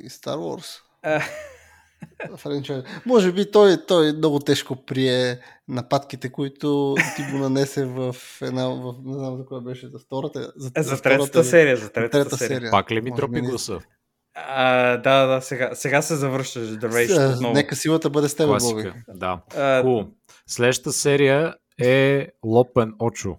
Star 0.07 0.37
Wars. 0.37 0.81
Франчайз. 2.37 2.83
Може 3.07 3.33
би 3.33 3.51
той, 3.51 3.87
той 3.87 4.13
много 4.13 4.39
тежко 4.39 4.77
прие 4.77 5.39
нападките, 5.69 6.29
които 6.29 6.95
ти 7.17 7.33
го 7.33 7.39
нанесе 7.39 7.85
в 7.85 8.17
една, 8.43 8.69
в, 8.69 8.95
не 9.05 9.15
знам 9.15 9.37
за 9.37 9.45
коя 9.45 9.61
беше, 9.61 9.89
за 9.89 9.99
втората, 9.99 10.53
за, 10.57 10.71
Е, 10.77 10.83
за 10.83 10.97
втората 10.97 11.19
третата 11.19 11.45
серия, 11.45 11.77
за 11.77 11.83
за 11.83 11.93
третата, 11.93 12.25
трета 12.25 12.37
серия. 12.37 12.57
серия. 12.57 12.71
Пак 12.71 12.91
ли 12.91 13.01
ми 13.01 13.11
Може 13.11 13.21
дропи 13.21 13.41
не- 13.43 13.49
гласа? 13.49 13.79
А, 14.35 14.97
да, 14.97 15.27
да, 15.27 15.41
сега, 15.41 15.71
сега 15.75 16.03
се 16.03 16.17
завръщаш 16.17 16.63
The 16.63 16.89
Rage 16.89 17.27
С- 17.27 17.37
отново. 17.37 17.55
Нека 17.55 17.77
силата 17.77 18.11
бъде 18.11 18.29
с 18.29 18.35
теб, 18.35 18.61
Боби. 18.61 18.93
Да. 19.09 19.41
А. 19.57 20.05
Следващата 20.47 20.93
серия 20.93 21.55
е 21.79 22.29
Лопен 22.45 22.93
Очо, 22.99 23.37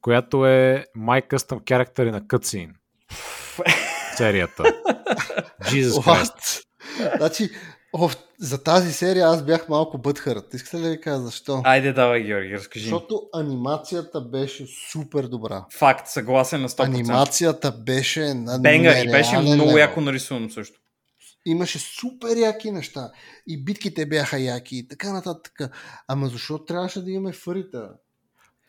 която 0.00 0.46
е 0.46 0.84
My 0.96 1.28
Custom 1.28 1.60
Character 1.60 2.10
на 2.10 2.20
Cutscene. 2.20 2.72
Серията. 4.16 4.62
Jesus 5.62 6.02
Christ. 6.02 6.64
Значи, 7.16 7.50
о, 7.92 8.10
за 8.38 8.62
тази 8.62 8.92
серия 8.92 9.26
аз 9.26 9.42
бях 9.42 9.68
малко 9.68 9.98
бъдхърт. 9.98 10.54
Искате 10.54 10.76
ли 10.76 10.82
да 10.82 10.90
ви 10.90 11.00
кажа 11.00 11.22
защо? 11.22 11.62
Айде, 11.64 11.92
давай, 11.92 12.22
Георги, 12.22 12.54
разкажи. 12.54 12.84
Защото 12.84 13.22
анимацията 13.34 14.20
беше 14.20 14.66
супер 14.92 15.22
добра. 15.22 15.64
Факт, 15.72 16.08
съгласен 16.08 16.60
на 16.60 16.68
100%. 16.68 16.84
Анимацията 16.84 17.72
беше 17.72 18.34
на 18.34 18.58
Бенга 18.58 19.00
и 19.00 19.10
беше 19.10 19.38
много 19.38 19.78
яко 19.78 20.00
нарисувано 20.00 20.50
също. 20.50 20.79
Имаше 21.46 21.78
супер 21.78 22.36
яки 22.36 22.70
неща. 22.70 23.10
И 23.46 23.64
битките 23.64 24.06
бяха 24.06 24.38
яки 24.38 24.76
и 24.76 24.88
така 24.88 25.12
нататък. 25.12 25.52
Ама 26.08 26.28
защо 26.28 26.58
трябваше 26.58 27.02
да 27.02 27.10
имаме 27.10 27.32
фарита? 27.32 27.88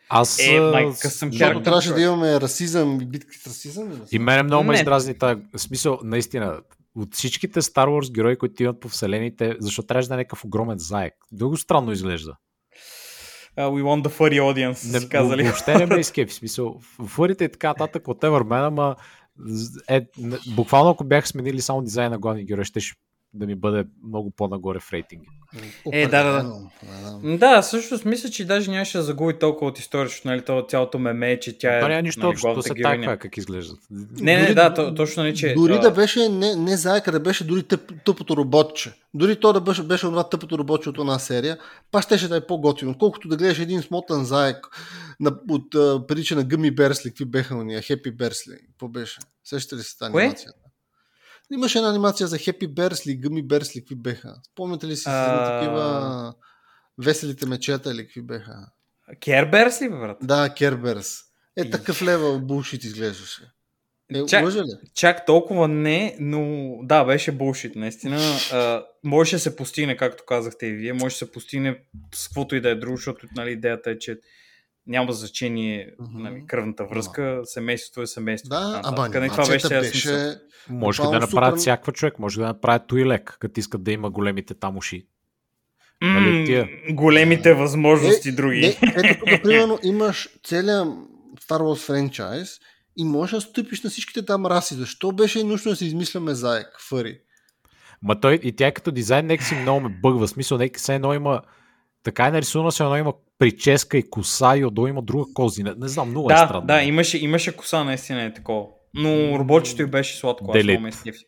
Аз 0.08 0.38
Е, 0.40 0.56
а, 0.56 0.62
май, 0.62 0.92
с- 0.92 1.00
късъм 1.00 1.30
да- 1.30 1.36
Защото 1.36 1.62
трябваше 1.62 1.92
да 1.92 2.00
имаме 2.02 2.40
расизъм 2.40 3.00
и 3.00 3.06
битки 3.06 3.38
с 3.38 3.46
расизъм. 3.46 4.02
И 4.12 4.18
мене 4.18 4.42
много 4.42 4.64
ме 4.64 4.74
издразни 4.74 5.18
тази 5.18 5.40
смисъл, 5.56 5.98
наистина, 6.04 6.60
от 6.96 7.14
всичките 7.14 7.62
Star 7.62 7.86
Wars 7.86 8.12
герои, 8.12 8.36
които 8.38 8.62
имат 8.62 8.80
по 8.80 8.88
вселените, 8.88 9.56
защо 9.60 9.82
трябваше 9.82 10.08
да 10.08 10.14
е 10.14 10.18
някакъв 10.18 10.44
огромен 10.44 10.78
заек? 10.78 11.14
Много 11.32 11.56
странно 11.56 11.92
изглежда. 11.92 12.36
Uh, 13.58 13.62
we 13.62 13.82
want 13.82 14.08
the 14.08 14.18
furry 14.18 14.40
audience, 14.40 15.00
Не, 15.00 15.08
казали. 15.08 15.42
въобще 15.42 15.74
не 15.74 15.86
ме 15.86 16.00
изкепи. 16.00 16.30
В 16.30 16.34
смисъл, 16.34 16.80
в 16.98 17.06
фурите 17.06 17.44
и 17.44 17.48
така 17.48 17.68
нататък, 17.68 18.04
whatever, 18.04 18.44
мен, 18.44 18.64
ама 18.64 18.96
е, 19.88 20.06
буквално 20.54 20.90
ако 20.90 21.04
бях 21.04 21.28
сменили 21.28 21.60
само 21.60 21.82
дизайн 21.82 22.10
на 22.10 22.18
главни 22.18 22.44
герои, 22.44 22.64
ще 22.64 22.80
да 23.34 23.46
ми 23.46 23.54
бъде 23.54 23.84
много 24.04 24.30
по-нагоре 24.30 24.78
в 24.80 24.92
рейтинг. 24.92 25.22
Е, 25.92 26.06
да, 26.06 26.24
да, 26.24 26.42
да. 27.22 27.38
Да, 27.38 27.62
също 27.62 28.08
мисля, 28.08 28.30
че 28.30 28.44
даже 28.44 28.70
нямаше 28.70 28.98
да 28.98 29.04
загуби 29.04 29.38
толкова 29.38 29.66
от 29.66 29.78
историята, 29.78 30.08
защото 30.08 30.28
нали, 30.28 30.44
то, 30.44 30.66
цялото 30.68 30.98
меме, 30.98 31.40
че 31.40 31.58
тя 31.58 31.76
е 31.76 31.80
Това 31.80 31.88
няма 31.88 32.02
нищо 32.02 32.20
нали, 32.20 32.30
общо, 32.30 32.62
са 32.62 32.74
така 32.74 33.18
как 33.18 33.36
изглеждат. 33.36 33.78
Не, 33.90 34.36
не, 34.36 34.42
Дори- 34.42 34.54
да, 34.54 34.74
то, 34.74 34.94
точно 34.94 35.22
нали, 35.22 35.36
че... 35.36 35.54
Дори 35.54 35.78
да 35.78 35.90
беше 35.90 36.28
не, 36.28 36.56
не 36.56 36.76
заека, 36.76 37.12
да 37.12 37.20
беше 37.20 37.44
дори 37.44 37.62
тъп, 37.62 37.92
тъпото 38.04 38.36
роботче. 38.36 38.92
Дори 39.14 39.40
то 39.40 39.52
да 39.52 39.60
беше, 39.60 39.82
беше 39.82 40.06
това 40.06 40.28
тъпото 40.28 40.58
роботче 40.58 40.88
от 40.88 40.98
една 40.98 41.18
серия, 41.18 41.58
пак 41.90 42.02
щеше 42.02 42.28
да 42.28 42.36
е 42.36 42.46
по-готино. 42.46 42.90
Отколкото 42.90 43.28
да 43.28 43.36
гледаш 43.36 43.58
един 43.58 43.82
смотан 43.82 44.24
заек 44.24 44.56
на, 45.20 45.38
от 45.50 45.74
а, 45.74 46.06
прилича 46.06 46.36
на 46.36 46.44
Гъми 46.44 46.70
Берсли, 46.70 47.10
какви 47.10 47.24
беха 47.24 47.56
уния, 47.56 47.82
Хепи 47.82 48.10
Берсли. 48.10 48.54
Какво 48.70 48.88
беше? 48.88 49.18
Сещате 49.44 49.76
ли 49.76 49.82
се 49.82 49.98
тази 49.98 50.12
Кое? 50.12 50.22
анимацията? 50.22 50.61
Имаше 51.52 51.78
една 51.78 51.90
анимация 51.90 52.26
за 52.26 52.38
Хепи 52.38 52.66
Берсли, 52.66 53.16
Гъми 53.16 53.42
Берсли, 53.42 53.80
какви 53.80 53.94
беха? 53.94 54.34
Спомняте 54.52 54.86
ли 54.86 54.96
си 54.96 55.04
А. 55.06 55.58
такива 55.58 56.34
веселите 56.98 57.46
мечета 57.46 57.90
или 57.90 58.06
какви 58.06 58.22
беха? 58.22 58.66
Керберс 59.20 59.82
ли, 59.82 59.88
брат? 59.88 60.18
Да, 60.22 60.54
Керберс. 60.58 61.18
Е, 61.56 61.70
такъв 61.70 62.02
левел 62.02 62.40
булшит 62.40 62.84
изглеждаше. 62.84 63.42
Е, 64.14 64.26
Чак- 64.26 64.44
лъжа 64.44 64.60
ли? 64.60 64.70
Чак 64.94 65.26
толкова 65.26 65.68
не, 65.68 66.16
но 66.20 66.72
да, 66.82 67.04
беше 67.04 67.32
булшит, 67.32 67.76
наистина. 67.76 68.20
А, 68.52 68.84
можеше 69.04 69.36
да 69.36 69.40
се 69.40 69.56
постигне, 69.56 69.96
както 69.96 70.24
казахте 70.24 70.66
и 70.66 70.72
вие, 70.72 70.92
може 70.92 71.14
да 71.14 71.18
се 71.18 71.32
постигне 71.32 71.78
с 72.14 72.28
каквото 72.28 72.56
и 72.56 72.60
да 72.60 72.70
е 72.70 72.74
друго, 72.74 72.96
защото 72.96 73.26
нали, 73.36 73.50
идеята 73.50 73.90
е, 73.90 73.98
че 73.98 74.18
няма 74.86 75.12
значение 75.12 75.90
Мгм. 76.00 76.22
нали, 76.22 76.44
кръвната 76.46 76.84
връзка, 76.84 77.40
семейството 77.44 78.02
е 78.02 78.06
семейство. 78.06 78.48
Да, 78.48 78.80
ама 78.84 79.08
нататък. 79.08 79.38
Нали, 79.38 79.60
целият 79.60 79.82
беше... 79.84 80.08
смисъл. 80.08 80.34
Може 80.68 81.02
да 81.02 81.10
направят 81.10 81.54
супер- 81.54 81.60
всякаква 81.60 81.92
човек, 81.92 82.18
може 82.18 82.40
да 82.40 82.46
направят 82.46 82.86
Туилек, 82.86 83.36
като 83.40 83.60
искат 83.60 83.82
да 83.84 83.92
има 83.92 84.10
големите 84.10 84.54
там 84.54 84.76
уши. 84.76 85.06
М, 86.02 86.20
Нали, 86.20 86.46
тия? 86.46 86.68
големите 86.90 87.54
възможности 87.54 88.32
други. 88.32 88.60
Не, 88.60 88.92
ето 88.96 89.18
тук, 89.20 89.42
примерно, 89.42 89.78
имаш 89.82 90.28
целият 90.44 90.86
Star 91.40 91.58
Wars 91.60 91.86
франчайз 91.86 92.48
и 92.96 93.04
можеш 93.04 93.34
да 93.34 93.40
стъпиш 93.40 93.82
на 93.82 93.90
всичките 93.90 94.24
там 94.24 94.46
раси. 94.46 94.74
Защо 94.74 95.12
беше 95.12 95.44
нужно 95.44 95.70
да 95.70 95.76
се 95.76 95.84
измисляме 95.86 96.34
заек, 96.34 96.66
фъри? 96.88 97.18
Ма 98.02 98.20
той 98.20 98.34
и 98.42 98.56
тя 98.56 98.72
като 98.72 98.90
дизайн 98.90 99.26
нека 99.26 99.44
си 99.44 99.54
много 99.54 99.80
ме 99.80 99.88
бъгва. 100.02 100.28
Смисъл, 100.28 100.58
нека 100.58 100.80
се 100.80 100.94
едно 100.94 101.14
има 101.14 101.42
така 102.02 102.26
е 102.26 102.30
нарисувано, 102.30 102.70
се 102.70 102.82
едно 102.82 102.96
има 102.96 103.12
прическа 103.38 103.98
и 103.98 104.10
коса 104.10 104.56
и 104.56 104.64
отдолу 104.64 104.86
има 104.86 105.02
друга 105.02 105.24
кози. 105.34 105.62
Не, 105.62 105.74
не 105.78 105.88
знам, 105.88 106.10
много 106.10 106.30
е 106.30 106.34
да, 106.34 106.38
странно. 106.38 106.66
да, 106.66 106.82
имаше, 106.82 107.18
имаше 107.18 107.56
коса, 107.56 107.84
наистина 107.84 108.22
е 108.22 108.34
такова. 108.34 108.66
Но 108.94 109.38
роботчето 109.38 109.82
й 109.82 109.86
беше 109.86 110.16
сладко. 110.16 110.50
Аз 110.50 110.52
Делит. 110.52 110.66
много 110.66 110.82
ме 110.82 110.88
изкефи. 110.88 111.24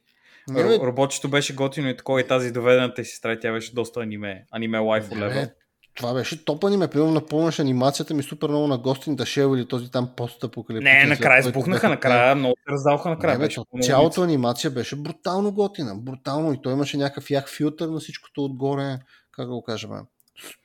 Не, 0.49 0.63
бе, 0.63 0.69
Ро- 0.69 0.87
Роботчето 0.87 1.29
беше 1.29 1.55
готино 1.55 1.89
и 1.89 1.97
такова 1.97 2.21
и 2.21 2.27
тази 2.27 2.53
доведената 2.53 3.05
си 3.05 3.11
сестра, 3.11 3.39
тя 3.41 3.53
беше 3.53 3.75
доста 3.75 4.01
аниме, 4.01 4.45
аниме 4.53 4.79
лайф 4.79 5.11
не, 5.11 5.49
това 5.95 6.15
беше 6.15 6.45
топ 6.45 6.65
аниме. 6.65 6.89
Примерно 6.89 7.13
напомняш 7.13 7.59
анимацията 7.59 8.15
ми 8.15 8.23
супер 8.23 8.49
много 8.49 8.67
на 8.67 8.79
the 8.79 9.23
Shell 9.23 9.57
или 9.57 9.69
този 9.69 9.91
там 9.91 10.11
постапокалиптичен 10.17 10.99
Не, 10.99 11.07
накрая 11.07 11.41
избухнаха, 11.41 11.89
накрая 11.89 12.35
много 12.35 12.55
се 12.67 12.73
раздаваха 12.73 13.09
накрая. 13.09 13.33
Не, 13.33 13.39
бе, 13.39 13.47
беше 13.47 13.63
цялата 13.83 14.23
анимация 14.23 14.71
беше 14.71 14.97
брутално 14.97 15.53
готина. 15.53 15.95
Брутално. 15.95 16.53
И 16.53 16.63
той 16.63 16.73
имаше 16.73 16.97
някакъв 16.97 17.31
ях 17.31 17.51
филтър 17.51 17.89
на 17.89 18.01
всичкото 18.01 18.45
отгоре. 18.45 18.99
Как 19.33 19.47
да 19.47 19.53
го 19.53 19.63
кажем? 19.63 19.91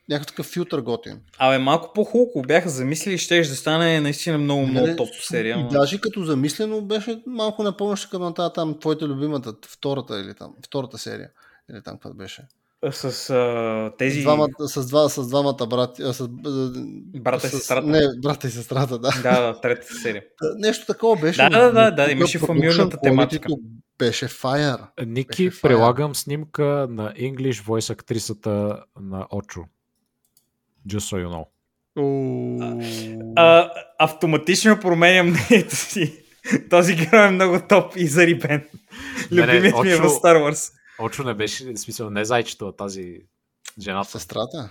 Някакъв 0.10 0.28
такъв 0.28 0.46
филтър 0.46 0.82
готин. 0.82 1.20
Абе, 1.38 1.58
малко 1.58 1.94
по-хубаво 1.94 2.42
бяха 2.42 2.70
замислили, 2.70 3.18
ще 3.18 3.40
да 3.40 3.56
стане 3.56 4.00
наистина 4.02 4.38
много, 4.38 4.68
много 4.68 4.86
Нали, 4.88 4.98
топ 4.98 5.10
с- 5.16 5.28
серия. 5.28 5.56
Ама- 5.56 5.68
даже 5.70 6.02
като 6.02 6.24
замислено 6.24 6.82
беше 6.82 7.22
малко 7.28 7.64
напомняше 7.64 8.10
към 8.10 8.22
на 8.22 8.34
тази 8.34 8.54
там 8.54 8.80
твоята 8.80 9.08
любимата, 9.08 9.54
втората 9.68 10.20
или 10.20 10.34
там, 10.34 10.56
втората 10.66 10.98
серия. 10.98 11.30
Или 11.72 11.82
там 11.84 11.94
какво 11.94 12.14
беше. 12.14 12.42
С 12.92 13.30
а, 13.30 13.92
тези... 13.98 14.20
С 14.20 14.24
двамата, 14.24 14.48
с, 14.60 14.88
два, 14.88 15.10
с 15.10 15.28
двамата 15.28 15.68
брати. 15.70 16.02
а, 16.04 16.14
С, 16.14 16.28
Брата 17.16 17.48
и 17.48 17.50
сестрата. 17.50 17.88
Не, 17.88 18.00
брата 18.24 18.48
и 18.48 18.52
сестрата, 18.52 19.00
да. 19.00 19.12
Да, 19.24 19.42
да, 19.42 19.62
третата 19.62 19.94
серия. 19.94 20.24
Нещо 20.58 20.86
такова 20.86 21.16
беше. 21.16 21.38
Да, 21.38 21.50
да, 21.50 21.72
да, 21.72 21.92
да, 21.92 22.12
имаше 22.12 22.40
фамилната 22.40 22.98
тематика. 23.04 23.50
Беше 23.98 24.28
fire. 24.28 24.78
Ники, 25.06 25.28
Беше 25.46 25.52
фая. 25.52 25.70
прилагам 25.72 26.16
снимка 26.16 26.64
на 26.90 27.14
English 27.14 27.64
voice 27.64 27.90
актрисата 27.90 28.84
на 29.02 29.28
Очо. 29.32 29.62
Just 30.90 31.16
so 31.16 31.26
you 31.26 31.30
know. 31.30 31.46
А, 33.36 33.70
автоматично 34.00 34.80
променям 34.80 35.28
мнението 35.28 35.76
си. 35.76 36.24
Този 36.70 36.96
герой 36.96 37.28
е 37.28 37.32
много 37.32 37.60
топ 37.70 37.94
и 37.96 38.08
зарибен. 38.08 38.64
Любимият 39.32 39.84
ми 39.84 39.92
е 39.92 39.96
в 39.96 40.04
Star 40.10 40.38
Wars. 40.38 40.74
Очо 41.00 41.24
не 41.24 41.34
беше, 41.34 41.74
в 41.74 41.78
смисъл, 41.78 42.10
не 42.10 42.26
зайчето, 42.26 42.68
а 42.68 42.76
тази 42.76 43.20
жената, 43.82 44.10
Сестрата. 44.10 44.70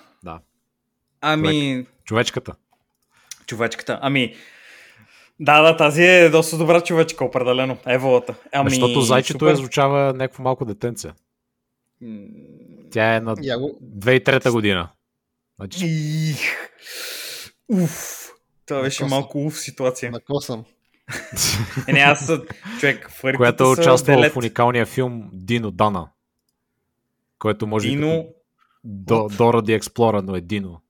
Ами, 1.20 1.86
човечката. 2.04 2.54
човечката. 3.46 3.98
Ами, 4.02 4.34
да, 5.40 5.62
да, 5.62 5.76
тази 5.76 6.02
е 6.02 6.30
доста 6.30 6.58
добра 6.58 6.80
човечка, 6.80 7.24
определено. 7.24 7.76
Еволата. 7.86 8.34
Ами, 8.52 8.70
Защото 8.70 9.00
зайчето 9.00 9.38
супер. 9.38 9.52
е 9.52 9.56
звучава 9.56 10.12
някакво 10.14 10.42
малко 10.42 10.64
детенце. 10.64 11.12
Тя 12.90 13.14
е 13.16 13.20
на 13.20 13.34
Я 13.42 13.58
го... 13.58 13.78
2003 13.98 14.50
година. 14.50 14.88
Значи, 15.58 15.86
Их. 15.86 16.40
Уф. 17.68 18.28
Това 18.66 18.82
беше 18.82 19.02
Накоса. 19.02 19.14
малко 19.14 19.38
уф 19.46 19.58
ситуация. 19.60 20.10
Накосам. 20.10 20.64
Е, 21.88 21.92
не, 21.92 22.00
аз 22.00 22.26
съм 22.26 22.42
човек, 22.80 23.10
която 23.36 23.64
е 23.64 23.68
участвала 23.68 24.30
в 24.30 24.36
уникалния 24.36 24.86
филм 24.86 25.30
Дино 25.32 25.70
Дана. 25.70 26.08
Който 27.38 27.66
може 27.66 27.88
Дино, 27.88 28.22
би 28.22 28.28
до, 28.84 29.28
Дора 29.38 29.62
Ди 29.62 29.72
Експлора, 29.72 30.22
но 30.22 30.36
е 30.36 30.40
Дино. 30.40 30.80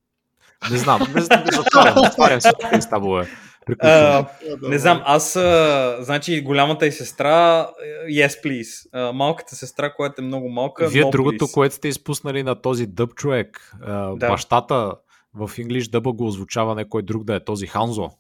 Не 0.71 0.79
знам, 0.79 1.01
не, 1.09 1.15
не 1.15 1.21
затварям, 1.53 1.95
затварям 2.05 2.41
всички 2.41 2.67
тези 2.73 2.89
табове. 2.89 3.29
Приключвам. 3.67 3.93
а, 3.93 4.27
не 4.63 4.79
знам, 4.79 5.03
аз, 5.05 5.37
а, 5.37 5.97
значи, 6.01 6.41
голямата 6.43 6.87
и 6.87 6.93
сестра, 6.93 7.69
yes, 8.11 8.45
please. 8.45 8.89
А, 8.93 9.13
малката 9.13 9.57
сестра, 9.57 9.95
която 9.95 10.23
е 10.23 10.25
много 10.25 10.49
малка, 10.49 10.89
Вие 10.89 11.05
no, 11.05 11.11
другото, 11.11 11.45
please. 11.45 11.55
което 11.55 11.75
сте 11.75 11.89
изпуснали 11.89 12.43
на 12.43 12.63
този 12.63 12.87
дъб 12.87 13.15
човек, 13.15 13.73
а, 13.83 14.17
Да. 14.17 14.29
бащата 14.29 14.95
в 15.35 15.49
English 15.49 15.91
дъба 15.91 16.13
го 16.13 16.27
озвучава 16.27 16.75
някой 16.75 17.03
друг 17.03 17.25
да 17.25 17.35
е 17.35 17.45
този 17.45 17.67
Ханзо. 17.67 18.11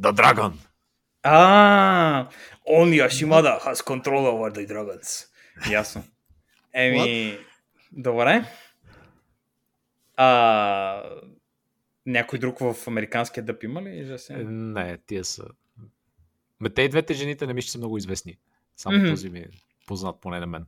The 0.00 0.12
Dragon. 0.12 0.52
А, 1.22 2.26
only 2.70 3.08
Ashimada 3.08 3.60
has 3.64 3.74
control 3.74 4.26
over 4.28 4.52
the 4.58 4.68
dragons. 4.72 5.26
Ясно. 5.70 6.02
Еми, 6.74 7.38
добре. 7.96 8.44
А, 10.16 11.02
някой 12.06 12.38
друг 12.38 12.58
в 12.58 12.76
американския 12.86 13.44
дъб 13.44 13.62
има 13.62 13.82
ли? 13.82 13.98
Е, 14.00 14.04
Жесен? 14.04 14.72
Не, 14.72 14.98
тия 14.98 15.24
са... 15.24 15.44
Ме 16.60 16.70
те 16.70 16.82
и 16.82 16.88
двете 16.88 17.14
жените 17.14 17.46
не 17.46 17.54
мисля, 17.54 17.66
че 17.66 17.72
са 17.72 17.78
много 17.78 17.96
известни. 17.98 18.38
Само 18.76 18.98
Мгм. 18.98 19.06
този 19.10 19.30
ми 19.30 19.38
е 19.38 19.48
познат 19.86 20.20
поне 20.20 20.40
на 20.40 20.46
мен. 20.46 20.66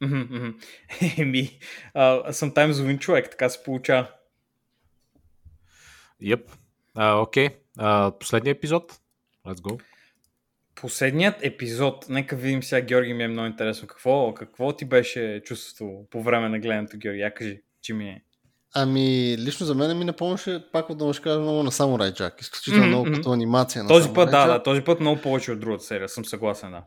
Еми, 1.18 1.58
sometimes 1.96 2.72
win 2.72 2.98
човек, 2.98 3.30
така 3.30 3.48
се 3.48 3.62
получава. 3.62 4.10
Йеп. 6.20 6.50
Окей. 6.98 7.48
А, 7.78 8.12
Последният 8.18 8.58
епизод. 8.58 9.00
Let's 9.46 9.60
go. 9.60 9.82
Последният 10.80 11.36
епизод, 11.42 12.08
нека 12.08 12.36
видим 12.36 12.62
сега, 12.62 12.86
Георги, 12.86 13.14
ми 13.14 13.24
е 13.24 13.28
много 13.28 13.46
интересно. 13.46 13.88
Какво, 13.88 14.34
какво 14.34 14.72
ти 14.72 14.84
беше 14.84 15.42
чувството 15.44 16.04
по 16.10 16.22
време 16.22 16.48
на 16.48 16.58
гледането, 16.58 16.96
Георги? 16.96 17.20
Я 17.20 17.34
кажи, 17.34 17.62
че 17.82 17.94
ми 17.94 18.08
е. 18.08 18.22
Ами, 18.74 19.36
лично 19.38 19.66
за 19.66 19.74
мен 19.74 19.98
ми 19.98 20.04
напомняше, 20.04 20.64
пак 20.72 20.94
да 20.94 21.12
ще 21.12 21.22
кажа 21.22 21.40
много 21.40 21.62
на 21.62 21.70
Samurai 21.70 22.20
Jack. 22.20 22.40
Изключително 22.40 22.86
Мгм, 22.86 22.88
много 22.88 23.16
като 23.16 23.32
анимация 23.32 23.82
на 23.82 23.88
Този 23.88 24.08
Samurai 24.08 24.14
път, 24.14 24.30
да, 24.30 24.46
да, 24.46 24.62
този 24.62 24.80
път 24.80 25.00
много 25.00 25.20
повече 25.20 25.52
от 25.52 25.60
другата 25.60 25.84
серия, 25.84 26.08
съм 26.08 26.24
съгласен, 26.24 26.70
да. 26.70 26.82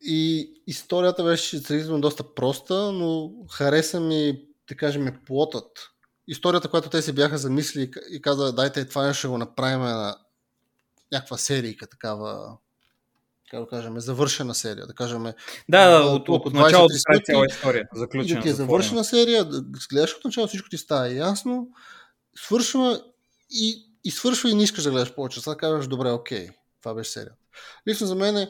И 0.00 0.50
историята 0.66 1.24
беше 1.24 1.58
сравнително 1.58 2.00
доста 2.00 2.34
проста, 2.34 2.92
но 2.92 3.32
хареса 3.50 4.00
ми, 4.00 4.40
да 4.68 4.74
кажем, 4.74 5.14
плотът. 5.26 5.90
Историята, 6.28 6.68
която 6.68 6.90
те 6.90 7.02
си 7.02 7.12
бяха 7.12 7.38
замислили 7.38 7.90
и 8.10 8.22
каза, 8.22 8.52
дайте 8.52 8.84
това 8.84 9.14
ще 9.14 9.28
го 9.28 9.38
направим 9.38 9.80
на 9.80 10.16
някаква 11.12 11.36
серийка, 11.36 11.86
такава, 11.86 12.56
как 13.54 13.64
да 13.64 13.70
кажем, 13.70 14.00
завършена 14.00 14.54
серия. 14.54 14.86
Да 14.86 14.94
кажем, 14.94 15.22
Да, 15.22 15.32
да, 15.90 15.98
Да, 15.98 16.04
от, 16.04 16.28
от, 16.28 16.46
от 16.46 16.52
началото 16.54 16.94
20 16.94 16.96
до 16.96 17.02
края 17.04 17.18
стотин 17.18 17.34
цяла 17.34 17.46
история. 17.46 17.88
и 17.94 17.98
Заключена. 17.98 18.40
да 18.40 18.42
ти 18.42 18.48
е 18.48 18.52
завършена 18.52 19.04
серия, 19.04 19.44
да 19.44 19.64
гледаш 19.90 20.14
от 20.14 20.24
начало, 20.24 20.46
всичко 20.46 20.68
ти 20.68 20.78
става 20.78 21.12
ясно, 21.12 21.68
свършва 22.36 23.02
и, 23.50 23.86
и 24.04 24.10
свършва 24.10 24.50
и 24.50 24.54
не 24.54 24.62
искаш 24.62 24.84
да 24.84 24.90
гледаш 24.90 25.14
повече. 25.14 25.40
Сега 25.40 25.56
казваш, 25.56 25.86
добре, 25.86 26.10
окей, 26.10 26.48
това 26.82 26.94
беше 26.94 27.10
серия. 27.10 27.32
Лично 27.88 28.06
за 28.06 28.14
мен 28.14 28.36
е 28.36 28.48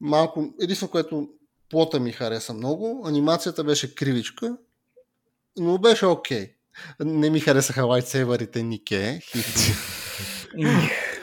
малко, 0.00 0.54
единствено, 0.60 0.90
което 0.90 1.28
плота 1.70 2.00
ми 2.00 2.12
хареса 2.12 2.52
много, 2.52 3.02
анимацията 3.06 3.64
беше 3.64 3.94
кривичка, 3.94 4.56
но 5.56 5.78
беше 5.78 6.06
окей. 6.06 6.54
Не 7.00 7.30
ми 7.30 7.40
харесаха 7.40 7.84
лайтсейбърите 7.84 8.62
Нике, 8.62 9.20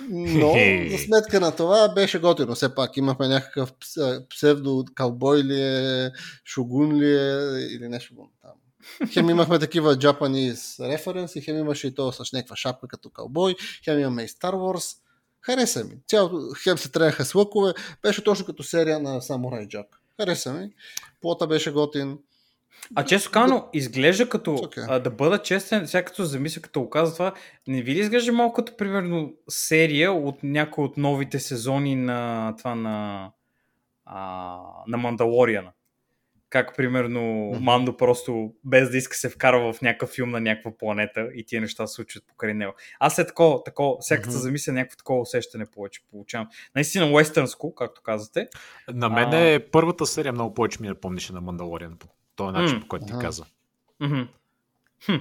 но 0.09 0.53
за 0.91 0.97
сметка 0.97 1.39
на 1.39 1.55
това 1.55 1.93
беше 1.93 2.19
готино. 2.19 2.55
Все 2.55 2.75
пак 2.75 2.97
имахме 2.97 3.27
някакъв 3.27 3.73
пс- 3.73 4.29
псевдо 4.29 4.85
калбой 4.95 5.43
ли 5.43 5.61
е, 5.61 6.11
шогун 6.45 6.97
ли 6.99 7.17
е 7.17 7.67
или 7.71 7.87
не 7.89 7.99
шогун 7.99 8.27
там. 8.41 8.51
Хем 9.13 9.29
имахме 9.29 9.59
такива 9.59 9.95
Japanese 9.95 10.89
референси, 10.89 11.41
хем 11.41 11.57
имаше 11.57 11.87
и 11.87 11.95
то 11.95 12.11
с 12.11 12.33
някаква 12.33 12.55
шапка 12.55 12.87
като 12.87 13.09
калбой, 13.09 13.55
хем 13.83 13.99
имаме 13.99 14.23
и 14.23 14.27
Star 14.27 14.53
Wars. 14.53 14.97
Хареса 15.41 15.83
ми. 15.83 15.97
Цялото, 16.07 16.49
хем 16.63 16.77
се 16.77 16.91
тренаха 16.91 17.25
с 17.25 17.35
лъкове, 17.35 17.73
беше 18.01 18.23
точно 18.23 18.45
като 18.45 18.63
серия 18.63 18.99
на 18.99 19.21
Samurai 19.21 19.67
Jack. 19.67 19.85
Хареса 20.19 20.53
ми. 20.53 20.69
Плота 21.21 21.47
беше 21.47 21.71
готин. 21.71 22.17
А 22.95 23.05
често 23.05 23.31
казано, 23.31 23.69
изглежда 23.73 24.29
като, 24.29 24.51
Okay. 24.51 24.85
а, 24.89 24.99
да 24.99 25.09
бъда 25.09 25.37
честен, 25.41 25.87
сега 25.87 26.05
като 26.05 26.23
замисля, 26.23 26.61
като 26.61 26.81
го 26.81 26.89
каза 26.89 27.13
това, 27.13 27.33
не 27.67 27.81
ви 27.81 27.95
ли 27.95 27.99
изглежда 27.99 28.31
малко 28.33 28.53
като, 28.53 28.77
примерно, 28.77 29.33
серия 29.49 30.11
от 30.13 30.43
някои 30.43 30.85
от 30.85 30.97
новите 30.97 31.39
сезони 31.39 31.95
на 31.95 32.53
това 32.57 32.75
на, 32.75 33.31
а, 34.05 34.57
на 34.87 34.97
Мандалориана? 34.97 35.71
Как, 36.49 36.77
примерно. 36.77 37.21
Мандо 37.61 37.97
просто 37.97 38.53
без 38.63 38.89
да 38.91 38.97
иска 38.97 39.15
се 39.17 39.29
вкарва 39.29 39.73
в 39.73 39.81
някакъв 39.81 40.09
филм 40.09 40.29
на 40.29 40.39
някаква 40.41 40.77
планета 40.77 41.29
и 41.35 41.45
тия 41.45 41.61
неща 41.61 41.87
се 41.87 41.93
случват 41.93 42.23
покрай 42.27 42.53
него. 42.53 42.73
Аз 42.99 43.19
е 43.19 43.27
такова, 43.27 43.63
такова 43.63 43.95
сега 44.01 44.21
като 44.21 44.29
Мгм. 44.33 44.39
замисля, 44.39 44.73
някакво 44.73 44.97
такова 44.97 45.21
усещане 45.21 45.65
повече 45.65 46.01
получавам. 46.11 46.47
Наистина, 46.75 47.11
уестърнско, 47.11 47.75
както 47.75 48.01
казате. 48.01 48.47
На 48.93 49.09
мен 49.09 49.33
А. 49.33 49.39
е 49.39 49.59
първата 49.59 50.05
серия 50.05 50.33
много 50.33 50.53
повече 50.53 50.77
ми 50.81 50.87
напомнише 50.87 51.33
на 51.33 51.41
Мандалориан 51.41 51.97
този 52.41 52.53
начин, 52.53 52.75
М, 52.75 52.81
по 52.81 52.87
който 52.87 53.05
ти 53.05 53.13
ага. 53.13 53.21
каза. 53.21 53.45
Мгм. 53.99 54.21
Хм. 55.05 55.15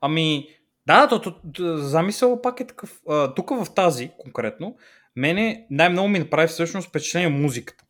Ами, 0.00 0.48
да, 0.86 1.08
то, 1.08 1.20
то, 1.20 1.34
то, 1.54 1.76
замисъл 1.76 2.42
пак 2.42 2.60
е 2.60 2.66
такъв. 2.66 3.00
А, 3.08 3.34
тук 3.34 3.50
в 3.50 3.74
тази 3.74 4.10
конкретно, 4.18 4.76
мене 5.16 5.66
най-много 5.70 6.08
ми 6.08 6.18
направи 6.18 6.48
всъщност 6.48 6.88
впечатление 6.88 7.28
музиката. 7.28 7.84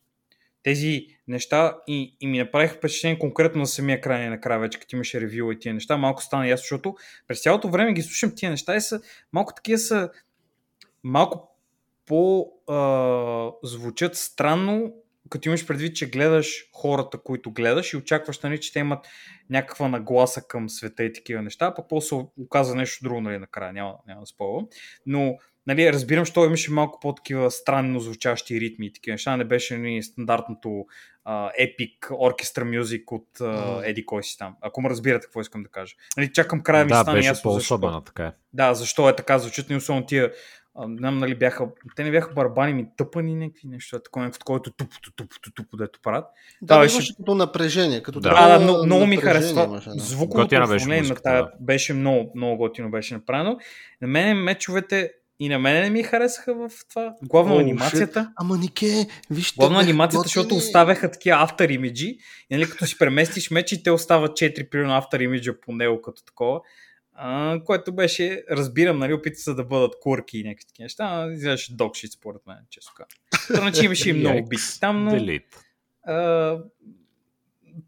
Тези 0.63 1.07
неща 1.27 1.77
и, 1.87 2.17
и 2.21 2.27
ми 2.27 2.37
направиха 2.39 2.75
впечатление 2.75 3.19
конкретно 3.19 3.59
на 3.59 3.67
самия 3.67 4.01
край 4.01 4.29
накрая 4.29 4.59
вече, 4.59 4.79
като 4.79 4.95
имаше 4.95 5.21
ревю 5.21 5.51
и 5.51 5.59
тия 5.59 5.73
неща, 5.73 5.97
малко 5.97 6.23
стана 6.23 6.47
ясно, 6.47 6.61
защото 6.61 6.95
през 7.27 7.41
цялото 7.41 7.69
време 7.69 7.93
ги 7.93 8.01
слушам 8.01 8.31
тия 8.35 8.51
неща 8.51 8.75
и 8.75 8.81
са 8.81 9.01
малко 9.33 9.53
такива 9.53 9.77
са 9.77 10.09
малко 11.03 11.57
по 12.05 12.51
а, 12.67 13.51
звучат 13.63 14.15
странно, 14.15 14.93
като 15.31 15.49
имаш 15.49 15.67
предвид, 15.67 15.95
че 15.95 16.09
гледаш 16.09 16.65
хората, 16.73 17.17
които 17.17 17.51
гледаш 17.51 17.93
и 17.93 17.97
очакваш, 17.97 18.39
нали, 18.39 18.61
че 18.61 18.73
те 18.73 18.79
имат 18.79 19.07
някаква 19.49 19.87
нагласа 19.87 20.41
към 20.47 20.69
света 20.69 21.03
и 21.03 21.13
такива 21.13 21.41
неща, 21.41 21.73
пък 21.73 21.85
после 21.89 22.07
се 22.07 22.15
оказа 22.37 22.75
нещо 22.75 23.03
друго, 23.03 23.21
нали, 23.21 23.37
накрая, 23.37 23.73
няма, 23.73 23.93
няма 24.07 24.21
да 24.21 24.25
спойвам. 24.25 24.67
Но 25.05 25.37
нали, 25.67 25.93
разбирам, 25.93 26.25
що 26.25 26.45
имаше 26.45 26.71
малко 26.71 26.99
по-такива 26.99 27.51
странно 27.51 27.99
звучащи 27.99 28.59
ритми 28.59 28.85
и 28.85 28.93
такива 28.93 29.13
неща. 29.13 29.37
Не 29.37 29.43
беше 29.43 29.77
нали, 29.77 30.03
стандартното 30.03 30.85
епик 31.57 32.11
оркестра 32.19 32.65
мюзик 32.65 33.11
от 33.11 33.27
uh, 33.39 33.89
Еди 33.89 34.05
кой 34.05 34.23
си 34.23 34.37
там. 34.37 34.55
Ако 34.61 34.81
ме 34.81 34.89
разбирате 34.89 35.25
какво 35.25 35.41
искам 35.41 35.63
да 35.63 35.69
кажа. 35.69 35.95
Нали, 36.17 36.33
чакам 36.33 36.63
края 36.63 36.85
ми 36.85 36.89
да, 36.89 37.01
стана 37.01 37.17
беше 37.17 37.27
ясно 37.27 37.51
по-особена, 37.51 37.91
защо. 37.91 38.05
така 38.05 38.23
е. 38.25 38.31
Да, 38.53 38.73
защо 38.73 39.09
е 39.09 39.15
така, 39.15 39.39
звучат 39.39 39.69
не 39.69 39.75
особено 39.75 40.05
тия 40.05 40.31
а, 40.75 40.87
знам, 40.97 41.17
нали 41.17 41.35
бяха, 41.35 41.67
те 41.95 42.03
не 42.03 42.11
бяха 42.11 42.33
барабани 42.33 42.73
ми 42.73 42.85
тъпани 42.97 43.35
някакви 43.35 43.67
нещо, 43.67 43.99
такова, 43.99 44.25
някакво, 44.25 44.43
което 44.45 44.71
туп, 44.71 44.89
туп, 45.01 45.15
туп, 45.15 45.29
туп, 45.41 45.55
туп, 45.55 45.65
дето 45.73 45.99
правят. 46.03 46.25
Да, 46.61 46.65
Да, 46.67 46.75
да 46.75 46.81
беше- 46.81 46.95
имаше 46.95 47.15
като 47.17 47.35
напрежение. 47.35 48.03
Като 48.03 48.19
Да. 48.19 48.29
такова 48.29 48.45
А, 48.45 48.49
да, 48.49 48.63
много, 48.63 48.85
много 48.85 49.05
ми 49.05 49.17
харесва. 49.17 49.63
имаше, 49.63 49.89
да. 49.89 49.95
Звуковото 49.99 50.55
оформление 50.55 51.09
на 51.09 51.15
тая 51.15 51.43
да. 51.43 51.51
беше 51.59 51.93
много, 51.93 52.31
много 52.35 52.57
готино 52.57 52.91
беше 52.91 53.13
направено. 53.13 53.57
На 54.01 54.07
мен 54.07 54.37
мечовете 54.37 55.11
и 55.39 55.49
на 55.49 55.59
мен 55.59 55.83
не 55.83 55.89
ми 55.89 56.03
харесаха 56.03 56.53
в 56.53 56.71
това. 56.89 57.13
Главно 57.23 57.55
О, 57.55 57.59
анимацията. 57.59 58.31
Ама 58.35 58.57
Нике, 58.57 59.07
вижте. 59.29 59.55
Главно 59.57 59.79
анимацията, 59.79 60.17
готини. 60.17 60.29
защото 60.29 60.55
оставяха 60.55 61.11
такива 61.11 61.37
автор 61.39 61.69
имиджи. 61.69 62.17
И 62.49 62.55
нали, 62.57 62.69
като 62.69 62.85
си 62.85 62.97
преместиш 62.97 63.51
меч 63.51 63.71
и 63.71 63.83
те 63.83 63.91
остават 63.91 64.31
4 64.31 64.69
примерно 64.69 64.93
автор 64.93 65.19
имиджа 65.19 65.59
по 65.61 65.71
него 65.71 66.01
като 66.01 66.23
такова. 66.23 66.61
А, 67.23 67.59
което 67.65 67.91
беше, 67.91 68.43
разбирам, 68.51 68.99
нали, 68.99 69.13
опита 69.13 69.39
се 69.39 69.53
да 69.53 69.63
бъдат 69.63 69.93
курки 70.01 70.37
и 70.37 70.43
някакви 70.43 70.65
такива 70.67 70.85
неща, 70.85 71.03
а 71.11 71.31
изглеждаше 71.31 71.75
докшит 71.75 72.11
според 72.11 72.41
мен, 72.47 72.57
често 72.69 72.93
казвам. 72.95 73.63
Иначе 73.63 73.85
имаше 73.85 74.09
и 74.09 74.13
много 74.13 74.45
бити 74.49 74.79
там, 74.79 75.03
но 75.05 75.39
а, 76.03 76.57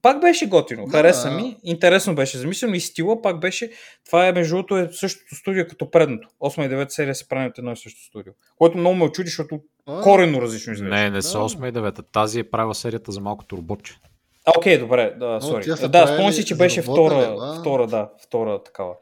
пак 0.01 0.21
беше 0.21 0.45
готино, 0.47 0.85
Да. 0.85 0.91
хареса 0.91 1.31
ми, 1.31 1.57
интересно 1.63 2.15
беше 2.15 2.37
замислено 2.37 2.75
и 2.75 2.79
стила 2.79 3.21
пак 3.21 3.39
беше, 3.39 3.71
това 4.05 4.27
е 4.27 4.31
между 4.31 4.55
другото 4.55 4.77
е 4.77 4.89
същото 4.91 5.35
студио 5.35 5.67
като 5.67 5.91
предното. 5.91 6.27
8 6.41 6.65
и 6.65 6.69
9 6.69 6.89
серия 6.89 7.15
се 7.15 7.27
прави 7.27 7.47
от 7.49 7.57
едно 7.57 7.71
и 7.71 7.77
също 7.77 8.01
студио, 8.03 8.33
което 8.57 8.77
много 8.77 8.95
ме 8.95 9.03
очуди, 9.03 9.27
защото 9.27 9.61
А, 9.85 10.01
коренно 10.01 10.41
различно 10.41 10.73
изглежда. 10.73 10.95
Не, 10.95 11.09
не 11.09 11.21
са 11.21 11.37
Да. 11.37 11.43
8 11.43 11.69
и 11.69 11.73
9. 11.73 12.05
Тази 12.11 12.39
е 12.39 12.49
правила 12.49 12.75
серията 12.75 13.11
за 13.11 13.21
малкото 13.21 13.57
роботче. 13.57 13.99
А, 14.45 14.51
окей, 14.57 14.77
добре, 14.77 15.15
да, 15.19 15.41
сори. 15.41 15.65
Да, 15.89 16.07
спомням 16.07 16.33
си, 16.33 16.45
че 16.45 16.55
беше 16.55 16.81
втора, 16.81 17.55
втора, 17.59 17.87
да, 17.87 18.09
втора 18.23 18.63
такава. 18.63 18.93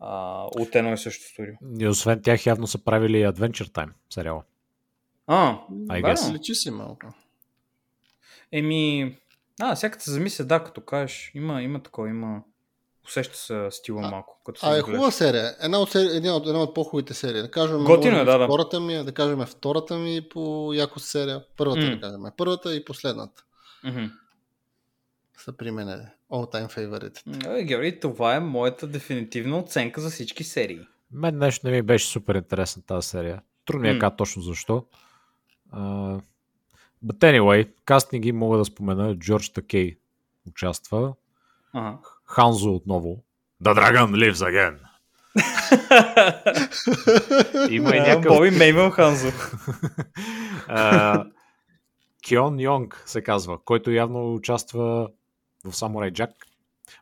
А, 0.00 0.44
от 0.44 0.74
едно 0.74 0.92
и 0.92 0.98
също 0.98 1.24
студио. 1.24 1.54
И 1.80 1.88
освен 1.88 2.22
тях 2.22 2.46
явно 2.46 2.66
са 2.66 2.84
правили 2.84 3.18
и 3.18 3.26
Adventure 3.26 3.68
Time 3.68 3.90
сериала. 4.10 4.42
А, 5.26 5.58
I 5.70 6.02
да, 6.02 6.08
guess. 6.08 6.32
Личи 6.32 6.54
си 6.54 6.70
малко. 6.70 7.06
Еми, 8.52 9.16
а, 9.60 9.76
сега 9.76 9.98
се 9.98 10.10
замисля, 10.10 10.44
да, 10.44 10.64
като 10.64 10.80
кажеш, 10.80 11.30
има, 11.34 11.62
има 11.62 11.82
такова, 11.82 12.08
има, 12.08 12.42
усеща 13.04 13.36
се 13.36 13.68
стила 13.70 14.02
А, 14.04 14.10
малко. 14.10 14.40
Като 14.46 14.60
се 14.60 14.66
А 14.66 14.76
е 14.76 14.80
хубава 14.80 15.10
серия. 15.10 15.54
Една 15.62 15.78
от, 15.78 15.90
сери... 15.90 16.16
една 16.16 16.36
от, 16.36 16.46
една 16.46 16.62
от 16.62 16.74
по-хубавите 16.74 17.14
серии. 17.14 17.42
Да 17.42 17.50
кажем, 17.50 17.84
Готино 17.84 18.18
е, 18.18 18.24
да, 18.24 18.38
да. 18.38 18.44
Втората 18.44 18.80
ми, 18.80 18.94
е, 18.94 19.02
да 19.02 19.12
кажем 19.12 19.40
втората 19.40 19.98
ми 19.98 20.28
по 20.30 20.72
якост 20.74 21.06
серия. 21.06 21.44
Първата, 21.56 21.80
М. 21.80 21.90
да 21.90 22.00
кажем. 22.00 22.20
Първата 22.36 22.76
и 22.76 22.84
последната 22.84 23.44
Мгм. 23.84 24.04
Са 25.36 25.56
при 25.56 25.70
мен 25.70 25.88
all 26.32 26.52
time 26.52 26.72
favorite. 26.72 27.62
Георги, 27.62 28.00
това 28.00 28.34
е 28.34 28.40
моята 28.40 28.86
дефинитивна 28.86 29.58
оценка 29.58 30.00
за 30.00 30.10
всички 30.10 30.44
серии. 30.44 30.80
Мен 31.12 31.38
нещо 31.38 31.66
не 31.66 31.72
ми 31.72 31.82
беше 31.82 32.06
супер 32.06 32.34
интересна 32.34 32.82
тази 32.82 33.08
серия. 33.08 33.42
Трудно 33.64 33.82
ми 33.82 33.88
е 33.88 33.92
М. 33.92 33.98
кажа 33.98 34.16
точно 34.16 34.42
защо. 34.42 34.86
Uh, 35.74 36.20
but 37.04 37.18
anyway, 37.18 37.68
кастинги 37.84 38.32
мога 38.32 38.58
да 38.58 38.64
спомена. 38.64 39.18
Джордж 39.18 39.48
Такей 39.48 39.96
участва. 40.48 41.14
Ага. 41.72 41.98
Ханзо 42.24 42.74
отново. 42.74 43.22
The 43.62 43.74
Dragon 43.74 44.32
lives 44.32 44.34
again. 44.34 44.78
Има 47.70 47.96
и 47.96 48.00
някакъв... 48.00 48.36
Боби 48.36 48.50
Мейвел 48.50 48.90
Ханзо. 48.90 49.28
Кион 52.22 52.60
Йонг 52.60 53.02
се 53.06 53.22
казва, 53.22 53.58
който 53.64 53.90
явно 53.90 54.34
участва 54.34 55.08
в 55.64 55.72
Samurai 55.72 56.12
Jack. 56.12 56.32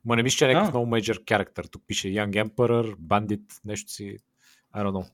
Ма 0.04 0.16
не 0.16 0.22
мисля, 0.22 0.36
че 0.36 0.44
е 0.44 0.54
някакъв 0.54 0.74
много 0.74 0.90
major 0.90 1.24
character. 1.24 1.70
Тук 1.70 1.82
пише 1.86 2.08
Young 2.08 2.44
Emperor, 2.44 2.96
Bandit, 2.96 3.60
нещо 3.64 3.92
си. 3.92 4.18
I 4.74 4.78
don't 4.78 4.90
know. 4.92 5.10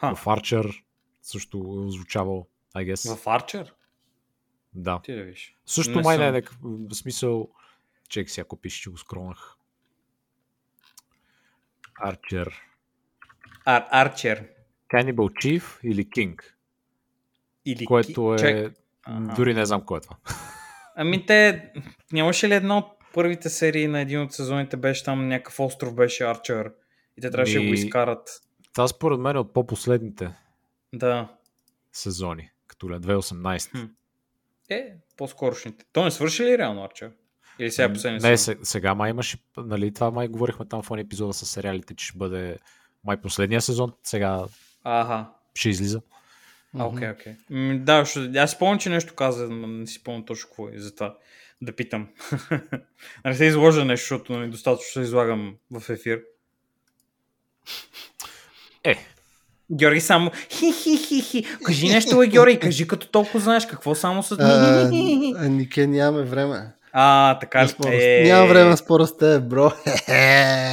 Ха, 0.00 0.14
В 0.14 0.24
Archer 0.24 0.82
също 1.22 1.56
е 1.58 1.60
озвучавал, 1.60 2.46
I 2.74 2.92
guess. 2.92 3.16
в 3.16 3.26
Арчер? 3.26 3.74
Да. 4.74 5.00
Ти 5.04 5.14
да 5.14 5.22
виж. 5.22 5.56
Също 5.66 5.96
Не 5.96 6.02
май 6.02 6.18
не 6.18 6.26
е 6.28 6.32
някакъв 6.32 6.58
смисъл. 6.92 7.48
Чек 8.08 8.30
си, 8.30 8.40
ако 8.40 8.56
пише, 8.56 8.82
че 8.82 8.90
го 8.90 8.98
скронах. 8.98 9.56
Archer. 12.06 12.52
Ар, 13.64 13.84
Арчер. 13.90 14.48
Cannibal 14.94 15.14
Chief 15.14 15.80
или 15.82 16.06
King, 16.06 16.40
Или 17.64 17.84
което 17.86 18.34
е... 18.34 18.38
Чак- 18.38 18.74
Ага. 19.02 19.34
Дори 19.34 19.54
не 19.54 19.66
знам 19.66 19.82
кой 19.86 19.98
е 19.98 20.00
това. 20.00 20.16
Ами 20.94 21.26
те, 21.26 21.72
нямаше 22.12 22.48
ли 22.48 22.54
една 22.54 22.78
от 22.78 22.86
първите 23.14 23.48
серии 23.48 23.86
на 23.86 24.00
един 24.00 24.20
от 24.20 24.32
сезоните 24.32 24.76
беше 24.76 25.04
там 25.04 25.28
някакъв 25.28 25.60
остров 25.60 25.94
беше 25.94 26.24
Арчер 26.24 26.72
и 27.18 27.20
те 27.20 27.30
трябваше 27.30 27.58
да 27.58 27.66
го 27.66 27.72
изкарат. 27.74 28.40
Това 28.72 28.88
според 28.88 29.20
мен 29.20 29.36
е 29.36 29.38
от 29.38 29.52
по-последните 29.52 30.30
Да. 30.92 31.28
сезони, 31.92 32.50
като 32.66 32.90
ли 32.90 32.94
е 32.94 32.98
2018. 32.98 33.70
Хм. 33.70 33.84
Е, 34.70 34.86
по-скорошните. 35.16 35.84
То 35.92 36.04
не 36.04 36.10
свърши 36.10 36.44
ли 36.44 36.58
реално 36.58 36.84
Арчер? 36.84 37.10
Или 37.58 37.70
сега 37.70 37.84
е 37.84 37.92
последния 37.92 38.20
не, 38.22 38.36
сезон? 38.36 38.54
се- 38.56 38.70
сега 38.70 38.94
май 38.94 39.10
имаше, 39.10 39.38
нали, 39.56 39.94
това 39.94 40.10
май 40.10 40.28
говорихме 40.28 40.66
там 40.66 40.82
в 40.82 40.90
един 40.90 40.98
епизода 40.98 41.32
с 41.32 41.46
сериалите, 41.46 41.94
че 41.94 42.06
ще 42.06 42.18
бъде 42.18 42.58
май 43.04 43.16
последния 43.16 43.60
сезон, 43.60 43.92
сега 44.02 44.44
Аха. 44.84 45.26
ще 45.54 45.68
излиза. 45.68 46.00
А, 46.78 46.84
окей, 46.84 47.10
окей. 47.10 47.32
Да, 47.74 48.04
ще, 48.04 48.20
аз 48.20 48.50
спомням, 48.50 48.78
че 48.78 48.88
нещо 48.88 49.14
каза, 49.14 49.48
но 49.50 49.66
не 49.66 49.86
си 49.86 49.94
спомням 49.94 50.24
точно 50.24 50.48
какво 50.48 50.68
е, 50.68 50.72
затова 50.76 51.16
да 51.62 51.72
питам. 51.72 52.08
не 53.24 53.34
се 53.34 53.44
изложа 53.44 53.84
нещо, 53.84 54.04
защото 54.04 54.32
нали, 54.32 54.50
достатъчно 54.50 54.92
се 54.92 55.00
излагам 55.00 55.54
в 55.70 55.90
ефир. 55.90 56.20
Е, 58.84 58.96
Георги 59.72 60.00
само 60.00 60.30
хи-хи-хи-хи. 60.30 61.58
Кажи 61.64 61.88
нещо, 61.88 62.18
Георги, 62.26 62.58
кажи 62.58 62.86
като 62.86 63.08
толкова 63.08 63.40
знаеш 63.40 63.66
какво 63.66 63.94
само 63.94 64.22
с... 64.22 64.32
А, 64.32 64.36
а, 65.36 65.48
Нике, 65.48 65.86
нямаме 65.86 66.24
време. 66.24 66.72
А, 66.96 67.38
така 67.38 67.66
ли? 67.66 67.70
Е, 67.86 68.22
Нямам 68.24 68.48
време 68.48 68.70
на 68.70 68.76
спора 68.76 69.06
с 69.06 69.16
теб, 69.16 69.44
бро. 69.48 69.72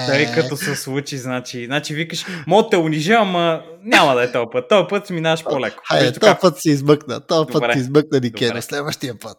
Дали 0.07 0.27
като 0.35 0.57
се 0.57 0.75
случи, 0.75 1.17
значи, 1.17 1.65
значи 1.65 1.93
викаш, 1.93 2.25
мога 2.47 2.69
те 2.69 2.77
унижа, 2.77 3.13
ама 3.13 3.63
няма 3.83 4.15
да 4.15 4.23
е 4.23 4.31
този 4.31 4.45
път. 4.51 4.69
Този 4.69 4.87
път 4.89 5.09
минаваш 5.09 5.43
по-леко. 5.43 5.83
Хайде, 5.87 6.07
този 6.07 6.19
така. 6.19 6.39
път 6.41 6.61
си 6.61 6.69
измъкна. 6.69 7.21
Този 7.27 7.51
път 7.51 7.73
си 7.73 7.79
измъкна, 7.79 8.19
Нике. 8.19 8.45
Добре. 8.45 8.55
На 8.55 8.61
следващия 8.61 9.19
път. 9.19 9.37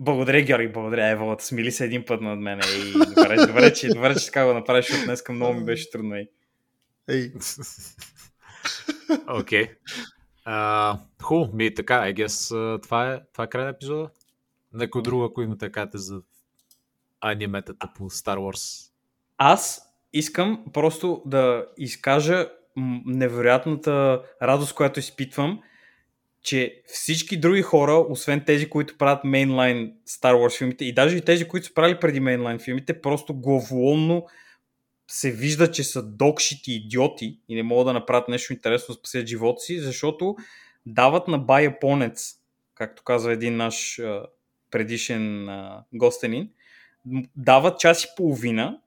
Благодаря, 0.00 0.40
Георги, 0.42 0.68
благодаря. 0.68 1.08
Ево, 1.08 1.36
смили 1.40 1.72
се 1.72 1.84
един 1.84 2.04
път 2.04 2.20
над 2.20 2.38
мен. 2.38 2.60
Ей, 2.74 2.92
добре, 2.92 3.46
добре, 3.46 3.72
че, 3.72 3.88
добре, 3.88 4.14
че 4.14 4.26
така 4.26 4.46
го 4.46 4.54
направиш, 4.54 4.86
защото 4.86 5.06
днес 5.06 5.22
много 5.30 5.54
ми 5.54 5.64
беше 5.64 5.90
трудно. 5.90 6.14
Ей. 6.14 6.28
Ей, 7.08 7.32
окей. 9.28 9.68
А, 10.44 10.98
Хубаво, 11.22 11.56
ми 11.56 11.74
така, 11.74 11.94
I 11.94 12.14
guess, 12.14 12.56
а, 12.56 12.80
това 12.80 13.12
е, 13.12 13.20
това 13.32 13.44
е 13.44 13.48
край 13.48 13.64
на 13.64 13.70
епизода. 13.70 14.08
Некой 14.74 15.02
друго, 15.02 15.24
ако 15.24 15.42
имате 15.42 15.66
да 15.66 15.72
кажете 15.72 15.98
за 15.98 16.22
аниметата 17.20 17.90
по 17.94 18.10
Star 18.10 18.38
Wars. 18.38 18.90
Аз 19.38 19.82
искам 20.12 20.64
просто 20.72 21.22
да 21.26 21.66
изкажа 21.78 22.48
невероятната 23.06 24.22
радост, 24.42 24.74
която 24.74 25.00
изпитвам, 25.00 25.62
че 26.42 26.82
всички 26.86 27.40
други 27.40 27.62
хора, 27.62 28.04
освен 28.08 28.44
тези, 28.46 28.70
които 28.70 28.98
правят 28.98 29.24
мейнлайн 29.24 29.94
Star 30.08 30.34
Wars 30.34 30.58
филмите 30.58 30.84
и 30.84 30.94
даже 30.94 31.16
и 31.16 31.24
тези, 31.24 31.48
които 31.48 31.66
са 31.66 31.74
правили 31.74 32.00
преди 32.00 32.20
мейнлайн 32.20 32.58
филмите, 32.58 33.00
просто 33.00 33.34
главоломно 33.34 34.26
се 35.08 35.30
вижда, 35.30 35.70
че 35.70 35.84
са 35.84 36.02
докшити 36.02 36.72
идиоти 36.72 37.38
и 37.48 37.54
не 37.54 37.62
могат 37.62 37.86
да 37.86 37.92
направят 37.92 38.28
нещо 38.28 38.52
интересно 38.52 38.92
да 38.92 38.98
спасят 38.98 39.26
живота 39.26 39.60
си, 39.60 39.78
защото 39.78 40.36
дават 40.86 41.28
на 41.28 41.38
бай 41.38 41.64
японец, 41.64 42.34
както 42.74 43.02
казва 43.02 43.32
един 43.32 43.56
наш 43.56 44.00
предишен 44.72 45.48
а, 45.48 45.84
гостенин, 45.94 46.48
дават 47.36 47.80
час 47.80 48.04
и 48.04 48.08
половина 48.16 48.80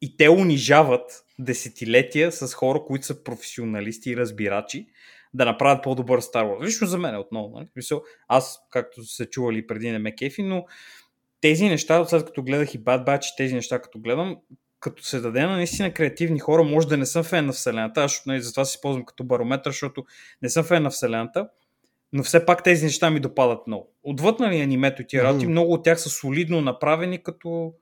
и 0.00 0.16
те 0.16 0.28
унижават 0.30 1.24
десетилетия 1.38 2.32
с 2.32 2.54
хора, 2.54 2.82
които 2.86 3.06
са 3.06 3.24
професионалисти 3.24 4.10
и 4.10 4.16
разбирачи, 4.16 4.86
да 5.34 5.44
направят 5.44 5.82
по-добър 5.82 6.20
Star 6.20 6.44
Wars. 6.44 6.64
Лично 6.64 6.86
за 6.86 6.98
мен 6.98 7.14
е 7.14 7.18
отново. 7.18 7.58
Нали? 7.58 7.68
Аз, 8.28 8.60
както 8.70 9.04
се 9.04 9.30
чували 9.30 9.66
преди, 9.66 9.90
не 9.90 9.98
ме 9.98 10.14
кефи, 10.14 10.42
но 10.42 10.66
тези 11.40 11.68
неща, 11.68 12.04
след 12.04 12.24
като 12.24 12.42
гледах 12.42 12.74
и 12.74 12.80
Bad 12.80 13.06
Batch, 13.06 13.36
тези 13.36 13.54
неща, 13.54 13.78
като 13.78 13.98
гледам, 13.98 14.36
като 14.80 15.02
се 15.02 15.20
даде 15.20 15.42
на 15.42 15.56
наистина 15.56 15.94
креативни 15.94 16.38
хора, 16.38 16.64
може 16.64 16.88
да 16.88 16.96
не 16.96 17.06
съм 17.06 17.24
фен 17.24 17.46
на 17.46 17.52
Вселената, 17.52 18.04
аз 18.04 18.26
нали, 18.26 18.40
затова 18.40 18.64
се 18.64 18.76
използвам 18.76 19.04
като 19.04 19.24
барометър, 19.24 19.70
защото 19.70 20.04
не 20.42 20.48
съм 20.48 20.64
фен 20.64 20.82
на 20.82 20.90
Вселената, 20.90 21.48
Но 22.12 22.22
все 22.22 22.46
пак 22.46 22.62
тези 22.62 22.84
неща 22.84 23.10
ми 23.10 23.20
допадат 23.20 23.66
много. 23.66 23.94
Отвъд 24.02 24.40
нали 24.40 24.60
анимето 24.60 25.02
и 25.02 25.06
тия 25.06 25.24
работи, 25.24 25.46
много 25.46 25.72
от 25.72 25.84
тях 25.84 26.00
са 26.00 26.08
солидно 26.08 26.60
направени 26.60 27.22
като 27.22 27.72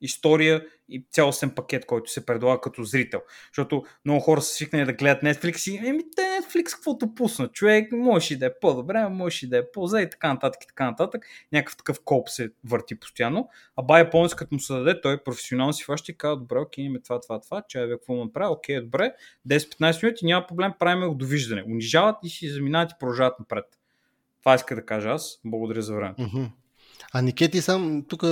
история 0.00 0.66
и 0.88 1.06
цялостен 1.10 1.50
пакет, 1.50 1.86
който 1.86 2.10
се 2.10 2.26
предлага 2.26 2.60
като 2.60 2.84
зрител. 2.84 3.20
Защото 3.52 3.84
много 4.04 4.20
хора 4.20 4.40
са 4.40 4.54
свикнали 4.54 4.84
да 4.84 4.92
гледат 4.92 5.22
Netflix 5.22 5.70
и 5.70 5.88
еми 5.88 6.02
те 6.16 6.22
Netflix 6.22 6.74
каквото 6.74 7.14
пусна. 7.14 7.48
Човек 7.48 7.92
може 7.92 8.34
и 8.34 8.36
да 8.36 8.46
е 8.46 8.50
по-добре, 8.60 9.08
може 9.08 9.46
и 9.46 9.48
да 9.48 9.58
е 9.58 9.70
по-зле 9.72 10.02
и 10.02 10.10
така 10.10 10.32
нататък 10.32 10.64
и 10.64 10.66
така 10.66 10.84
нататък. 10.84 11.26
Някакъв 11.52 11.76
такъв 11.76 12.00
колп 12.04 12.28
се 12.28 12.50
върти 12.64 13.00
постоянно. 13.00 13.48
А 13.76 13.82
бай 13.82 14.02
японец, 14.02 14.34
като 14.34 14.54
му 14.54 14.60
се 14.60 14.72
даде, 14.72 15.00
той 15.00 15.22
професионално 15.24 15.72
си 15.72 15.84
фаща 15.84 16.12
и 16.12 16.16
казва, 16.18 16.36
добре, 16.36 16.58
окей, 16.58 16.84
имаме 16.84 17.00
това, 17.00 17.20
това, 17.20 17.40
това, 17.40 17.62
че 17.68 17.86
бе, 17.86 17.90
какво 17.90 18.14
му 18.14 18.24
направи, 18.24 18.52
окей, 18.52 18.80
добре, 18.80 19.12
10-15 19.48 20.02
минути, 20.02 20.26
няма 20.26 20.46
проблем, 20.46 20.72
правим 20.78 21.08
го 21.08 21.14
довиждане. 21.14 21.64
Унижават 21.66 22.16
и 22.24 22.28
си 22.28 22.48
заминават 22.48 22.92
и 22.92 22.94
продължават 23.00 23.38
напред. 23.38 23.64
Това 24.40 24.54
иска 24.54 24.74
да 24.74 24.86
кажа 24.86 25.08
аз. 25.08 25.40
Благодаря 25.44 25.82
за 25.82 25.94
времето. 25.94 26.22
Мгм. 26.22 26.44
А 27.12 27.22
Никети 27.22 27.60
сам 27.60 28.04
тук 28.08 28.22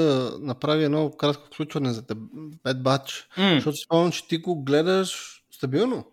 направи 0.40 0.84
едно 0.84 1.10
кратко 1.10 1.46
включване 1.46 1.92
за. 1.92 2.02
Bad 2.02 2.82
Batch. 2.82 3.24
М, 3.38 3.54
Защото 3.54 3.76
си 3.76 3.82
спомням, 3.84 4.12
че 4.12 4.28
ти 4.28 4.38
го 4.38 4.64
гледаш 4.64 5.42
стабилно. 5.50 6.04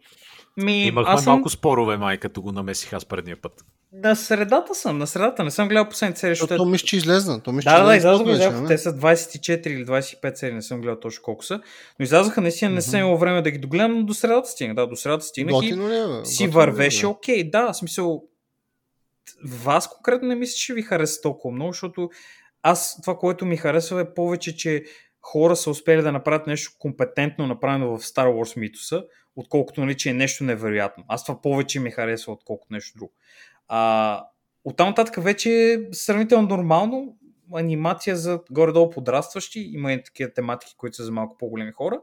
Ми, 0.58 0.86
Имахме 0.86 1.14
аз 1.14 1.24
съм 1.24 1.34
малко 1.34 1.50
спорове, 1.50 1.98
май, 1.98 2.18
като 2.18 2.42
го 2.42 2.52
намесих 2.52 2.94
аз 2.94 3.06
предния 3.06 3.38
път. 3.42 3.66
на 3.94 4.16
средата 4.16 4.76
съм, 4.76 4.98
на 4.98 5.08
средата. 5.08 5.44
Не 5.44 5.52
съм 5.52 5.68
гледал 5.68 5.90
последните 5.90 6.20
серии, 6.20 6.36
защото... 6.36 6.58
То 6.58 6.66
мисля, 6.66 6.86
че 6.86 6.98
излезна. 6.98 7.42
То 7.42 7.52
мисля, 7.52 7.72
Да, 7.72 7.76
че 7.78 7.82
да, 7.82 7.88
да, 7.88 7.96
излязоха, 7.98 8.62
не? 8.62 8.68
Те 8.68 8.78
са 8.78 8.94
24 8.94 9.68
или 9.68 9.86
25 9.86 10.36
серии, 10.36 10.56
не 10.56 10.62
съм 10.62 10.82
гледал 10.82 11.00
точно 11.00 11.24
колко 11.24 11.46
са. 11.46 11.60
Но 12.00 12.04
излязоха, 12.04 12.42
наистина 12.42 12.72
не 12.72 12.82
съм 12.82 13.00
имал 13.00 13.18
време 13.18 13.42
да 13.42 13.52
ги 13.52 13.58
догледам, 13.58 13.98
но 13.98 14.04
до 14.04 14.14
средата 14.14 14.48
стигна. 14.48 14.76
Да, 14.76 14.88
до 14.88 14.96
средата 14.96 15.24
стигнах 15.26 15.64
и 15.64 15.70
е, 15.70 15.76
бе? 15.76 16.26
си 16.26 16.44
е, 16.44 16.48
вървеше 16.48 17.08
окей. 17.08 17.50
Да, 17.50 17.74
в 17.74 17.78
смисъл, 17.78 18.24
вас 19.46 19.90
конкретно 19.90 20.28
не 20.28 20.36
мисля, 20.36 20.56
че 20.58 20.74
ви 20.74 20.82
хареса 20.82 21.22
толкова 21.22 21.56
много, 21.56 21.72
защото 21.72 22.10
аз 22.68 23.02
това, 23.02 23.18
което 23.18 23.46
ми 23.46 23.58
харесва 23.58 24.02
е 24.02 24.14
повече, 24.14 24.56
че 24.56 24.84
хора 25.22 25.56
са 25.56 25.70
успели 25.70 26.02
да 26.02 26.12
направят 26.12 26.48
нещо 26.48 26.72
компетентно 26.80 27.48
направено 27.48 27.98
в 27.98 28.02
Star 28.02 28.28
Wars 28.28 28.60
митоса, 28.60 29.04
отколкото 29.36 29.82
нали, 29.82 29.98
че 29.98 30.10
е 30.10 30.14
нещо 30.14 30.44
невероятно. 30.44 31.04
Аз 31.08 31.26
това 31.26 31.42
повече 31.42 31.80
ми 31.80 31.92
харесва, 31.92 32.34
отколкото 32.34 32.74
нещо 32.74 32.98
друго. 32.98 33.14
А, 33.68 34.24
оттам 34.64 34.88
нататък 34.88 35.24
вече 35.24 35.50
е 35.52 35.78
сравнително 35.92 36.48
нормално 36.48 37.18
анимация 37.54 38.16
за 38.16 38.40
горе-долу 38.52 38.90
подрастващи, 38.90 39.60
има 39.60 39.94
и 39.94 40.04
такива 40.04 40.34
тематики, 40.34 40.76
които 40.78 40.96
са 40.96 41.04
за 41.04 41.12
малко 41.12 41.38
по-големи 41.38 41.72
хора, 41.72 42.00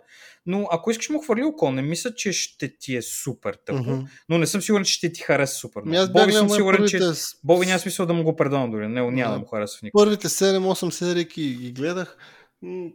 но 0.47 0.69
ако 0.71 0.91
искаш 0.91 1.09
му 1.11 1.19
хвърли 1.19 1.45
око, 1.45 1.71
не 1.71 1.83
мисля, 1.83 2.15
че 2.15 2.33
ще 2.33 2.79
ти 2.79 2.97
е 2.97 3.03
супер 3.03 3.59
тъпо, 3.67 3.79
Мгм. 3.83 4.01
но 4.29 4.39
не 4.39 4.47
съм 4.47 4.63
сигурен, 4.63 4.85
че 4.85 4.93
ще 4.93 5.13
ти 5.13 5.21
хареса 5.21 5.55
супер. 5.55 5.83
Ами 5.87 5.97
аз 5.97 6.03
много. 6.03 6.13
бях 6.15 6.25
Боби 6.25 6.33
съм 6.33 6.51
сигурен, 6.51 6.87
че 6.87 6.99
първите, 6.99 7.15
с- 7.17 7.35
Боби 7.45 7.67
няма 7.67 7.79
смисъл 7.79 8.07
да 8.07 8.13
му 8.13 8.25
го 8.25 8.37
предавам 8.37 8.71
дори. 8.71 8.89
Не, 8.89 9.01
няма 9.03 9.13
Да. 9.25 9.33
да 9.33 9.39
му 9.39 9.47
харесва 9.47 9.79
в 9.79 9.83
никой. 9.83 10.05
първите 10.05 10.29
7-8 10.29 10.91
серии 10.91 11.25
ги 11.25 11.73
гледах. 11.73 12.17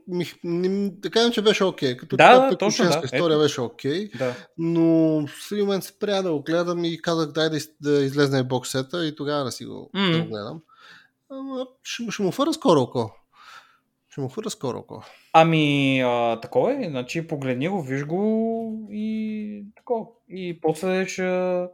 Ми, 0.07 0.25
не, 0.43 0.89
да 0.89 1.09
кажем, 1.09 1.31
че 1.31 1.41
беше 1.41 1.63
окей. 1.63 1.97
Като 1.97 2.17
Да, 2.17 2.39
да, 2.39 2.57
точно, 2.57 2.85
да. 2.85 3.01
история 3.03 3.35
Ето. 3.35 3.39
беше 3.39 3.61
окей. 3.61 4.09
Да. 4.09 4.35
Но 4.57 4.83
в 5.27 5.51
един 5.51 5.65
момент 5.65 5.83
спря 5.83 6.21
да 6.21 6.31
го 6.31 6.41
гледам 6.41 6.85
и 6.85 7.01
казах 7.01 7.31
дай 7.31 7.49
да, 7.49 7.57
из- 7.57 7.69
да 7.81 7.91
излезне 7.93 8.43
боксета 8.43 9.05
и 9.05 9.15
тогава 9.15 9.43
да 9.43 9.51
си 9.51 9.65
го, 9.65 9.89
Мгм. 9.93 10.11
да 10.11 10.19
го 10.19 10.29
гледам. 10.29 10.61
Ама 11.29 11.67
ще, 11.83 12.11
ще 12.11 12.23
му 12.23 12.31
фъра 12.31 12.53
скоро 12.53 12.81
око. 12.81 13.11
Ще 14.09 14.21
му 14.21 14.29
фъра 14.29 14.49
скоро 14.49 14.77
око. 14.77 15.03
Ами, 15.33 15.99
а, 16.01 16.39
такова 16.41 16.85
е. 16.85 16.89
Значи, 16.89 17.27
погледни 17.27 17.67
го, 17.67 17.81
виж 17.81 18.05
го 18.05 18.87
и 18.91 19.65
такова. 19.75 20.05
И 20.29 20.59
после 20.61 21.07
ще, 21.07 21.65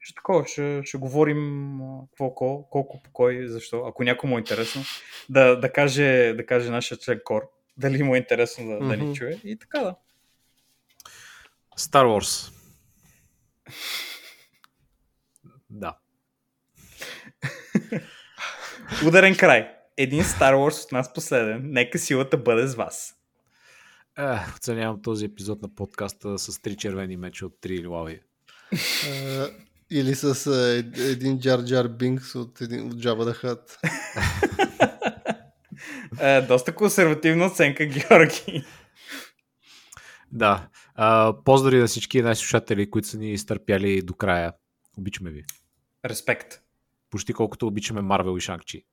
ще 0.00 0.14
такова, 0.14 0.46
ще, 0.46 0.82
ще 0.84 0.98
говорим 0.98 1.78
какво, 2.10 2.34
колко, 2.34 2.70
колко 2.70 3.02
по 3.02 3.10
кой, 3.12 3.48
защо. 3.48 3.84
Ако 3.86 4.04
някой 4.04 4.30
му 4.30 4.36
е 4.36 4.40
интересно, 4.40 4.82
да, 5.28 5.56
да, 5.56 5.72
каже, 5.72 6.34
да 6.36 6.46
каже 6.46 6.70
нашия 6.70 6.98
член 6.98 7.20
Кор. 7.24 7.42
Дали 7.76 8.02
му 8.02 8.14
е 8.14 8.18
интересно 8.18 8.68
да, 8.68 8.86
да 8.86 8.96
ни 8.96 9.14
чуе. 9.14 9.40
И 9.44 9.58
така 9.58 9.78
да. 9.78 9.96
Star 11.78 12.04
Wars. 12.04 12.52
Да. 15.74 15.98
Ударен 19.06 19.36
край. 19.36 19.68
Един 19.96 20.22
Star 20.22 20.54
Wars 20.54 20.84
от 20.84 20.92
нас 20.92 21.12
последен. 21.12 21.60
Нека 21.64 21.98
силата 21.98 22.36
бъде 22.36 22.66
с 22.66 22.74
вас. 22.74 23.14
Е, 24.18 24.22
оценявам 24.56 25.02
този 25.02 25.24
епизод 25.24 25.62
на 25.62 25.74
подкаста 25.74 26.38
с 26.38 26.62
три 26.62 26.76
червени 26.76 27.16
меча 27.16 27.46
от 27.46 27.60
три 27.60 27.86
лави. 27.86 28.20
А, 29.08 29.48
или 29.90 30.14
с 30.14 30.46
ед- 30.78 30.98
един 30.98 31.40
Джар 31.40 31.64
Джар 31.64 31.88
Бинкс 31.88 32.34
от, 32.34 32.60
един, 32.60 32.86
от 32.86 32.94
the 32.94 33.44
Hutt. 33.44 33.78
Е, 36.20 36.40
доста 36.40 36.74
консервативна 36.74 37.46
оценка, 37.46 37.86
Георги. 37.86 38.64
Да. 40.32 40.68
А, 40.94 41.34
поздрави 41.44 41.78
на 41.78 41.86
всички 41.86 42.22
наши 42.22 42.40
слушатели, 42.40 42.90
които 42.90 43.08
са 43.08 43.18
ни 43.18 43.32
изтърпяли 43.32 44.02
до 44.02 44.14
края. 44.14 44.52
Обичаме 44.98 45.30
ви. 45.30 45.44
Респект. 46.04 46.60
Почти 47.12 47.32
колкото 47.32 47.66
обичаме 47.66 48.00
Марвел 48.00 48.36
и 48.36 48.40
Шанкчи. 48.40 48.84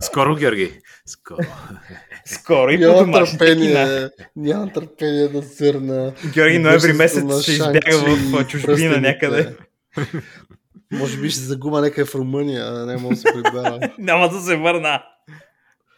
Скоро, 0.00 0.36
Георги. 0.36 0.80
Скоро. 1.06 1.38
Скоро 2.24 2.70
и 2.70 2.76
по 2.76 2.82
Нямам 2.82 3.12
търпение, 3.12 4.08
нямам 4.36 4.72
търпение 4.72 5.28
да 5.28 5.42
сърна. 5.42 6.12
Георги 6.34 6.58
ноември 6.58 6.92
месец 6.92 7.42
ще 7.42 7.52
избяга 7.52 7.98
в 7.98 8.46
чужбина 8.46 9.00
някъде. 9.00 9.56
Може 10.92 11.20
би 11.20 11.30
ще 11.30 11.40
се 11.40 11.46
загуба 11.46 11.80
някъде 11.80 12.04
в 12.04 12.14
Румъния, 12.14 12.64
а 12.66 12.86
не 12.86 12.96
мога 12.96 13.14
да 13.14 13.20
се 13.20 13.32
прибера. 13.34 13.92
Няма 13.98 14.28
да 14.28 14.40
се 14.40 14.56
върна. 14.56 15.02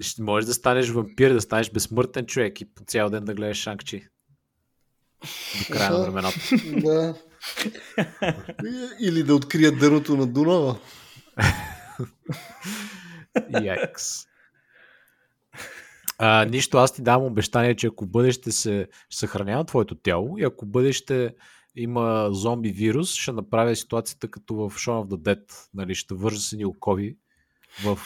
Ще 0.00 0.22
можеш 0.22 0.46
да 0.46 0.54
станеш 0.54 0.88
вампир, 0.88 1.32
да 1.32 1.40
станеш 1.40 1.70
безсмъртен 1.70 2.26
човек 2.26 2.60
и 2.60 2.74
по 2.74 2.84
цял 2.84 3.10
ден 3.10 3.24
да 3.24 3.34
гледаш 3.34 3.56
Шанкчи. 3.56 4.09
До 5.58 5.74
края 5.74 5.90
на 5.90 6.02
времената. 6.02 6.38
да. 6.80 7.14
Или 9.00 9.22
да 9.22 9.34
открия 9.34 9.72
дъното 9.72 10.16
на 10.16 10.26
Дунава. 10.26 10.78
Якс. 13.62 14.04
А, 16.18 16.44
нищо, 16.44 16.78
аз 16.78 16.94
ти 16.94 17.02
давам 17.02 17.26
обещание, 17.26 17.76
че 17.76 17.86
ако 17.86 18.06
бъдеш 18.06 18.34
ще 18.34 18.52
се 18.52 18.88
съхранява 19.10 19.64
твоето 19.64 19.94
тяло 19.94 20.38
и 20.38 20.44
ако 20.44 20.66
бъдеш 20.66 20.96
ще 20.96 21.34
има 21.76 22.28
зомби 22.32 22.72
вирус, 22.72 23.14
ще 23.14 23.32
направя 23.32 23.76
ситуацията 23.76 24.30
като 24.30 24.54
в 24.54 24.70
Shaun 24.70 25.04
of 25.04 25.08
the 25.08 25.16
Dead. 25.16 25.68
Нали, 25.74 25.94
ще 25.94 26.14
вържа 26.14 26.40
с 26.40 26.52
едни 26.52 26.64
окови 26.64 27.16
в 27.84 27.98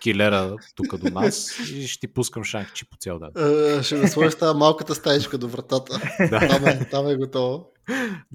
килера 0.00 0.56
тук 0.74 0.96
до 0.96 1.10
нас 1.10 1.58
и 1.58 1.86
ще 1.88 2.00
ти 2.00 2.08
пускам 2.14 2.44
шанкчи 2.44 2.84
по 2.90 2.96
цял 2.96 3.18
ден. 3.18 3.30
Е, 3.78 3.82
ще 3.82 3.94
ме 3.94 4.08
сложиш 4.08 4.34
тази 4.34 4.58
малката 4.58 4.94
стаечка 4.94 5.38
до 5.38 5.48
вратата. 5.48 6.00
Да. 6.30 6.48
Там 6.48 6.66
е, 6.66 6.88
там 6.90 7.08
е 7.08 7.16
готово. 7.16 7.72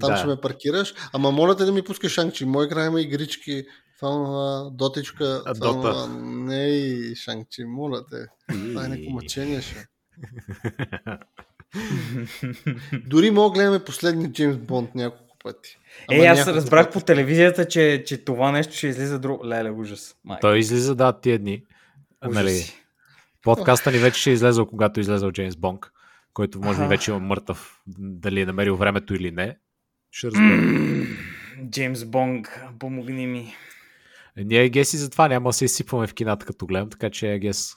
Там 0.00 0.10
Да. 0.10 0.16
ще 0.16 0.26
ме 0.26 0.40
паркираш. 0.40 0.94
Ама 1.12 1.30
моля 1.30 1.56
те 1.56 1.64
да 1.64 1.72
ми 1.72 1.82
пускаш 1.82 2.12
шанкчи. 2.12 2.44
Мой 2.44 2.68
има 2.86 3.00
игрички. 3.00 3.64
Това 4.00 4.70
дотичка. 4.72 5.42
А, 5.46 5.54
това 5.54 5.72
Дота. 5.72 5.88
онова, 5.88 6.06
Не 6.44 6.66
и 6.68 7.14
шанкчи, 7.14 7.64
моля 7.64 8.06
те. 8.10 8.26
Това 8.48 8.84
е 8.84 8.88
някакво 8.88 9.10
мъчение 9.10 9.62
ще. 9.62 9.86
Дори 13.06 13.30
мога 13.30 13.48
да 13.50 13.54
гледаме 13.54 13.84
последния 13.84 14.32
Джеймс 14.32 14.56
Бонд 14.56 14.94
няколко 14.94 15.21
пъти. 15.42 15.78
Е, 16.10 16.14
Ама 16.16 16.24
аз 16.24 16.46
разбрах 16.46 16.86
пъти. 16.86 16.98
по 16.98 17.04
телевизията, 17.04 17.68
че, 17.68 18.02
че 18.06 18.24
това 18.24 18.52
нещо 18.52 18.74
ще 18.74 18.86
излиза 18.86 19.18
друго. 19.18 19.46
Леле, 19.46 19.70
ужас. 19.70 20.16
Май. 20.24 20.38
Той 20.40 20.58
излиза, 20.58 20.94
да, 20.94 21.20
тия 21.20 21.38
дни. 21.38 21.62
Нали, 22.24 22.46
Ужаси. 22.46 22.82
подкаста 23.42 23.92
ни 23.92 23.98
вече 23.98 24.20
ще 24.20 24.30
е 24.30 24.32
излезъл, 24.32 24.66
когато 24.66 25.00
е 25.00 25.02
излезъл 25.02 25.32
Джеймс 25.32 25.56
Бонг, 25.56 25.92
който 26.34 26.60
може 26.60 26.80
би 26.80 26.86
вече 26.86 27.10
има 27.10 27.20
мъртъв. 27.20 27.80
Дали 27.98 28.40
е 28.40 28.46
намерил 28.46 28.76
времето 28.76 29.14
или 29.14 29.30
не. 29.30 29.56
Ще 30.10 30.26
разберем. 30.26 31.06
Джеймс 31.70 32.04
Бонг, 32.04 32.60
помогни 32.78 33.26
ми. 33.26 33.54
Е, 34.36 34.44
Ние 34.44 34.68
геси 34.68 34.96
затова 34.96 35.28
няма 35.28 35.48
да 35.48 35.52
се 35.52 35.64
изсипваме 35.64 36.06
в 36.06 36.14
кината 36.14 36.46
като 36.46 36.66
гледам, 36.66 36.90
така 36.90 37.10
че 37.10 37.38
гес. 37.38 37.74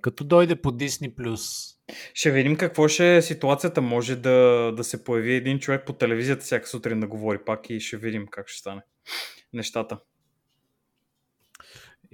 Като 0.00 0.24
дойде 0.24 0.56
по 0.56 0.72
Disney 0.72 1.14
Plus. 1.14 1.74
Ще 2.14 2.30
видим 2.30 2.56
какво 2.56 2.88
ще 2.88 3.16
е 3.16 3.22
ситуацията. 3.22 3.80
Може 3.80 4.16
да, 4.16 4.72
да 4.76 4.84
се 4.84 5.04
появи 5.04 5.34
един 5.34 5.58
човек 5.58 5.86
по 5.86 5.92
телевизията 5.92 6.44
всяка 6.44 6.68
сутрин 6.68 7.00
да 7.00 7.06
говори 7.06 7.38
пак 7.46 7.70
и 7.70 7.80
ще 7.80 7.96
видим 7.96 8.26
как 8.30 8.48
ще 8.48 8.58
стане 8.58 8.82
нещата. 9.52 9.98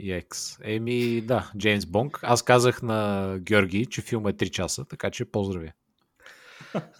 EX. 0.00 0.58
Еми, 0.64 1.20
да, 1.20 1.50
Джеймс 1.58 1.86
Бонг. 1.86 2.18
Аз 2.22 2.42
казах 2.42 2.82
на 2.82 3.30
Георги, 3.40 3.86
че 3.86 4.02
филмът 4.02 4.42
е 4.42 4.46
3 4.46 4.50
часа, 4.50 4.84
така 4.84 5.10
че 5.10 5.24
поздрави. 5.24 5.72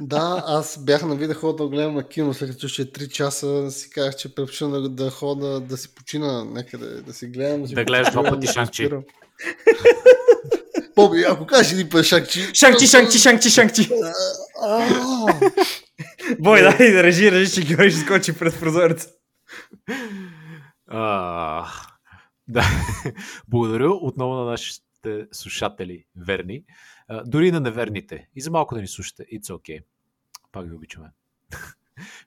Да, 0.00 0.42
аз 0.46 0.84
бях 0.84 1.02
на 1.02 1.16
вида 1.16 1.34
хода 1.34 1.64
да 1.64 1.68
гледам 1.68 1.94
на 1.94 2.08
кино, 2.08 2.34
след 2.34 2.50
като 2.50 2.68
ще 2.68 2.82
е 2.82 2.84
3 2.84 3.08
часа, 3.08 3.70
си 3.70 3.90
казах, 3.90 4.16
че 4.16 4.34
предпочитам 4.34 4.72
да, 4.72 4.88
да 4.88 5.10
хода, 5.10 5.60
да 5.60 5.76
си 5.76 5.94
почина 5.94 6.44
някъде, 6.44 6.86
да 6.86 7.12
си 7.12 7.26
гледам. 7.26 7.66
си 7.66 7.74
Да 7.74 7.84
гледаш 7.84 8.10
два 8.10 8.22
пъти 8.22 8.46
да 8.46 8.66
спирам. 8.66 9.04
Боби, 10.96 11.24
ако 11.28 11.46
кажеш 11.46 11.72
един 11.72 11.88
път 11.88 12.04
Шанкчи... 12.04 12.40
Шанкчи, 12.54 12.86
шанкчи, 12.86 13.18
шанкчи, 13.18 13.50
шанкчи. 13.50 13.88
Бой, 16.38 16.62
дай 16.62 16.92
да 16.92 17.02
режи, 17.02 17.32
режи, 17.32 17.52
че 17.52 17.66
Георги 17.66 17.90
ще 17.90 18.00
скочи 18.00 18.38
пред 18.38 18.60
прозореца. 18.60 19.08
А, 20.86 21.66
да. 22.48 22.64
Благодаря 23.48 23.90
отново 23.90 24.34
на 24.34 24.44
нашите 24.44 25.26
слушатели, 25.32 26.04
верни. 26.16 26.64
А, 27.08 27.24
дори 27.24 27.52
на 27.52 27.60
неверните. 27.60 28.28
И 28.34 28.40
за 28.40 28.50
малко 28.50 28.74
да 28.74 28.80
ни 28.80 28.88
слушате. 28.88 29.24
It's 29.24 29.46
okay. 29.46 29.84
Пак 30.52 30.68
ви 30.68 30.74
обичаме. 30.74 31.08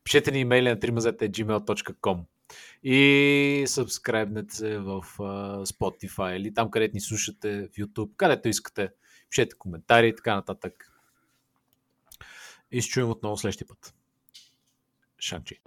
Пишете 0.04 0.32
ни 0.32 0.40
имейли 0.40 0.70
на 0.70 0.78
trimazete.gmail.com 0.78 2.20
и 2.84 3.64
сабскрайбнете 3.68 4.56
се 4.56 4.78
в 4.78 5.04
Spotify 5.66 6.36
или 6.36 6.54
там, 6.54 6.72
където 6.72 6.94
ни 6.94 7.02
слушате 7.02 7.68
в 7.68 7.78
YouTube, 7.78 8.12
където 8.18 8.50
искате. 8.50 8.90
Пишете 9.30 9.58
коментари 9.58 10.08
и 10.08 10.16
така 10.16 10.36
нататък. 10.36 10.92
И 12.72 12.82
ще 12.82 12.92
чуем 12.92 13.10
отново 13.10 13.38
следващия 13.38 13.68
път. 13.68 13.94
Шанчи. 15.20 15.62